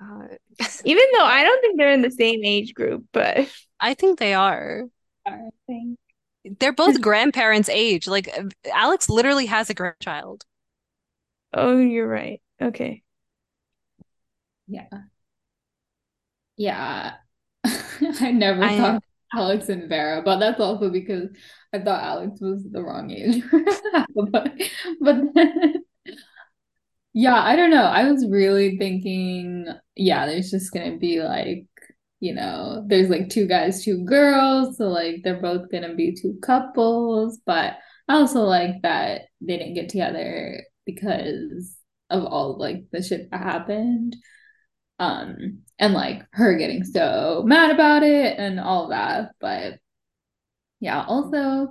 God. 0.01 0.39
Even 0.85 1.05
though 1.17 1.25
I 1.25 1.43
don't 1.45 1.61
think 1.61 1.79
they're 1.79 1.93
in 1.93 2.03
the 2.03 2.11
same 2.11 2.45
age 2.45 2.75
group, 2.75 3.05
but 3.13 3.49
I 3.81 3.95
think 3.95 4.19
they 4.19 4.35
are. 4.35 4.85
I 5.27 5.51
think. 5.67 5.99
They're 6.59 6.73
both 6.73 7.01
grandparents' 7.01 7.69
age. 7.69 8.07
Like 8.09 8.29
Alex 8.73 9.09
literally 9.09 9.47
has 9.47 9.71
a 9.71 9.75
grandchild. 9.75 10.45
Oh, 11.53 11.79
you're 11.79 12.09
right. 12.09 12.41
Okay. 12.61 13.03
Yeah. 14.67 14.89
Yeah. 16.57 17.15
I 17.65 18.33
never 18.33 18.63
I- 18.63 18.77
thought 18.77 18.97
of 18.97 19.03
Alex 19.35 19.69
and 19.69 19.89
Vera, 19.89 20.23
but 20.23 20.39
that's 20.39 20.61
also 20.61 20.91
because 20.91 21.29
I 21.73 21.81
thought 21.81 22.03
Alex 22.03 22.41
was 22.41 22.65
the 22.71 22.83
wrong 22.83 23.11
age. 23.11 23.43
But, 24.33 24.53
but 25.01 25.17
then, 25.35 25.75
yeah, 27.13 27.41
I 27.41 27.57
don't 27.57 27.71
know. 27.71 27.85
I 27.85 28.11
was 28.11 28.27
really 28.29 28.79
thinking, 28.79 29.67
yeah, 29.97 30.27
there's 30.27 30.51
just 30.51 30.73
gonna 30.73 30.97
be 30.97 31.23
like, 31.23 31.67
you 32.21 32.35
know, 32.35 32.85
there's 32.87 33.11
like 33.11 33.29
two 33.29 33.47
guys, 33.47 33.85
two 33.85 34.05
girls, 34.05 34.79
so 34.79 34.89
like 34.89 35.23
they're 35.23 35.41
both 35.41 35.71
gonna 35.71 35.95
be 35.95 36.15
two 36.15 36.39
couples, 36.43 37.39
but 37.47 37.75
I 38.09 38.15
also 38.15 38.41
like 38.43 38.83
that 38.83 39.23
they 39.41 39.59
didn't 39.59 39.75
get 39.75 39.89
together 39.91 40.65
because 40.87 41.77
of 42.11 42.25
all 42.25 42.59
like 42.59 42.85
the 42.91 43.03
shit 43.03 43.31
that 43.31 43.41
happened 43.41 44.17
um 44.99 45.61
and 45.79 45.95
like 45.95 46.23
her 46.33 46.55
getting 46.57 46.85
so 46.85 47.43
mad 47.47 47.71
about 47.71 48.03
it 48.03 48.39
and 48.39 48.59
all 48.61 48.85
of 48.85 48.91
that. 48.91 49.33
But 49.41 49.79
yeah 50.81 51.05
also 51.07 51.69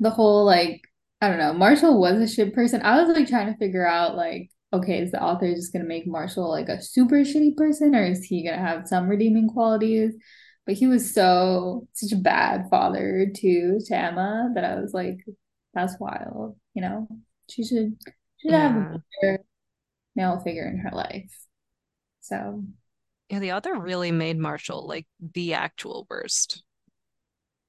the 0.00 0.10
whole 0.10 0.44
like 0.44 0.82
I 1.20 1.28
don't 1.28 1.38
know 1.38 1.52
Marshall 1.52 2.00
was 2.00 2.20
a 2.20 2.32
shit 2.32 2.54
person. 2.54 2.82
I 2.82 3.02
was 3.02 3.14
like 3.14 3.28
trying 3.28 3.52
to 3.52 3.58
figure 3.58 3.86
out 3.86 4.16
like 4.16 4.50
okay 4.72 4.98
is 5.00 5.10
the 5.10 5.22
author 5.22 5.52
just 5.54 5.72
gonna 5.72 5.84
make 5.84 6.06
Marshall 6.06 6.48
like 6.48 6.68
a 6.68 6.82
super 6.82 7.16
shitty 7.16 7.56
person 7.56 7.94
or 7.94 8.04
is 8.04 8.24
he 8.24 8.44
gonna 8.44 8.58
have 8.58 8.88
some 8.88 9.08
redeeming 9.08 9.48
qualities? 9.48 10.14
But 10.66 10.74
he 10.76 10.86
was 10.86 11.14
so 11.14 11.86
such 11.92 12.12
a 12.12 12.16
bad 12.16 12.66
father 12.70 13.26
to 13.34 13.80
to 13.86 13.94
Emma 13.94 14.50
that 14.54 14.64
I 14.64 14.80
was 14.80 14.94
like 14.94 15.18
that's 15.74 15.98
wild 16.00 16.56
you 16.74 16.82
know? 16.82 17.08
She 17.50 17.64
should 17.64 17.96
should 18.40 18.52
have 18.52 18.76
a 19.24 19.38
male 20.16 20.40
figure 20.40 20.66
in 20.66 20.78
her 20.78 20.90
life 20.92 21.32
so 22.30 22.64
Yeah, 23.28 23.40
the 23.40 23.52
author 23.52 23.74
really 23.74 24.12
made 24.12 24.38
Marshall 24.38 24.86
like 24.86 25.06
the 25.20 25.54
actual 25.54 26.06
worst. 26.08 26.62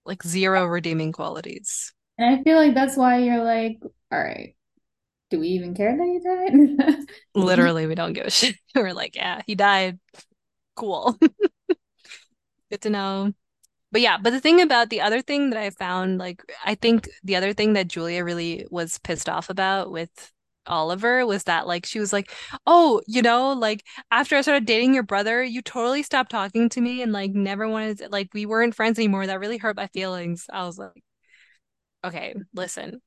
Like 0.05 0.23
zero 0.23 0.65
redeeming 0.65 1.11
qualities. 1.11 1.93
And 2.17 2.39
I 2.39 2.43
feel 2.43 2.57
like 2.57 2.73
that's 2.73 2.97
why 2.97 3.19
you're 3.19 3.43
like, 3.43 3.79
all 4.11 4.19
right, 4.19 4.55
do 5.29 5.39
we 5.39 5.49
even 5.49 5.73
care 5.73 5.95
that 5.97 6.77
he 6.77 6.87
died? 6.87 7.05
Literally, 7.35 7.87
we 7.87 7.95
don't 7.95 8.13
give 8.13 8.25
a 8.25 8.31
shit. 8.31 8.55
We're 8.75 8.93
like, 8.93 9.15
yeah, 9.15 9.41
he 9.45 9.55
died. 9.55 9.99
Cool. 10.75 11.17
Good 12.71 12.81
to 12.81 12.89
know. 12.89 13.33
But 13.91 14.01
yeah, 14.01 14.17
but 14.17 14.31
the 14.31 14.39
thing 14.39 14.61
about 14.61 14.89
the 14.89 15.01
other 15.01 15.21
thing 15.21 15.49
that 15.49 15.59
I 15.59 15.69
found, 15.71 16.17
like, 16.17 16.41
I 16.65 16.75
think 16.75 17.09
the 17.23 17.35
other 17.35 17.53
thing 17.53 17.73
that 17.73 17.89
Julia 17.89 18.23
really 18.23 18.65
was 18.71 18.99
pissed 18.99 19.29
off 19.29 19.49
about 19.49 19.91
with 19.91 20.31
Oliver 20.67 21.25
was 21.25 21.43
that, 21.45 21.67
like, 21.67 21.85
she 21.85 21.99
was 21.99 22.13
like, 22.13 22.31
oh, 22.67 23.01
you 23.07 23.21
know, 23.21 23.53
like, 23.53 23.83
after 24.11 24.35
I 24.37 24.41
started 24.41 24.65
dating 24.65 24.93
your 24.93 25.03
brother, 25.03 25.43
you 25.43 25.61
totally 25.61 26.03
stopped 26.03 26.31
talking 26.31 26.69
to 26.69 26.81
me 26.81 27.01
and, 27.01 27.11
like, 27.11 27.31
never 27.31 27.67
wanted 27.67 27.99
to, 27.99 28.09
like, 28.09 28.29
we 28.33 28.45
weren't 28.45 28.75
friends 28.75 28.99
anymore. 28.99 29.27
That 29.27 29.39
really 29.39 29.57
hurt 29.57 29.75
my 29.75 29.87
feelings. 29.87 30.45
I 30.51 30.65
was 30.65 30.77
like, 30.77 31.03
okay, 32.03 32.33
listen, 32.53 33.01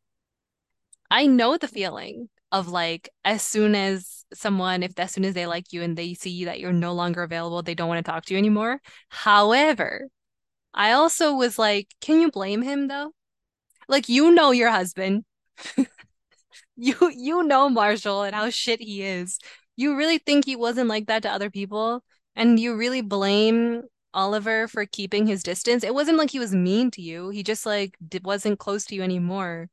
I 1.10 1.26
know 1.26 1.56
the 1.56 1.68
feeling 1.68 2.28
of, 2.52 2.68
like, 2.68 3.08
as 3.24 3.42
soon 3.42 3.74
as 3.74 4.24
someone, 4.32 4.82
if 4.82 4.98
as 4.98 5.12
soon 5.12 5.24
as 5.24 5.34
they 5.34 5.46
like 5.46 5.72
you 5.72 5.82
and 5.82 5.96
they 5.96 6.14
see 6.14 6.44
that 6.46 6.60
you're 6.60 6.72
no 6.72 6.92
longer 6.94 7.22
available, 7.22 7.62
they 7.62 7.74
don't 7.74 7.88
want 7.88 8.04
to 8.04 8.10
talk 8.10 8.24
to 8.26 8.34
you 8.34 8.38
anymore. 8.38 8.80
However, 9.08 10.08
I 10.74 10.92
also 10.92 11.34
was 11.34 11.58
like, 11.58 11.88
can 12.00 12.20
you 12.20 12.30
blame 12.30 12.62
him 12.62 12.88
though? 12.88 13.12
Like 13.88 14.08
you 14.10 14.32
know 14.32 14.52
your 14.52 14.70
husband. 14.70 15.24
You 16.76 16.96
you 17.14 17.42
know 17.44 17.68
Marshall 17.68 18.22
and 18.22 18.34
how 18.34 18.50
shit 18.50 18.80
he 18.80 19.02
is. 19.02 19.38
You 19.76 19.96
really 19.96 20.18
think 20.18 20.44
he 20.44 20.56
wasn't 20.56 20.88
like 20.88 21.06
that 21.06 21.22
to 21.22 21.30
other 21.30 21.50
people? 21.50 22.02
And 22.36 22.58
you 22.58 22.76
really 22.76 23.00
blame 23.00 23.82
Oliver 24.12 24.66
for 24.68 24.86
keeping 24.86 25.26
his 25.26 25.42
distance? 25.42 25.84
It 25.84 25.94
wasn't 25.94 26.18
like 26.18 26.30
he 26.30 26.38
was 26.40 26.54
mean 26.54 26.90
to 26.92 27.02
you. 27.02 27.30
He 27.30 27.42
just 27.42 27.64
like 27.66 27.96
wasn't 28.24 28.58
close 28.58 28.84
to 28.86 28.94
you 28.94 29.02
anymore. 29.02 29.68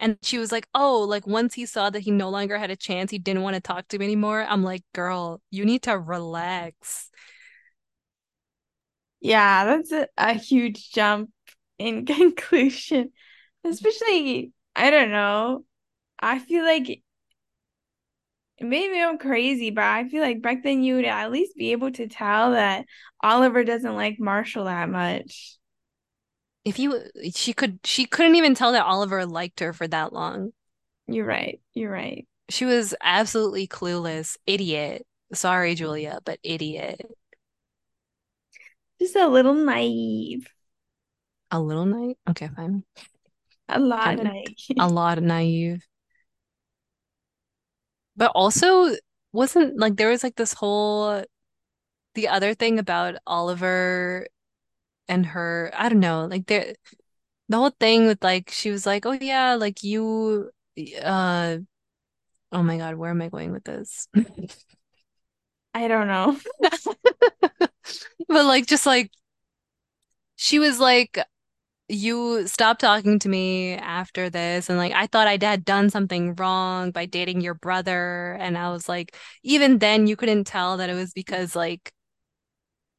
And 0.00 0.18
she 0.22 0.38
was 0.38 0.52
like, 0.52 0.68
"Oh, 0.74 1.02
like 1.02 1.26
once 1.26 1.54
he 1.54 1.66
saw 1.66 1.90
that 1.90 2.00
he 2.00 2.10
no 2.12 2.30
longer 2.30 2.58
had 2.58 2.70
a 2.72 2.76
chance, 2.76 3.10
he 3.12 3.18
didn't 3.20 3.42
want 3.44 3.56
to 3.56 3.62
talk 3.62 3.88
to 3.90 3.98
me 3.98 4.06
anymore." 4.06 4.42
I'm 4.48 4.64
like, 4.64 4.84
"Girl, 4.94 5.42
you 5.52 5.64
need 5.66 5.82
to 5.84 5.98
relax." 5.98 7.10
Yeah, 9.20 9.64
that's 9.64 9.92
a, 9.92 10.08
a 10.16 10.34
huge 10.34 10.90
jump 10.92 11.30
in 11.78 12.06
conclusion. 12.06 13.12
Especially, 13.64 14.52
I 14.76 14.90
don't 14.90 15.12
know. 15.12 15.65
I 16.20 16.38
feel 16.38 16.64
like 16.64 17.02
maybe 18.60 19.00
I'm 19.00 19.18
crazy, 19.18 19.70
but 19.70 19.84
I 19.84 20.08
feel 20.08 20.22
like 20.22 20.42
back 20.42 20.62
then 20.62 20.82
you 20.82 20.96
would 20.96 21.04
at 21.04 21.30
least 21.30 21.56
be 21.56 21.72
able 21.72 21.92
to 21.92 22.08
tell 22.08 22.52
that 22.52 22.86
Oliver 23.22 23.64
doesn't 23.64 23.94
like 23.94 24.18
Marshall 24.18 24.64
that 24.64 24.88
much. 24.88 25.58
If 26.64 26.78
you 26.78 27.00
she 27.32 27.52
could 27.52 27.78
she 27.84 28.06
couldn't 28.06 28.34
even 28.34 28.54
tell 28.54 28.72
that 28.72 28.84
Oliver 28.84 29.24
liked 29.24 29.60
her 29.60 29.72
for 29.72 29.86
that 29.88 30.12
long. 30.12 30.52
You're 31.06 31.26
right. 31.26 31.60
You're 31.74 31.92
right. 31.92 32.26
She 32.48 32.64
was 32.64 32.94
absolutely 33.02 33.68
clueless. 33.68 34.36
Idiot. 34.46 35.06
Sorry, 35.32 35.74
Julia, 35.74 36.20
but 36.24 36.38
idiot. 36.42 37.00
Just 39.00 39.16
a 39.16 39.28
little 39.28 39.54
naive. 39.54 40.48
A 41.50 41.60
little 41.60 41.86
naive. 41.86 42.16
Okay, 42.28 42.48
fine. 42.56 42.82
A 43.68 43.78
lot 43.78 44.16
naive. 44.16 44.46
A 44.78 44.88
lot 44.88 45.18
of 45.18 45.24
naive. 45.24 45.84
But 48.16 48.32
also 48.34 48.94
wasn't 49.32 49.78
like 49.78 49.96
there 49.96 50.08
was 50.10 50.22
like 50.24 50.36
this 50.36 50.52
whole 50.54 51.24
the 52.14 52.28
other 52.28 52.54
thing 52.54 52.78
about 52.78 53.16
Oliver 53.26 54.26
and 55.08 55.26
her, 55.26 55.70
I 55.74 55.88
don't 55.90 56.00
know, 56.00 56.26
like 56.26 56.46
there 56.46 56.74
the 57.48 57.58
whole 57.58 57.70
thing 57.80 58.06
with 58.06 58.22
like 58.24 58.50
she 58.50 58.70
was 58.72 58.86
like, 58.86 59.06
"Oh 59.06 59.12
yeah, 59.12 59.54
like 59.56 59.84
you 59.84 60.50
uh 61.02 61.58
oh 62.52 62.62
my 62.62 62.78
God, 62.78 62.96
where 62.96 63.10
am 63.10 63.22
I 63.22 63.28
going 63.28 63.52
with 63.52 63.64
this?" 63.64 64.08
I 65.74 65.88
don't 65.88 66.08
know. 66.08 66.36
But 68.28 68.44
like 68.44 68.66
just 68.66 68.86
like 68.86 69.10
she 70.36 70.58
was 70.58 70.78
like 70.78 71.18
you 71.88 72.46
stopped 72.48 72.80
talking 72.80 73.18
to 73.20 73.28
me 73.28 73.74
after 73.74 74.28
this 74.28 74.68
and 74.68 74.76
like 74.78 74.92
I 74.92 75.06
thought 75.06 75.28
I 75.28 75.38
had 75.40 75.64
done 75.64 75.88
something 75.90 76.34
wrong 76.34 76.90
by 76.90 77.06
dating 77.06 77.40
your 77.42 77.54
brother 77.54 78.32
and 78.40 78.58
I 78.58 78.70
was 78.70 78.88
like 78.88 79.16
even 79.44 79.78
then 79.78 80.06
you 80.08 80.16
couldn't 80.16 80.44
tell 80.44 80.76
that 80.78 80.90
it 80.90 80.94
was 80.94 81.12
because 81.12 81.54
like 81.54 81.92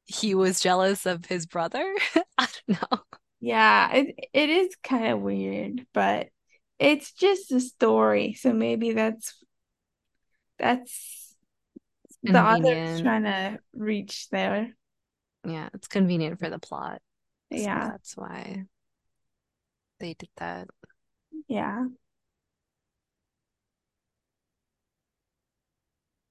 he 0.06 0.34
was 0.36 0.60
jealous 0.60 1.06
of 1.06 1.26
his 1.26 1.46
brother. 1.46 1.96
I 2.38 2.48
don't 2.68 2.82
know. 2.82 3.00
Yeah, 3.40 3.92
it 3.94 4.30
it 4.34 4.50
is 4.50 4.76
kind 4.84 5.08
of 5.08 5.22
weird, 5.22 5.86
but 5.94 6.30
it's 6.80 7.12
just 7.14 7.52
a 7.52 7.60
story, 7.60 8.34
so 8.34 8.52
maybe 8.54 8.94
that's 8.94 9.44
that's 10.58 11.36
the 12.24 12.42
author's 12.42 13.00
trying 13.02 13.24
to 13.24 13.60
reach 13.74 14.30
there. 14.32 14.74
Yeah, 15.46 15.70
it's 15.74 15.88
convenient 15.88 16.40
for 16.40 16.50
the 16.50 16.60
plot. 16.60 17.02
So 17.56 17.64
Yeah, 17.64 17.80
that's 17.80 18.16
why 18.18 18.66
they 20.00 20.14
did 20.14 20.30
that. 20.38 20.68
yeah. 21.48 21.86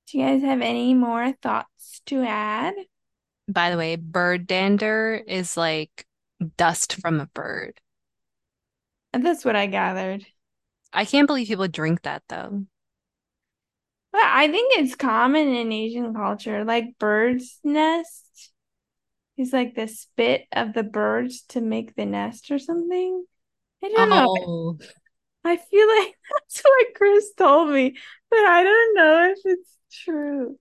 Do 0.06 0.18
you 0.18 0.24
guys 0.24 0.42
have 0.42 0.60
any 0.60 0.94
more 0.94 1.32
thoughts 1.42 2.00
to 2.06 2.22
add? 2.22 2.74
By 3.48 3.70
the 3.70 3.76
way, 3.76 3.96
bird 3.96 4.46
dander 4.46 5.20
is 5.26 5.56
like 5.56 6.06
dust 6.56 6.94
from 7.00 7.20
a 7.20 7.26
bird. 7.26 7.80
And 9.12 9.24
That's 9.24 9.44
what 9.44 9.56
I 9.56 9.66
gathered. 9.66 10.24
I 10.92 11.04
can't 11.04 11.26
believe 11.26 11.48
people 11.48 11.68
drink 11.68 12.02
that 12.02 12.22
though. 12.28 12.66
But 14.12 14.22
I 14.24 14.48
think 14.48 14.78
it's 14.78 14.94
common 14.94 15.48
in 15.54 15.72
Asian 15.72 16.14
culture, 16.14 16.64
like 16.64 16.98
bird's 16.98 17.58
nest 17.64 18.52
is 19.36 19.52
like 19.52 19.74
the 19.74 19.88
spit 19.88 20.46
of 20.52 20.72
the 20.72 20.82
birds 20.82 21.42
to 21.48 21.60
make 21.60 21.94
the 21.94 22.06
nest 22.06 22.50
or 22.50 22.58
something. 22.58 23.24
I 23.86 23.88
don't 23.88 24.10
know. 24.10 24.28
Oh, 24.28 24.78
I 25.44 25.56
feel 25.56 25.88
like 25.88 26.14
that's 26.32 26.60
what 26.62 26.94
Chris 26.94 27.32
told 27.36 27.70
me, 27.70 27.96
but 28.30 28.38
I 28.40 28.62
don't 28.62 28.94
know 28.94 29.32
if 29.32 29.38
it's 29.44 29.78
true. 30.04 30.58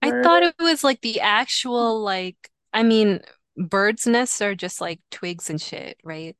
I 0.00 0.10
Bird- 0.10 0.22
thought 0.22 0.42
it 0.42 0.54
was 0.58 0.82
like 0.84 1.00
the 1.00 1.20
actual 1.20 2.00
like 2.02 2.50
I 2.72 2.82
mean, 2.82 3.20
birds' 3.56 4.06
nests 4.06 4.40
are 4.42 4.54
just 4.54 4.80
like 4.80 5.00
twigs 5.10 5.50
and 5.50 5.60
shit, 5.60 5.98
right? 6.04 6.36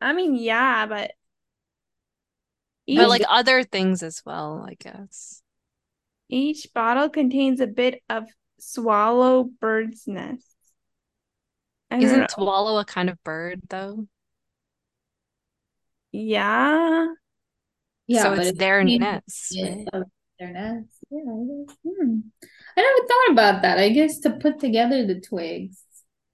I 0.00 0.12
mean, 0.12 0.36
yeah, 0.36 0.86
but 0.86 1.12
each, 2.86 2.98
But 2.98 3.08
like 3.08 3.22
other 3.28 3.62
things 3.64 4.02
as 4.02 4.22
well, 4.24 4.64
I 4.68 4.74
guess. 4.74 5.42
each 6.28 6.72
bottle 6.72 7.08
contains 7.08 7.60
a 7.60 7.66
bit 7.66 8.02
of 8.08 8.28
swallow 8.58 9.44
bird's 9.44 10.06
nest. 10.06 10.55
I 12.00 12.08
don't 12.08 12.18
know. 12.18 12.26
Isn't 12.26 12.30
swallow 12.30 12.78
a 12.78 12.84
kind 12.84 13.10
of 13.10 13.22
bird 13.24 13.62
though? 13.68 14.06
Yeah. 16.12 17.06
Yeah, 18.06 18.22
So 18.22 18.32
it's 18.34 18.50
it's 18.50 18.58
their 18.58 18.82
clean 18.82 19.00
nest, 19.00 19.54
right? 19.62 19.86
their 20.38 20.52
nest. 20.52 20.88
Yeah, 21.10 21.20
I 21.20 21.44
guess. 21.66 21.76
Hmm. 21.84 22.18
I 22.76 22.82
never 22.82 23.08
thought 23.08 23.32
about 23.32 23.62
that. 23.62 23.78
I 23.78 23.88
guess 23.90 24.18
to 24.20 24.30
put 24.30 24.60
together 24.60 25.06
the 25.06 25.20
twigs, 25.20 25.82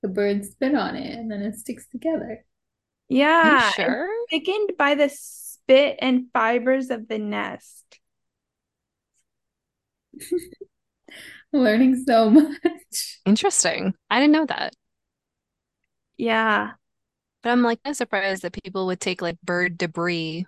the 0.03 0.09
birds 0.09 0.51
spit 0.51 0.75
on 0.75 0.97
it 0.97 1.17
and 1.19 1.31
then 1.31 1.43
it 1.43 1.57
sticks 1.57 1.87
together. 1.89 2.45
Yeah, 3.09 3.69
it's 3.69 3.75
sure? 3.77 4.09
thickened 4.31 4.73
by 4.79 4.95
the 4.95 5.09
spit 5.11 5.99
and 6.01 6.27
fibers 6.33 6.91
of 6.91 7.09
the 7.09 7.19
nest. 7.19 8.01
Learning 11.53 12.03
so 12.07 12.31
much. 12.31 13.21
Interesting. 13.27 13.95
I 14.11 14.21
didn't 14.21 14.33
know 14.33 14.47
that. 14.47 14.75
Yeah. 16.23 16.75
But 17.43 17.51
I'm 17.51 17.63
like, 17.63 17.81
I'm 17.85 17.95
surprised 17.95 18.43
that 18.43 18.53
people 18.63 18.87
would 18.87 19.01
take 19.01 19.23
like 19.23 19.41
bird 19.43 19.79
debris, 19.79 20.47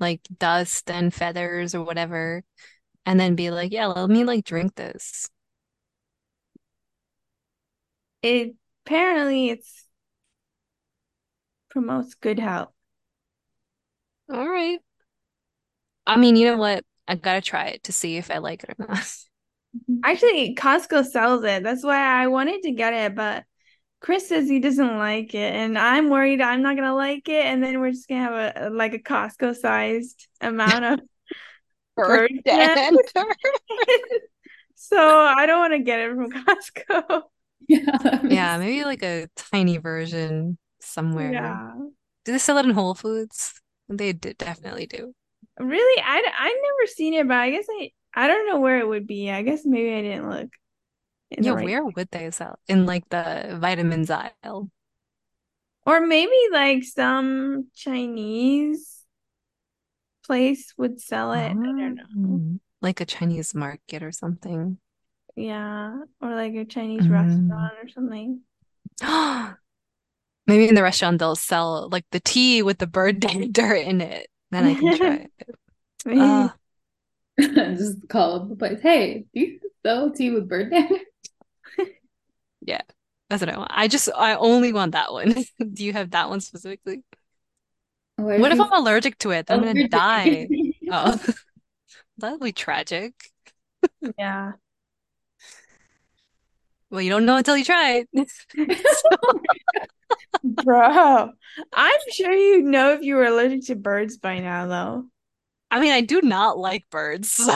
like 0.00 0.20
dust 0.38 0.90
and 0.90 1.12
feathers 1.14 1.74
or 1.74 1.82
whatever, 1.84 2.44
and 3.06 3.20
then 3.20 3.34
be 3.36 3.50
like, 3.50 3.72
yeah, 3.72 3.86
let 3.86 4.10
me 4.10 4.24
like 4.24 4.44
drink 4.44 4.76
this. 4.76 5.28
It 8.22 8.54
apparently 8.84 9.48
it's 9.50 9.86
promotes 11.68 12.14
good 12.14 12.38
health. 12.40 12.72
All 14.30 14.48
right. 14.48 14.80
I 16.06 16.16
mean, 16.16 16.36
you 16.36 16.46
know 16.46 16.56
what? 16.56 16.84
I 17.08 17.16
gotta 17.16 17.40
try 17.40 17.66
it 17.66 17.84
to 17.84 17.92
see 17.92 18.16
if 18.16 18.30
I 18.30 18.38
like 18.38 18.64
it 18.64 18.76
or 18.78 18.86
not. 18.86 19.12
Actually, 20.04 20.54
Costco 20.54 21.04
sells 21.04 21.44
it. 21.44 21.62
That's 21.62 21.84
why 21.84 21.98
I 21.98 22.28
wanted 22.28 22.62
to 22.62 22.72
get 22.72 22.94
it, 22.94 23.14
but 23.14 23.44
Chris 24.06 24.28
says 24.28 24.48
he 24.48 24.60
doesn't 24.60 24.98
like 24.98 25.34
it, 25.34 25.52
and 25.52 25.76
I'm 25.76 26.10
worried 26.10 26.40
I'm 26.40 26.62
not 26.62 26.76
gonna 26.76 26.94
like 26.94 27.28
it, 27.28 27.44
and 27.44 27.60
then 27.60 27.80
we're 27.80 27.90
just 27.90 28.08
gonna 28.08 28.20
have 28.20 28.56
a 28.56 28.70
like 28.70 28.94
a 28.94 29.00
Costco 29.00 29.56
sized 29.56 30.28
amount 30.40 30.84
of 30.84 31.00
Bird 31.96 32.30
bird 32.44 32.96
So 34.76 34.96
I 34.96 35.46
don't 35.46 35.58
want 35.58 35.72
to 35.72 35.80
get 35.80 35.98
it 35.98 36.14
from 36.14 36.30
Costco. 36.30 37.22
Yeah, 37.68 38.20
Yeah, 38.22 38.58
maybe 38.58 38.84
like 38.84 39.02
a 39.02 39.26
tiny 39.34 39.78
version 39.78 40.56
somewhere. 40.80 41.32
Yeah. 41.32 41.72
Do 42.24 42.32
they 42.32 42.38
sell 42.38 42.58
it 42.58 42.66
in 42.66 42.72
Whole 42.72 42.94
Foods? 42.94 43.60
They 43.88 44.12
d 44.12 44.34
definitely 44.34 44.86
do. 44.86 45.14
Really, 45.58 46.02
I 46.02 46.22
I 46.38 46.48
never 46.48 46.86
seen 46.86 47.14
it, 47.14 47.26
but 47.26 47.38
I 47.38 47.50
guess 47.50 47.66
I 47.68 47.90
I 48.14 48.28
don't 48.28 48.46
know 48.46 48.60
where 48.60 48.78
it 48.78 48.86
would 48.86 49.06
be. 49.06 49.30
I 49.30 49.42
guess 49.42 49.64
maybe 49.64 49.92
I 49.92 50.02
didn't 50.02 50.28
look 50.28 50.42
in 50.42 50.48
the 50.48 50.50
Yeah, 51.30 51.52
right 51.52 51.64
where 51.64 51.84
would 51.84 52.08
they 52.10 52.30
sell? 52.30 52.58
In 52.68 52.86
like 52.86 53.08
the 53.08 53.56
vitamins 53.60 54.10
aisle. 54.10 54.70
Or 55.86 56.00
maybe 56.00 56.36
like 56.52 56.84
some 56.84 57.68
Chinese 57.74 59.04
place 60.24 60.74
would 60.76 61.00
sell 61.00 61.32
it. 61.32 61.50
I 61.50 61.54
don't 61.54 61.94
know. 61.94 62.04
Oh, 62.18 62.60
like 62.82 63.00
a 63.00 63.04
Chinese 63.04 63.54
market 63.54 64.02
or 64.02 64.12
something. 64.12 64.78
Yeah. 65.36 65.98
Or 66.20 66.34
like 66.34 66.54
a 66.54 66.64
Chinese 66.64 67.06
Mm. 67.06 67.10
restaurant 67.10 67.74
or 67.82 67.88
something. 67.88 68.40
Maybe 70.46 70.68
in 70.68 70.74
the 70.76 70.82
restaurant 70.82 71.18
they'll 71.18 71.36
sell 71.36 71.88
like 71.90 72.04
the 72.12 72.20
tea 72.20 72.62
with 72.62 72.78
the 72.78 72.86
bird 72.86 73.20
dander 73.26 73.72
in 73.74 74.00
it. 74.00 74.28
Then 74.50 74.64
I 74.64 74.74
can 74.74 74.96
try 74.96 75.14
it. 75.38 75.56
Maybe. 76.04 76.20
Uh, 76.20 76.48
just 77.40 78.08
call 78.08 78.36
up 78.36 78.48
the 78.48 78.56
place. 78.56 78.80
Hey, 78.80 79.26
do 79.34 79.40
you 79.40 79.60
sell 79.84 80.10
tea 80.12 80.30
with 80.30 80.48
bird 80.48 80.70
dander? 80.70 80.96
Yeah, 82.60 82.82
that's 83.28 83.40
what 83.40 83.48
I 83.48 83.58
want. 83.58 83.70
I 83.74 83.88
just 83.88 84.08
I 84.14 84.34
only 84.36 84.72
want 84.72 84.92
that 84.92 85.12
one. 85.12 85.34
Do 85.72 85.84
you 85.84 85.92
have 85.92 86.10
that 86.10 86.28
one 86.28 86.40
specifically? 86.40 87.02
What 88.16 88.40
What 88.40 88.52
if 88.52 88.60
I'm 88.60 88.72
allergic 88.72 89.18
to 89.18 89.30
it? 89.32 89.46
Then 89.46 89.60
I'm 89.60 89.64
gonna 89.66 89.88
die. 89.88 90.48
Oh, 90.88 91.16
that 92.18 92.32
would 92.32 92.40
be 92.40 92.52
tragic. 92.52 93.12
Yeah. 94.18 94.52
Well, 96.90 97.00
you 97.00 97.10
don't 97.10 97.26
know 97.26 97.36
until 97.36 97.56
you 97.56 97.64
try 97.64 98.04
it. 98.14 98.30
Bro, 100.44 101.32
I'm 101.72 102.00
sure 102.12 102.32
you 102.32 102.62
know 102.62 102.92
if 102.92 103.02
you 103.02 103.16
were 103.16 103.24
allergic 103.24 103.66
to 103.66 103.74
birds 103.74 104.16
by 104.16 104.38
now, 104.38 104.66
though. 104.66 105.06
I 105.70 105.80
mean, 105.80 105.92
I 105.92 106.00
do 106.02 106.22
not 106.22 106.58
like 106.58 106.88
birds, 106.90 107.30
so 107.32 107.52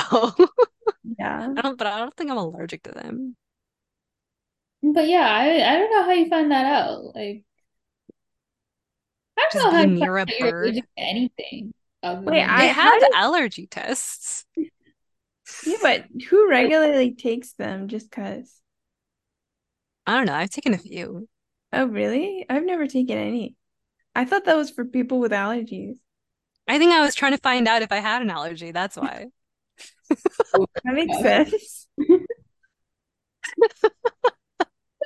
Yeah. 1.19 1.55
I 1.57 1.63
don't, 1.63 1.79
but 1.79 1.87
I 1.87 1.99
don't 1.99 2.15
think 2.15 2.31
I'm 2.31 2.37
allergic 2.37 2.83
to 2.85 2.93
them. 2.93 3.37
But 4.83 5.09
yeah, 5.09 5.27
I 5.29 5.75
I 5.75 5.79
don't 5.79 5.91
know 5.91 6.03
how 6.05 6.13
you 6.13 6.29
find 6.29 6.51
that 6.51 6.67
out. 6.67 7.15
Like 7.15 7.45
I 9.39 9.43
don't 9.43 9.53
Just 9.53 9.65
know 9.65 9.71
how 9.73 9.81
you 9.83 9.87
near 9.89 10.17
a 10.19 10.27
find 10.27 10.39
you're 10.41 10.51
bird. 10.51 10.75
to 10.75 10.83
anything 10.97 11.73
Wait, 12.03 12.25
than 12.41 12.51
I- 12.51 12.65
have 12.65 13.03
allergy 13.15 13.67
tests. 13.67 14.45
Yeah, 15.67 15.77
but 15.83 16.05
who 16.29 16.49
regularly 16.49 17.13
takes 17.15 17.53
them 17.55 17.89
just 17.89 18.09
because? 18.11 18.61
I 20.07 20.17
don't 20.17 20.27
know. 20.27 20.35
I've 20.35 20.51
taken 20.51 20.75
a 20.75 20.79
few. 20.79 21.29
Oh, 21.73 21.87
really? 21.87 22.47
I've 22.49 22.65
never 22.65 22.87
taken 22.87 23.19
any. 23.19 23.57
I 24.15 24.25
thought 24.25 24.45
that 24.47 24.57
was 24.57 24.71
for 24.71 24.85
people 24.85 25.21
with 25.21 25.33
allergies. 25.33 25.97
I 26.67 26.79
think 26.79 26.93
I 26.93 27.01
was 27.01 27.15
trying 27.15 27.33
to 27.33 27.39
find 27.39 27.69
out 27.69 27.83
if 27.83 27.93
I 27.93 27.97
had 27.97 28.23
an 28.23 28.31
allergy. 28.31 28.71
That's 28.73 28.97
why. 28.97 29.27
That 30.85 30.95
makes 30.95 31.19
sense. 31.21 31.87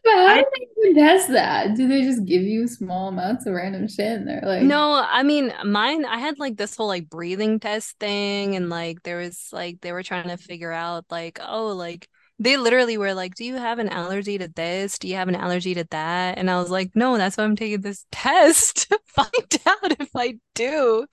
But 0.05 0.13
how 0.13 0.35
do 0.35 0.45
they 0.59 0.67
even 0.91 1.03
test 1.03 1.29
that? 1.31 1.75
Do 1.77 1.89
they 1.89 2.03
just 2.03 2.27
give 2.27 2.43
you 2.43 2.69
small 2.69 3.09
amounts 3.09 3.47
of 3.47 3.55
random 3.55 3.89
shit 3.89 4.19
and 4.19 4.29
they're 4.29 4.43
like, 4.45 4.63
No, 4.63 5.03
I 5.03 5.23
mean, 5.23 5.53
mine, 5.65 6.05
I 6.05 6.19
had 6.19 6.39
like 6.39 6.57
this 6.57 6.77
whole 6.77 6.89
like 6.89 7.09
breathing 7.09 7.59
test 7.59 7.99
thing, 7.99 8.55
and 8.55 8.69
like 8.69 9.03
there 9.03 9.17
was 9.19 9.49
like 9.53 9.81
they 9.81 9.93
were 9.93 10.03
trying 10.03 10.29
to 10.29 10.37
figure 10.37 10.73
out 10.73 11.07
like, 11.11 11.39
oh, 11.43 11.69
like 11.69 12.07
they 12.39 12.57
literally 12.57 12.99
were 12.99 13.15
like, 13.15 13.35
do 13.35 13.45
you 13.45 13.55
have 13.57 13.79
an 13.79 13.89
allergy 13.89 14.39
to 14.39 14.49
this? 14.49 14.99
Do 14.99 15.09
you 15.09 15.15
have 15.15 15.29
an 15.29 15.37
allergy 15.37 15.75
to 15.75 15.85
that? 15.91 16.37
And 16.39 16.51
I 16.51 16.59
was 16.61 16.71
like, 16.71 16.91
no, 16.95 17.17
that's 17.17 17.37
why 17.37 17.45
I'm 17.45 17.57
taking 17.57 17.81
this 17.81 18.07
test 18.13 18.89
to 18.91 18.99
find 19.07 19.31
out 19.67 20.01
if 20.01 20.11
I 20.17 20.39
do. 20.55 21.07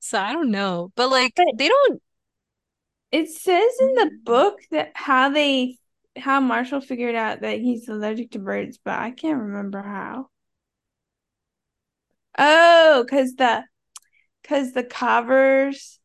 So 0.00 0.18
I 0.20 0.32
don't 0.32 0.50
know. 0.50 0.92
But 0.96 1.10
like 1.10 1.34
But- 1.36 1.56
they 1.56 1.68
don't 1.68 2.02
It 3.12 3.28
says 3.30 3.72
in 3.80 3.94
the 3.94 4.10
mm. 4.12 4.24
book 4.24 4.58
that 4.72 4.92
how 4.94 5.30
they 5.30 5.78
how 6.16 6.40
Marshall 6.40 6.80
figured 6.80 7.14
out 7.14 7.40
that 7.42 7.60
he's 7.60 7.88
allergic 7.88 8.32
to 8.32 8.38
birds, 8.38 8.78
but 8.84 8.98
I 8.98 9.10
can't 9.12 9.40
remember 9.40 9.82
how. 9.82 10.28
Oh, 12.38 13.04
because 13.04 13.34
the 13.36 13.64
because 14.42 14.72
the 14.72 14.84
covers, 14.84 16.00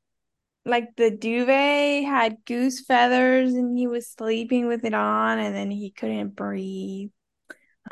like 0.65 0.95
the 0.97 1.11
duvet, 1.11 2.05
had 2.05 2.37
goose 2.45 2.81
feathers, 2.85 3.53
and 3.53 3.77
he 3.77 3.87
was 3.87 4.09
sleeping 4.09 4.67
with 4.67 4.85
it 4.85 4.93
on, 4.93 5.39
and 5.39 5.55
then 5.55 5.71
he 5.71 5.91
couldn't 5.91 6.35
breathe. 6.35 7.11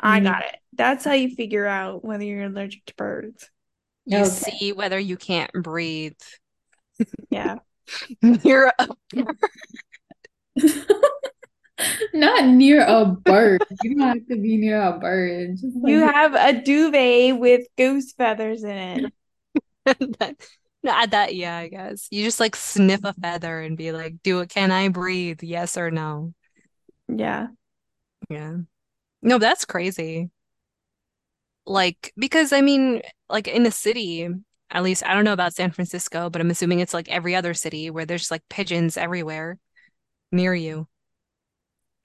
I 0.00 0.20
Mm. 0.20 0.24
got 0.24 0.44
it. 0.44 0.56
That's 0.74 1.04
how 1.04 1.12
you 1.12 1.34
figure 1.34 1.66
out 1.66 2.04
whether 2.04 2.24
you're 2.24 2.44
allergic 2.44 2.84
to 2.86 2.94
birds. 2.96 3.50
you 4.06 4.24
Okay. 4.24 4.58
see 4.58 4.72
whether 4.72 4.98
you 4.98 5.16
can't 5.16 5.52
breathe 5.52 6.14
Yeah. 7.30 7.58
you're 8.44 8.72
a 8.78 8.88
not 12.14 12.46
near 12.46 12.84
a 12.84 13.06
bird. 13.06 13.62
You 13.82 13.96
don't 13.96 14.08
have 14.08 14.26
to 14.28 14.36
be 14.36 14.56
near 14.56 14.80
a 14.80 14.98
bird. 14.98 15.56
Just 15.60 15.76
like 15.76 15.90
You 15.92 16.00
have 16.00 16.34
a 16.34 16.60
duvet 16.62 17.38
with 17.38 17.66
goose 17.76 18.12
feathers 18.12 18.64
in 18.64 18.76
it. 18.76 19.12
That, 20.18 20.36
no, 20.82 20.92
add 20.92 21.10
that, 21.12 21.34
yeah, 21.34 21.56
I 21.56 21.68
guess. 21.68 22.06
You 22.10 22.22
just 22.22 22.38
like 22.38 22.54
sniff 22.54 23.00
a 23.02 23.12
feather 23.14 23.60
and 23.60 23.76
be 23.76 23.92
like, 23.92 24.22
do 24.22 24.40
it, 24.40 24.50
can 24.50 24.70
I 24.70 24.88
breathe? 24.88 25.42
Yes 25.42 25.76
or 25.76 25.90
no? 25.90 26.32
Yeah. 27.08 27.48
Yeah. 28.28 28.58
No, 29.22 29.38
that's 29.38 29.64
crazy. 29.64 30.30
Like, 31.66 32.12
because 32.16 32.52
I 32.52 32.60
mean, 32.60 33.02
like 33.28 33.48
in 33.48 33.66
a 33.66 33.70
city, 33.70 34.28
at 34.70 34.82
least 34.82 35.04
I 35.04 35.14
don't 35.14 35.24
know 35.24 35.32
about 35.32 35.54
San 35.54 35.70
Francisco, 35.70 36.30
but 36.30 36.40
I'm 36.40 36.50
assuming 36.50 36.80
it's 36.80 36.94
like 36.94 37.08
every 37.08 37.34
other 37.34 37.54
city 37.54 37.90
where 37.90 38.06
there's 38.06 38.30
like 38.30 38.42
pigeons 38.48 38.96
everywhere 38.96 39.58
near 40.32 40.54
you. 40.54 40.86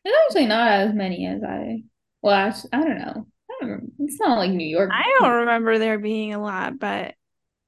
There's 0.06 0.16
actually 0.30 0.48
not 0.48 0.72
as 0.72 0.94
many 0.96 1.28
as 1.28 1.44
I. 1.44 1.84
Well, 2.22 2.34
actually, 2.36 2.70
I 2.74 2.84
don't 2.84 3.00
know. 3.00 3.28
I 3.62 3.66
don't. 3.66 3.92
It's 4.00 4.20
not 4.22 4.38
like 4.38 4.52
New 4.52 4.66
York. 4.68 4.92
I 4.92 5.04
don't 5.22 5.32
remember 5.40 5.80
there 5.80 6.00
being 6.00 6.34
a 6.34 6.40
lot, 6.40 6.80
but 6.80 7.16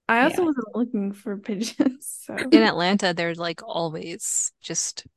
I 0.09 0.23
also 0.23 0.43
Yeah. 0.43 0.47
wasn't 0.47 0.75
looking 0.75 1.13
for 1.13 1.37
pigeons. 1.37 2.05
So 2.27 2.35
In 2.51 2.63
Atlanta, 2.63 3.13
there's 3.13 3.39
like 3.39 3.63
always 3.63 4.53
just 4.61 5.07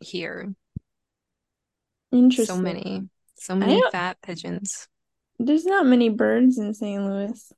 here. 0.00 0.54
Interesting. 2.12 2.46
So 2.46 2.62
many, 2.62 3.08
so 3.34 3.56
many 3.56 3.82
fat 3.82 4.20
pigeons. 4.22 4.88
There's 5.38 5.66
not 5.66 5.84
many 5.84 6.08
birds 6.08 6.56
in 6.56 6.72
St. 6.72 7.02
Louis. 7.04 7.52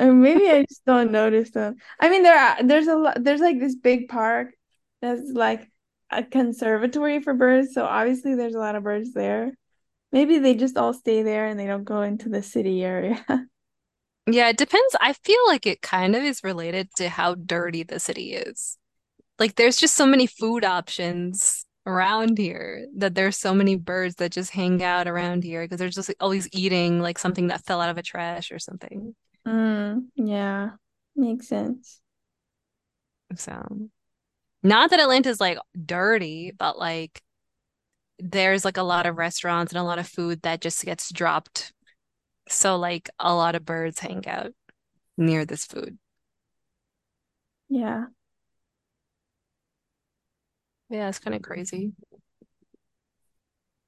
Or 0.00 0.12
maybe 0.12 0.48
I 0.50 0.62
just 0.68 0.84
don't 0.84 1.12
notice 1.12 1.50
them. 1.50 1.76
I 2.00 2.08
mean, 2.08 2.22
there 2.22 2.38
are 2.38 2.62
there's 2.62 2.86
a 2.88 2.96
lot 2.96 3.22
there's 3.22 3.40
like 3.40 3.58
this 3.60 3.76
big 3.76 4.08
park 4.08 4.48
that's 5.00 5.30
like 5.32 5.70
a 6.14 6.24
conservatory 6.24 7.20
for 7.20 7.34
birds, 7.34 7.74
so 7.74 7.84
obviously 7.84 8.34
there's 8.34 8.54
a 8.54 8.58
lot 8.60 8.76
of 8.76 8.82
birds 8.84 9.12
there. 9.12 9.52
Maybe 10.12 10.38
they 10.38 10.54
just 10.54 10.76
all 10.76 10.94
stay 10.94 11.22
there 11.22 11.46
and 11.46 11.58
they 11.58 11.66
don't 11.66 11.84
go 11.84 12.02
into 12.02 12.28
the 12.28 12.42
city 12.42 12.84
area. 12.84 13.24
Yeah, 14.26 14.48
it 14.48 14.56
depends. 14.56 14.96
I 15.00 15.12
feel 15.12 15.46
like 15.46 15.66
it 15.66 15.82
kind 15.82 16.16
of 16.16 16.22
is 16.22 16.42
related 16.42 16.88
to 16.96 17.10
how 17.10 17.34
dirty 17.34 17.82
the 17.82 18.00
city 18.00 18.32
is. 18.32 18.78
Like 19.38 19.56
there's 19.56 19.76
just 19.76 19.96
so 19.96 20.06
many 20.06 20.26
food 20.26 20.64
options 20.64 21.66
around 21.86 22.38
here 22.38 22.86
that 22.96 23.14
there's 23.14 23.36
so 23.36 23.52
many 23.52 23.76
birds 23.76 24.14
that 24.16 24.32
just 24.32 24.50
hang 24.50 24.82
out 24.82 25.06
around 25.06 25.44
here 25.44 25.64
because 25.64 25.78
they're 25.78 25.88
just 25.90 26.08
like, 26.08 26.16
always 26.20 26.48
eating 26.52 27.00
like 27.00 27.18
something 27.18 27.48
that 27.48 27.64
fell 27.66 27.82
out 27.82 27.90
of 27.90 27.98
a 27.98 28.02
trash 28.02 28.50
or 28.50 28.58
something. 28.58 29.14
Mm, 29.46 30.06
yeah, 30.14 30.70
makes 31.14 31.48
sense. 31.48 32.00
So, 33.36 33.90
not 34.64 34.90
that 34.90 35.00
Atlanta's 35.00 35.40
like 35.40 35.58
dirty, 35.86 36.52
but 36.58 36.78
like 36.78 37.22
there's 38.18 38.64
like 38.64 38.76
a 38.76 38.82
lot 38.82 39.06
of 39.06 39.18
restaurants 39.18 39.72
and 39.72 39.78
a 39.78 39.84
lot 39.84 39.98
of 39.98 40.08
food 40.08 40.42
that 40.42 40.60
just 40.60 40.84
gets 40.84 41.12
dropped. 41.12 41.72
So 42.48 42.76
like 42.76 43.10
a 43.20 43.34
lot 43.34 43.54
of 43.54 43.64
birds 43.64 44.00
hang 44.00 44.26
out 44.28 44.52
near 45.18 45.44
this 45.44 45.66
food. 45.66 45.98
Yeah. 47.68 48.06
Yeah, 50.90 51.08
it's 51.08 51.18
kind 51.18 51.34
of 51.34 51.42
crazy. 51.42 51.92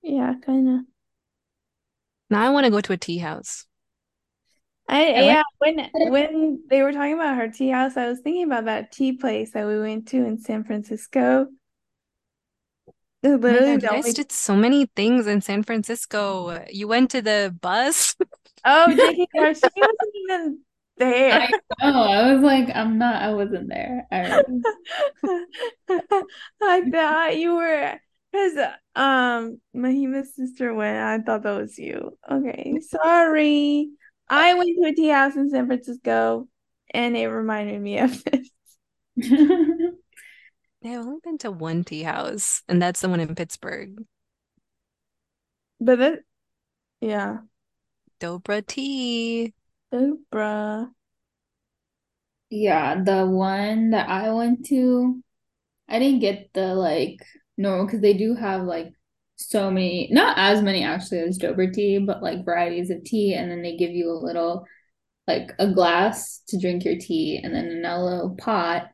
Yeah, 0.03 0.35
kind 0.44 0.69
of. 0.69 0.81
Now 2.31 2.43
I 2.47 2.51
want 2.51 2.65
to 2.65 2.70
go 2.70 2.81
to 2.81 2.93
a 2.93 2.97
tea 2.97 3.19
house. 3.19 3.66
I, 4.88 5.12
I 5.14 5.22
like 5.22 5.38
yeah, 5.38 5.42
when 5.58 5.90
when 6.02 6.62
they 6.68 6.82
were 6.82 6.92
talking 6.92 7.14
about 7.14 7.36
her 7.36 7.48
tea 7.48 7.70
house, 7.70 7.96
I 7.96 8.08
was 8.08 8.20
thinking 8.20 8.44
about 8.44 8.66
that 8.66 8.92
tea 8.92 9.12
place 9.12 9.52
that 9.52 9.66
we 9.66 9.78
went 9.80 10.08
to 10.08 10.18
in 10.24 10.38
San 10.38 10.64
Francisco. 10.64 11.48
Oh 13.48 13.60
God, 13.60 13.82
you 13.82 13.88
guys 13.88 14.12
did 14.14 14.32
so 14.32 14.56
many 14.56 14.86
things 14.96 15.26
in 15.26 15.40
San 15.40 15.62
Francisco. 15.62 16.64
You 16.70 16.88
went 16.88 17.10
to 17.12 17.22
the 17.22 17.56
bus? 17.60 18.16
Oh, 18.64 18.94
JK 18.98 19.26
Garcia 19.34 19.70
wasn't 19.76 20.14
even 20.30 20.60
there. 20.98 21.40
I 21.40 21.48
know. 21.82 22.02
I 22.02 22.32
was 22.34 22.42
like, 22.42 22.68
I'm 22.74 22.98
not, 22.98 23.22
I 23.22 23.32
wasn't 23.34 23.68
there. 23.68 24.06
I 24.10 24.40
I 26.62 26.82
thought 26.90 27.36
you 27.36 27.56
were 27.56 28.00
because 28.32 28.58
um 28.94 29.60
Mahima's 29.74 30.34
sister 30.34 30.74
went. 30.74 30.98
I 30.98 31.18
thought 31.24 31.42
that 31.42 31.56
was 31.58 31.78
you. 31.78 32.16
Okay, 32.30 32.78
sorry. 32.80 33.90
I 34.28 34.55
went 34.55 34.77
to 34.81 34.89
a 34.89 34.94
tea 34.94 35.09
house 35.09 35.36
in 35.36 35.51
San 35.51 35.66
Francisco 35.66 36.48
and 36.93 37.16
it 37.16 37.28
reminded 37.28 37.81
me 37.81 37.98
of 37.98 38.23
this. 38.24 38.51
I've 40.85 41.01
only 41.01 41.19
been 41.23 41.39
to 41.39 41.51
one 41.51 41.82
tea 41.85 42.03
house, 42.03 42.62
and 42.69 42.81
that's 42.81 43.01
the 43.01 43.09
one 43.09 43.19
in 43.19 43.35
Pittsburgh. 43.35 44.05
But 45.81 45.98
that 45.98 46.20
yeah. 47.01 47.40
Dobra 48.20 48.66
Tea. 48.66 49.55
Bruh. 49.93 50.93
Yeah, 52.51 53.03
the 53.03 53.27
one 53.27 53.90
that 53.90 54.09
I 54.09 54.31
went 54.32 54.66
to, 54.66 55.23
I 55.89 55.98
didn't 55.98 56.20
get 56.20 56.51
the 56.55 56.74
like 56.74 57.19
normal 57.57 57.86
because 57.86 58.01
they 58.01 58.15
do 58.15 58.35
have 58.35 58.65
like 58.65 58.93
so 59.36 59.70
many, 59.70 60.08
not 60.10 60.36
as 60.38 60.62
many 60.62 60.82
actually 60.82 61.20
as 61.20 61.38
Dobra 61.38 61.72
tea, 61.72 61.98
but 61.98 62.22
like 62.22 62.44
varieties 62.44 62.90
of 62.90 63.04
tea, 63.04 63.34
and 63.34 63.50
then 63.50 63.62
they 63.62 63.76
give 63.76 63.90
you 63.90 64.10
a 64.10 64.24
little 64.24 64.66
like 65.26 65.52
a 65.58 65.68
glass 65.68 66.42
to 66.48 66.58
drink 66.58 66.84
your 66.84 66.98
tea, 66.98 67.40
and 67.42 67.54
then 67.54 67.82
a 67.84 68.04
little 68.04 68.36
pot 68.36 68.88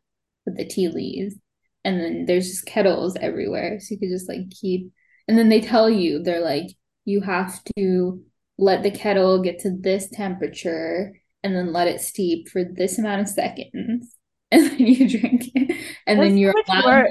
with 0.47 0.57
the 0.57 0.65
tea 0.65 0.89
leaves, 0.89 1.37
and 1.85 2.01
then 2.01 2.27
there's 2.27 2.49
just 2.49 2.67
kettles 2.67 3.17
everywhere, 3.21 3.79
so 3.81 3.95
you 3.95 3.99
could 3.99 4.11
just 4.11 4.29
like 4.29 4.51
keep, 4.51 4.91
and 5.29 5.39
then 5.39 5.49
they 5.49 5.61
tell 5.61 5.89
you 5.89 6.23
they're 6.23 6.41
like 6.41 6.67
you 7.05 7.21
have 7.21 7.61
to 7.77 8.23
let 8.59 8.83
the 8.83 8.91
kettle 8.91 9.43
get 9.43 9.59
to 9.61 9.71
this 9.81 10.09
temperature 10.11 11.13
and 11.43 11.55
then 11.55 11.73
let 11.73 11.89
it 11.89 12.01
steep 12.01 12.49
for 12.49 12.63
this 12.65 12.99
amount 12.99 13.21
of 13.21 13.29
seconds 13.29 14.15
and 14.53 14.71
then 14.71 14.79
you 14.79 15.09
drink 15.09 15.51
it 15.55 15.77
and 16.07 16.21
That's 16.21 16.29
then 16.29 16.37
you're 16.37 16.55
allowed. 16.69 17.07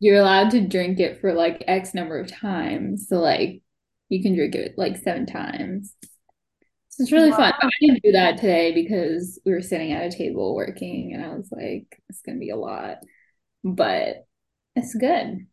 You're 0.00 0.20
allowed 0.20 0.50
to 0.50 0.66
drink 0.66 1.00
it 1.00 1.20
for 1.20 1.32
like 1.34 1.64
X 1.66 1.94
number 1.94 2.18
of 2.18 2.28
times 2.32 3.08
so 3.08 3.18
like 3.18 3.62
you 4.08 4.22
can 4.22 4.34
drink 4.34 4.54
it 4.54 4.74
like 4.76 4.96
seven 4.98 5.26
times 5.26 5.94
so 6.88 7.02
it's 7.04 7.12
really 7.12 7.32
fun. 7.32 7.52
I 7.62 7.70
didn't 7.80 8.02
do 8.02 8.12
that 8.12 8.36
today 8.38 8.72
because 8.74 9.40
we 9.46 9.52
were 9.52 9.62
sitting 9.62 9.92
at 9.92 10.12
a 10.12 10.16
table 10.16 10.54
working 10.54 11.12
and 11.14 11.24
I 11.24 11.28
was 11.34 11.48
like 11.52 12.02
it's 12.08 12.22
gonna 12.22 12.38
be 12.38 12.50
a 12.50 12.56
lot 12.56 12.98
but 13.64 14.26
it's 14.76 14.94
good 14.94 15.46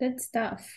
good 0.00 0.20
stuff 0.20 0.68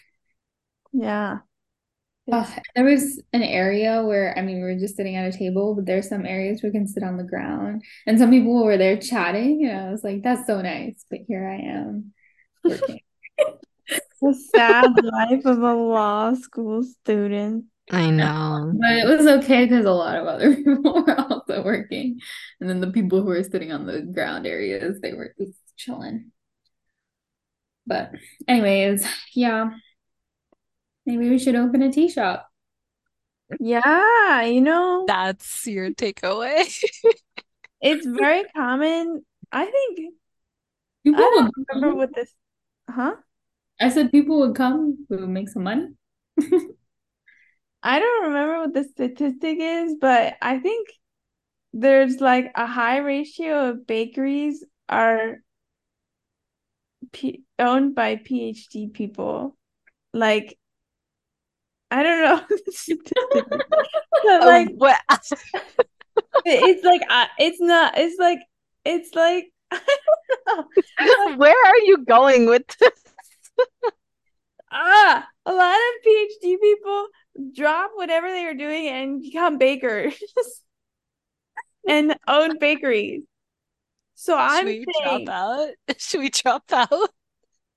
Yeah. 2.27 2.59
There 2.75 2.83
was 2.85 3.21
an 3.33 3.43
area 3.43 4.03
where, 4.03 4.37
I 4.37 4.41
mean, 4.41 4.57
we 4.57 4.63
were 4.63 4.79
just 4.79 4.95
sitting 4.95 5.15
at 5.15 5.33
a 5.33 5.37
table, 5.37 5.75
but 5.75 5.85
there's 5.85 6.09
some 6.09 6.25
areas 6.25 6.61
where 6.61 6.71
we 6.71 6.77
can 6.77 6.87
sit 6.87 7.03
on 7.03 7.17
the 7.17 7.23
ground. 7.23 7.83
And 8.05 8.19
some 8.19 8.31
people 8.31 8.63
were 8.63 8.77
there 8.77 8.97
chatting, 8.97 9.65
and 9.65 9.79
I 9.87 9.91
was 9.91 10.03
like, 10.03 10.23
that's 10.23 10.45
so 10.47 10.61
nice. 10.61 11.05
But 11.09 11.19
here 11.27 11.47
I 11.47 11.55
am 11.57 12.13
working. 12.67 12.99
The 14.21 14.33
sad 14.33 14.91
life 15.03 15.45
of 15.45 15.61
a 15.61 15.73
law 15.73 16.33
school 16.33 16.83
student. 16.83 17.65
I 17.91 18.09
know. 18.09 18.73
But 18.79 18.91
it 18.93 19.07
was 19.07 19.27
okay 19.27 19.65
because 19.65 19.85
a 19.85 19.91
lot 19.91 20.17
of 20.17 20.25
other 20.25 20.55
people 20.63 21.03
were 21.03 21.19
also 21.19 21.63
working. 21.63 22.19
And 22.59 22.69
then 22.69 22.81
the 22.81 22.91
people 22.91 23.21
who 23.21 23.27
were 23.27 23.43
sitting 23.43 23.71
on 23.71 23.85
the 23.85 24.01
ground 24.01 24.47
areas, 24.47 24.99
they 25.01 25.13
were 25.13 25.33
just 25.39 25.59
chilling. 25.77 26.31
But 27.85 28.11
anyways, 28.47 29.07
yeah, 29.35 29.69
maybe 31.05 31.29
we 31.29 31.37
should 31.37 31.55
open 31.55 31.83
a 31.83 31.91
tea 31.91 32.09
shop. 32.09 32.49
Yeah, 33.59 34.41
you 34.41 34.61
know, 34.61 35.05
That's 35.07 35.67
your 35.67 35.91
takeaway. 35.91 36.65
it's 37.81 38.07
very 38.07 38.45
common. 38.55 39.23
I 39.51 39.65
think 39.65 40.15
People 41.03 41.23
I 41.23 41.29
don't 41.29 41.53
remember 41.69 41.95
what 41.95 42.15
this, 42.15 42.33
huh? 42.89 43.13
I 43.79 43.89
said 43.89 44.11
people 44.11 44.39
would 44.39 44.55
come 44.55 45.05
who 45.09 45.17
would 45.17 45.29
make 45.29 45.49
some 45.49 45.63
money. 45.63 45.87
I 47.83 47.99
don't 47.99 48.23
remember 48.27 48.59
what 48.59 48.73
the 48.73 48.83
statistic 48.83 49.57
is, 49.59 49.95
but 49.99 50.35
I 50.41 50.59
think 50.59 50.87
there's 51.73 52.19
like 52.19 52.51
a 52.55 52.65
high 52.65 52.97
ratio 52.97 53.69
of 53.69 53.85
bakeries 53.85 54.63
are 54.89 55.37
P 57.11 57.43
owned 57.59 57.93
by 57.95 58.15
PhD 58.15 58.91
people. 58.91 59.55
Like, 60.13 60.57
I 61.91 62.01
don't 62.01 62.21
know 62.23 62.41
Oh, 64.27 64.39
like 64.45 64.69
what? 64.75 64.99
it's 66.45 66.83
like 66.83 67.01
uh, 67.09 67.27
it's 67.37 67.59
not 67.59 67.97
it's 67.97 68.17
like 68.17 68.39
it's 68.83 69.13
like 69.13 69.51
I 69.71 69.79
don't 70.47 70.67
know. 71.05 71.25
Like, 71.31 71.39
Where 71.39 71.65
are 71.65 71.79
you 71.83 72.05
going 72.05 72.47
with 72.47 72.65
this? 72.79 73.03
Ah, 74.71 75.27
a 75.45 75.53
lot 75.53 75.75
of 75.75 76.05
PhD 76.05 76.59
people 76.59 77.07
drop 77.55 77.91
whatever 77.95 78.27
they 78.31 78.45
were 78.45 78.53
doing 78.53 78.87
and 78.87 79.21
become 79.21 79.57
bakers 79.57 80.15
and 81.87 82.15
own 82.27 82.57
bakeries. 82.59 83.23
So 84.15 84.37
I'm 84.37 84.65
Should 84.65 84.65
we 84.65 84.85
saying, 85.03 85.25
drop 85.25 85.29
out? 85.29 85.69
Should 85.97 86.19
we 86.21 86.29
drop 86.29 86.63
out? 86.71 86.89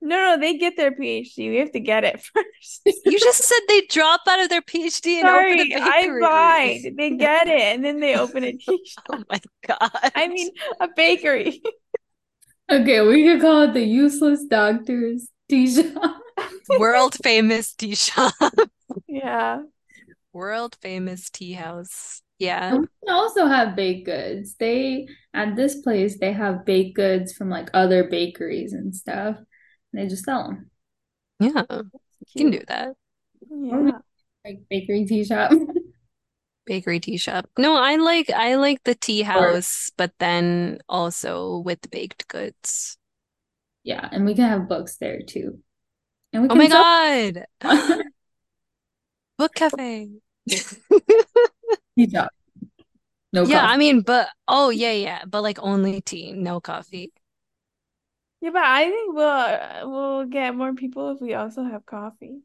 no, 0.00 0.16
no, 0.16 0.38
they 0.38 0.56
get 0.56 0.76
their 0.76 0.92
PhD. 0.92 1.50
We 1.50 1.56
have 1.56 1.72
to 1.72 1.80
get 1.80 2.04
it 2.04 2.20
first. 2.34 2.82
You 2.86 3.18
just 3.18 3.42
said 3.42 3.58
they 3.68 3.82
drop 3.90 4.20
out 4.28 4.40
of 4.40 4.48
their 4.48 4.62
PhD 4.62 5.14
and 5.18 5.28
open 5.28 5.58
Sorry, 5.58 5.72
a 5.72 5.78
I 5.80 6.00
bakery. 6.00 6.22
lied. 6.22 6.96
They 6.96 7.10
get 7.10 7.48
it 7.48 7.60
and 7.60 7.84
then 7.84 8.00
they 8.00 8.16
open 8.16 8.44
a 8.44 8.52
tea 8.52 8.84
shop. 8.86 9.04
Oh 9.10 9.24
my 9.28 9.40
God. 9.66 10.12
I 10.14 10.28
mean, 10.28 10.50
a 10.80 10.88
bakery. 10.94 11.60
Okay, 12.70 13.00
we 13.00 13.24
could 13.24 13.40
call 13.40 13.62
it 13.62 13.72
the 13.74 13.82
useless 13.82 14.44
doctors 14.44 15.28
tea 15.48 15.70
shop. 15.70 16.20
world 16.78 17.16
famous 17.22 17.74
tea 17.74 17.94
shop. 17.94 18.34
Yeah. 19.06 19.62
World 20.32 20.76
famous 20.80 21.30
tea 21.30 21.52
house. 21.52 22.22
Yeah. 22.38 22.74
And 22.74 22.88
we 23.02 23.12
also 23.12 23.46
have 23.46 23.74
baked 23.74 24.06
goods. 24.06 24.54
They 24.58 25.08
at 25.34 25.56
this 25.56 25.80
place 25.82 26.18
they 26.18 26.32
have 26.32 26.64
baked 26.64 26.96
goods 26.96 27.32
from 27.32 27.50
like 27.50 27.70
other 27.74 28.04
bakeries 28.08 28.72
and 28.72 28.94
stuff. 28.94 29.36
And 29.36 30.02
they 30.02 30.06
just 30.06 30.24
sell 30.24 30.48
them. 30.48 30.70
Yeah. 31.40 31.64
You 31.70 32.36
can 32.36 32.50
do 32.50 32.62
that. 32.68 32.94
Oh, 33.50 33.86
yeah. 33.86 33.98
Like 34.44 34.60
bakery 34.70 35.04
tea 35.06 35.24
shop. 35.24 35.52
Bakery 36.66 37.00
tea 37.00 37.16
shop. 37.16 37.48
No, 37.56 37.76
I 37.76 37.96
like 37.96 38.28
I 38.28 38.56
like 38.56 38.84
the 38.84 38.94
tea 38.94 39.22
house, 39.22 39.90
but 39.96 40.12
then 40.18 40.80
also 40.86 41.60
with 41.64 41.90
baked 41.90 42.28
goods. 42.28 42.97
Yeah, 43.88 44.06
and 44.12 44.26
we 44.26 44.34
can 44.34 44.44
have 44.44 44.68
books 44.68 44.96
there 44.98 45.20
too. 45.26 45.60
And 46.32 46.42
we 46.42 46.50
Oh 46.50 46.54
my 46.54 46.68
can 46.68 46.68
God. 46.68 47.46
Book 49.38 49.54
cafe. 49.54 50.20
tea 51.96 52.08
shop. 52.10 52.30
No 53.32 53.44
Yeah, 53.44 53.64
I 53.64 53.76
mean, 53.76 54.02
but 54.02 54.28
oh 54.48 54.70
yeah, 54.70 54.92
yeah, 54.92 55.24
but 55.26 55.42
like 55.42 55.58
only 55.60 56.00
tea, 56.00 56.32
no 56.32 56.60
coffee. 56.60 57.12
Yeah, 58.40 58.50
but 58.50 58.62
I 58.62 58.88
think 58.88 59.14
we'll 59.14 59.26
uh, 59.28 59.80
we'll 59.84 60.24
get 60.26 60.54
more 60.54 60.74
people 60.74 61.10
if 61.10 61.20
we 61.20 61.34
also 61.34 61.64
have 61.64 61.84
coffee. 61.86 62.42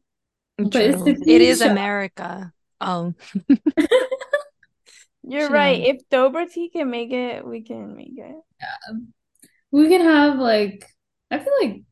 Mm, 0.60 0.70
but 0.72 0.82
it's 0.84 1.02
True. 1.02 1.04
the 1.04 1.14
It 1.26 1.40
tea 1.40 1.42
is 1.42 1.60
shop. 1.60 1.70
America. 1.70 2.52
Oh, 2.80 3.14
You're 5.22 5.48
Should 5.48 5.50
right. 5.50 5.80
If 5.82 6.08
Dobra 6.08 6.50
tea 6.50 6.68
can 6.68 6.90
make 6.90 7.10
it, 7.12 7.46
we 7.46 7.62
can 7.62 7.96
make 7.96 8.16
it. 8.16 8.36
Yeah. 8.60 8.94
We 9.70 9.88
can 9.88 10.02
have 10.02 10.38
like 10.38 10.93
I 11.34 11.38
feel 11.38 11.52
like 11.62 11.82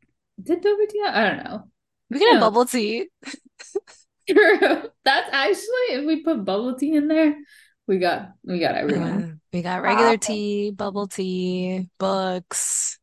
did 0.43 0.63
Dobra 0.63 0.89
tea? 0.89 1.03
I 1.07 1.29
don't 1.29 1.45
know. 1.45 1.65
We 2.11 2.19
can 2.19 2.29
have 2.33 2.41
bubble 2.41 2.67
tea. 2.67 3.09
True. 4.29 4.89
That's 5.05 5.29
actually 5.33 5.89
if 5.91 6.07
we 6.07 6.23
put 6.23 6.45
bubble 6.45 6.77
tea 6.77 6.95
in 6.95 7.09
there, 7.09 7.37
we 7.87 7.99
got 7.99 8.31
we 8.45 8.61
got 8.61 8.75
everyone. 8.77 9.25
Yeah, 9.25 9.33
we 9.53 9.63
got 9.63 9.83
regular 9.83 10.13
Wow. 10.13 10.19
tea, 10.19 10.71
bubble 10.71 11.09
tea, 11.09 11.89
books, 11.99 12.99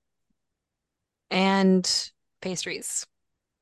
and 1.31 2.11
pastries. 2.41 3.05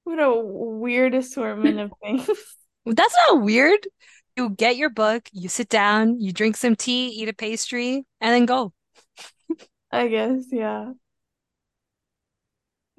What 0.03 0.19
a 0.19 0.33
weird 0.35 1.13
assortment 1.13 1.79
of 1.79 1.91
things. 2.01 2.27
That's 2.85 3.15
not 3.27 3.41
weird. 3.41 3.87
You 4.35 4.49
get 4.51 4.77
your 4.77 4.89
book, 4.89 5.27
you 5.31 5.49
sit 5.49 5.67
down, 5.67 6.21
you 6.21 6.31
drink 6.31 6.55
some 6.57 6.75
tea, 6.75 7.07
eat 7.09 7.27
a 7.27 7.33
pastry, 7.33 8.05
and 8.21 8.33
then 8.33 8.45
go. 8.45 8.73
I 9.91 10.07
guess, 10.07 10.45
yeah. 10.51 10.93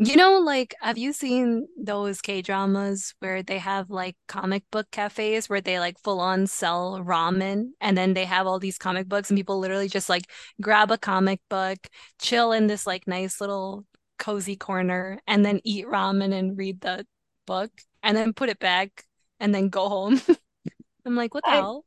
You 0.00 0.14
know, 0.14 0.38
like, 0.38 0.76
have 0.80 0.96
you 0.96 1.12
seen 1.12 1.66
those 1.76 2.20
K-dramas 2.20 3.14
where 3.18 3.42
they 3.42 3.58
have 3.58 3.90
like 3.90 4.16
comic 4.28 4.62
book 4.70 4.88
cafes 4.92 5.48
where 5.48 5.60
they 5.60 5.80
like 5.80 5.98
full 5.98 6.20
on 6.20 6.46
sell 6.46 7.00
ramen 7.04 7.70
and 7.80 7.98
then 7.98 8.14
they 8.14 8.24
have 8.24 8.46
all 8.46 8.60
these 8.60 8.78
comic 8.78 9.08
books 9.08 9.28
and 9.28 9.36
people 9.36 9.58
literally 9.58 9.88
just 9.88 10.08
like 10.08 10.30
grab 10.60 10.92
a 10.92 10.98
comic 10.98 11.40
book, 11.50 11.78
chill 12.20 12.52
in 12.52 12.68
this 12.68 12.86
like 12.86 13.08
nice 13.08 13.40
little 13.40 13.86
cozy 14.20 14.54
corner 14.54 15.18
and 15.26 15.44
then 15.44 15.60
eat 15.64 15.84
ramen 15.86 16.32
and 16.32 16.56
read 16.56 16.80
the 16.80 17.04
book 17.44 17.72
and 18.04 18.16
then 18.16 18.32
put 18.32 18.48
it 18.50 18.60
back 18.60 19.04
and 19.40 19.52
then 19.52 19.68
go 19.68 19.88
home. 19.88 20.20
I'm 21.06 21.16
like, 21.16 21.34
what 21.34 21.44
the 21.44 21.52
I- 21.52 21.56
hell? 21.56 21.84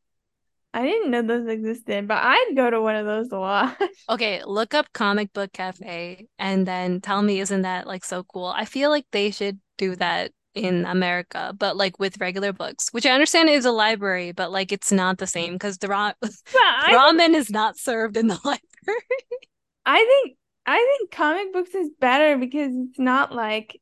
I 0.74 0.84
didn't 0.86 1.12
know 1.12 1.22
those 1.22 1.48
existed, 1.48 2.08
but 2.08 2.20
I'd 2.22 2.54
go 2.56 2.70
to 2.70 2.82
one 2.82 2.96
of 2.96 3.06
those 3.06 3.32
a 3.32 3.38
lot. 3.40 3.78
Okay, 4.10 4.44
look 4.46 4.74
up 4.74 4.92
comic 4.94 5.32
book 5.32 5.54
cafe 5.54 6.28
and 6.38 6.68
then 6.68 7.00
tell 7.00 7.22
me, 7.22 7.40
isn't 7.40 7.62
that 7.62 7.88
like 7.88 8.04
so 8.04 8.24
cool? 8.24 8.48
I 8.48 8.66
feel 8.66 8.90
like 8.90 9.06
they 9.12 9.32
should 9.32 9.60
do 9.78 9.96
that 9.98 10.32
in 10.54 10.86
America, 10.86 11.54
but 11.58 11.78
like 11.78 11.98
with 11.98 12.20
regular 12.20 12.52
books, 12.52 12.90
which 12.92 13.06
I 13.06 13.12
understand 13.12 13.50
is 13.50 13.64
a 13.64 13.72
library, 13.72 14.34
but 14.34 14.52
like 14.52 14.74
it's 14.74 14.92
not 14.92 15.18
the 15.18 15.28
same 15.28 15.54
because 15.54 15.78
the 15.78 15.88
ra 15.88 16.12
ramen 16.90 17.36
is 17.36 17.50
not 17.50 17.78
served 17.78 18.18
in 18.18 18.28
the 18.28 18.40
library. 18.44 18.60
I 19.86 19.98
think 19.98 20.38
I 20.66 20.78
think 21.00 21.12
comic 21.12 21.54
books 21.54 21.74
is 21.74 21.90
better 22.00 22.38
because 22.38 22.72
it's 22.76 23.00
not 23.00 23.34
like 23.34 23.80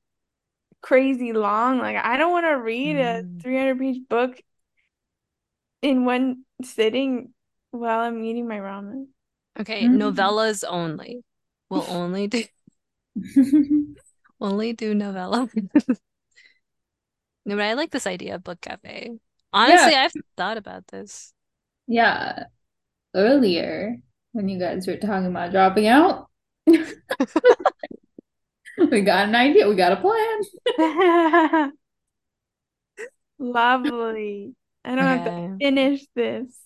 crazy 0.81 1.33
long. 1.33 1.79
Like 1.79 1.97
I 1.97 2.17
don't 2.17 2.31
want 2.31 2.45
to 2.47 2.51
read 2.61 2.97
a 2.97 3.23
Mm. 3.23 3.41
300 3.41 3.79
page 3.79 4.07
book 4.09 4.41
in 5.81 6.05
one 6.05 6.43
sitting 6.63 7.33
while 7.71 7.99
I'm 7.99 8.23
eating 8.23 8.47
my 8.47 8.57
ramen. 8.57 9.07
Okay, 9.59 9.83
Mm. 9.85 9.97
novellas 9.97 10.63
only. 10.67 11.23
We'll 11.69 11.85
only 11.89 12.25
do 12.27 12.43
only 14.41 14.73
do 14.73 14.95
novella. 14.95 15.49
No, 17.45 17.55
but 17.55 17.65
I 17.65 17.73
like 17.73 17.89
this 17.91 18.05
idea 18.05 18.35
of 18.35 18.43
book 18.43 18.61
cafe. 18.61 19.17
Honestly, 19.53 19.95
I've 19.95 20.11
thought 20.37 20.57
about 20.57 20.85
this. 20.87 21.33
Yeah. 21.87 22.43
Earlier 23.15 23.97
when 24.33 24.49
you 24.49 24.59
guys 24.59 24.85
were 24.85 24.97
talking 24.97 25.27
about 25.27 25.51
dropping 25.51 25.87
out, 25.87 26.27
we 26.67 26.81
got 29.01 29.27
an 29.29 29.35
idea, 29.35 29.67
we 29.67 29.75
got 29.75 29.93
a 29.93 29.97
plan. 29.97 31.71
Lovely. 33.39 34.53
I 34.83 34.95
don't 34.95 35.05
have 35.05 35.25
to 35.25 35.57
finish 35.59 36.05
this. 36.15 36.57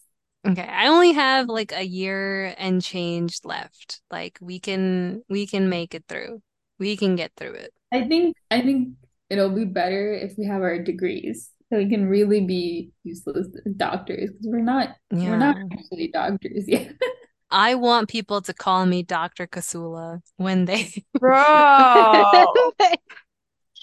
Okay, 0.45 0.67
I 0.67 0.87
only 0.87 1.13
have 1.13 1.47
like 1.47 1.71
a 1.71 1.85
year 1.85 2.53
and 2.57 2.81
change 2.81 3.39
left. 3.43 4.01
Like 4.11 4.37
we 4.41 4.59
can 4.59 5.23
we 5.29 5.47
can 5.47 5.69
make 5.69 5.95
it 5.95 6.03
through. 6.07 6.41
We 6.79 6.97
can 6.97 7.15
get 7.15 7.31
through 7.37 7.53
it. 7.53 7.73
I 7.91 8.07
think 8.07 8.35
I 8.51 8.61
think 8.61 8.95
it'll 9.29 9.49
be 9.49 9.65
better 9.65 10.13
if 10.13 10.33
we 10.37 10.45
have 10.45 10.61
our 10.61 10.79
degrees. 10.79 11.49
So 11.71 11.77
we 11.77 11.89
can 11.89 12.07
really 12.07 12.41
be 12.41 12.91
useless 13.03 13.47
doctors 13.77 14.29
because 14.29 14.45
we're 14.45 14.59
not 14.59 14.89
we're 15.11 15.37
not 15.37 15.57
actually 15.71 16.09
doctors 16.09 16.67
yet. 16.67 16.93
I 17.49 17.75
want 17.75 18.09
people 18.09 18.41
to 18.41 18.53
call 18.53 18.85
me 18.85 19.03
Dr. 19.03 19.45
Kasula 19.47 20.21
when 20.37 20.65
they 20.65 20.91
Bro, 21.19 21.37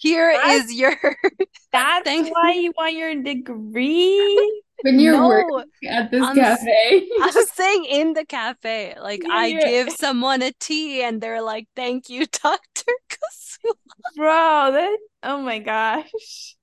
Here 0.01 0.33
That's- 0.33 0.65
is 0.65 0.73
your 0.73 0.97
that's 1.73 2.05
Thank- 2.05 2.35
why 2.35 2.53
you 2.55 2.73
want 2.77 2.95
your 2.95 3.15
degree? 3.23 4.63
When 4.83 4.99
you're 4.99 5.13
No, 5.13 5.29
working 5.29 5.91
at 5.91 6.11
this 6.11 6.23
I'm 6.23 6.39
s- 6.39 6.59
cafe. 6.61 7.07
I 7.21 7.31
was 7.35 7.51
saying 7.53 7.85
in 7.85 8.15
the 8.15 8.25
cafe. 8.25 8.95
Like 8.99 9.23
Yeah, 9.23 9.35
I 9.35 9.53
give 9.53 9.91
someone 9.91 10.41
a 10.41 10.53
tea 10.59 11.03
and 11.03 11.21
they're 11.21 11.43
like, 11.43 11.69
"Thank 11.77 12.09
you, 12.09 12.25
Dr. 12.43 12.93
Kasula," 13.11 13.75
Bro, 14.17 14.73
that 14.73 14.99
oh 15.25 15.43
my 15.43 15.59
gosh. 15.59 16.57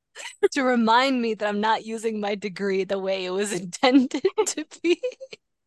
to 0.53 0.63
remind 0.63 1.21
me 1.21 1.35
that 1.35 1.47
I'm 1.47 1.61
not 1.61 1.85
using 1.85 2.19
my 2.19 2.33
degree 2.33 2.85
the 2.85 2.97
way 2.97 3.23
it 3.25 3.29
was 3.29 3.53
intended 3.53 4.23
to 4.47 4.65
be. 4.81 4.99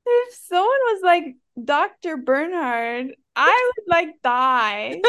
If 0.06 0.34
someone 0.48 0.66
was 0.66 1.02
like 1.04 1.36
Dr. 1.64 2.16
Bernhard, 2.16 3.14
I 3.36 3.70
would 3.76 3.86
like 3.86 4.08
die. 4.24 5.00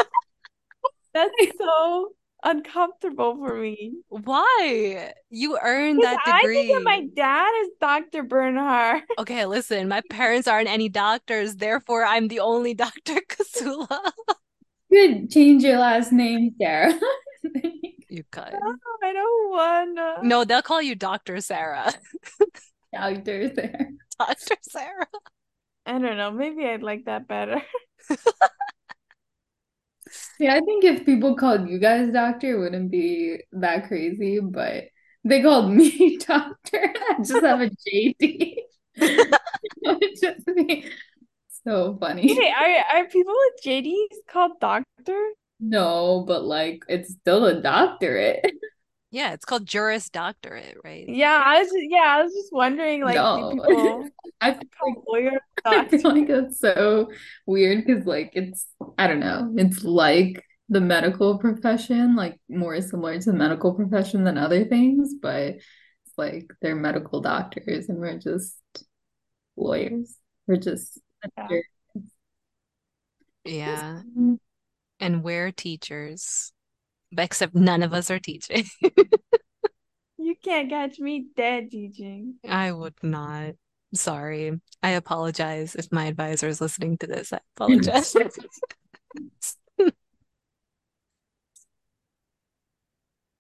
That's 1.16 1.34
so 1.58 2.14
uncomfortable 2.44 3.36
for 3.38 3.56
me. 3.56 3.94
Why? 4.10 5.14
You 5.30 5.58
earned 5.62 6.00
Because 6.00 6.18
that 6.26 6.34
I 6.34 6.42
think 6.44 6.78
of 6.78 6.84
my 6.84 7.08
dad 7.16 7.50
is 7.64 7.70
Dr. 7.80 8.24
Bernhard. 8.24 9.04
Okay, 9.20 9.46
listen, 9.46 9.88
my 9.88 10.02
parents 10.10 10.48
aren't 10.48 10.70
any 10.70 10.90
doctors, 10.90 11.56
therefore 11.58 12.04
I'm 12.06 12.28
the 12.28 12.40
only 12.40 12.74
Dr. 12.86 13.22
Kasula. 13.30 14.12
You 14.90 15.08
could 15.08 15.32
change 15.32 15.64
your 15.64 15.78
last 15.78 16.12
name, 16.12 16.56
Sarah. 16.60 16.94
You 18.10 18.24
could. 18.30 18.44
I 18.44 19.14
don't 19.14 19.50
wanna. 19.50 20.16
No, 20.22 20.44
they'll 20.44 20.62
call 20.62 20.82
you 20.82 20.96
Dr. 20.96 21.40
Sarah. 21.40 21.94
Dr. 22.94 23.54
Sarah. 23.56 23.86
Dr. 24.20 24.56
Sarah. 24.64 25.08
I 25.86 25.94
don't 25.94 26.18
know. 26.18 26.30
Maybe 26.30 26.66
I'd 26.66 26.84
like 26.84 27.06
that 27.06 27.30
better. 27.30 27.62
Yeah, 30.40 30.56
I 30.56 30.60
think 30.62 30.84
if 30.84 31.06
people 31.06 31.36
called 31.36 31.70
you 31.70 31.80
guys 31.80 32.12
doctor, 32.12 32.56
it 32.56 32.60
wouldn't 32.60 32.92
be 32.92 33.40
that 33.54 33.88
crazy, 33.88 34.40
but 34.40 34.86
they 35.24 35.42
called 35.42 35.72
me 35.72 36.18
doctor. 36.28 36.94
I 37.10 37.16
just 37.24 37.46
have 37.46 37.62
a 37.62 37.70
JD. 37.88 38.56
Just 40.22 40.46
be 40.46 40.86
so 41.64 41.98
funny. 42.00 42.36
Wait, 42.38 42.54
are 42.54 43.00
are 43.00 43.08
people 43.08 43.34
with 43.34 43.64
JDs 43.64 44.18
called 44.28 44.60
doctor? 44.60 45.30
No, 45.60 46.24
but 46.28 46.44
like 46.44 46.84
it's 46.90 47.14
still 47.14 47.46
a 47.46 47.62
doctorate. 47.62 48.46
Yeah, 49.12 49.34
it's 49.34 49.44
called 49.44 49.66
Juris 49.66 50.10
Doctorate, 50.10 50.78
right? 50.84 51.06
Yeah, 51.08 51.42
I 51.44 51.60
was 51.60 51.68
just, 51.68 51.86
yeah, 51.90 52.16
I 52.18 52.24
was 52.24 52.34
just 52.34 52.54
wondering 52.54 53.04
like 53.04 53.16
do 53.16 53.20
No. 53.20 53.50
people 53.52 54.10
I 54.42 54.52
feel 54.54 54.62
like 54.62 54.72
call 54.80 55.04
lawyers 55.08 55.42
I 55.66 55.88
feel 55.88 56.16
like 56.16 56.28
that's 56.28 56.60
so 56.60 57.12
weird 57.46 57.86
because 57.86 58.06
like 58.06 58.32
it's 58.34 58.66
I 58.98 59.08
don't 59.08 59.20
know, 59.20 59.54
it's 59.58 59.84
like 59.84 60.44
the 60.70 60.82
medical 60.82 61.38
profession, 61.38 62.16
like 62.16 62.40
more 62.50 62.80
similar 62.82 63.20
to 63.20 63.32
the 63.32 63.38
medical 63.38 63.74
profession 63.74 64.24
than 64.24 64.38
other 64.38 64.64
things, 64.64 65.14
but 65.22 65.56
it's 65.56 66.18
like 66.18 66.50
they're 66.62 66.76
medical 66.76 67.20
doctors 67.20 67.90
and 67.90 68.00
we're 68.00 68.18
just 68.18 68.58
lawyers. 69.58 70.16
We're 70.48 70.56
just 70.56 71.00
Yeah. 71.38 71.48
Yeah. 73.44 74.02
Mm. 74.18 74.40
And 75.00 75.24
we're 75.24 75.52
teachers. 75.52 76.54
Except 77.18 77.56
none 77.56 77.84
of 77.84 77.94
us 77.94 78.10
are 78.10 78.20
teaching. 78.20 78.66
You 80.24 80.36
can't 80.36 80.70
catch 80.70 81.00
me 81.00 81.26
dead 81.36 81.72
teaching. 81.72 82.36
I 82.48 82.72
would 82.72 82.94
not. 83.02 83.56
Sorry. 83.96 84.62
I 84.84 84.90
apologize 84.92 85.74
if 85.74 85.92
my 85.92 86.06
advisor 86.06 86.48
is 86.48 86.62
listening 86.62 87.00
to 87.00 87.08
this. 87.08 87.34
I 87.34 87.40
apologize. 87.58 88.16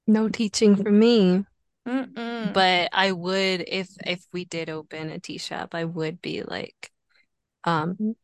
No 0.07 0.27
teaching 0.27 0.75
for 0.75 0.91
me. 0.91 1.45
Mm-mm. 1.87 2.53
But 2.53 2.89
I 2.91 3.11
would 3.11 3.63
if 3.65 3.87
if 4.05 4.25
we 4.33 4.43
did 4.43 4.69
open 4.69 5.09
a 5.09 5.19
tea 5.19 5.37
shop, 5.37 5.73
I 5.73 5.85
would 5.85 6.21
be 6.21 6.43
like, 6.43 6.91
um, 7.63 8.15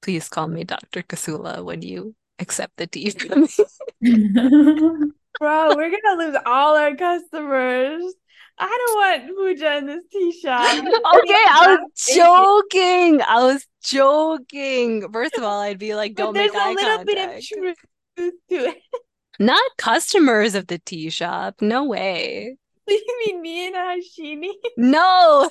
please 0.00 0.28
call 0.28 0.48
me 0.48 0.64
Dr. 0.64 1.02
Kasula 1.02 1.62
when 1.62 1.82
you 1.82 2.14
accept 2.40 2.76
the 2.76 2.86
tea 2.86 3.10
from 3.10 3.42
me. 3.42 3.48
Bro, 5.38 5.76
we're 5.76 5.90
gonna 5.90 6.22
lose 6.22 6.36
all 6.44 6.76
our 6.76 6.94
customers. 6.96 8.02
I 8.58 8.66
don't 8.66 9.26
want 9.26 9.36
Pooja 9.36 9.78
in 9.78 9.86
this 9.86 10.04
tea 10.12 10.38
shop. 10.38 10.84
Okay, 10.84 11.44
I 11.50 11.78
was 11.78 11.90
joking. 12.14 13.22
I 13.22 13.42
was 13.44 13.66
joking. 13.82 15.10
First 15.10 15.36
of 15.38 15.44
all, 15.44 15.60
I'd 15.60 15.78
be 15.78 15.94
like, 15.94 16.14
don't 16.14 16.34
there's 16.34 16.52
make 16.52 16.60
a 16.60 16.64
eye 16.64 16.74
little 16.74 17.04
bit 17.04 17.38
of 17.38 17.42
truth 17.42 17.76
to 18.18 18.34
it. 18.50 18.82
Not 19.38 19.62
customers 19.78 20.54
of 20.54 20.66
the 20.66 20.78
tea 20.78 21.08
shop. 21.08 21.62
No 21.62 21.84
way. 21.84 22.56
You 22.86 23.18
mean 23.26 23.40
me 23.40 23.66
and 23.68 23.76
Harshini? 23.76 24.52
No. 24.76 25.48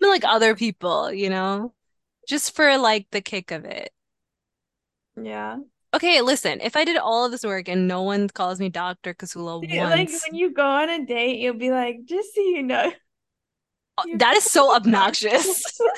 like 0.00 0.24
other 0.24 0.56
people, 0.56 1.12
you 1.12 1.30
know, 1.30 1.72
just 2.26 2.56
for 2.56 2.76
like 2.78 3.06
the 3.12 3.20
kick 3.20 3.52
of 3.52 3.64
it. 3.64 3.92
Yeah. 5.24 5.58
Okay, 5.92 6.20
listen, 6.20 6.60
if 6.60 6.76
I 6.76 6.84
did 6.84 6.96
all 6.96 7.24
of 7.24 7.32
this 7.32 7.42
work 7.42 7.68
and 7.68 7.88
no 7.88 8.02
one 8.02 8.28
calls 8.28 8.60
me 8.60 8.68
Dr. 8.68 9.12
Kasula 9.12 9.60
Dude, 9.60 9.76
Like 9.76 10.08
when 10.08 10.34
you 10.34 10.52
go 10.52 10.64
on 10.64 10.88
a 10.88 11.04
date, 11.04 11.40
you'll 11.40 11.54
be 11.58 11.70
like, 11.70 12.04
just 12.04 12.34
so 12.34 12.40
you 12.40 12.62
know. 12.62 12.92
uh, 13.98 14.04
that 14.18 14.36
is 14.36 14.44
so 14.44 14.74
obnoxious. 14.74 15.62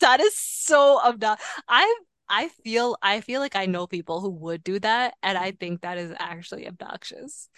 That 0.00 0.18
is 0.18 0.36
so 0.36 1.00
obnoxious. 1.00 1.46
I 1.68 1.94
I 2.28 2.48
feel 2.64 2.96
I 3.02 3.20
feel 3.20 3.40
like 3.40 3.54
I 3.54 3.66
know 3.66 3.86
people 3.86 4.20
who 4.20 4.30
would 4.30 4.64
do 4.64 4.80
that, 4.80 5.14
and 5.22 5.38
I 5.38 5.52
think 5.52 5.82
that 5.82 5.96
is 5.96 6.12
actually 6.18 6.66
obnoxious. 6.66 7.48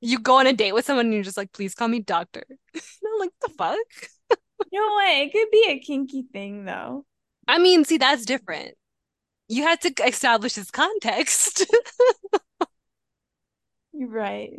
You 0.00 0.18
go 0.18 0.38
on 0.40 0.48
a 0.48 0.52
date 0.52 0.72
with 0.72 0.84
someone 0.84 1.06
and 1.06 1.14
you're 1.14 1.22
just 1.22 1.36
like, 1.36 1.52
please 1.52 1.76
call 1.76 1.86
me 1.86 2.00
doctor. 2.00 2.44
I'm 2.74 3.20
like, 3.20 3.30
the 3.40 3.50
fuck? 3.50 3.78
No 4.72 4.96
way. 4.96 5.22
It 5.22 5.32
could 5.32 5.50
be 5.52 5.66
a 5.68 5.78
kinky 5.78 6.24
thing 6.32 6.64
though. 6.64 7.06
I 7.46 7.58
mean, 7.58 7.84
see, 7.84 7.98
that's 7.98 8.24
different. 8.24 8.74
You 9.48 9.62
had 9.62 9.80
to 9.82 9.94
establish 10.06 10.54
this 10.54 10.70
context. 10.70 11.66
You're 13.92 14.08
right. 14.10 14.52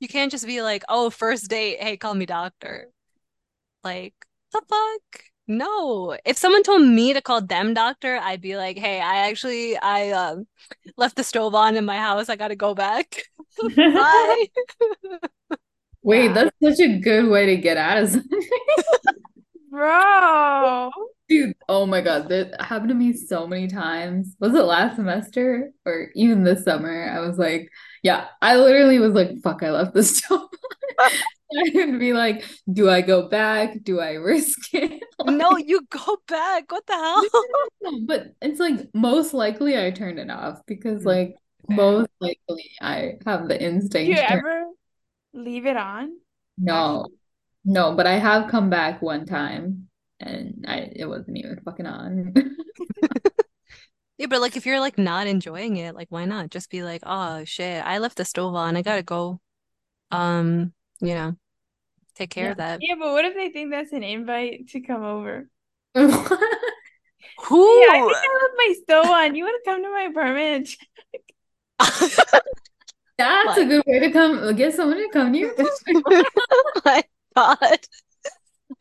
You 0.00 0.08
can't 0.08 0.30
just 0.30 0.46
be 0.46 0.62
like, 0.62 0.84
oh, 0.88 1.10
first 1.10 1.48
date, 1.48 1.78
hey, 1.80 1.96
call 1.96 2.14
me 2.14 2.26
doctor. 2.26 2.90
Like, 3.82 4.14
the 4.52 4.62
fuck? 4.68 5.24
No. 5.48 6.16
If 6.24 6.38
someone 6.38 6.62
told 6.62 6.82
me 6.82 7.12
to 7.12 7.20
call 7.20 7.40
them 7.40 7.74
doctor, 7.74 8.16
I'd 8.16 8.40
be 8.40 8.56
like, 8.56 8.78
hey, 8.78 9.00
I 9.00 9.28
actually 9.28 9.76
I 9.76 10.10
um 10.10 10.46
left 10.96 11.16
the 11.16 11.24
stove 11.24 11.54
on 11.54 11.76
in 11.76 11.84
my 11.84 11.98
house. 11.98 12.28
I 12.28 12.36
gotta 12.36 12.56
go 12.56 12.74
back. 12.74 13.24
Bye. 13.76 14.46
Wait, 16.02 16.34
that's 16.34 16.50
such 16.62 16.80
a 16.80 16.98
good 16.98 17.28
way 17.28 17.46
to 17.46 17.56
get 17.56 17.76
out 17.76 17.98
of 17.98 18.10
something. 18.10 18.40
Bro. 19.70 20.90
Dude, 21.32 21.54
oh 21.68 21.86
my 21.86 22.00
God, 22.02 22.28
that 22.28 22.60
happened 22.60 22.90
to 22.90 22.94
me 22.94 23.12
so 23.14 23.46
many 23.46 23.66
times. 23.68 24.36
Was 24.38 24.54
it 24.54 24.58
last 24.62 24.96
semester 24.96 25.72
or 25.86 26.10
even 26.14 26.44
this 26.44 26.64
summer? 26.64 27.08
I 27.10 27.20
was 27.20 27.38
like, 27.38 27.70
yeah, 28.02 28.26
I 28.42 28.56
literally 28.56 28.98
was 28.98 29.12
like, 29.14 29.40
fuck, 29.42 29.62
I 29.62 29.70
left 29.70 29.94
this 29.94 30.18
stove. 30.18 30.50
I'd 31.76 31.98
be 31.98 32.12
like, 32.12 32.44
do 32.72 32.88
I 32.90 33.00
go 33.02 33.28
back? 33.28 33.82
Do 33.82 34.00
I 34.00 34.12
risk 34.14 34.72
it? 34.74 35.02
No, 35.24 35.56
you 35.56 35.82
go 35.90 36.18
back. 36.28 36.70
What 36.70 36.86
the 36.86 36.94
hell? 36.94 37.22
But 38.06 38.34
it's 38.40 38.60
like 38.60 38.88
most 38.94 39.34
likely 39.34 39.76
I 39.78 39.90
turned 39.90 40.18
it 40.18 40.30
off 40.30 40.60
because 40.66 41.04
Mm, 41.04 41.04
like 41.04 41.36
most 41.68 42.10
likely 42.20 42.70
I 42.80 43.14
have 43.26 43.48
the 43.48 43.60
Do 44.02 44.02
instinct 44.02 44.12
you 44.12 44.18
to 44.18 44.24
turn. 44.24 44.42
ever 44.42 44.66
leave 45.34 45.66
it 45.66 45.76
on? 45.76 46.20
No, 46.58 47.06
no, 47.64 47.94
but 47.96 48.06
I 48.06 48.14
have 48.18 48.50
come 48.50 48.70
back 48.70 49.02
one 49.02 49.26
time 49.26 49.88
and 50.22 50.64
I 50.66 50.92
it 50.94 51.06
wasn't 51.06 51.38
even 51.38 51.60
fucking 51.64 51.86
on. 51.86 52.34
Yeah, 54.18 54.28
but 54.28 54.40
like 54.40 54.56
if 54.56 54.66
you're 54.66 54.78
like 54.78 54.98
not 54.98 55.26
enjoying 55.26 55.78
it, 55.78 55.96
like 55.96 56.06
why 56.10 56.26
not? 56.26 56.50
Just 56.50 56.70
be 56.70 56.84
like, 56.84 57.02
oh 57.04 57.44
shit, 57.44 57.84
I 57.84 57.98
left 57.98 58.18
the 58.18 58.24
stove 58.24 58.54
on. 58.54 58.76
I 58.76 58.82
gotta 58.82 59.02
go. 59.02 59.40
Um, 60.12 60.72
you 61.00 61.14
know, 61.14 61.34
take 62.14 62.30
care 62.30 62.52
of 62.52 62.58
that. 62.58 62.78
Yeah, 62.82 62.94
but 63.00 63.10
what 63.10 63.24
if 63.24 63.34
they 63.34 63.50
think 63.50 63.72
that's 63.72 63.92
an 63.92 64.04
invite 64.04 64.68
to 64.68 64.80
come 64.80 65.02
over? 65.02 65.48
Who? 65.94 66.06
Yeah, 66.06 67.88
I 67.90 68.00
think 68.00 68.16
I 68.16 68.38
left 68.42 68.54
my 68.56 68.74
stove 68.82 69.06
on. 69.06 69.34
You 69.34 69.44
want 69.44 69.64
to 69.64 69.70
come 69.70 69.82
to 69.82 69.90
my 69.90 70.02
apartment? 70.02 70.68
That's 73.18 73.58
a 73.58 73.64
good 73.64 73.82
way 73.86 73.98
to 73.98 74.10
come 74.10 74.54
get 74.54 74.74
someone 74.74 74.98
to 74.98 75.08
come 75.12 75.32
to 75.32 75.38
your 75.38 75.54
My 76.84 77.02
God. 77.34 77.78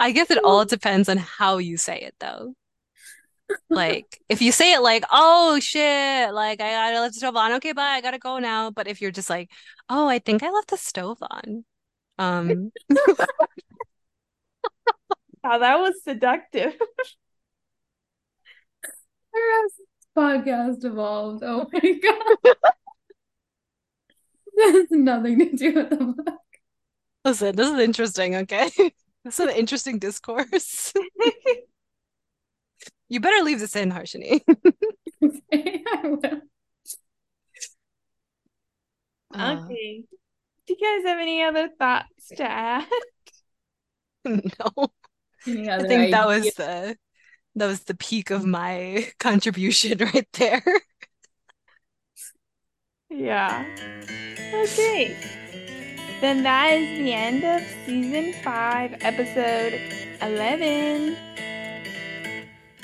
I 0.01 0.11
guess 0.11 0.31
it 0.31 0.43
all 0.43 0.65
depends 0.65 1.07
on 1.09 1.17
how 1.17 1.59
you 1.59 1.77
say 1.77 1.99
it 1.99 2.15
though. 2.19 2.55
Like 3.69 4.19
if 4.29 4.41
you 4.41 4.51
say 4.51 4.73
it 4.73 4.81
like, 4.81 5.03
oh 5.11 5.59
shit, 5.59 6.33
like 6.33 6.59
I 6.61 6.71
gotta 6.71 7.01
left 7.01 7.13
the 7.13 7.19
stove 7.19 7.35
on. 7.35 7.53
Okay, 7.53 7.73
bye, 7.73 7.83
I 7.83 8.01
gotta 8.01 8.17
go 8.19 8.39
now. 8.39 8.71
But 8.71 8.87
if 8.87 9.01
you're 9.01 9.11
just 9.11 9.29
like, 9.29 9.49
oh, 9.89 10.07
I 10.07 10.19
think 10.19 10.43
I 10.43 10.49
left 10.49 10.69
the 10.69 10.77
stove 10.77 11.19
on. 11.21 11.65
Um, 12.17 12.71
Oh, 15.43 15.59
that 15.59 15.79
was 15.79 16.03
seductive. 16.03 16.73
Where 19.31 19.61
has 19.63 19.71
this 19.77 19.87
podcast 20.15 20.85
evolved? 20.85 21.43
Oh 21.43 21.67
my 21.71 21.79
God. 22.03 22.55
This 24.55 24.75
has 24.75 24.87
nothing 24.91 25.39
to 25.39 25.55
do 25.55 25.73
with 25.73 25.89
the 25.89 25.95
book. 25.97 26.39
listen, 27.25 27.55
this 27.55 27.69
is 27.69 27.79
interesting, 27.79 28.35
okay? 28.35 28.69
This 29.23 29.39
is 29.39 29.47
an 29.47 29.55
interesting 29.55 29.99
discourse. 29.99 30.93
You 33.11 33.19
better 33.19 33.43
leave 33.43 33.59
this 33.59 33.75
in, 33.75 33.91
Harshini. 33.91 34.39
I 35.53 36.01
will. 36.05 36.41
Uh, 39.33 39.59
Okay. 39.65 40.03
Do 40.65 40.73
you 40.73 40.77
guys 40.79 41.05
have 41.05 41.19
any 41.19 41.43
other 41.43 41.67
thoughts 41.77 42.29
to 42.37 42.43
add? 42.43 42.87
no. 44.25 44.41
I 45.45 45.83
think 45.83 46.11
that 46.11 46.25
was 46.25 46.53
the 46.53 46.95
that 47.55 47.67
was 47.67 47.83
the 47.83 47.95
peak 47.95 48.29
of 48.29 48.45
my 48.45 49.11
contribution 49.19 49.97
right 49.97 50.27
there. 50.33 50.63
Yeah. 53.09 53.65
Okay. 54.53 55.17
Then 56.21 56.43
that 56.43 56.73
is 56.73 56.99
the 56.99 57.13
end 57.13 57.43
of 57.43 57.61
season 57.85 58.33
five, 58.43 58.95
episode 59.01 59.73
11. 60.21 61.17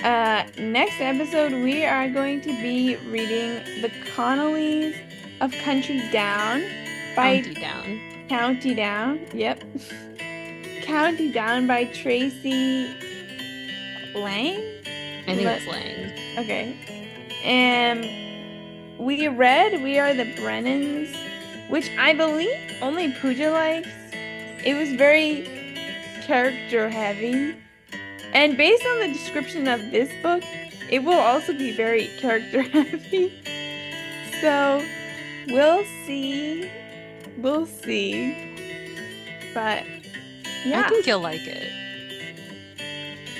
Uh, 0.04 0.48
next 0.60 1.00
episode, 1.00 1.52
we 1.52 1.86
are 1.86 2.10
going 2.10 2.42
to 2.42 2.48
be 2.48 2.96
reading 3.12 3.82
The 3.82 3.90
Connollys 4.16 4.96
of 5.40 5.52
Country 5.64 6.02
Down 6.12 6.64
by 7.16 7.42
County 7.42 7.54
down. 7.54 8.28
County 8.28 8.74
Down. 8.74 9.20
Yep. 9.34 9.64
County 10.82 11.32
Down 11.32 11.68
by 11.68 11.86
Tracey 11.86 12.88
Lange. 14.16 14.64
I 15.28 15.36
think 15.36 15.46
Let- 15.46 15.62
it's 15.62 15.68
Lang. 15.68 16.40
Okay. 16.40 16.76
And 17.44 19.00
we 19.00 19.28
read 19.28 19.84
We 19.84 20.00
Are 20.00 20.14
the 20.14 20.26
Brennans, 20.36 21.16
which 21.69 21.89
I 21.98 22.14
believe 22.14 22.57
only 22.81 23.14
Pooja 23.14 23.52
likes. 23.52 23.89
It 24.65 24.76
was 24.76 24.91
very 24.94 25.44
character 26.23 26.89
heavy. 26.89 27.56
And 28.34 28.57
based 28.57 28.85
on 28.85 28.99
the 28.99 29.07
description 29.07 29.68
of 29.68 29.80
this 29.91 30.11
book, 30.22 30.44
it 30.89 31.03
will 31.03 31.19
also 31.19 31.53
be 31.53 31.72
very 31.76 32.07
character 32.19 32.61
heavy. 32.73 33.31
So 34.41 34.84
we'll 35.48 35.84
see. 36.06 36.69
We'll 37.38 37.65
see. 37.65 38.34
But 39.53 39.84
yeah. 40.65 40.84
I 40.85 40.89
think 40.89 41.07
you'll 41.07 41.19
like 41.19 41.45
it. 41.45 41.72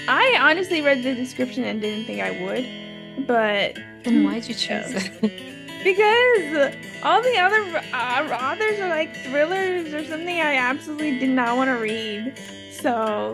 I 0.10 0.38
honestly 0.40 0.82
read 0.82 1.04
the 1.04 1.14
description 1.14 1.66
and 1.66 1.82
didn't 1.82 2.06
think 2.06 2.22
I 2.22 2.32
would, 2.42 3.28
but 3.28 3.76
Then 4.04 4.24
why'd 4.24 4.48
you 4.48 4.54
choose 4.56 4.94
it? 5.22 5.44
because 5.88 6.76
all 7.02 7.22
the 7.22 7.38
other 7.38 7.82
uh, 7.94 8.38
authors 8.42 8.78
are 8.80 8.90
like 8.90 9.16
thrillers 9.24 9.94
or 9.94 10.04
something 10.04 10.42
I 10.42 10.56
absolutely 10.58 11.18
did 11.18 11.30
not 11.30 11.56
want 11.56 11.70
to 11.70 11.76
read. 11.76 12.34
So 12.72 13.34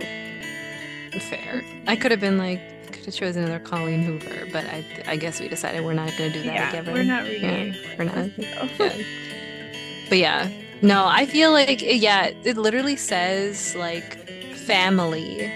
Fair. 1.30 1.64
I 1.88 1.96
could 1.96 2.12
have 2.12 2.20
been 2.20 2.38
like, 2.38 2.60
could 2.92 3.06
have 3.06 3.14
chosen 3.16 3.44
another 3.44 3.64
Colleen 3.64 4.04
Hoover, 4.04 4.48
but 4.52 4.66
I 4.66 4.86
I 5.08 5.16
guess 5.18 5.40
we 5.40 5.48
decided 5.48 5.84
we're 5.84 5.94
not 5.94 6.12
gonna 6.12 6.32
do 6.32 6.44
that 6.44 6.54
yeah, 6.54 6.70
again. 6.70 6.94
we're 6.94 7.04
not 7.04 7.24
reading 7.24 7.74
Yeah, 7.74 7.96
we're 7.98 8.06
not. 8.06 8.30
Yeah. 8.38 9.04
But 10.10 10.18
yeah, 10.20 10.52
no, 10.84 11.08
I 11.08 11.26
feel 11.26 11.52
like 11.52 11.82
yeah, 11.82 12.32
it 12.44 12.58
literally 12.58 12.98
says 12.98 13.76
like 13.76 14.30
family. 14.56 15.52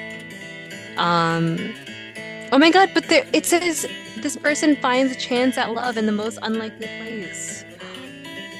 Um, 0.97 1.75
oh 2.51 2.57
my 2.57 2.71
God, 2.71 2.89
but 2.95 3.07
there 3.07 3.27
it 3.33 3.45
says 3.45 3.87
this 4.21 4.35
person 4.35 4.75
finds 4.75 5.13
a 5.13 5.15
chance 5.15 5.57
at 5.57 5.73
love 5.73 5.97
in 5.97 6.05
the 6.05 6.11
most 6.11 6.39
unlikely 6.41 6.87
place. 6.87 7.63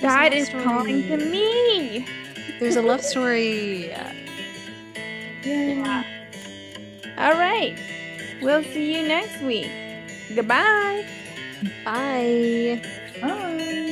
There's 0.02 0.50
That 0.50 0.64
calling 0.64 1.08
to 1.08 1.18
me. 1.18 2.06
There's 2.60 2.76
a 2.76 2.82
love 2.82 3.02
story. 3.02 3.90
Yeah. 5.44 6.04
All 7.18 7.34
right. 7.34 7.78
We'll 8.42 8.64
see 8.64 8.96
you 8.96 9.08
next 9.08 9.42
week. 9.42 9.72
Goodbye. 10.36 11.06
Bye. 11.84 12.82
Bye. 13.22 13.86